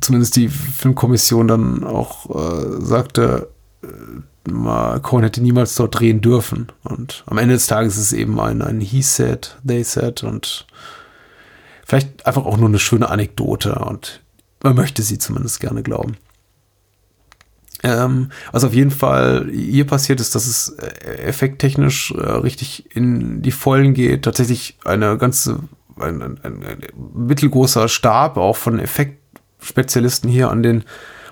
zumindest 0.00 0.36
die 0.36 0.48
Filmkommission 0.48 1.48
dann 1.48 1.84
auch 1.84 2.30
äh, 2.30 2.80
sagte, 2.84 3.48
äh, 3.82 3.88
Cohen 5.02 5.22
hätte 5.22 5.42
niemals 5.42 5.74
dort 5.74 5.98
drehen 5.98 6.20
dürfen. 6.20 6.68
Und 6.84 7.24
am 7.26 7.38
Ende 7.38 7.54
des 7.54 7.66
Tages 7.66 7.96
ist 7.96 8.04
es 8.04 8.12
eben 8.12 8.40
ein, 8.40 8.62
ein 8.62 8.80
He 8.80 9.02
said, 9.02 9.56
They 9.66 9.82
said 9.84 10.22
und 10.22 10.66
vielleicht 11.84 12.26
einfach 12.26 12.44
auch 12.44 12.56
nur 12.56 12.68
eine 12.68 12.78
schöne 12.78 13.08
Anekdote 13.08 13.74
und 13.76 14.22
man 14.62 14.74
möchte 14.74 15.02
sie 15.02 15.18
zumindest 15.18 15.60
gerne 15.60 15.82
glauben. 15.82 16.16
Ähm, 17.84 18.30
was 18.50 18.64
auf 18.64 18.74
jeden 18.74 18.90
Fall 18.90 19.48
hier 19.52 19.86
passiert 19.86 20.20
ist, 20.20 20.34
dass 20.34 20.46
es 20.46 20.70
äh, 20.70 21.18
effekttechnisch 21.22 22.10
äh, 22.10 22.20
richtig 22.20 22.94
in 22.94 23.40
die 23.40 23.52
Vollen 23.52 23.94
geht. 23.94 24.24
Tatsächlich 24.24 24.76
eine 24.84 25.16
ganze, 25.16 25.60
ein, 25.96 26.20
ein, 26.20 26.40
ein, 26.42 26.78
mittelgroßer 27.14 27.88
Stab 27.88 28.36
auch 28.36 28.56
von 28.56 28.80
Effekt 28.80 29.18
Spezialisten 29.60 30.28
hier 30.28 30.50
an 30.50 30.62
den 30.62 30.84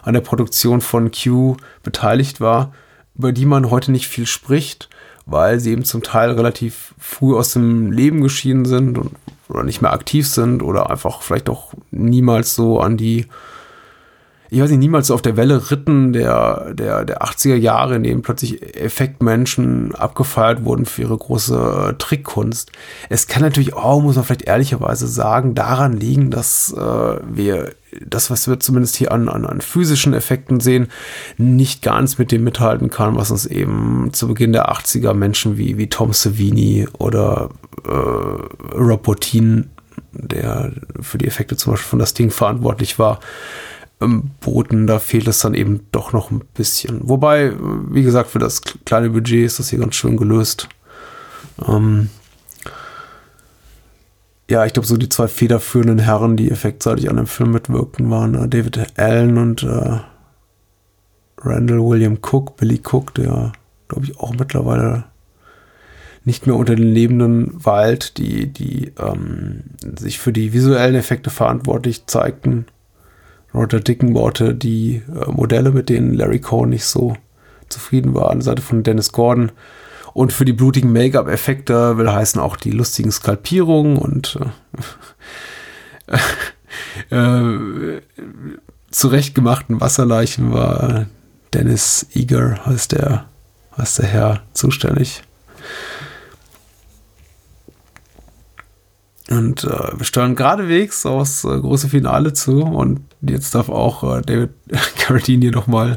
an 0.06 0.14
der 0.14 0.20
Produktion 0.20 0.80
von 0.80 1.10
Q 1.10 1.56
beteiligt 1.82 2.40
war, 2.40 2.72
über 3.18 3.32
die 3.32 3.46
man 3.46 3.70
heute 3.70 3.92
nicht 3.92 4.08
viel 4.08 4.26
spricht, 4.26 4.88
weil 5.26 5.60
sie 5.60 5.72
eben 5.72 5.84
zum 5.84 6.02
Teil 6.02 6.30
relativ 6.32 6.94
früh 6.98 7.34
aus 7.34 7.52
dem 7.52 7.90
Leben 7.90 8.20
geschieden 8.20 8.64
sind 8.64 8.98
und, 8.98 9.12
oder 9.48 9.62
nicht 9.62 9.82
mehr 9.82 9.92
aktiv 9.92 10.28
sind 10.28 10.62
oder 10.62 10.90
einfach 10.90 11.22
vielleicht 11.22 11.48
auch 11.48 11.74
niemals 11.90 12.54
so 12.54 12.80
an 12.80 12.96
die 12.96 13.26
ich 14.50 14.60
weiß 14.60 14.70
nicht, 14.70 14.78
niemals 14.78 15.08
so 15.08 15.14
auf 15.14 15.22
der 15.22 15.36
Welle 15.36 15.70
ritten 15.70 16.12
der, 16.12 16.72
der, 16.72 17.04
der 17.04 17.22
80er 17.22 17.56
Jahre, 17.56 17.96
in 17.96 18.04
denen 18.04 18.22
plötzlich 18.22 18.76
Effektmenschen 18.76 19.94
abgefeiert 19.94 20.64
wurden 20.64 20.86
für 20.86 21.02
ihre 21.02 21.16
große 21.16 21.96
Trickkunst. 21.98 22.70
Es 23.08 23.26
kann 23.26 23.42
natürlich 23.42 23.74
auch, 23.74 24.00
muss 24.00 24.16
man 24.16 24.24
vielleicht 24.24 24.42
ehrlicherweise 24.42 25.08
sagen, 25.08 25.54
daran 25.54 25.94
liegen, 25.94 26.30
dass 26.30 26.72
äh, 26.72 26.80
wir 26.80 27.74
das, 28.04 28.30
was 28.30 28.48
wir 28.48 28.60
zumindest 28.60 28.96
hier 28.96 29.12
an, 29.12 29.28
an, 29.28 29.44
an 29.44 29.60
physischen 29.60 30.14
Effekten 30.14 30.60
sehen, 30.60 30.88
nicht 31.36 31.82
ganz 31.82 32.18
mit 32.18 32.32
dem 32.32 32.44
mithalten 32.44 32.90
kann, 32.90 33.16
was 33.16 33.30
uns 33.30 33.46
eben 33.46 34.10
zu 34.12 34.28
Beginn 34.28 34.52
der 34.52 34.70
80er 34.70 35.14
Menschen 35.14 35.56
wie, 35.56 35.78
wie 35.78 35.88
Tom 35.88 36.12
Savini 36.12 36.86
oder 36.98 37.50
äh, 37.84 37.90
Rob 37.90 39.02
Bottin, 39.02 39.70
der 40.12 40.72
für 41.00 41.18
die 41.18 41.26
Effekte 41.26 41.56
zum 41.56 41.72
Beispiel 41.72 41.88
von 41.88 41.98
das 41.98 42.14
Ding 42.14 42.30
verantwortlich 42.30 42.98
war, 42.98 43.20
ähm, 44.00 44.30
boten. 44.40 44.86
Da 44.86 44.98
fehlt 44.98 45.28
es 45.28 45.40
dann 45.40 45.54
eben 45.54 45.86
doch 45.92 46.12
noch 46.12 46.30
ein 46.30 46.42
bisschen. 46.54 47.08
Wobei, 47.08 47.52
wie 47.90 48.02
gesagt, 48.02 48.30
für 48.30 48.38
das 48.38 48.62
kleine 48.84 49.10
Budget 49.10 49.46
ist 49.46 49.58
das 49.58 49.70
hier 49.70 49.78
ganz 49.78 49.94
schön 49.94 50.16
gelöst. 50.16 50.68
Ähm 51.66 52.10
ja, 54.48 54.64
ich 54.64 54.72
glaube, 54.72 54.86
so 54.86 54.96
die 54.96 55.08
zwei 55.08 55.28
federführenden 55.28 55.98
Herren, 55.98 56.36
die 56.36 56.50
effektseitig 56.50 57.10
an 57.10 57.16
dem 57.16 57.26
Film 57.26 57.50
mitwirkten, 57.50 58.10
waren 58.10 58.34
äh, 58.34 58.48
David 58.48 58.98
Allen 58.98 59.38
und 59.38 59.62
äh, 59.62 59.98
Randall 61.38 61.80
William 61.80 62.18
Cook, 62.22 62.56
Billy 62.56 62.80
Cook, 62.82 63.14
der, 63.14 63.52
glaube 63.88 64.06
ich, 64.06 64.18
auch 64.18 64.34
mittlerweile 64.34 65.04
nicht 66.24 66.46
mehr 66.46 66.56
unter 66.56 66.74
den 66.74 66.88
Lebenden 66.88 67.52
weilt, 67.64 68.18
die, 68.18 68.48
die 68.52 68.92
ähm, 68.98 69.62
sich 69.96 70.18
für 70.18 70.32
die 70.32 70.52
visuellen 70.52 70.96
Effekte 70.96 71.30
verantwortlich 71.30 72.06
zeigten. 72.06 72.66
Roger 73.54 73.80
Dickenworte 73.80 74.54
die 74.54 75.02
äh, 75.08 75.30
Modelle, 75.30 75.70
mit 75.70 75.88
denen 75.88 76.14
Larry 76.14 76.40
Cohn 76.40 76.70
nicht 76.70 76.84
so 76.84 77.16
zufrieden 77.68 78.14
war, 78.14 78.30
an 78.30 78.38
der 78.38 78.44
Seite 78.44 78.62
von 78.62 78.82
Dennis 78.82 79.12
Gordon. 79.12 79.52
Und 80.16 80.32
für 80.32 80.46
die 80.46 80.54
blutigen 80.54 80.94
Make-up-Effekte 80.94 81.98
will 81.98 82.10
heißen 82.10 82.40
auch 82.40 82.56
die 82.56 82.70
lustigen 82.70 83.12
Skalpierungen 83.12 83.98
und 83.98 84.38
äh, 87.10 87.14
äh, 87.14 88.00
zurechtgemachten 88.90 89.78
Wasserleichen 89.78 90.54
war 90.54 91.04
Dennis 91.52 92.06
Eager, 92.14 92.64
heißt 92.64 92.92
der, 92.92 93.26
heißt 93.76 93.98
der 93.98 94.06
Herr, 94.06 94.42
zuständig. 94.54 95.22
Und 99.28 99.64
äh, 99.64 99.98
wir 99.98 100.04
steuern 100.04 100.36
geradewegs 100.36 101.04
aufs 101.04 101.44
äh, 101.44 101.48
große 101.48 101.88
Finale 101.88 102.32
zu 102.32 102.62
und 102.62 103.00
jetzt 103.22 103.54
darf 103.56 103.68
auch 103.68 104.18
äh, 104.18 104.22
David 104.22 104.50
Carradine 104.98 105.50
nochmal 105.50 105.96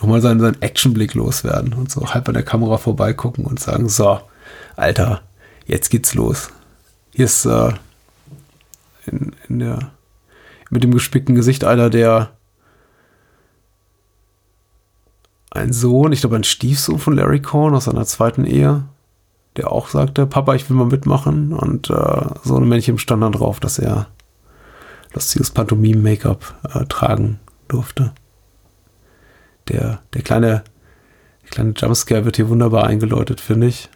noch 0.00 0.08
mal 0.08 0.20
seinen, 0.20 0.40
seinen 0.40 0.62
Actionblick 0.62 1.14
loswerden 1.14 1.74
und 1.74 1.90
so 1.90 2.14
halb 2.14 2.28
an 2.28 2.34
der 2.34 2.42
Kamera 2.44 2.78
vorbeigucken 2.78 3.44
und 3.44 3.60
sagen, 3.60 3.88
so, 3.88 4.20
Alter, 4.76 5.22
jetzt 5.66 5.90
geht's 5.90 6.14
los. 6.14 6.50
Hier 7.12 7.24
ist 7.24 7.44
äh, 7.44 7.72
in, 9.06 9.32
in 9.48 9.58
der, 9.58 9.90
mit 10.70 10.84
dem 10.84 10.94
gespickten 10.94 11.34
Gesicht 11.34 11.64
einer, 11.64 11.90
der 11.90 12.30
ein 15.50 15.72
Sohn, 15.72 16.12
ich 16.12 16.20
glaube 16.20 16.36
ein 16.36 16.44
Stiefsohn 16.44 17.00
von 17.00 17.16
Larry 17.16 17.42
Cohn 17.42 17.74
aus 17.74 17.86
seiner 17.86 18.06
zweiten 18.06 18.44
Ehe, 18.44 18.84
der 19.56 19.72
auch 19.72 19.88
sagte, 19.88 20.26
Papa, 20.26 20.54
ich 20.54 20.68
will 20.68 20.76
mal 20.76 20.86
mitmachen. 20.86 21.52
Und 21.52 21.90
äh, 21.90 22.26
so 22.42 22.56
ein 22.56 22.68
Männchen 22.68 22.98
stand 22.98 23.22
dann 23.22 23.32
drauf, 23.32 23.60
dass 23.60 23.78
er 23.78 24.06
lustiges 25.12 25.50
Pantomime-Make-up 25.50 26.54
äh, 26.74 26.84
tragen 26.86 27.40
durfte. 27.68 28.12
Der, 29.68 30.00
der 30.14 30.22
kleine, 30.22 30.64
der 31.42 31.50
kleine 31.50 31.74
Jumpscare 31.76 32.24
wird 32.24 32.36
hier 32.36 32.48
wunderbar 32.48 32.84
eingeläutet, 32.84 33.40
finde 33.40 33.66
ich. 33.66 33.88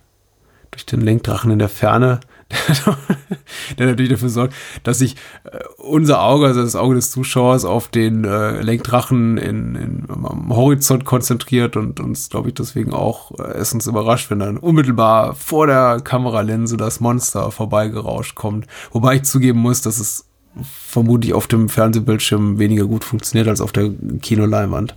Durch 0.70 0.86
den 0.86 1.00
Lenkdrachen 1.00 1.52
in 1.52 1.58
der 1.60 1.68
Ferne, 1.68 2.20
der 3.78 3.86
natürlich 3.86 4.10
dafür 4.10 4.28
sorgt, 4.28 4.54
dass 4.82 4.98
sich 4.98 5.16
äh, 5.44 5.58
unser 5.78 6.22
Auge, 6.22 6.46
also 6.46 6.62
das 6.62 6.76
Auge 6.76 6.94
des 6.94 7.10
Zuschauers, 7.10 7.64
auf 7.64 7.88
den 7.88 8.24
äh, 8.24 8.60
Lenkdrachen 8.60 9.38
in, 9.38 9.74
in, 9.74 10.04
am 10.08 10.54
Horizont 10.54 11.04
konzentriert 11.04 11.76
und 11.76 12.00
uns, 12.00 12.28
glaube 12.28 12.48
ich, 12.48 12.54
deswegen 12.54 12.92
auch 12.92 13.32
äh, 13.38 13.52
es 13.54 13.72
uns 13.72 13.86
überrascht, 13.86 14.30
wenn 14.30 14.40
dann 14.40 14.58
unmittelbar 14.58 15.34
vor 15.34 15.66
der 15.66 16.00
Kameralinse 16.02 16.76
das 16.76 17.00
Monster 17.00 17.50
vorbeigerauscht 17.50 18.34
kommt. 18.34 18.66
Wobei 18.92 19.16
ich 19.16 19.22
zugeben 19.24 19.60
muss, 19.60 19.80
dass 19.80 19.98
es 19.98 20.26
vermutlich 20.62 21.34
auf 21.34 21.46
dem 21.46 21.68
Fernsehbildschirm 21.68 22.58
weniger 22.58 22.86
gut 22.86 23.04
funktioniert 23.04 23.48
als 23.48 23.60
auf 23.60 23.72
der 23.72 23.90
Kinoleinwand. 24.20 24.94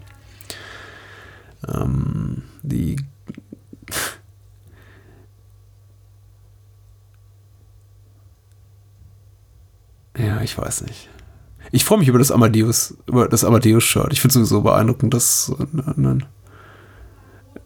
Ähm, 1.68 2.44
die 2.62 2.98
Ja, 10.18 10.42
ich 10.42 10.58
weiß 10.58 10.82
nicht. 10.82 11.10
Ich 11.72 11.84
freue 11.84 12.00
mich 12.00 12.08
über 12.08 12.20
das 12.20 12.32
Amadeus, 12.32 12.96
über 13.08 13.28
das 13.28 13.44
Amadeus-Shirt. 13.44 14.14
Ich 14.14 14.22
finde 14.22 14.34
sowieso 14.34 14.62
beeindruckend, 14.62 15.14
dass, 15.14 15.54
äh, 15.60 16.20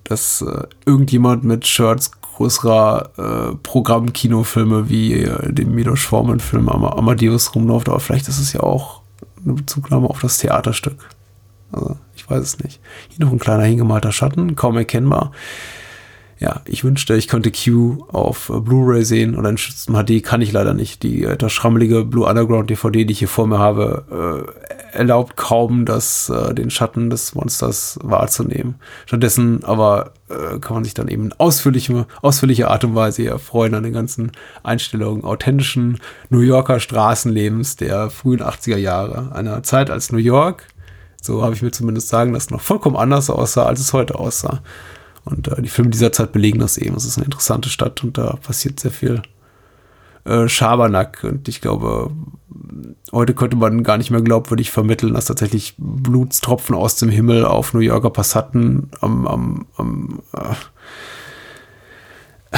dass 0.04 0.42
äh, 0.42 0.64
irgendjemand 0.86 1.44
mit 1.44 1.68
Shirts 1.68 2.12
größerer 2.22 3.52
äh, 3.52 3.56
Programm-Kinofilme 3.62 4.90
wie 4.90 5.14
äh, 5.14 5.54
dem 5.54 5.76
Milos 5.76 6.02
Forman-Film 6.02 6.70
Am 6.70 6.86
Amadeus 6.86 7.54
rumläuft, 7.54 7.90
aber 7.90 8.00
vielleicht 8.00 8.28
ist 8.28 8.40
es 8.40 8.54
ja 8.54 8.62
auch 8.62 9.02
eine 9.44 9.54
Bezugnahme 9.54 10.10
auf 10.10 10.20
das 10.20 10.40
Theaterstück. 10.40 11.10
Also, 11.72 11.98
ich 12.16 12.30
weiß 12.30 12.42
es 12.42 12.60
nicht. 12.60 12.82
Hier 13.10 13.26
noch 13.26 13.32
ein 13.32 13.40
kleiner 13.40 13.64
hingemalter 13.64 14.12
Schatten, 14.12 14.56
kaum 14.56 14.78
erkennbar 14.78 15.32
ja, 16.42 16.62
ich 16.66 16.84
wünschte, 16.84 17.14
ich 17.16 17.28
könnte 17.28 17.52
Q 17.52 18.04
auf 18.12 18.50
äh, 18.50 18.60
Blu-ray 18.60 19.06
sehen 19.06 19.38
oder 19.38 19.50
in 19.50 19.58
HD 19.58 20.24
kann 20.24 20.42
ich 20.42 20.52
leider 20.52 20.74
nicht. 20.74 21.04
Die 21.04 21.24
äh, 21.24 21.38
das 21.38 21.54
schrammelige 21.54 22.04
Blue 22.04 22.28
Underground 22.28 22.68
DVD, 22.68 23.06
die 23.06 23.14
ich 23.14 23.20
hier 23.20 23.28
vor 23.28 23.46
mir 23.46 23.60
habe, 23.60 24.48
äh, 24.58 24.98
erlaubt 24.98 25.38
kaum, 25.38 25.86
das 25.86 26.30
äh, 26.30 26.56
den 26.56 26.72
Schatten 26.72 27.12
des 27.12 27.36
Monsters 27.36 28.00
wahrzunehmen. 28.02 28.76
Stattdessen 29.06 29.64
aber 29.64 30.14
äh, 30.30 30.58
kann 30.58 30.74
man 30.74 30.84
sich 30.84 30.96
dann 30.96 31.10
eben 31.10 31.32
ausführliche, 31.38 32.08
ausführliche 32.24 32.72
Art 32.72 32.84
und 32.86 32.96
Weise 32.96 33.24
erfreuen 33.28 33.76
an 33.76 33.84
den 33.84 33.94
ganzen 33.94 34.32
Einstellungen 34.64 35.24
authentischen 35.24 36.00
New 36.32 36.42
Yorker 36.42 36.80
Straßenlebens 36.80 37.76
der 37.76 38.10
frühen 38.10 38.42
80er 38.42 38.78
Jahre. 38.78 39.32
Einer 39.36 39.62
Zeit 39.62 39.92
als 39.92 40.12
New 40.12 40.18
York, 40.18 40.66
so 41.22 41.44
habe 41.44 41.54
ich 41.54 41.62
mir 41.62 41.70
zumindest 41.70 42.08
sagen 42.08 42.34
lassen, 42.34 42.56
noch 42.56 42.62
vollkommen 42.62 42.96
anders 42.96 43.30
aussah, 43.30 43.68
als 43.68 43.80
es 43.80 43.94
heute 43.94 44.18
aussah. 44.18 44.64
Und 45.24 45.48
äh, 45.48 45.62
die 45.62 45.70
Filme 45.70 45.92
dieser 45.92 46.12
Zeit 46.12 46.32
belegen 46.32 46.60
das 46.60 46.78
eben. 46.78 46.96
Es 46.96 47.06
ist 47.06 47.18
eine 47.18 47.26
interessante 47.26 47.70
Stadt 47.70 48.04
und 48.04 48.18
da 48.18 48.38
passiert 48.38 48.80
sehr 48.80 48.92
viel 48.92 49.22
äh, 50.24 50.48
Schabernack. 50.48 51.24
Und 51.24 51.48
ich 51.48 51.62
glaube, 51.62 52.12
heute 53.12 53.34
könnte 53.34 53.58
man 53.58 53.84
gar 53.84 53.98
nicht 53.98 54.12
mehr 54.12 54.22
glaubwürdig 54.22 54.72
vermitteln, 54.72 55.14
dass 55.14 55.26
tatsächlich 55.26 55.76
Blutstropfen 55.78 56.76
aus 56.76 56.96
dem 56.96 57.10
Himmel 57.10 57.46
auf 57.46 57.74
New 57.74 57.80
Yorker 57.80 58.10
Passanten 58.10 58.90
am, 59.02 59.28
am, 59.28 59.66
am 59.78 60.20
äh, 60.34 60.56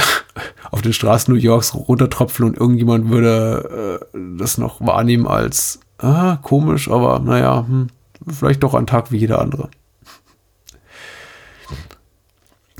auf 0.70 0.82
den 0.82 0.92
Straßen 0.92 1.32
New 1.32 1.40
Yorks 1.40 1.74
runtertropfen 1.74 2.44
und 2.44 2.56
irgendjemand 2.56 3.10
würde 3.10 4.00
äh, 4.12 4.18
das 4.38 4.58
noch 4.58 4.80
wahrnehmen 4.80 5.26
als 5.26 5.80
ah, 5.98 6.36
komisch, 6.42 6.90
aber 6.90 7.20
naja, 7.20 7.64
hm, 7.66 7.88
vielleicht 8.26 8.62
doch 8.62 8.74
ein 8.74 8.86
Tag 8.86 9.12
wie 9.12 9.18
jeder 9.18 9.40
andere. 9.40 9.70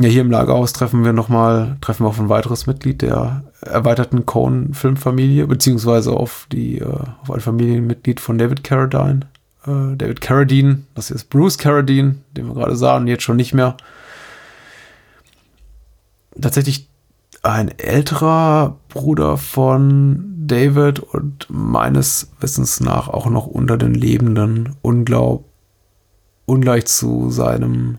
Ja, 0.00 0.08
hier 0.08 0.22
im 0.22 0.30
Lagerhaus 0.30 0.72
treffen 0.72 1.04
wir 1.04 1.12
nochmal, 1.12 1.76
treffen 1.80 2.04
wir 2.04 2.08
auf 2.08 2.18
ein 2.18 2.28
weiteres 2.28 2.66
Mitglied 2.66 3.00
der 3.02 3.44
erweiterten 3.60 4.26
Cohn-Filmfamilie, 4.26 5.46
beziehungsweise 5.46 6.12
auf 6.12 6.48
die, 6.50 6.80
äh, 6.80 6.98
auf 7.22 7.30
ein 7.30 7.40
Familienmitglied 7.40 8.18
von 8.18 8.36
David 8.36 8.64
Carradine. 8.64 9.20
Äh, 9.64 9.96
David 9.96 10.20
Carradine, 10.20 10.82
das 10.96 11.12
ist 11.12 11.30
Bruce 11.30 11.58
Carradine, 11.58 12.16
den 12.36 12.48
wir 12.48 12.54
gerade 12.54 12.74
sahen, 12.74 13.06
jetzt 13.06 13.22
schon 13.22 13.36
nicht 13.36 13.54
mehr. 13.54 13.76
Tatsächlich 16.40 16.88
ein 17.42 17.68
älterer 17.78 18.76
Bruder 18.88 19.36
von 19.36 20.34
David 20.38 20.98
und 20.98 21.46
meines 21.48 22.32
Wissens 22.40 22.80
nach 22.80 23.06
auch 23.06 23.26
noch 23.26 23.46
unter 23.46 23.76
den 23.76 23.94
Lebenden, 23.94 24.74
unglaub, 24.82 25.44
ungleich 26.46 26.86
zu 26.86 27.30
seinem 27.30 27.98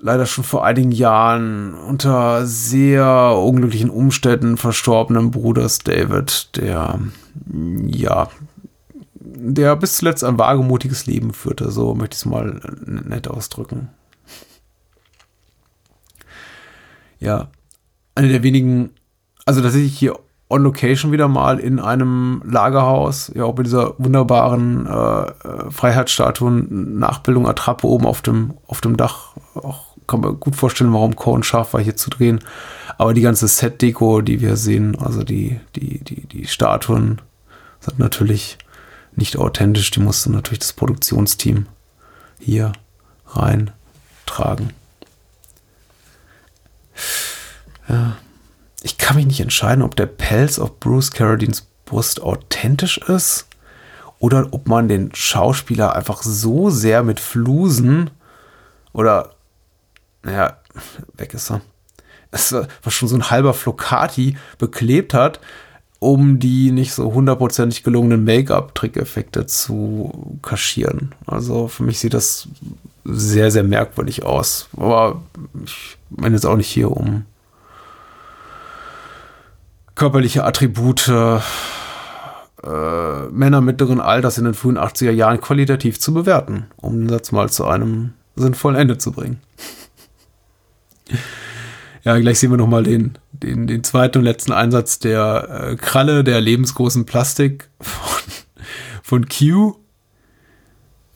leider 0.00 0.26
schon 0.26 0.44
vor 0.44 0.64
einigen 0.64 0.92
Jahren 0.92 1.74
unter 1.74 2.46
sehr 2.46 3.36
unglücklichen 3.36 3.90
Umständen 3.90 4.56
verstorbenen 4.56 5.30
Bruders 5.30 5.78
David, 5.78 6.56
der 6.56 6.98
ja 7.86 8.28
der 9.42 9.76
bis 9.76 9.98
zuletzt 9.98 10.24
ein 10.24 10.38
wagemutiges 10.38 11.06
Leben 11.06 11.32
führte. 11.32 11.70
So 11.70 11.94
möchte 11.94 12.14
ich 12.14 12.20
es 12.20 12.26
mal 12.26 12.60
nett 12.84 13.28
ausdrücken. 13.28 13.88
Ja, 17.18 17.48
eine 18.14 18.28
der 18.28 18.42
wenigen, 18.42 18.90
also 19.44 19.60
tatsächlich 19.60 19.96
hier 19.96 20.18
on 20.48 20.62
Location 20.62 21.12
wieder 21.12 21.28
mal 21.28 21.60
in 21.60 21.78
einem 21.78 22.42
Lagerhaus, 22.44 23.30
ja 23.34 23.44
auch 23.44 23.54
bei 23.54 23.62
dieser 23.62 23.94
wunderbaren 23.98 24.86
äh, 24.86 24.90
äh 24.90 25.70
Freiheitsstatuen 25.70 26.98
Nachbildung 26.98 27.46
Attrappe 27.46 27.86
oben 27.86 28.06
auf 28.06 28.20
dem, 28.22 28.54
auf 28.66 28.80
dem 28.80 28.96
Dach. 28.96 29.36
Auch 29.54 29.89
kann 30.10 30.20
man 30.20 30.38
gut 30.38 30.56
vorstellen, 30.56 30.92
warum 30.92 31.16
Cohen 31.16 31.42
scharf 31.42 31.72
war, 31.72 31.80
hier 31.80 31.96
zu 31.96 32.10
drehen. 32.10 32.40
Aber 32.98 33.14
die 33.14 33.22
ganze 33.22 33.48
Set-Deko, 33.48 34.20
die 34.20 34.40
wir 34.40 34.56
sehen, 34.56 34.98
also 34.98 35.22
die, 35.22 35.58
die, 35.76 36.04
die, 36.04 36.26
die 36.26 36.46
Statuen, 36.46 37.22
sind 37.80 37.98
natürlich 37.98 38.58
nicht 39.16 39.38
authentisch. 39.38 39.90
Die 39.90 40.00
musste 40.00 40.30
natürlich 40.30 40.58
das 40.58 40.74
Produktionsteam 40.74 41.66
hier 42.38 42.72
reintragen. 43.26 44.74
Ja 47.88 48.16
ich 48.82 48.98
kann 48.98 49.16
mich 49.16 49.26
nicht 49.26 49.40
entscheiden, 49.40 49.82
ob 49.82 49.96
der 49.96 50.06
Pelz 50.06 50.58
auf 50.58 50.80
Bruce 50.80 51.10
Carradines 51.10 51.66
Brust 51.84 52.22
authentisch 52.22 52.98
ist 52.98 53.46
oder 54.18 54.48
ob 54.52 54.68
man 54.68 54.88
den 54.88 55.14
Schauspieler 55.14 55.94
einfach 55.94 56.22
so 56.22 56.70
sehr 56.70 57.02
mit 57.02 57.20
Flusen 57.20 58.10
oder, 58.92 59.34
naja, 60.22 60.58
weg 61.16 61.34
ist 61.34 61.50
er. 61.50 61.60
Es 62.30 62.52
war 62.52 62.66
schon 62.88 63.08
so 63.08 63.16
ein 63.16 63.30
halber 63.30 63.54
Flocati 63.54 64.36
beklebt 64.58 65.14
hat, 65.14 65.40
um 65.98 66.38
die 66.38 66.70
nicht 66.70 66.94
so 66.94 67.12
hundertprozentig 67.12 67.82
gelungenen 67.82 68.24
Make-up-Trickeffekte 68.24 69.46
zu 69.46 70.38
kaschieren. 70.42 71.14
Also 71.26 71.68
für 71.68 71.82
mich 71.82 71.98
sieht 71.98 72.14
das 72.14 72.48
sehr, 73.04 73.50
sehr 73.50 73.64
merkwürdig 73.64 74.24
aus. 74.24 74.68
Aber 74.76 75.22
ich 75.64 75.98
meine 76.08 76.36
jetzt 76.36 76.46
auch 76.46 76.56
nicht 76.56 76.70
hier, 76.70 76.90
um 76.90 77.24
körperliche 79.94 80.44
Attribute, 80.44 81.08
äh, 81.08 81.40
Männer 83.30 83.60
mittleren 83.60 84.00
Alters 84.00 84.38
in 84.38 84.44
den 84.44 84.54
frühen 84.54 84.78
80er 84.78 85.10
Jahren 85.10 85.40
qualitativ 85.40 85.98
zu 85.98 86.14
bewerten, 86.14 86.66
um 86.76 87.00
den 87.00 87.08
Satz 87.08 87.32
mal 87.32 87.50
zu 87.50 87.66
einem 87.66 88.14
sinnvollen 88.36 88.78
Ende 88.78 88.98
zu 88.98 89.12
bringen. 89.12 89.40
Ja, 92.04 92.18
gleich 92.18 92.38
sehen 92.38 92.50
wir 92.50 92.56
nochmal 92.56 92.84
den, 92.84 93.18
den, 93.32 93.66
den 93.66 93.84
zweiten 93.84 94.18
und 94.18 94.24
letzten 94.24 94.52
Einsatz 94.52 94.98
der 94.98 95.70
äh, 95.72 95.76
Kralle, 95.76 96.24
der 96.24 96.40
lebensgroßen 96.40 97.06
Plastik 97.06 97.68
von, 97.80 98.32
von 99.02 99.28
Q. 99.28 99.76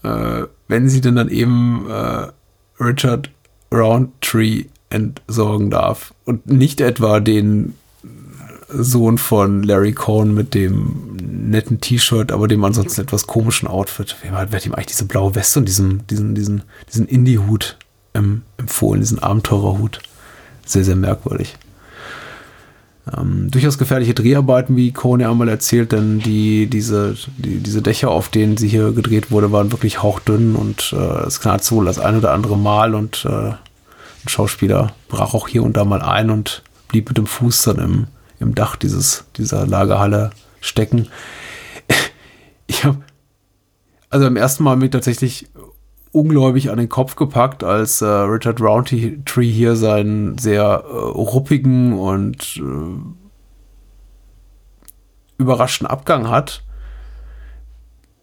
Äh, 0.03 0.45
wenn 0.69 0.89
sie 0.89 1.01
denn 1.01 1.17
dann 1.17 1.29
eben 1.29 1.87
äh, 1.89 2.29
Richard 2.83 3.31
Roundtree 3.73 4.65
entsorgen 4.91 5.71
darf 5.71 6.15
und 6.25 6.47
nicht 6.47 6.81
etwa 6.81 7.21
den 7.21 7.75
Sohn 8.69 9.19
von 9.19 9.63
Larry 9.63 9.93
Cohn 9.93 10.35
mit 10.35 10.55
dem 10.55 11.17
netten 11.51 11.81
T-Shirt, 11.81 12.33
aber 12.33 12.49
dem 12.49 12.65
ansonsten 12.65 13.03
etwas 13.03 13.27
komischen 13.27 13.69
Outfit. 13.69 14.17
Wer 14.23 14.33
hat, 14.33 14.67
ihm 14.67 14.75
eigentlich 14.75 14.87
diese 14.87 15.05
blaue 15.05 15.35
Weste 15.35 15.61
und 15.61 15.67
diesen, 15.67 16.07
diesen, 16.07 16.35
diesen, 16.35 16.63
diesen 16.89 17.07
Indie-Hut 17.07 17.79
ähm, 18.15 18.43
empfohlen, 18.57 19.01
diesen 19.01 19.19
Abenteurerhut? 19.19 20.01
Sehr, 20.65 20.85
sehr 20.85 20.97
merkwürdig. 20.97 21.57
Ähm, 23.13 23.51
durchaus 23.51 23.77
gefährliche 23.77 24.15
Dreharbeiten, 24.15 24.77
wie 24.77 24.95
ja 25.21 25.31
einmal 25.31 25.49
erzählt, 25.49 25.93
denn 25.93 26.21
die, 26.21 26.67
diese, 26.69 27.17
die, 27.37 27.59
diese 27.59 27.83
Dächer, 27.83 28.11
auf 28.11 28.31
denen 28.31 28.57
sie 28.57 28.69
hier 28.69 28.93
gedreht 28.93 29.31
wurde, 29.31 29.53
waren 29.53 29.73
wirklich 29.73 30.03
hauchdünn 30.03 30.57
und 30.57 30.95
äh, 30.97 31.27
es 31.27 31.41
knallt 31.41 31.65
so 31.65 31.83
das 31.83 31.99
ein 31.99 32.17
oder 32.17 32.33
andere 32.33 32.57
Mal 32.57 32.95
und 32.95 33.27
äh, 33.27 33.51
ein 33.51 34.29
Schauspieler 34.29 34.95
brach 35.09 35.35
auch 35.35 35.49
hier 35.49 35.63
und 35.63 35.77
da 35.77 35.85
mal 35.85 36.01
ein 36.01 36.31
und 36.31 36.63
blieb 36.89 37.09
mit 37.09 37.19
dem 37.19 37.27
Fuß 37.27 37.63
dann 37.65 37.79
im, 37.79 38.07
im 38.41 38.55
Dach 38.55 38.77
dieses, 38.77 39.25
dieser 39.37 39.67
Lagerhalle 39.67 40.31
stecken. 40.61 41.09
Ich 42.67 42.83
habe 42.83 42.97
also 44.09 44.25
beim 44.25 44.37
ersten 44.37 44.65
Mal 44.65 44.77
mir 44.77 44.91
tatsächlich 44.91 45.49
ungläubig 46.15 46.71
an 46.71 46.79
den 46.79 46.89
Kopf 46.89 47.17
gepackt, 47.17 47.65
als 47.65 48.01
äh, 48.01 48.07
Richard 48.07 48.61
Roundtree 48.61 49.51
hier 49.51 49.75
seinen 49.77 50.39
sehr 50.39 50.85
äh, 50.87 50.95
ruppigen 50.95 51.93
und 51.93 52.57
äh, 52.57 52.63
überraschten 55.39 55.87
Abgang 55.87 56.31
hat. 56.31 56.63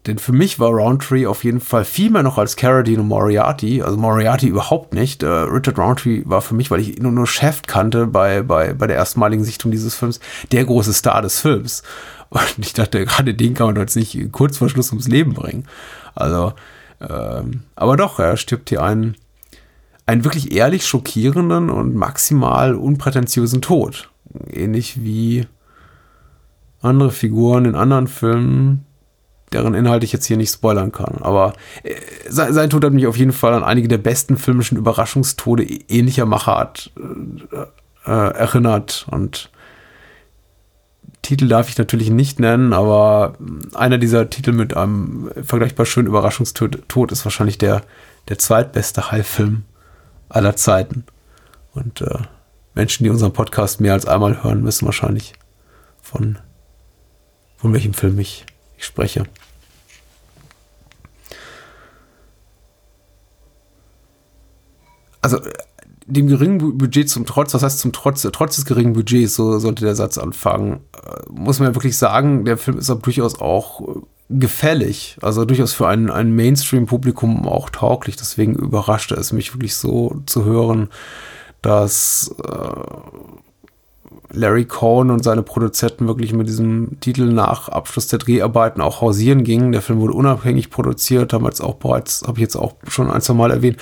Denn 0.06 0.18
für 0.18 0.32
mich 0.32 0.58
war 0.58 0.70
Roundtree 0.70 1.26
auf 1.26 1.44
jeden 1.44 1.60
Fall 1.60 1.84
viel 1.84 2.10
mehr 2.10 2.24
noch 2.24 2.36
als 2.36 2.56
Carradine 2.56 3.02
und 3.02 3.08
Moriarty. 3.08 3.82
Also 3.82 3.96
Moriarty 3.96 4.48
überhaupt 4.48 4.94
nicht. 4.94 5.22
Äh, 5.22 5.26
Richard 5.26 5.78
Roundtree 5.78 6.22
war 6.24 6.40
für 6.40 6.54
mich, 6.54 6.70
weil 6.70 6.80
ich 6.80 6.96
ihn 6.96 7.02
nur, 7.04 7.12
nur 7.12 7.26
Chef 7.28 7.62
kannte 7.66 8.06
bei, 8.06 8.42
bei, 8.42 8.72
bei 8.72 8.88
der 8.88 8.96
erstmaligen 8.96 9.44
Sichtung 9.44 9.70
dieses 9.70 9.94
Films, 9.94 10.18
der 10.50 10.64
große 10.64 10.92
Star 10.92 11.22
des 11.22 11.40
Films. 11.40 11.82
Und 12.30 12.58
ich 12.58 12.72
dachte, 12.72 13.04
gerade 13.04 13.34
den 13.34 13.54
kann 13.54 13.66
man 13.66 13.76
jetzt 13.76 13.94
nicht 13.94 14.32
kurz 14.32 14.56
vor 14.56 14.70
Schluss 14.70 14.90
ums 14.90 15.06
Leben 15.06 15.34
bringen. 15.34 15.68
Also, 16.14 16.54
ähm, 17.08 17.62
aber 17.74 17.96
doch, 17.96 18.18
er 18.18 18.36
stirbt 18.36 18.68
hier 18.68 18.82
einen, 18.82 19.16
einen 20.06 20.24
wirklich 20.24 20.52
ehrlich 20.52 20.86
schockierenden 20.86 21.70
und 21.70 21.94
maximal 21.94 22.74
unprätentiösen 22.74 23.62
Tod. 23.62 24.10
Ähnlich 24.50 25.02
wie 25.02 25.46
andere 26.80 27.10
Figuren 27.10 27.64
in 27.64 27.74
anderen 27.74 28.06
Filmen, 28.08 28.84
deren 29.52 29.74
Inhalt 29.74 30.04
ich 30.04 30.12
jetzt 30.12 30.26
hier 30.26 30.36
nicht 30.36 30.52
spoilern 30.52 30.92
kann. 30.92 31.18
Aber 31.20 31.52
äh, 31.82 31.94
sein, 32.28 32.70
Tod 32.70 32.84
hat 32.84 32.92
mich 32.92 33.06
auf 33.06 33.16
jeden 33.16 33.32
Fall 33.32 33.52
an 33.52 33.64
einige 33.64 33.88
der 33.88 33.98
besten 33.98 34.36
filmischen 34.36 34.78
Überraschungstode 34.78 35.64
ähnlicher 35.64 36.26
Machart 36.26 36.90
äh, 36.96 38.10
äh, 38.10 38.34
erinnert. 38.34 39.06
Und 39.10 39.50
Titel 41.22 41.48
darf 41.48 41.68
ich 41.68 41.78
natürlich 41.78 42.10
nicht 42.10 42.40
nennen, 42.40 42.72
aber 42.72 43.34
einer 43.74 43.98
dieser 43.98 44.28
Titel 44.28 44.52
mit 44.52 44.76
einem 44.76 45.30
vergleichbar 45.42 45.86
schönen 45.86 46.08
Überraschungstod 46.08 47.12
ist 47.12 47.24
wahrscheinlich 47.24 47.58
der, 47.58 47.82
der 48.28 48.38
zweitbeste 48.38 49.10
High-Film 49.10 49.64
aller 50.28 50.56
Zeiten. 50.56 51.04
Und 51.74 52.00
äh, 52.00 52.18
Menschen, 52.74 53.04
die 53.04 53.10
unseren 53.10 53.32
Podcast 53.32 53.80
mehr 53.80 53.92
als 53.92 54.06
einmal 54.06 54.42
hören, 54.42 54.64
wissen 54.64 54.86
wahrscheinlich 54.86 55.34
von, 56.02 56.38
von 57.56 57.72
welchem 57.72 57.94
Film 57.94 58.18
ich, 58.18 58.44
ich 58.76 58.84
spreche. 58.84 59.24
also 65.22 65.40
dem 66.06 66.26
geringen 66.26 66.78
Budget 66.78 67.08
zum 67.08 67.26
Trotz, 67.26 67.54
was 67.54 67.62
heißt 67.62 67.78
zum 67.78 67.92
Trotz, 67.92 68.26
trotz 68.32 68.56
des 68.56 68.64
geringen 68.64 68.92
Budgets, 68.92 69.34
so 69.34 69.58
sollte 69.58 69.84
der 69.84 69.94
Satz 69.94 70.18
anfangen, 70.18 70.80
äh, 71.04 71.30
muss 71.30 71.60
man 71.60 71.74
wirklich 71.74 71.96
sagen, 71.96 72.44
der 72.44 72.58
Film 72.58 72.78
ist 72.78 72.90
aber 72.90 73.00
durchaus 73.00 73.40
auch 73.40 73.80
äh, 73.80 74.00
gefällig, 74.28 75.18
also 75.20 75.44
durchaus 75.44 75.72
für 75.72 75.88
ein, 75.88 76.10
ein 76.10 76.34
Mainstream-Publikum 76.34 77.46
auch 77.46 77.70
tauglich. 77.70 78.16
Deswegen 78.16 78.54
überraschte 78.54 79.14
es 79.14 79.32
mich 79.32 79.54
wirklich 79.54 79.76
so 79.76 80.22
zu 80.26 80.44
hören, 80.44 80.88
dass 81.60 82.34
äh, 82.44 84.34
Larry 84.34 84.64
Cohn 84.64 85.10
und 85.10 85.22
seine 85.22 85.42
Produzenten 85.42 86.08
wirklich 86.08 86.32
mit 86.32 86.48
diesem 86.48 86.98
Titel 87.00 87.24
nach 87.24 87.68
Abschluss 87.68 88.06
der 88.06 88.18
Dreharbeiten 88.18 88.80
auch 88.80 89.02
hausieren 89.02 89.44
gingen. 89.44 89.72
Der 89.72 89.82
Film 89.82 90.00
wurde 90.00 90.14
unabhängig 90.14 90.70
produziert, 90.70 91.32
jetzt 91.32 91.60
auch 91.60 91.74
bereits, 91.74 92.22
habe 92.26 92.38
ich 92.38 92.42
jetzt 92.42 92.56
auch 92.56 92.74
schon 92.88 93.10
ein, 93.10 93.20
zwei 93.20 93.34
Mal 93.34 93.50
erwähnt, 93.50 93.76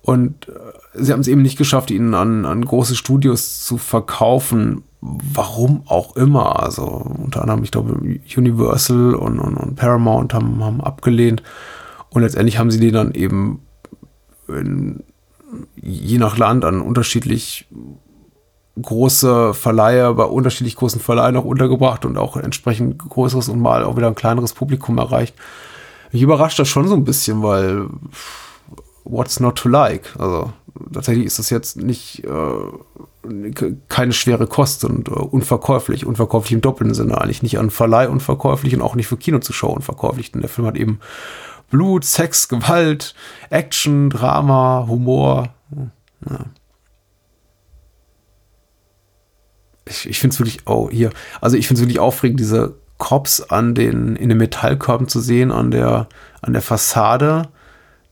und 0.00 0.48
äh, 0.48 0.52
sie 0.94 1.12
haben 1.12 1.20
es 1.20 1.28
eben 1.28 1.42
nicht 1.42 1.58
geschafft, 1.58 1.90
ihn 1.90 2.14
an, 2.14 2.46
an 2.46 2.64
große 2.64 2.94
Studios 2.94 3.64
zu 3.64 3.78
verkaufen. 3.78 4.82
Warum 5.00 5.82
auch 5.86 6.16
immer. 6.16 6.62
Also 6.62 6.82
unter 6.84 7.42
anderem, 7.42 7.62
ich 7.62 7.70
glaube, 7.70 8.00
Universal 8.36 9.14
und, 9.14 9.38
und, 9.38 9.56
und 9.56 9.76
Paramount 9.76 10.32
haben, 10.32 10.64
haben 10.64 10.80
abgelehnt. 10.80 11.42
Und 12.10 12.22
letztendlich 12.22 12.58
haben 12.58 12.70
sie 12.70 12.80
die 12.80 12.92
dann 12.92 13.12
eben 13.12 13.60
in, 14.48 15.02
je 15.76 16.18
nach 16.18 16.38
Land 16.38 16.64
an 16.64 16.80
unterschiedlich 16.80 17.66
große 18.80 19.54
Verleiher 19.54 20.14
bei 20.14 20.24
unterschiedlich 20.24 20.76
großen 20.76 21.00
Verleihen 21.00 21.36
auch 21.36 21.44
untergebracht 21.44 22.04
und 22.04 22.16
auch 22.16 22.36
entsprechend 22.36 22.98
größeres 22.98 23.48
und 23.48 23.60
mal 23.60 23.84
auch 23.84 23.96
wieder 23.96 24.08
ein 24.08 24.16
kleineres 24.16 24.52
Publikum 24.52 24.98
erreicht. 24.98 25.34
Mich 26.12 26.22
überrascht 26.22 26.58
das 26.58 26.68
schon 26.68 26.88
so 26.88 26.94
ein 26.94 27.04
bisschen, 27.04 27.42
weil 27.42 27.88
what's 29.04 29.38
not 29.38 29.56
to 29.56 29.68
like? 29.68 30.14
Also 30.18 30.52
tatsächlich 30.92 31.26
ist 31.26 31.38
das 31.38 31.50
jetzt 31.50 31.76
nicht 31.76 32.24
äh, 32.24 33.52
keine 33.88 34.12
schwere 34.12 34.46
Kost 34.46 34.84
und 34.84 35.08
äh, 35.08 35.12
unverkäuflich, 35.12 36.06
unverkäuflich 36.06 36.52
im 36.52 36.60
doppelten 36.60 36.94
Sinne, 36.94 37.20
eigentlich 37.20 37.42
nicht 37.42 37.58
an 37.58 37.70
Verleih 37.70 38.08
unverkäuflich 38.08 38.74
und 38.74 38.82
auch 38.82 38.94
nicht 38.94 39.06
für 39.06 39.16
Kinozuschauer 39.16 39.74
unverkäuflich, 39.74 40.32
denn 40.32 40.40
der 40.40 40.50
Film 40.50 40.66
hat 40.66 40.76
eben 40.76 41.00
Blut, 41.70 42.04
Sex, 42.04 42.48
Gewalt, 42.48 43.14
Action, 43.50 44.10
Drama, 44.10 44.86
Humor. 44.88 45.54
Ja. 46.28 46.44
Ich, 49.86 50.08
ich 50.08 50.18
finde 50.18 50.34
es 50.34 50.40
wirklich, 50.40 50.66
oh, 50.66 50.88
hier, 50.90 51.10
also 51.40 51.56
ich 51.56 51.66
finde 51.66 51.80
es 51.80 51.86
wirklich 51.86 52.00
aufregend, 52.00 52.40
diese 52.40 52.76
Cops 52.98 53.42
an 53.42 53.74
den, 53.74 54.16
in 54.16 54.28
den 54.28 54.38
Metallkörben 54.38 55.08
zu 55.08 55.20
sehen, 55.20 55.50
an 55.50 55.70
der, 55.70 56.08
an 56.40 56.52
der 56.52 56.62
Fassade 56.62 57.48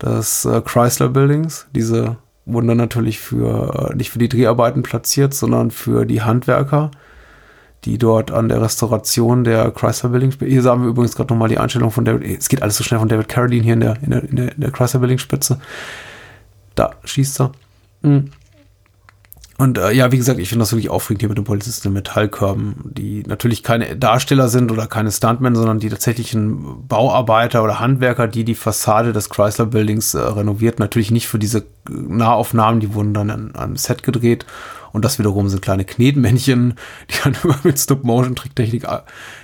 des 0.01 0.45
äh, 0.45 0.61
Chrysler 0.61 1.09
Buildings. 1.09 1.67
Diese 1.75 2.17
wurden 2.45 2.69
dann 2.69 2.77
natürlich 2.77 3.19
für, 3.19 3.91
äh, 3.91 3.95
nicht 3.95 4.11
für 4.11 4.19
die 4.19 4.29
Dreharbeiten 4.29 4.83
platziert, 4.83 5.35
sondern 5.35 5.71
für 5.71 6.05
die 6.05 6.23
Handwerker, 6.23 6.91
die 7.85 7.99
dort 7.99 8.31
an 8.31 8.49
der 8.49 8.63
Restauration 8.63 9.45
der 9.45 9.71
Chrysler 9.71 10.11
Buildings, 10.11 10.37
hier 10.39 10.63
sagen 10.63 10.83
wir 10.83 10.89
übrigens 10.91 11.17
gerade 11.17 11.33
nochmal 11.33 11.49
die 11.49 11.59
Einstellung 11.59 11.91
von 11.91 12.05
David, 12.05 12.39
es 12.39 12.49
geht 12.49 12.63
alles 12.63 12.77
so 12.77 12.85
schnell 12.85 13.01
von 13.01 13.09
David 13.09 13.29
Carradine 13.29 13.65
hier 13.65 13.75
in 13.75 13.81
der, 13.81 13.97
in 14.03 14.11
der, 14.11 14.23
in 14.25 14.37
der, 14.37 14.55
in 14.55 14.61
der 14.61 14.71
Chrysler 14.71 15.01
Building 15.01 15.19
Spitze. 15.19 15.61
Da 16.75 16.93
schießt 17.05 17.41
er. 17.41 17.53
Mhm. 18.03 18.31
Und 19.63 19.79
äh, 19.79 19.93
ja, 19.93 20.11
wie 20.11 20.17
gesagt, 20.17 20.41
ich 20.41 20.49
finde 20.49 20.65
das 20.65 20.73
wirklich 20.73 20.91
aufregend 20.91 21.23
hier 21.23 21.29
mit 21.29 21.39
den 21.39 21.45
Polizisten 21.45 21.87
in 21.87 21.95
Metallkörben, 21.95 22.75
die 22.83 23.23
natürlich 23.29 23.63
keine 23.63 23.95
Darsteller 23.95 24.49
sind 24.49 24.73
oder 24.73 24.89
keine 24.89 25.13
Stuntmen, 25.13 25.55
sondern 25.55 25.79
die 25.79 25.89
tatsächlichen 25.89 26.89
Bauarbeiter 26.89 27.63
oder 27.63 27.79
Handwerker, 27.79 28.27
die 28.27 28.43
die 28.43 28.57
Fassade 28.57 29.13
des 29.13 29.31
Chrysler 29.31 29.67
Buildings 29.67 30.15
äh, 30.15 30.19
renoviert. 30.19 30.81
Natürlich 30.81 31.13
nicht 31.13 31.29
für 31.29 31.39
diese 31.39 31.65
Nahaufnahmen, 31.89 32.81
die 32.81 32.93
wurden 32.93 33.15
dann 33.15 33.31
an 33.31 33.55
einem 33.55 33.77
Set 33.77 34.03
gedreht. 34.03 34.47
Und 34.91 35.05
das 35.05 35.21
wiederum 35.21 35.49
sind 35.49 35.63
kleine 35.63 35.85
Knetmännchen, 35.85 36.75
die 37.11 37.15
dann 37.23 37.37
immer 37.45 37.61
mit 37.63 37.79
Stop-Motion-Tricktechnik 37.79 38.85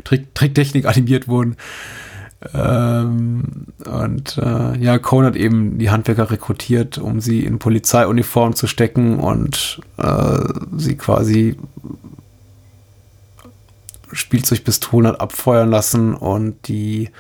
Trick, 0.03 0.35
Tricktechnik 0.35 0.87
animiert 0.87 1.29
wurden. 1.29 1.55
Ähm, 2.55 3.67
und 3.85 4.39
äh, 4.39 4.79
ja, 4.79 4.99
Cohn 4.99 5.25
hat 5.25 5.35
eben 5.35 5.79
die 5.79 5.91
Handwerker 5.91 6.31
rekrutiert, 6.31 6.99
um 6.99 7.21
sie 7.21 7.45
in 7.45 7.59
Polizeiuniform 7.59 8.55
zu 8.55 8.67
stecken 8.67 9.19
und 9.19 9.81
äh, 9.97 10.39
sie 10.77 10.97
quasi 10.97 11.57
Spielzeugpistolen 14.13 15.09
hat 15.09 15.21
abfeuern 15.21 15.69
lassen 15.69 16.15
und 16.15 16.69
die 16.69 17.11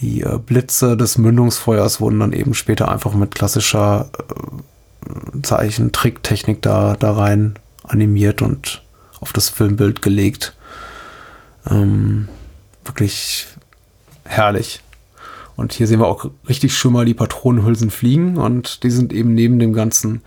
die 0.00 0.22
äh, 0.22 0.38
Blitze 0.38 0.96
des 0.96 1.18
Mündungsfeuers 1.18 2.00
wurden 2.00 2.20
dann 2.20 2.32
eben 2.32 2.54
später 2.54 2.88
einfach 2.88 3.14
mit 3.14 3.34
klassischer 3.34 4.10
äh, 4.18 5.42
Zeichen-Tricktechnik 5.42 6.62
da, 6.62 6.94
da 6.96 7.12
rein 7.12 7.58
animiert 7.82 8.42
und 8.42 8.82
auf 9.20 9.32
das 9.32 9.48
Filmbild 9.48 10.02
gelegt. 10.02 10.54
Ähm, 11.68 12.28
wirklich 12.84 13.48
herrlich. 14.28 14.80
Und 15.58 15.72
hier 15.72 15.88
sehen 15.88 15.98
wir 15.98 16.06
auch 16.06 16.30
richtig 16.48 16.76
schon 16.76 16.92
mal 16.92 17.04
die 17.04 17.14
Patronenhülsen 17.14 17.90
fliegen 17.90 18.36
und 18.36 18.84
die 18.84 18.90
sind 18.90 19.12
eben 19.12 19.34
neben 19.34 19.58
dem 19.58 19.72
ganzen. 19.72 20.22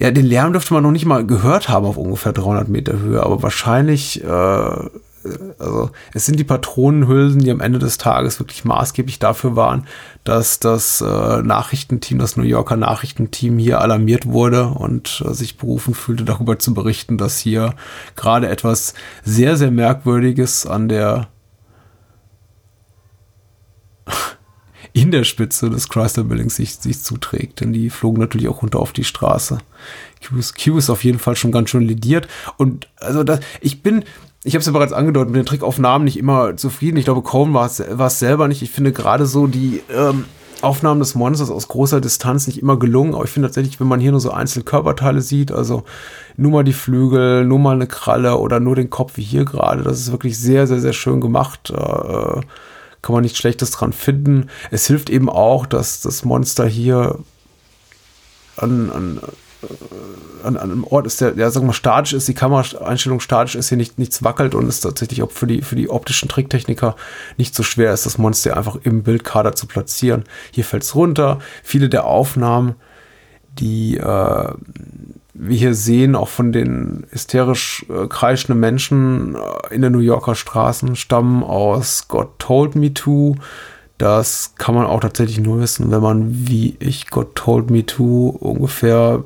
Ja, 0.00 0.10
den 0.10 0.26
Lärm 0.26 0.52
dürfte 0.52 0.74
man 0.74 0.82
noch 0.82 0.90
nicht 0.90 1.06
mal 1.06 1.24
gehört 1.24 1.68
haben 1.68 1.86
auf 1.86 1.96
ungefähr 1.96 2.32
300 2.32 2.68
Meter 2.68 2.98
Höhe, 2.98 3.22
aber 3.22 3.44
wahrscheinlich, 3.44 4.24
äh, 4.24 4.26
also 4.26 5.90
es 6.14 6.26
sind 6.26 6.40
die 6.40 6.44
Patronenhülsen, 6.44 7.40
die 7.40 7.50
am 7.52 7.60
Ende 7.60 7.78
des 7.78 7.96
Tages 7.96 8.40
wirklich 8.40 8.64
maßgeblich 8.64 9.20
dafür 9.20 9.54
waren, 9.54 9.86
dass 10.24 10.58
das 10.58 11.00
äh, 11.00 11.42
Nachrichtenteam, 11.42 12.18
das 12.18 12.36
New 12.36 12.42
Yorker 12.42 12.76
Nachrichtenteam 12.76 13.56
hier 13.56 13.80
alarmiert 13.80 14.26
wurde 14.26 14.66
und 14.66 15.22
äh, 15.24 15.32
sich 15.32 15.58
berufen 15.58 15.94
fühlte, 15.94 16.24
darüber 16.24 16.58
zu 16.58 16.74
berichten, 16.74 17.18
dass 17.18 17.38
hier 17.38 17.74
gerade 18.16 18.48
etwas 18.48 18.94
sehr, 19.22 19.56
sehr 19.56 19.70
Merkwürdiges 19.70 20.66
an 20.66 20.88
der 20.88 21.28
in 24.92 25.10
der 25.10 25.24
Spitze 25.24 25.70
des 25.70 25.88
Chrysler 25.88 26.24
Buildings 26.24 26.56
sich, 26.56 26.76
sich 26.76 27.00
zuträgt. 27.00 27.60
Denn 27.60 27.72
die 27.72 27.90
flogen 27.90 28.20
natürlich 28.20 28.48
auch 28.48 28.62
runter 28.62 28.80
auf 28.80 28.92
die 28.92 29.04
Straße. 29.04 29.58
Q 30.26 30.36
ist, 30.38 30.62
Q 30.62 30.78
ist 30.78 30.90
auf 30.90 31.04
jeden 31.04 31.18
Fall 31.18 31.36
schon 31.36 31.52
ganz 31.52 31.70
schön 31.70 31.82
lidiert. 31.82 32.28
Und 32.56 32.88
also 32.96 33.22
das, 33.22 33.40
ich 33.60 33.82
bin, 33.82 34.04
ich 34.44 34.54
habe 34.54 34.60
es 34.60 34.66
ja 34.66 34.72
bereits 34.72 34.92
angedeutet, 34.92 35.30
mit 35.30 35.38
den 35.38 35.46
Trickaufnahmen 35.46 36.04
nicht 36.04 36.18
immer 36.18 36.56
zufrieden. 36.56 36.96
Ich 36.96 37.04
glaube, 37.04 37.22
Cohen 37.22 37.54
war 37.54 37.66
es 37.66 38.18
selber 38.18 38.48
nicht. 38.48 38.62
Ich 38.62 38.70
finde 38.70 38.92
gerade 38.92 39.26
so 39.26 39.46
die 39.46 39.82
ähm, 39.94 40.24
Aufnahmen 40.62 41.00
des 41.00 41.14
Monsters 41.14 41.50
aus 41.50 41.68
großer 41.68 42.00
Distanz 42.00 42.46
nicht 42.46 42.60
immer 42.60 42.78
gelungen. 42.78 43.14
Aber 43.14 43.24
ich 43.24 43.30
finde 43.30 43.48
tatsächlich, 43.48 43.78
wenn 43.78 43.86
man 43.86 44.00
hier 44.00 44.10
nur 44.10 44.20
so 44.20 44.30
einzelne 44.30 44.64
Körperteile 44.64 45.20
sieht, 45.20 45.52
also 45.52 45.84
nur 46.36 46.52
mal 46.52 46.64
die 46.64 46.72
Flügel, 46.72 47.44
nur 47.44 47.58
mal 47.58 47.74
eine 47.74 47.86
Kralle 47.86 48.38
oder 48.38 48.58
nur 48.58 48.74
den 48.74 48.90
Kopf 48.90 49.16
wie 49.16 49.22
hier 49.22 49.44
gerade, 49.44 49.82
das 49.82 50.00
ist 50.00 50.12
wirklich 50.12 50.38
sehr, 50.38 50.66
sehr, 50.66 50.80
sehr 50.80 50.92
schön 50.92 51.20
gemacht. 51.20 51.70
Äh, 51.70 52.40
kann 53.08 53.14
man 53.14 53.22
nichts 53.22 53.38
Schlechtes 53.38 53.70
dran 53.70 53.94
finden. 53.94 54.50
Es 54.70 54.86
hilft 54.86 55.08
eben 55.08 55.30
auch, 55.30 55.64
dass 55.64 56.02
das 56.02 56.26
Monster 56.26 56.66
hier 56.66 57.18
an, 58.58 58.90
an, 58.90 59.20
äh, 59.62 60.46
an, 60.46 60.58
einem 60.58 60.84
Ort 60.84 61.06
ist, 61.06 61.22
der, 61.22 61.34
ja, 61.34 61.50
sagen 61.50 61.66
wir 61.66 61.72
statisch 61.72 62.12
ist, 62.12 62.28
die 62.28 62.34
Kameraeinstellung 62.34 63.20
statisch 63.20 63.54
ist, 63.54 63.70
hier 63.70 63.78
nicht, 63.78 63.98
nichts 63.98 64.22
wackelt 64.24 64.54
und 64.54 64.68
es 64.68 64.80
tatsächlich 64.80 65.22
auch 65.22 65.30
für 65.30 65.46
die, 65.46 65.62
für 65.62 65.74
die 65.74 65.88
optischen 65.88 66.28
Tricktechniker 66.28 66.96
nicht 67.38 67.54
so 67.54 67.62
schwer 67.62 67.94
ist, 67.94 68.04
das 68.04 68.18
Monster 68.18 68.58
einfach 68.58 68.76
im 68.82 69.04
Bildkader 69.04 69.54
zu 69.54 69.66
platzieren. 69.66 70.24
Hier 70.50 70.66
fällt 70.66 70.82
es 70.82 70.94
runter. 70.94 71.38
Viele 71.62 71.88
der 71.88 72.04
Aufnahmen, 72.04 72.74
die 73.58 73.96
äh, 73.96 74.52
wir 75.38 75.56
hier 75.56 75.74
sehen, 75.74 76.16
auch 76.16 76.28
von 76.28 76.52
den 76.52 77.06
hysterisch 77.10 77.86
äh, 77.88 78.06
kreischenden 78.08 78.60
Menschen 78.60 79.36
äh, 79.36 79.74
in 79.74 79.82
den 79.82 79.92
New 79.92 80.00
Yorker 80.00 80.34
Straßen, 80.34 80.96
stammen 80.96 81.42
aus 81.42 82.08
God 82.08 82.38
Told 82.38 82.74
Me 82.74 82.92
To. 82.92 83.36
Das 83.98 84.54
kann 84.58 84.74
man 84.74 84.86
auch 84.86 85.00
tatsächlich 85.00 85.40
nur 85.40 85.60
wissen, 85.60 85.90
wenn 85.90 86.02
man, 86.02 86.48
wie 86.48 86.76
ich 86.80 87.08
God 87.08 87.34
Told 87.34 87.70
Me 87.70 87.86
To 87.86 88.28
ungefähr 88.28 89.24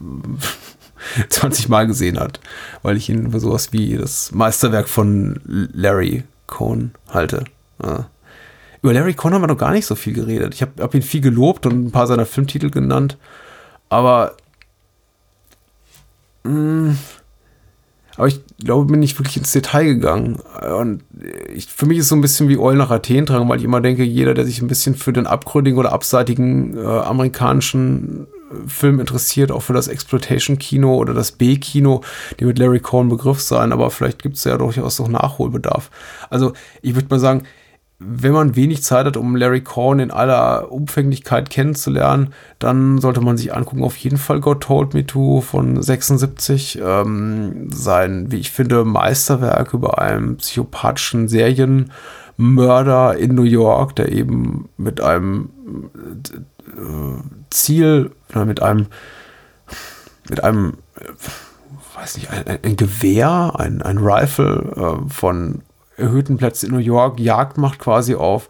20 1.28 1.68
Mal 1.68 1.86
gesehen 1.86 2.18
hat, 2.18 2.40
weil 2.82 2.96
ich 2.96 3.08
ihn 3.08 3.30
für 3.30 3.40
sowas 3.40 3.72
wie 3.72 3.96
das 3.96 4.32
Meisterwerk 4.32 4.88
von 4.88 5.40
Larry 5.44 6.24
Cohn 6.46 6.92
halte. 7.08 7.44
Ja. 7.82 8.08
Über 8.82 8.92
Larry 8.92 9.14
Cohn 9.14 9.32
haben 9.32 9.42
wir 9.42 9.48
noch 9.48 9.58
gar 9.58 9.72
nicht 9.72 9.86
so 9.86 9.94
viel 9.94 10.12
geredet. 10.12 10.54
Ich 10.54 10.62
habe 10.62 10.82
hab 10.82 10.94
ihn 10.94 11.02
viel 11.02 11.20
gelobt 11.20 11.66
und 11.66 11.86
ein 11.86 11.90
paar 11.90 12.06
seiner 12.06 12.26
Filmtitel 12.26 12.70
genannt, 12.70 13.16
aber 13.88 14.36
Mm. 16.44 16.92
Aber 18.16 18.28
ich 18.28 18.40
glaube, 18.58 18.92
bin 18.92 19.00
nicht 19.00 19.18
wirklich 19.18 19.36
ins 19.36 19.52
Detail 19.52 19.84
gegangen. 19.84 20.38
Und 20.78 21.02
ich, 21.52 21.66
für 21.66 21.86
mich 21.86 21.98
ist 21.98 22.04
es 22.04 22.08
so 22.10 22.14
ein 22.14 22.20
bisschen 22.20 22.48
wie 22.48 22.58
Eulen 22.58 22.78
nach 22.78 22.90
Athen 22.90 23.26
tragen, 23.26 23.48
weil 23.48 23.58
ich 23.58 23.64
immer 23.64 23.80
denke, 23.80 24.04
jeder, 24.04 24.34
der 24.34 24.44
sich 24.44 24.62
ein 24.62 24.68
bisschen 24.68 24.94
für 24.94 25.12
den 25.12 25.26
abgründigen 25.26 25.78
oder 25.78 25.92
abseitigen 25.92 26.76
äh, 26.76 26.86
amerikanischen 26.86 28.28
äh, 28.52 28.68
Film 28.68 29.00
interessiert, 29.00 29.50
auch 29.50 29.62
für 29.62 29.72
das 29.72 29.88
Exploitation-Kino 29.88 30.94
oder 30.94 31.12
das 31.12 31.32
B-Kino, 31.32 32.02
die 32.38 32.44
mit 32.44 32.58
Larry 32.58 32.78
Cohn 32.78 33.08
Begriff 33.08 33.40
sein, 33.40 33.72
aber 33.72 33.90
vielleicht 33.90 34.22
gibt 34.22 34.36
es 34.36 34.44
ja 34.44 34.56
durchaus 34.56 35.00
noch 35.00 35.08
Nachholbedarf. 35.08 35.90
Also 36.30 36.52
ich 36.82 36.94
würde 36.94 37.08
mal 37.10 37.18
sagen, 37.18 37.42
wenn 38.06 38.32
man 38.32 38.56
wenig 38.56 38.82
Zeit 38.82 39.06
hat, 39.06 39.16
um 39.16 39.36
Larry 39.36 39.62
Korn 39.62 39.98
in 39.98 40.10
aller 40.10 40.70
Umfänglichkeit 40.70 41.50
kennenzulernen, 41.50 42.34
dann 42.58 42.98
sollte 42.98 43.20
man 43.20 43.36
sich 43.36 43.54
angucken, 43.54 43.82
auf 43.82 43.96
jeden 43.96 44.18
Fall 44.18 44.40
God 44.40 44.62
Told 44.62 44.94
Me 44.94 45.06
To 45.06 45.40
von 45.40 45.80
76. 45.80 46.80
Ähm, 46.82 47.70
sein, 47.72 48.30
wie 48.30 48.38
ich 48.38 48.50
finde, 48.50 48.84
Meisterwerk 48.84 49.74
über 49.74 49.98
einen 49.98 50.36
psychopathischen 50.36 51.28
Serienmörder 51.28 53.16
in 53.16 53.34
New 53.34 53.42
York, 53.42 53.96
der 53.96 54.12
eben 54.12 54.68
mit 54.76 55.00
einem 55.00 55.50
äh, 56.66 57.22
Ziel, 57.50 58.10
mit 58.34 58.62
einem, 58.62 58.86
mit 60.28 60.44
einem, 60.44 60.74
äh, 60.98 61.98
weiß 61.98 62.16
nicht, 62.16 62.30
ein, 62.30 62.58
ein 62.62 62.76
Gewehr, 62.76 63.52
ein, 63.56 63.82
ein 63.82 63.98
Rifle 63.98 64.72
äh, 64.76 65.10
von 65.10 65.62
erhöhten 65.96 66.36
Plätzen 66.36 66.66
in 66.66 66.72
New 66.72 66.80
York 66.80 67.20
Jagd 67.20 67.58
macht 67.58 67.78
quasi 67.78 68.14
auf 68.14 68.48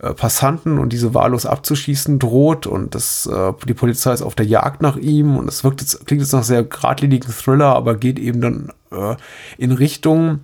äh, 0.00 0.14
Passanten 0.14 0.78
und 0.78 0.92
diese 0.92 1.12
wahllos 1.12 1.44
abzuschießen 1.44 2.18
droht 2.18 2.66
und 2.66 2.94
das, 2.94 3.26
äh, 3.26 3.52
die 3.66 3.74
Polizei 3.74 4.12
ist 4.12 4.22
auf 4.22 4.34
der 4.34 4.46
Jagd 4.46 4.80
nach 4.80 4.96
ihm 4.96 5.36
und 5.36 5.48
es 5.48 5.64
wirkt 5.64 5.80
jetzt, 5.80 6.06
klingt 6.06 6.22
jetzt 6.22 6.32
nach 6.32 6.44
sehr 6.44 6.62
geradlinigen 6.62 7.32
Thriller, 7.32 7.74
aber 7.74 7.96
geht 7.96 8.18
eben 8.18 8.40
dann 8.40 8.72
äh, 8.92 9.16
in 9.56 9.72
Richtung 9.72 10.40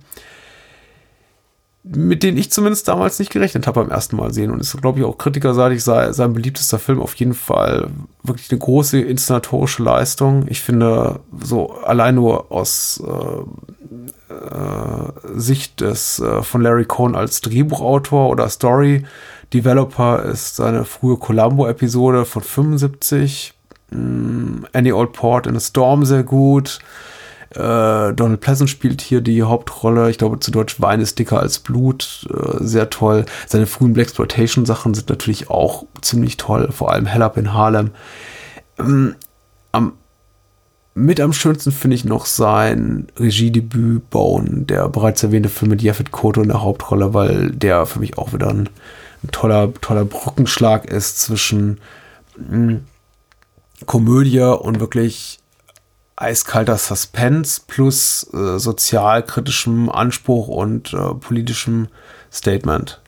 mit 1.87 2.23
denen 2.23 2.37
ich 2.37 2.51
zumindest 2.51 2.87
damals 2.87 3.19
nicht 3.19 3.31
gerechnet 3.31 3.67
habe 3.67 3.81
beim 3.81 3.91
ersten 3.91 4.15
Mal 4.15 4.33
sehen. 4.33 4.51
Und 4.51 4.59
ist, 4.59 4.79
glaube 4.81 4.99
ich, 4.99 5.05
auch 5.05 5.17
kritikerseitig 5.17 5.83
sei 5.83 6.11
sein 6.13 6.33
beliebtester 6.33 6.79
Film 6.79 6.99
auf 6.99 7.13
jeden 7.15 7.35
Fall 7.35 7.89
wirklich 8.23 8.49
eine 8.51 8.59
große 8.59 8.99
inszenatorische 8.99 9.83
Leistung. 9.83 10.45
Ich 10.47 10.61
finde, 10.61 11.19
so 11.39 11.73
allein 11.73 12.15
nur 12.15 12.51
aus 12.51 13.03
äh, 13.05 14.33
äh, 14.33 15.11
Sicht 15.35 15.81
des 15.81 16.19
äh, 16.19 16.41
von 16.41 16.61
Larry 16.61 16.85
Cohn 16.85 17.15
als 17.15 17.41
Drehbuchautor 17.41 18.29
oder 18.29 18.49
Story 18.49 19.03
Developer 19.53 20.23
ist 20.23 20.55
seine 20.55 20.85
frühe 20.85 21.17
Columbo-Episode 21.17 22.25
von 22.25 22.41
75, 22.41 23.53
mh, 23.91 23.99
mm, 23.99 24.65
Annie 24.73 24.93
Old 24.93 25.13
Port 25.13 25.45
in 25.45 25.55
a 25.55 25.59
Storm 25.59 26.03
sehr 26.03 26.23
gut. 26.23 26.79
Äh, 27.51 28.13
Donald 28.13 28.41
Pleasant 28.41 28.69
spielt 28.69 29.01
hier 29.01 29.21
die 29.21 29.43
Hauptrolle. 29.43 30.09
Ich 30.09 30.17
glaube, 30.17 30.39
zu 30.39 30.51
Deutsch 30.51 30.81
Wein 30.81 31.01
ist 31.01 31.19
dicker 31.19 31.39
als 31.39 31.59
Blut. 31.59 32.27
Äh, 32.29 32.63
sehr 32.63 32.89
toll. 32.89 33.25
Seine 33.47 33.67
frühen 33.67 33.93
Blaxploitation-Sachen 33.93 34.93
sind 34.93 35.09
natürlich 35.09 35.49
auch 35.49 35.85
ziemlich 36.01 36.37
toll. 36.37 36.69
Vor 36.71 36.91
allem 36.91 37.05
Hell 37.05 37.21
Up 37.21 37.37
in 37.37 37.53
Harlem. 37.53 37.91
Ähm, 38.79 39.15
am 39.71 39.93
mit 40.97 41.19
am 41.19 41.33
schönsten 41.33 41.73
finde 41.73 41.95
ich 41.95 42.05
noch 42.05 42.25
sein 42.25 43.07
Regiedebüt 43.17 44.09
Bone, 44.09 44.61
der 44.61 44.87
bereits 44.87 45.21
erwähnte 45.23 45.49
Film 45.49 45.71
mit 45.71 45.81
Jeffet 45.81 46.11
Koto 46.11 46.41
in 46.41 46.47
der 46.47 46.61
Hauptrolle, 46.61 47.13
weil 47.13 47.51
der 47.51 47.85
für 47.85 47.99
mich 47.99 48.17
auch 48.17 48.31
wieder 48.31 48.47
ein, 48.47 48.69
ein 49.21 49.31
toller, 49.33 49.73
toller 49.81 50.05
Brückenschlag 50.05 50.85
ist 50.85 51.19
zwischen 51.19 51.81
mh, 52.37 52.49
hm, 52.49 52.85
Komödie 53.85 54.39
und 54.39 54.79
wirklich 54.79 55.39
eiskalter 56.15 56.77
Suspense 56.77 57.61
plus 57.67 58.27
äh, 58.33 58.57
sozialkritischem 58.57 59.89
Anspruch 59.89 60.47
und 60.47 60.93
äh, 60.93 61.13
politischem 61.15 61.89
Statement. 62.31 63.01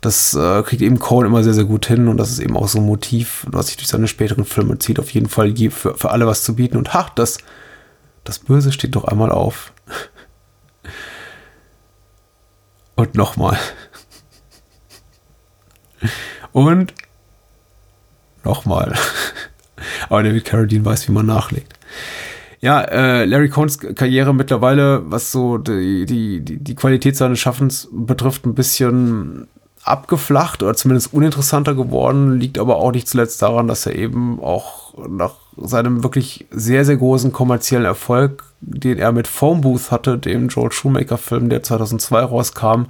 Das 0.00 0.34
äh, 0.34 0.62
kriegt 0.62 0.82
eben 0.82 0.98
Cohen 0.98 1.26
immer 1.26 1.42
sehr, 1.42 1.54
sehr 1.54 1.64
gut 1.64 1.86
hin 1.86 2.08
und 2.08 2.16
das 2.16 2.30
ist 2.30 2.38
eben 2.38 2.56
auch 2.56 2.68
so 2.68 2.78
ein 2.78 2.86
Motiv, 2.86 3.46
was 3.50 3.68
sich 3.68 3.76
durch 3.76 3.88
seine 3.88 4.08
späteren 4.08 4.44
Filme 4.44 4.78
zieht. 4.78 4.98
Auf 5.00 5.10
jeden 5.10 5.28
Fall 5.28 5.54
für, 5.70 5.96
für 5.96 6.10
alle 6.10 6.26
was 6.26 6.44
zu 6.44 6.54
bieten. 6.54 6.76
Und 6.76 6.94
ha, 6.94 7.10
das, 7.14 7.38
das 8.24 8.38
Böse 8.38 8.72
steht 8.72 8.94
doch 8.94 9.04
einmal 9.04 9.30
auf. 9.32 9.72
Und 12.94 13.14
nochmal. 13.14 13.58
Und 16.52 16.94
nochmal. 18.44 18.94
Aber 20.08 20.22
David 20.22 20.44
Carradine 20.44 20.84
weiß, 20.84 21.08
wie 21.08 21.12
man 21.12 21.26
nachlegt 21.26 21.78
ja, 22.60 22.80
äh, 22.82 23.24
Larry 23.24 23.48
Cohns 23.48 23.78
Karriere 23.78 24.34
mittlerweile, 24.34 25.02
was 25.10 25.30
so 25.30 25.58
die, 25.58 26.06
die, 26.06 26.40
die 26.40 26.74
Qualität 26.74 27.16
seines 27.16 27.38
Schaffens 27.38 27.88
betrifft, 27.92 28.46
ein 28.46 28.54
bisschen 28.54 29.46
abgeflacht 29.84 30.62
oder 30.62 30.74
zumindest 30.74 31.14
uninteressanter 31.14 31.74
geworden, 31.74 32.38
liegt 32.38 32.58
aber 32.58 32.76
auch 32.76 32.92
nicht 32.92 33.08
zuletzt 33.08 33.40
daran, 33.42 33.68
dass 33.68 33.86
er 33.86 33.94
eben 33.94 34.40
auch 34.40 34.94
nach 35.08 35.34
seinem 35.56 36.02
wirklich 36.02 36.46
sehr, 36.50 36.84
sehr 36.84 36.96
großen 36.96 37.32
kommerziellen 37.32 37.86
Erfolg, 37.86 38.44
den 38.60 38.98
er 38.98 39.12
mit 39.12 39.26
Phone 39.26 39.60
Booth 39.60 39.90
hatte, 39.90 40.18
dem 40.18 40.48
Joel 40.48 40.72
Shoemaker-Film, 40.72 41.48
der 41.48 41.62
2002 41.62 42.20
rauskam, 42.22 42.86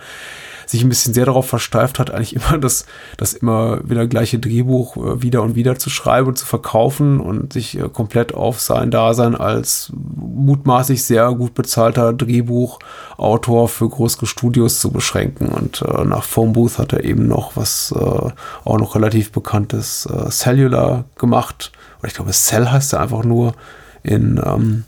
sich 0.71 0.83
ein 0.83 0.89
bisschen 0.89 1.15
sehr 1.15 1.25
darauf 1.25 1.49
versteift 1.49 1.99
hat, 1.99 2.11
eigentlich 2.11 2.37
immer 2.37 2.59
das, 2.59 2.85
das 3.17 3.33
immer 3.33 3.81
wieder 3.89 4.07
gleiche 4.07 4.39
Drehbuch 4.39 4.97
äh, 4.97 5.23
wieder 5.23 5.43
und 5.43 5.55
wieder 5.55 5.79
zu 5.79 5.91
schreiben 5.91 6.29
und 6.29 6.39
zu 6.39 6.47
verkaufen 6.47 7.21
und 7.21 7.53
sich 7.53 7.79
äh, 7.79 7.89
komplett 7.89 8.35
auf 8.35 8.61
sein 8.61 8.91
Dasein 8.91 9.35
als 9.35 9.91
mutmaßlich 9.95 11.05
sehr 11.05 11.33
gut 11.33 11.55
bezahlter 11.55 12.13
Drehbuchautor 12.13 13.69
für 13.69 13.89
große 13.89 14.27
Studios 14.27 14.81
zu 14.81 14.91
beschränken. 14.91 15.49
Und 15.49 15.83
äh, 15.83 16.05
nach 16.05 16.25
Phone 16.25 16.53
Booth 16.53 16.79
hat 16.79 16.93
er 16.93 17.05
eben 17.05 17.27
noch 17.27 17.57
was 17.57 17.95
äh, 17.97 18.31
auch 18.65 18.79
noch 18.79 18.95
relativ 18.95 19.33
bekanntes 19.33 20.07
äh, 20.07 20.29
Cellular 20.29 21.05
gemacht. 21.17 21.73
Oder 22.01 22.09
ich 22.09 22.15
glaube, 22.15 22.33
Cell 22.33 22.69
heißt 22.69 22.93
er 22.93 23.01
einfach 23.01 23.25
nur 23.25 23.55
in, 24.03 24.41
ähm, 24.45 24.85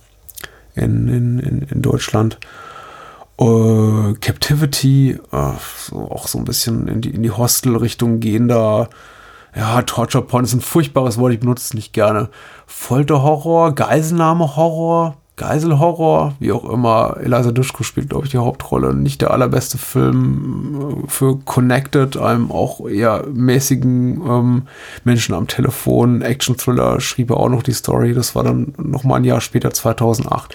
in, 0.74 1.08
in, 1.08 1.66
in 1.70 1.82
Deutschland. 1.82 2.38
Uh, 3.40 4.12
Captivity, 4.20 5.18
uh, 5.32 5.52
so 5.78 6.10
auch 6.10 6.28
so 6.28 6.36
ein 6.36 6.44
bisschen 6.44 6.88
in 6.88 7.00
die, 7.00 7.08
in 7.08 7.22
die 7.22 7.30
Hostel-Richtung 7.30 8.20
gehender. 8.20 8.90
Ja, 9.56 9.80
Torture 9.80 10.22
Porn 10.22 10.44
ist 10.44 10.52
ein 10.52 10.60
furchtbares 10.60 11.16
Wort, 11.16 11.32
ich 11.32 11.40
benutze 11.40 11.64
es 11.64 11.74
nicht 11.74 11.94
gerne. 11.94 12.28
Folterhorror, 12.66 13.74
Geiselnahme-Horror, 13.74 15.16
Geiselhorror, 15.40 16.34
wie 16.38 16.52
auch 16.52 16.68
immer. 16.68 17.16
Eliza 17.18 17.50
Dushku 17.50 17.82
spielt, 17.82 18.10
glaube 18.10 18.26
ich, 18.26 18.30
die 18.30 18.36
Hauptrolle. 18.36 18.92
Nicht 18.92 19.22
der 19.22 19.30
allerbeste 19.30 19.78
Film 19.78 21.04
äh, 21.06 21.08
für 21.08 21.38
Connected, 21.38 22.18
einem 22.18 22.52
auch 22.52 22.86
eher 22.86 23.24
mäßigen 23.26 24.20
ähm, 24.20 24.62
Menschen 25.04 25.34
am 25.34 25.46
Telefon. 25.46 26.20
Action-Thriller 26.20 27.00
schrieb 27.00 27.30
er 27.30 27.38
auch 27.38 27.48
noch 27.48 27.62
die 27.62 27.72
Story. 27.72 28.12
Das 28.12 28.34
war 28.34 28.44
dann 28.44 28.74
noch 28.76 29.02
mal 29.02 29.16
ein 29.16 29.24
Jahr 29.24 29.40
später, 29.40 29.70
2008. 29.70 30.54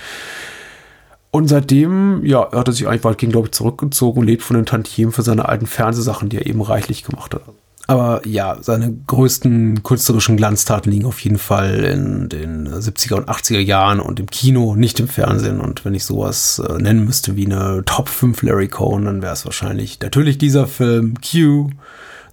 Und 1.35 1.49
seitdem, 1.49 2.23
ja, 2.23 2.49
hat 2.49 2.69
er 2.69 2.71
sich 2.71 2.87
eigentlich 2.87 3.03
weitgehend, 3.03 3.33
glaube 3.33 3.47
ich, 3.47 3.51
zurückgezogen 3.51 4.21
und 4.21 4.25
lebt 4.25 4.41
von 4.41 4.55
den 4.55 4.65
Tantiemen 4.65 5.11
für 5.11 5.21
seine 5.21 5.49
alten 5.49 5.67
Fernsehsachen, 5.67 6.29
die 6.29 6.37
er 6.37 6.45
eben 6.45 6.61
reichlich 6.61 7.03
gemacht 7.03 7.33
hat. 7.33 7.41
Aber 7.87 8.25
ja, 8.25 8.57
seine 8.61 8.95
größten 9.05 9.83
künstlerischen 9.83 10.37
Glanztaten 10.37 10.93
liegen 10.93 11.05
auf 11.05 11.19
jeden 11.19 11.37
Fall 11.37 11.83
in 11.83 12.29
den 12.29 12.69
70er 12.69 13.15
und 13.15 13.27
80er 13.27 13.59
Jahren 13.59 13.99
und 13.99 14.17
im 14.21 14.27
Kino, 14.27 14.77
nicht 14.77 15.01
im 15.01 15.09
Fernsehen. 15.09 15.59
Und 15.59 15.83
wenn 15.83 15.93
ich 15.93 16.05
sowas 16.05 16.59
äh, 16.59 16.81
nennen 16.81 17.03
müsste 17.03 17.35
wie 17.35 17.47
eine 17.47 17.83
Top 17.85 18.07
5 18.07 18.41
Larry 18.41 18.69
Cohn, 18.69 19.03
dann 19.03 19.21
wäre 19.21 19.33
es 19.33 19.43
wahrscheinlich 19.43 19.99
natürlich 19.99 20.37
dieser 20.37 20.67
Film 20.67 21.15
Q, 21.15 21.69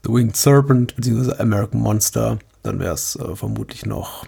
The 0.04 0.12
Winged 0.12 0.36
Serpent, 0.36 0.94
beziehungsweise 0.94 1.40
American 1.40 1.80
Monster. 1.80 2.38
Dann 2.62 2.78
wäre 2.78 2.94
es 2.94 3.16
äh, 3.16 3.34
vermutlich 3.34 3.86
noch 3.86 4.24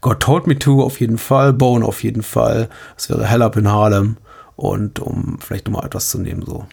God 0.00 0.20
Told 0.20 0.46
Me 0.46 0.58
To 0.58 0.82
auf 0.82 1.00
jeden 1.00 1.18
Fall, 1.18 1.52
Bone 1.52 1.84
auf 1.84 2.02
jeden 2.02 2.22
Fall. 2.22 2.68
Es 2.96 3.08
wäre 3.08 3.26
Hell 3.26 3.42
Up 3.42 3.56
in 3.56 3.68
Harlem. 3.68 4.16
Und 4.56 4.98
um 4.98 5.38
vielleicht 5.40 5.66
nochmal 5.66 5.86
etwas 5.86 6.10
zu 6.10 6.18
nehmen, 6.18 6.42
so. 6.44 6.66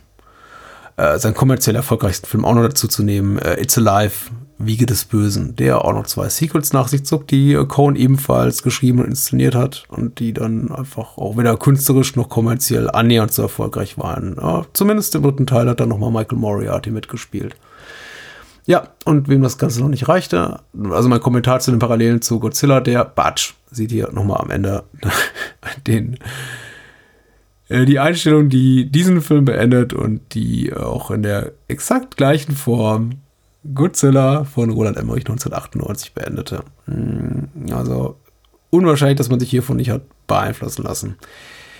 Äh, 0.98 1.20
seinen 1.20 1.36
kommerziell 1.36 1.76
erfolgreichsten 1.76 2.28
Film 2.28 2.44
auch 2.44 2.56
noch 2.56 2.64
dazu 2.64 2.88
zu 2.88 3.04
nehmen, 3.04 3.38
äh, 3.38 3.62
It's 3.62 3.78
Alive, 3.78 4.32
Wiege 4.58 4.88
des 4.88 5.06
Bösen, 5.06 5.56
der 5.56 5.86
auch 5.86 5.94
noch 5.94 6.08
zwei 6.08 6.28
Sequels 6.28 6.74
nach 6.74 6.88
sich 6.88 7.06
zog, 7.06 7.28
die 7.28 7.54
äh, 7.54 7.66
Cohen 7.66 7.96
ebenfalls 7.96 8.64
geschrieben 8.64 9.00
und 9.00 9.06
inszeniert 9.06 9.54
hat 9.54 9.84
und 9.90 10.20
die 10.20 10.34
dann 10.34 10.72
einfach 10.72 11.18
auch 11.18 11.38
weder 11.38 11.56
künstlerisch 11.56 12.16
noch 12.16 12.30
kommerziell 12.30 12.90
annähernd 12.90 13.32
so 13.32 13.44
erfolgreich 13.44 13.98
waren. 14.00 14.38
Ja, 14.42 14.66
zumindest 14.74 15.14
im 15.14 15.22
dritten 15.22 15.46
Teil 15.46 15.70
hat 15.70 15.80
dann 15.80 15.90
nochmal 15.90 16.12
Michael 16.12 16.40
Moriarty 16.40 16.90
mitgespielt. 16.90 17.56
Ja, 18.68 18.90
und 19.06 19.30
wem 19.30 19.42
das 19.42 19.58
Ganze 19.58 19.80
noch 19.80 19.88
nicht 19.88 20.10
reichte, 20.10 20.60
also 20.92 21.08
mein 21.08 21.22
Kommentar 21.22 21.62
zu 21.62 21.72
den 21.72 21.80
Parallelen 21.80 22.22
zu 22.22 22.40
Godzilla, 22.42 22.82
der 22.82 23.06
Batsch, 23.06 23.54
sieht 23.72 23.92
hier 23.92 24.12
nochmal 24.12 24.42
am 24.42 24.52
Ende 24.52 24.84
den, 25.88 26.20
äh, 27.70 27.86
die 27.86 27.98
Einstellung, 27.98 28.50
die 28.50 28.92
diesen 28.92 29.22
Film 29.22 29.46
beendet 29.46 29.94
und 29.94 30.34
die 30.34 30.74
auch 30.74 31.12
in 31.12 31.24
der 31.24 31.54
exakt 31.70 32.18
gleichen 32.18 32.56
Form 32.56 33.22
Godzilla 33.74 34.44
von 34.44 34.70
Roland 34.70 34.98
Emmerich 34.98 35.24
1998 35.24 36.14
beendete. 36.14 36.64
Hm, 36.88 37.48
also 37.72 38.18
unwahrscheinlich, 38.70 39.18
dass 39.18 39.30
man 39.30 39.40
sich 39.40 39.50
hiervon 39.50 39.78
nicht 39.78 39.92
hat 39.92 40.02
beeinflussen 40.28 40.84
lassen. 40.84 41.16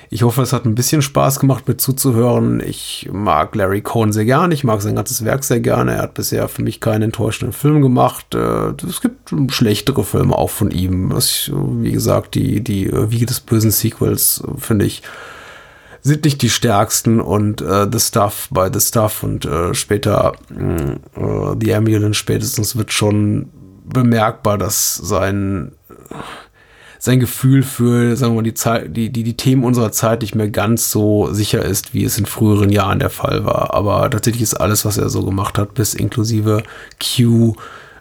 Ich 0.10 0.24
hoffe, 0.24 0.42
es 0.42 0.54
hat 0.54 0.66
ein 0.66 0.76
bisschen 0.76 1.02
Spaß 1.02 1.40
gemacht, 1.40 1.68
mit 1.68 1.82
zuzuhören. 1.82 2.62
Ich 2.66 3.10
mag 3.12 3.54
Larry 3.56 3.82
Cohn 3.82 4.14
sehr 4.14 4.26
gerne. 4.26 4.54
Ich 4.54 4.64
mag 4.64 4.82
sein 4.82 4.96
ganzes 4.96 5.26
Werk 5.26 5.44
sehr 5.44 5.60
gerne. 5.60 5.96
Er 5.96 6.04
hat 6.04 6.14
bisher 6.14 6.48
für 6.48 6.62
mich 6.62 6.80
keinen 6.80 7.04
enttäuschenden 7.04 7.54
Film 7.54 7.82
gemacht. 7.82 8.34
Äh, 8.34 8.74
es 8.88 9.02
gibt 9.02 9.34
schlechtere 9.50 10.04
Filme 10.04 10.36
auch 10.36 10.50
von 10.50 10.72
ihm. 10.72 11.12
Wie 11.12 11.92
gesagt, 11.92 12.36
die, 12.36 12.64
die 12.64 12.90
Wiege 12.92 13.26
des 13.26 13.42
bösen 13.42 13.72
Sequels, 13.72 14.44
finde 14.58 14.86
ich, 14.86 15.04
sind 16.02 16.24
nicht 16.24 16.42
die 16.42 16.50
stärksten 16.50 17.20
und 17.20 17.62
äh, 17.62 17.88
The 17.92 18.00
Stuff 18.00 18.48
bei 18.50 18.72
The 18.72 18.80
Stuff 18.80 19.24
und 19.24 19.46
äh, 19.46 19.74
später 19.74 20.34
äh, 20.50 21.56
The 21.60 21.76
Ambulance 21.76 22.16
spätestens 22.16 22.76
wird 22.76 22.94
schon 22.94 23.50
bemerkbar, 23.86 24.58
dass 24.58 24.96
sein 24.96 25.74
sein 27.00 27.20
Gefühl 27.20 27.64
für, 27.64 28.16
sagen 28.16 28.34
wir 28.34 28.38
mal, 28.38 28.44
die, 28.44 28.54
Zeit, 28.54 28.96
die, 28.96 29.10
die, 29.10 29.24
die 29.24 29.38
Themen 29.38 29.64
unserer 29.64 29.92
Zeit 29.92 30.22
nicht 30.22 30.36
mehr 30.36 30.50
ganz 30.50 30.92
so 30.92 31.32
sicher 31.32 31.64
ist, 31.64 31.94
wie 31.94 32.04
es 32.04 32.18
in 32.18 32.26
früheren 32.26 32.70
Jahren 32.70 33.00
der 33.00 33.10
Fall 33.10 33.46
war. 33.46 33.74
Aber 33.74 34.10
tatsächlich 34.10 34.44
ist 34.44 34.56
alles, 34.56 34.86
was 34.86 34.98
er 34.98 35.10
so 35.10 35.24
gemacht 35.24 35.58
hat, 35.58 35.74
bis 35.74 35.94
inklusive 35.94 36.64
Q, 37.02 37.56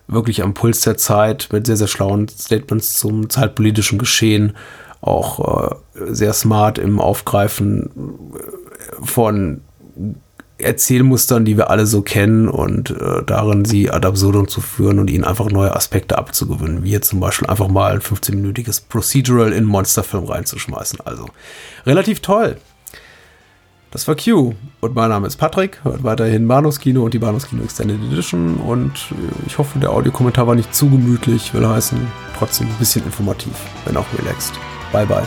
wirklich 0.09 0.43
am 0.43 0.55
Puls 0.55 0.81
der 0.83 0.97
Zeit 0.97 1.49
mit 1.53 1.67
sehr, 1.67 1.77
sehr 1.77 1.89
schlauen 1.89 2.29
Statements 2.29 2.95
zum 2.95 3.29
zeitpolitischen 3.29 3.99
Geschehen, 3.99 4.57
auch 5.01 5.71
äh, 5.71 5.75
sehr 6.09 6.33
smart 6.33 6.79
im 6.79 7.01
Aufgreifen 7.01 7.91
von 9.03 9.61
Erzählmustern, 10.59 11.45
die 11.45 11.57
wir 11.57 11.69
alle 11.71 11.87
so 11.87 12.01
kennen 12.01 12.49
und 12.49 12.91
äh, 12.91 13.23
darin 13.27 13.65
sie 13.65 13.91
ad 13.91 14.07
absurdum 14.07 14.49
zu 14.49 14.61
führen 14.61 14.99
und 14.99 15.11
ihnen 15.11 15.25
einfach 15.25 15.51
neue 15.51 15.75
Aspekte 15.77 16.17
abzugewöhnen, 16.17 16.83
wie 16.83 16.91
jetzt 16.91 17.09
zum 17.09 17.21
Beispiel 17.21 17.49
einfach 17.49 17.69
mal 17.69 17.93
ein 17.93 18.01
15-minütiges 18.01 18.83
Procedural 18.89 19.53
in 19.53 19.65
Monsterfilm 19.65 20.25
reinzuschmeißen. 20.25 21.01
Also 21.05 21.29
relativ 21.85 22.21
toll. 22.21 22.57
Das 23.91 24.09
war 24.09 24.17
Q 24.17 24.55
und 24.81 24.95
mein 24.95 25.11
Name 25.11 25.27
ist 25.27 25.37
Patrick, 25.37 25.83
hört 25.85 26.03
weiterhin 26.03 26.49
Bahnhofskino 26.49 27.05
und 27.05 27.15
die 27.15 27.19
Bahnhofskino 27.19 27.63
Extended 27.63 27.99
Edition 28.11 28.57
und 28.57 28.93
äh, 29.13 29.47
ich 29.47 29.59
hoffe, 29.59 29.79
der 29.79 29.91
Audiokommentar 29.91 30.47
war 30.47 30.55
nicht 30.55 30.75
zu 30.75 30.91
gemütlich, 30.91 31.55
will 31.55 31.67
heißen, 31.67 31.99
trotzdem 32.39 32.67
ein 32.67 32.77
bisschen 32.79 33.05
informativ, 33.05 33.53
wenn 33.85 33.97
auch 33.97 34.07
relaxed. 34.19 34.55
Bye 34.93 35.07
bye. 35.07 35.27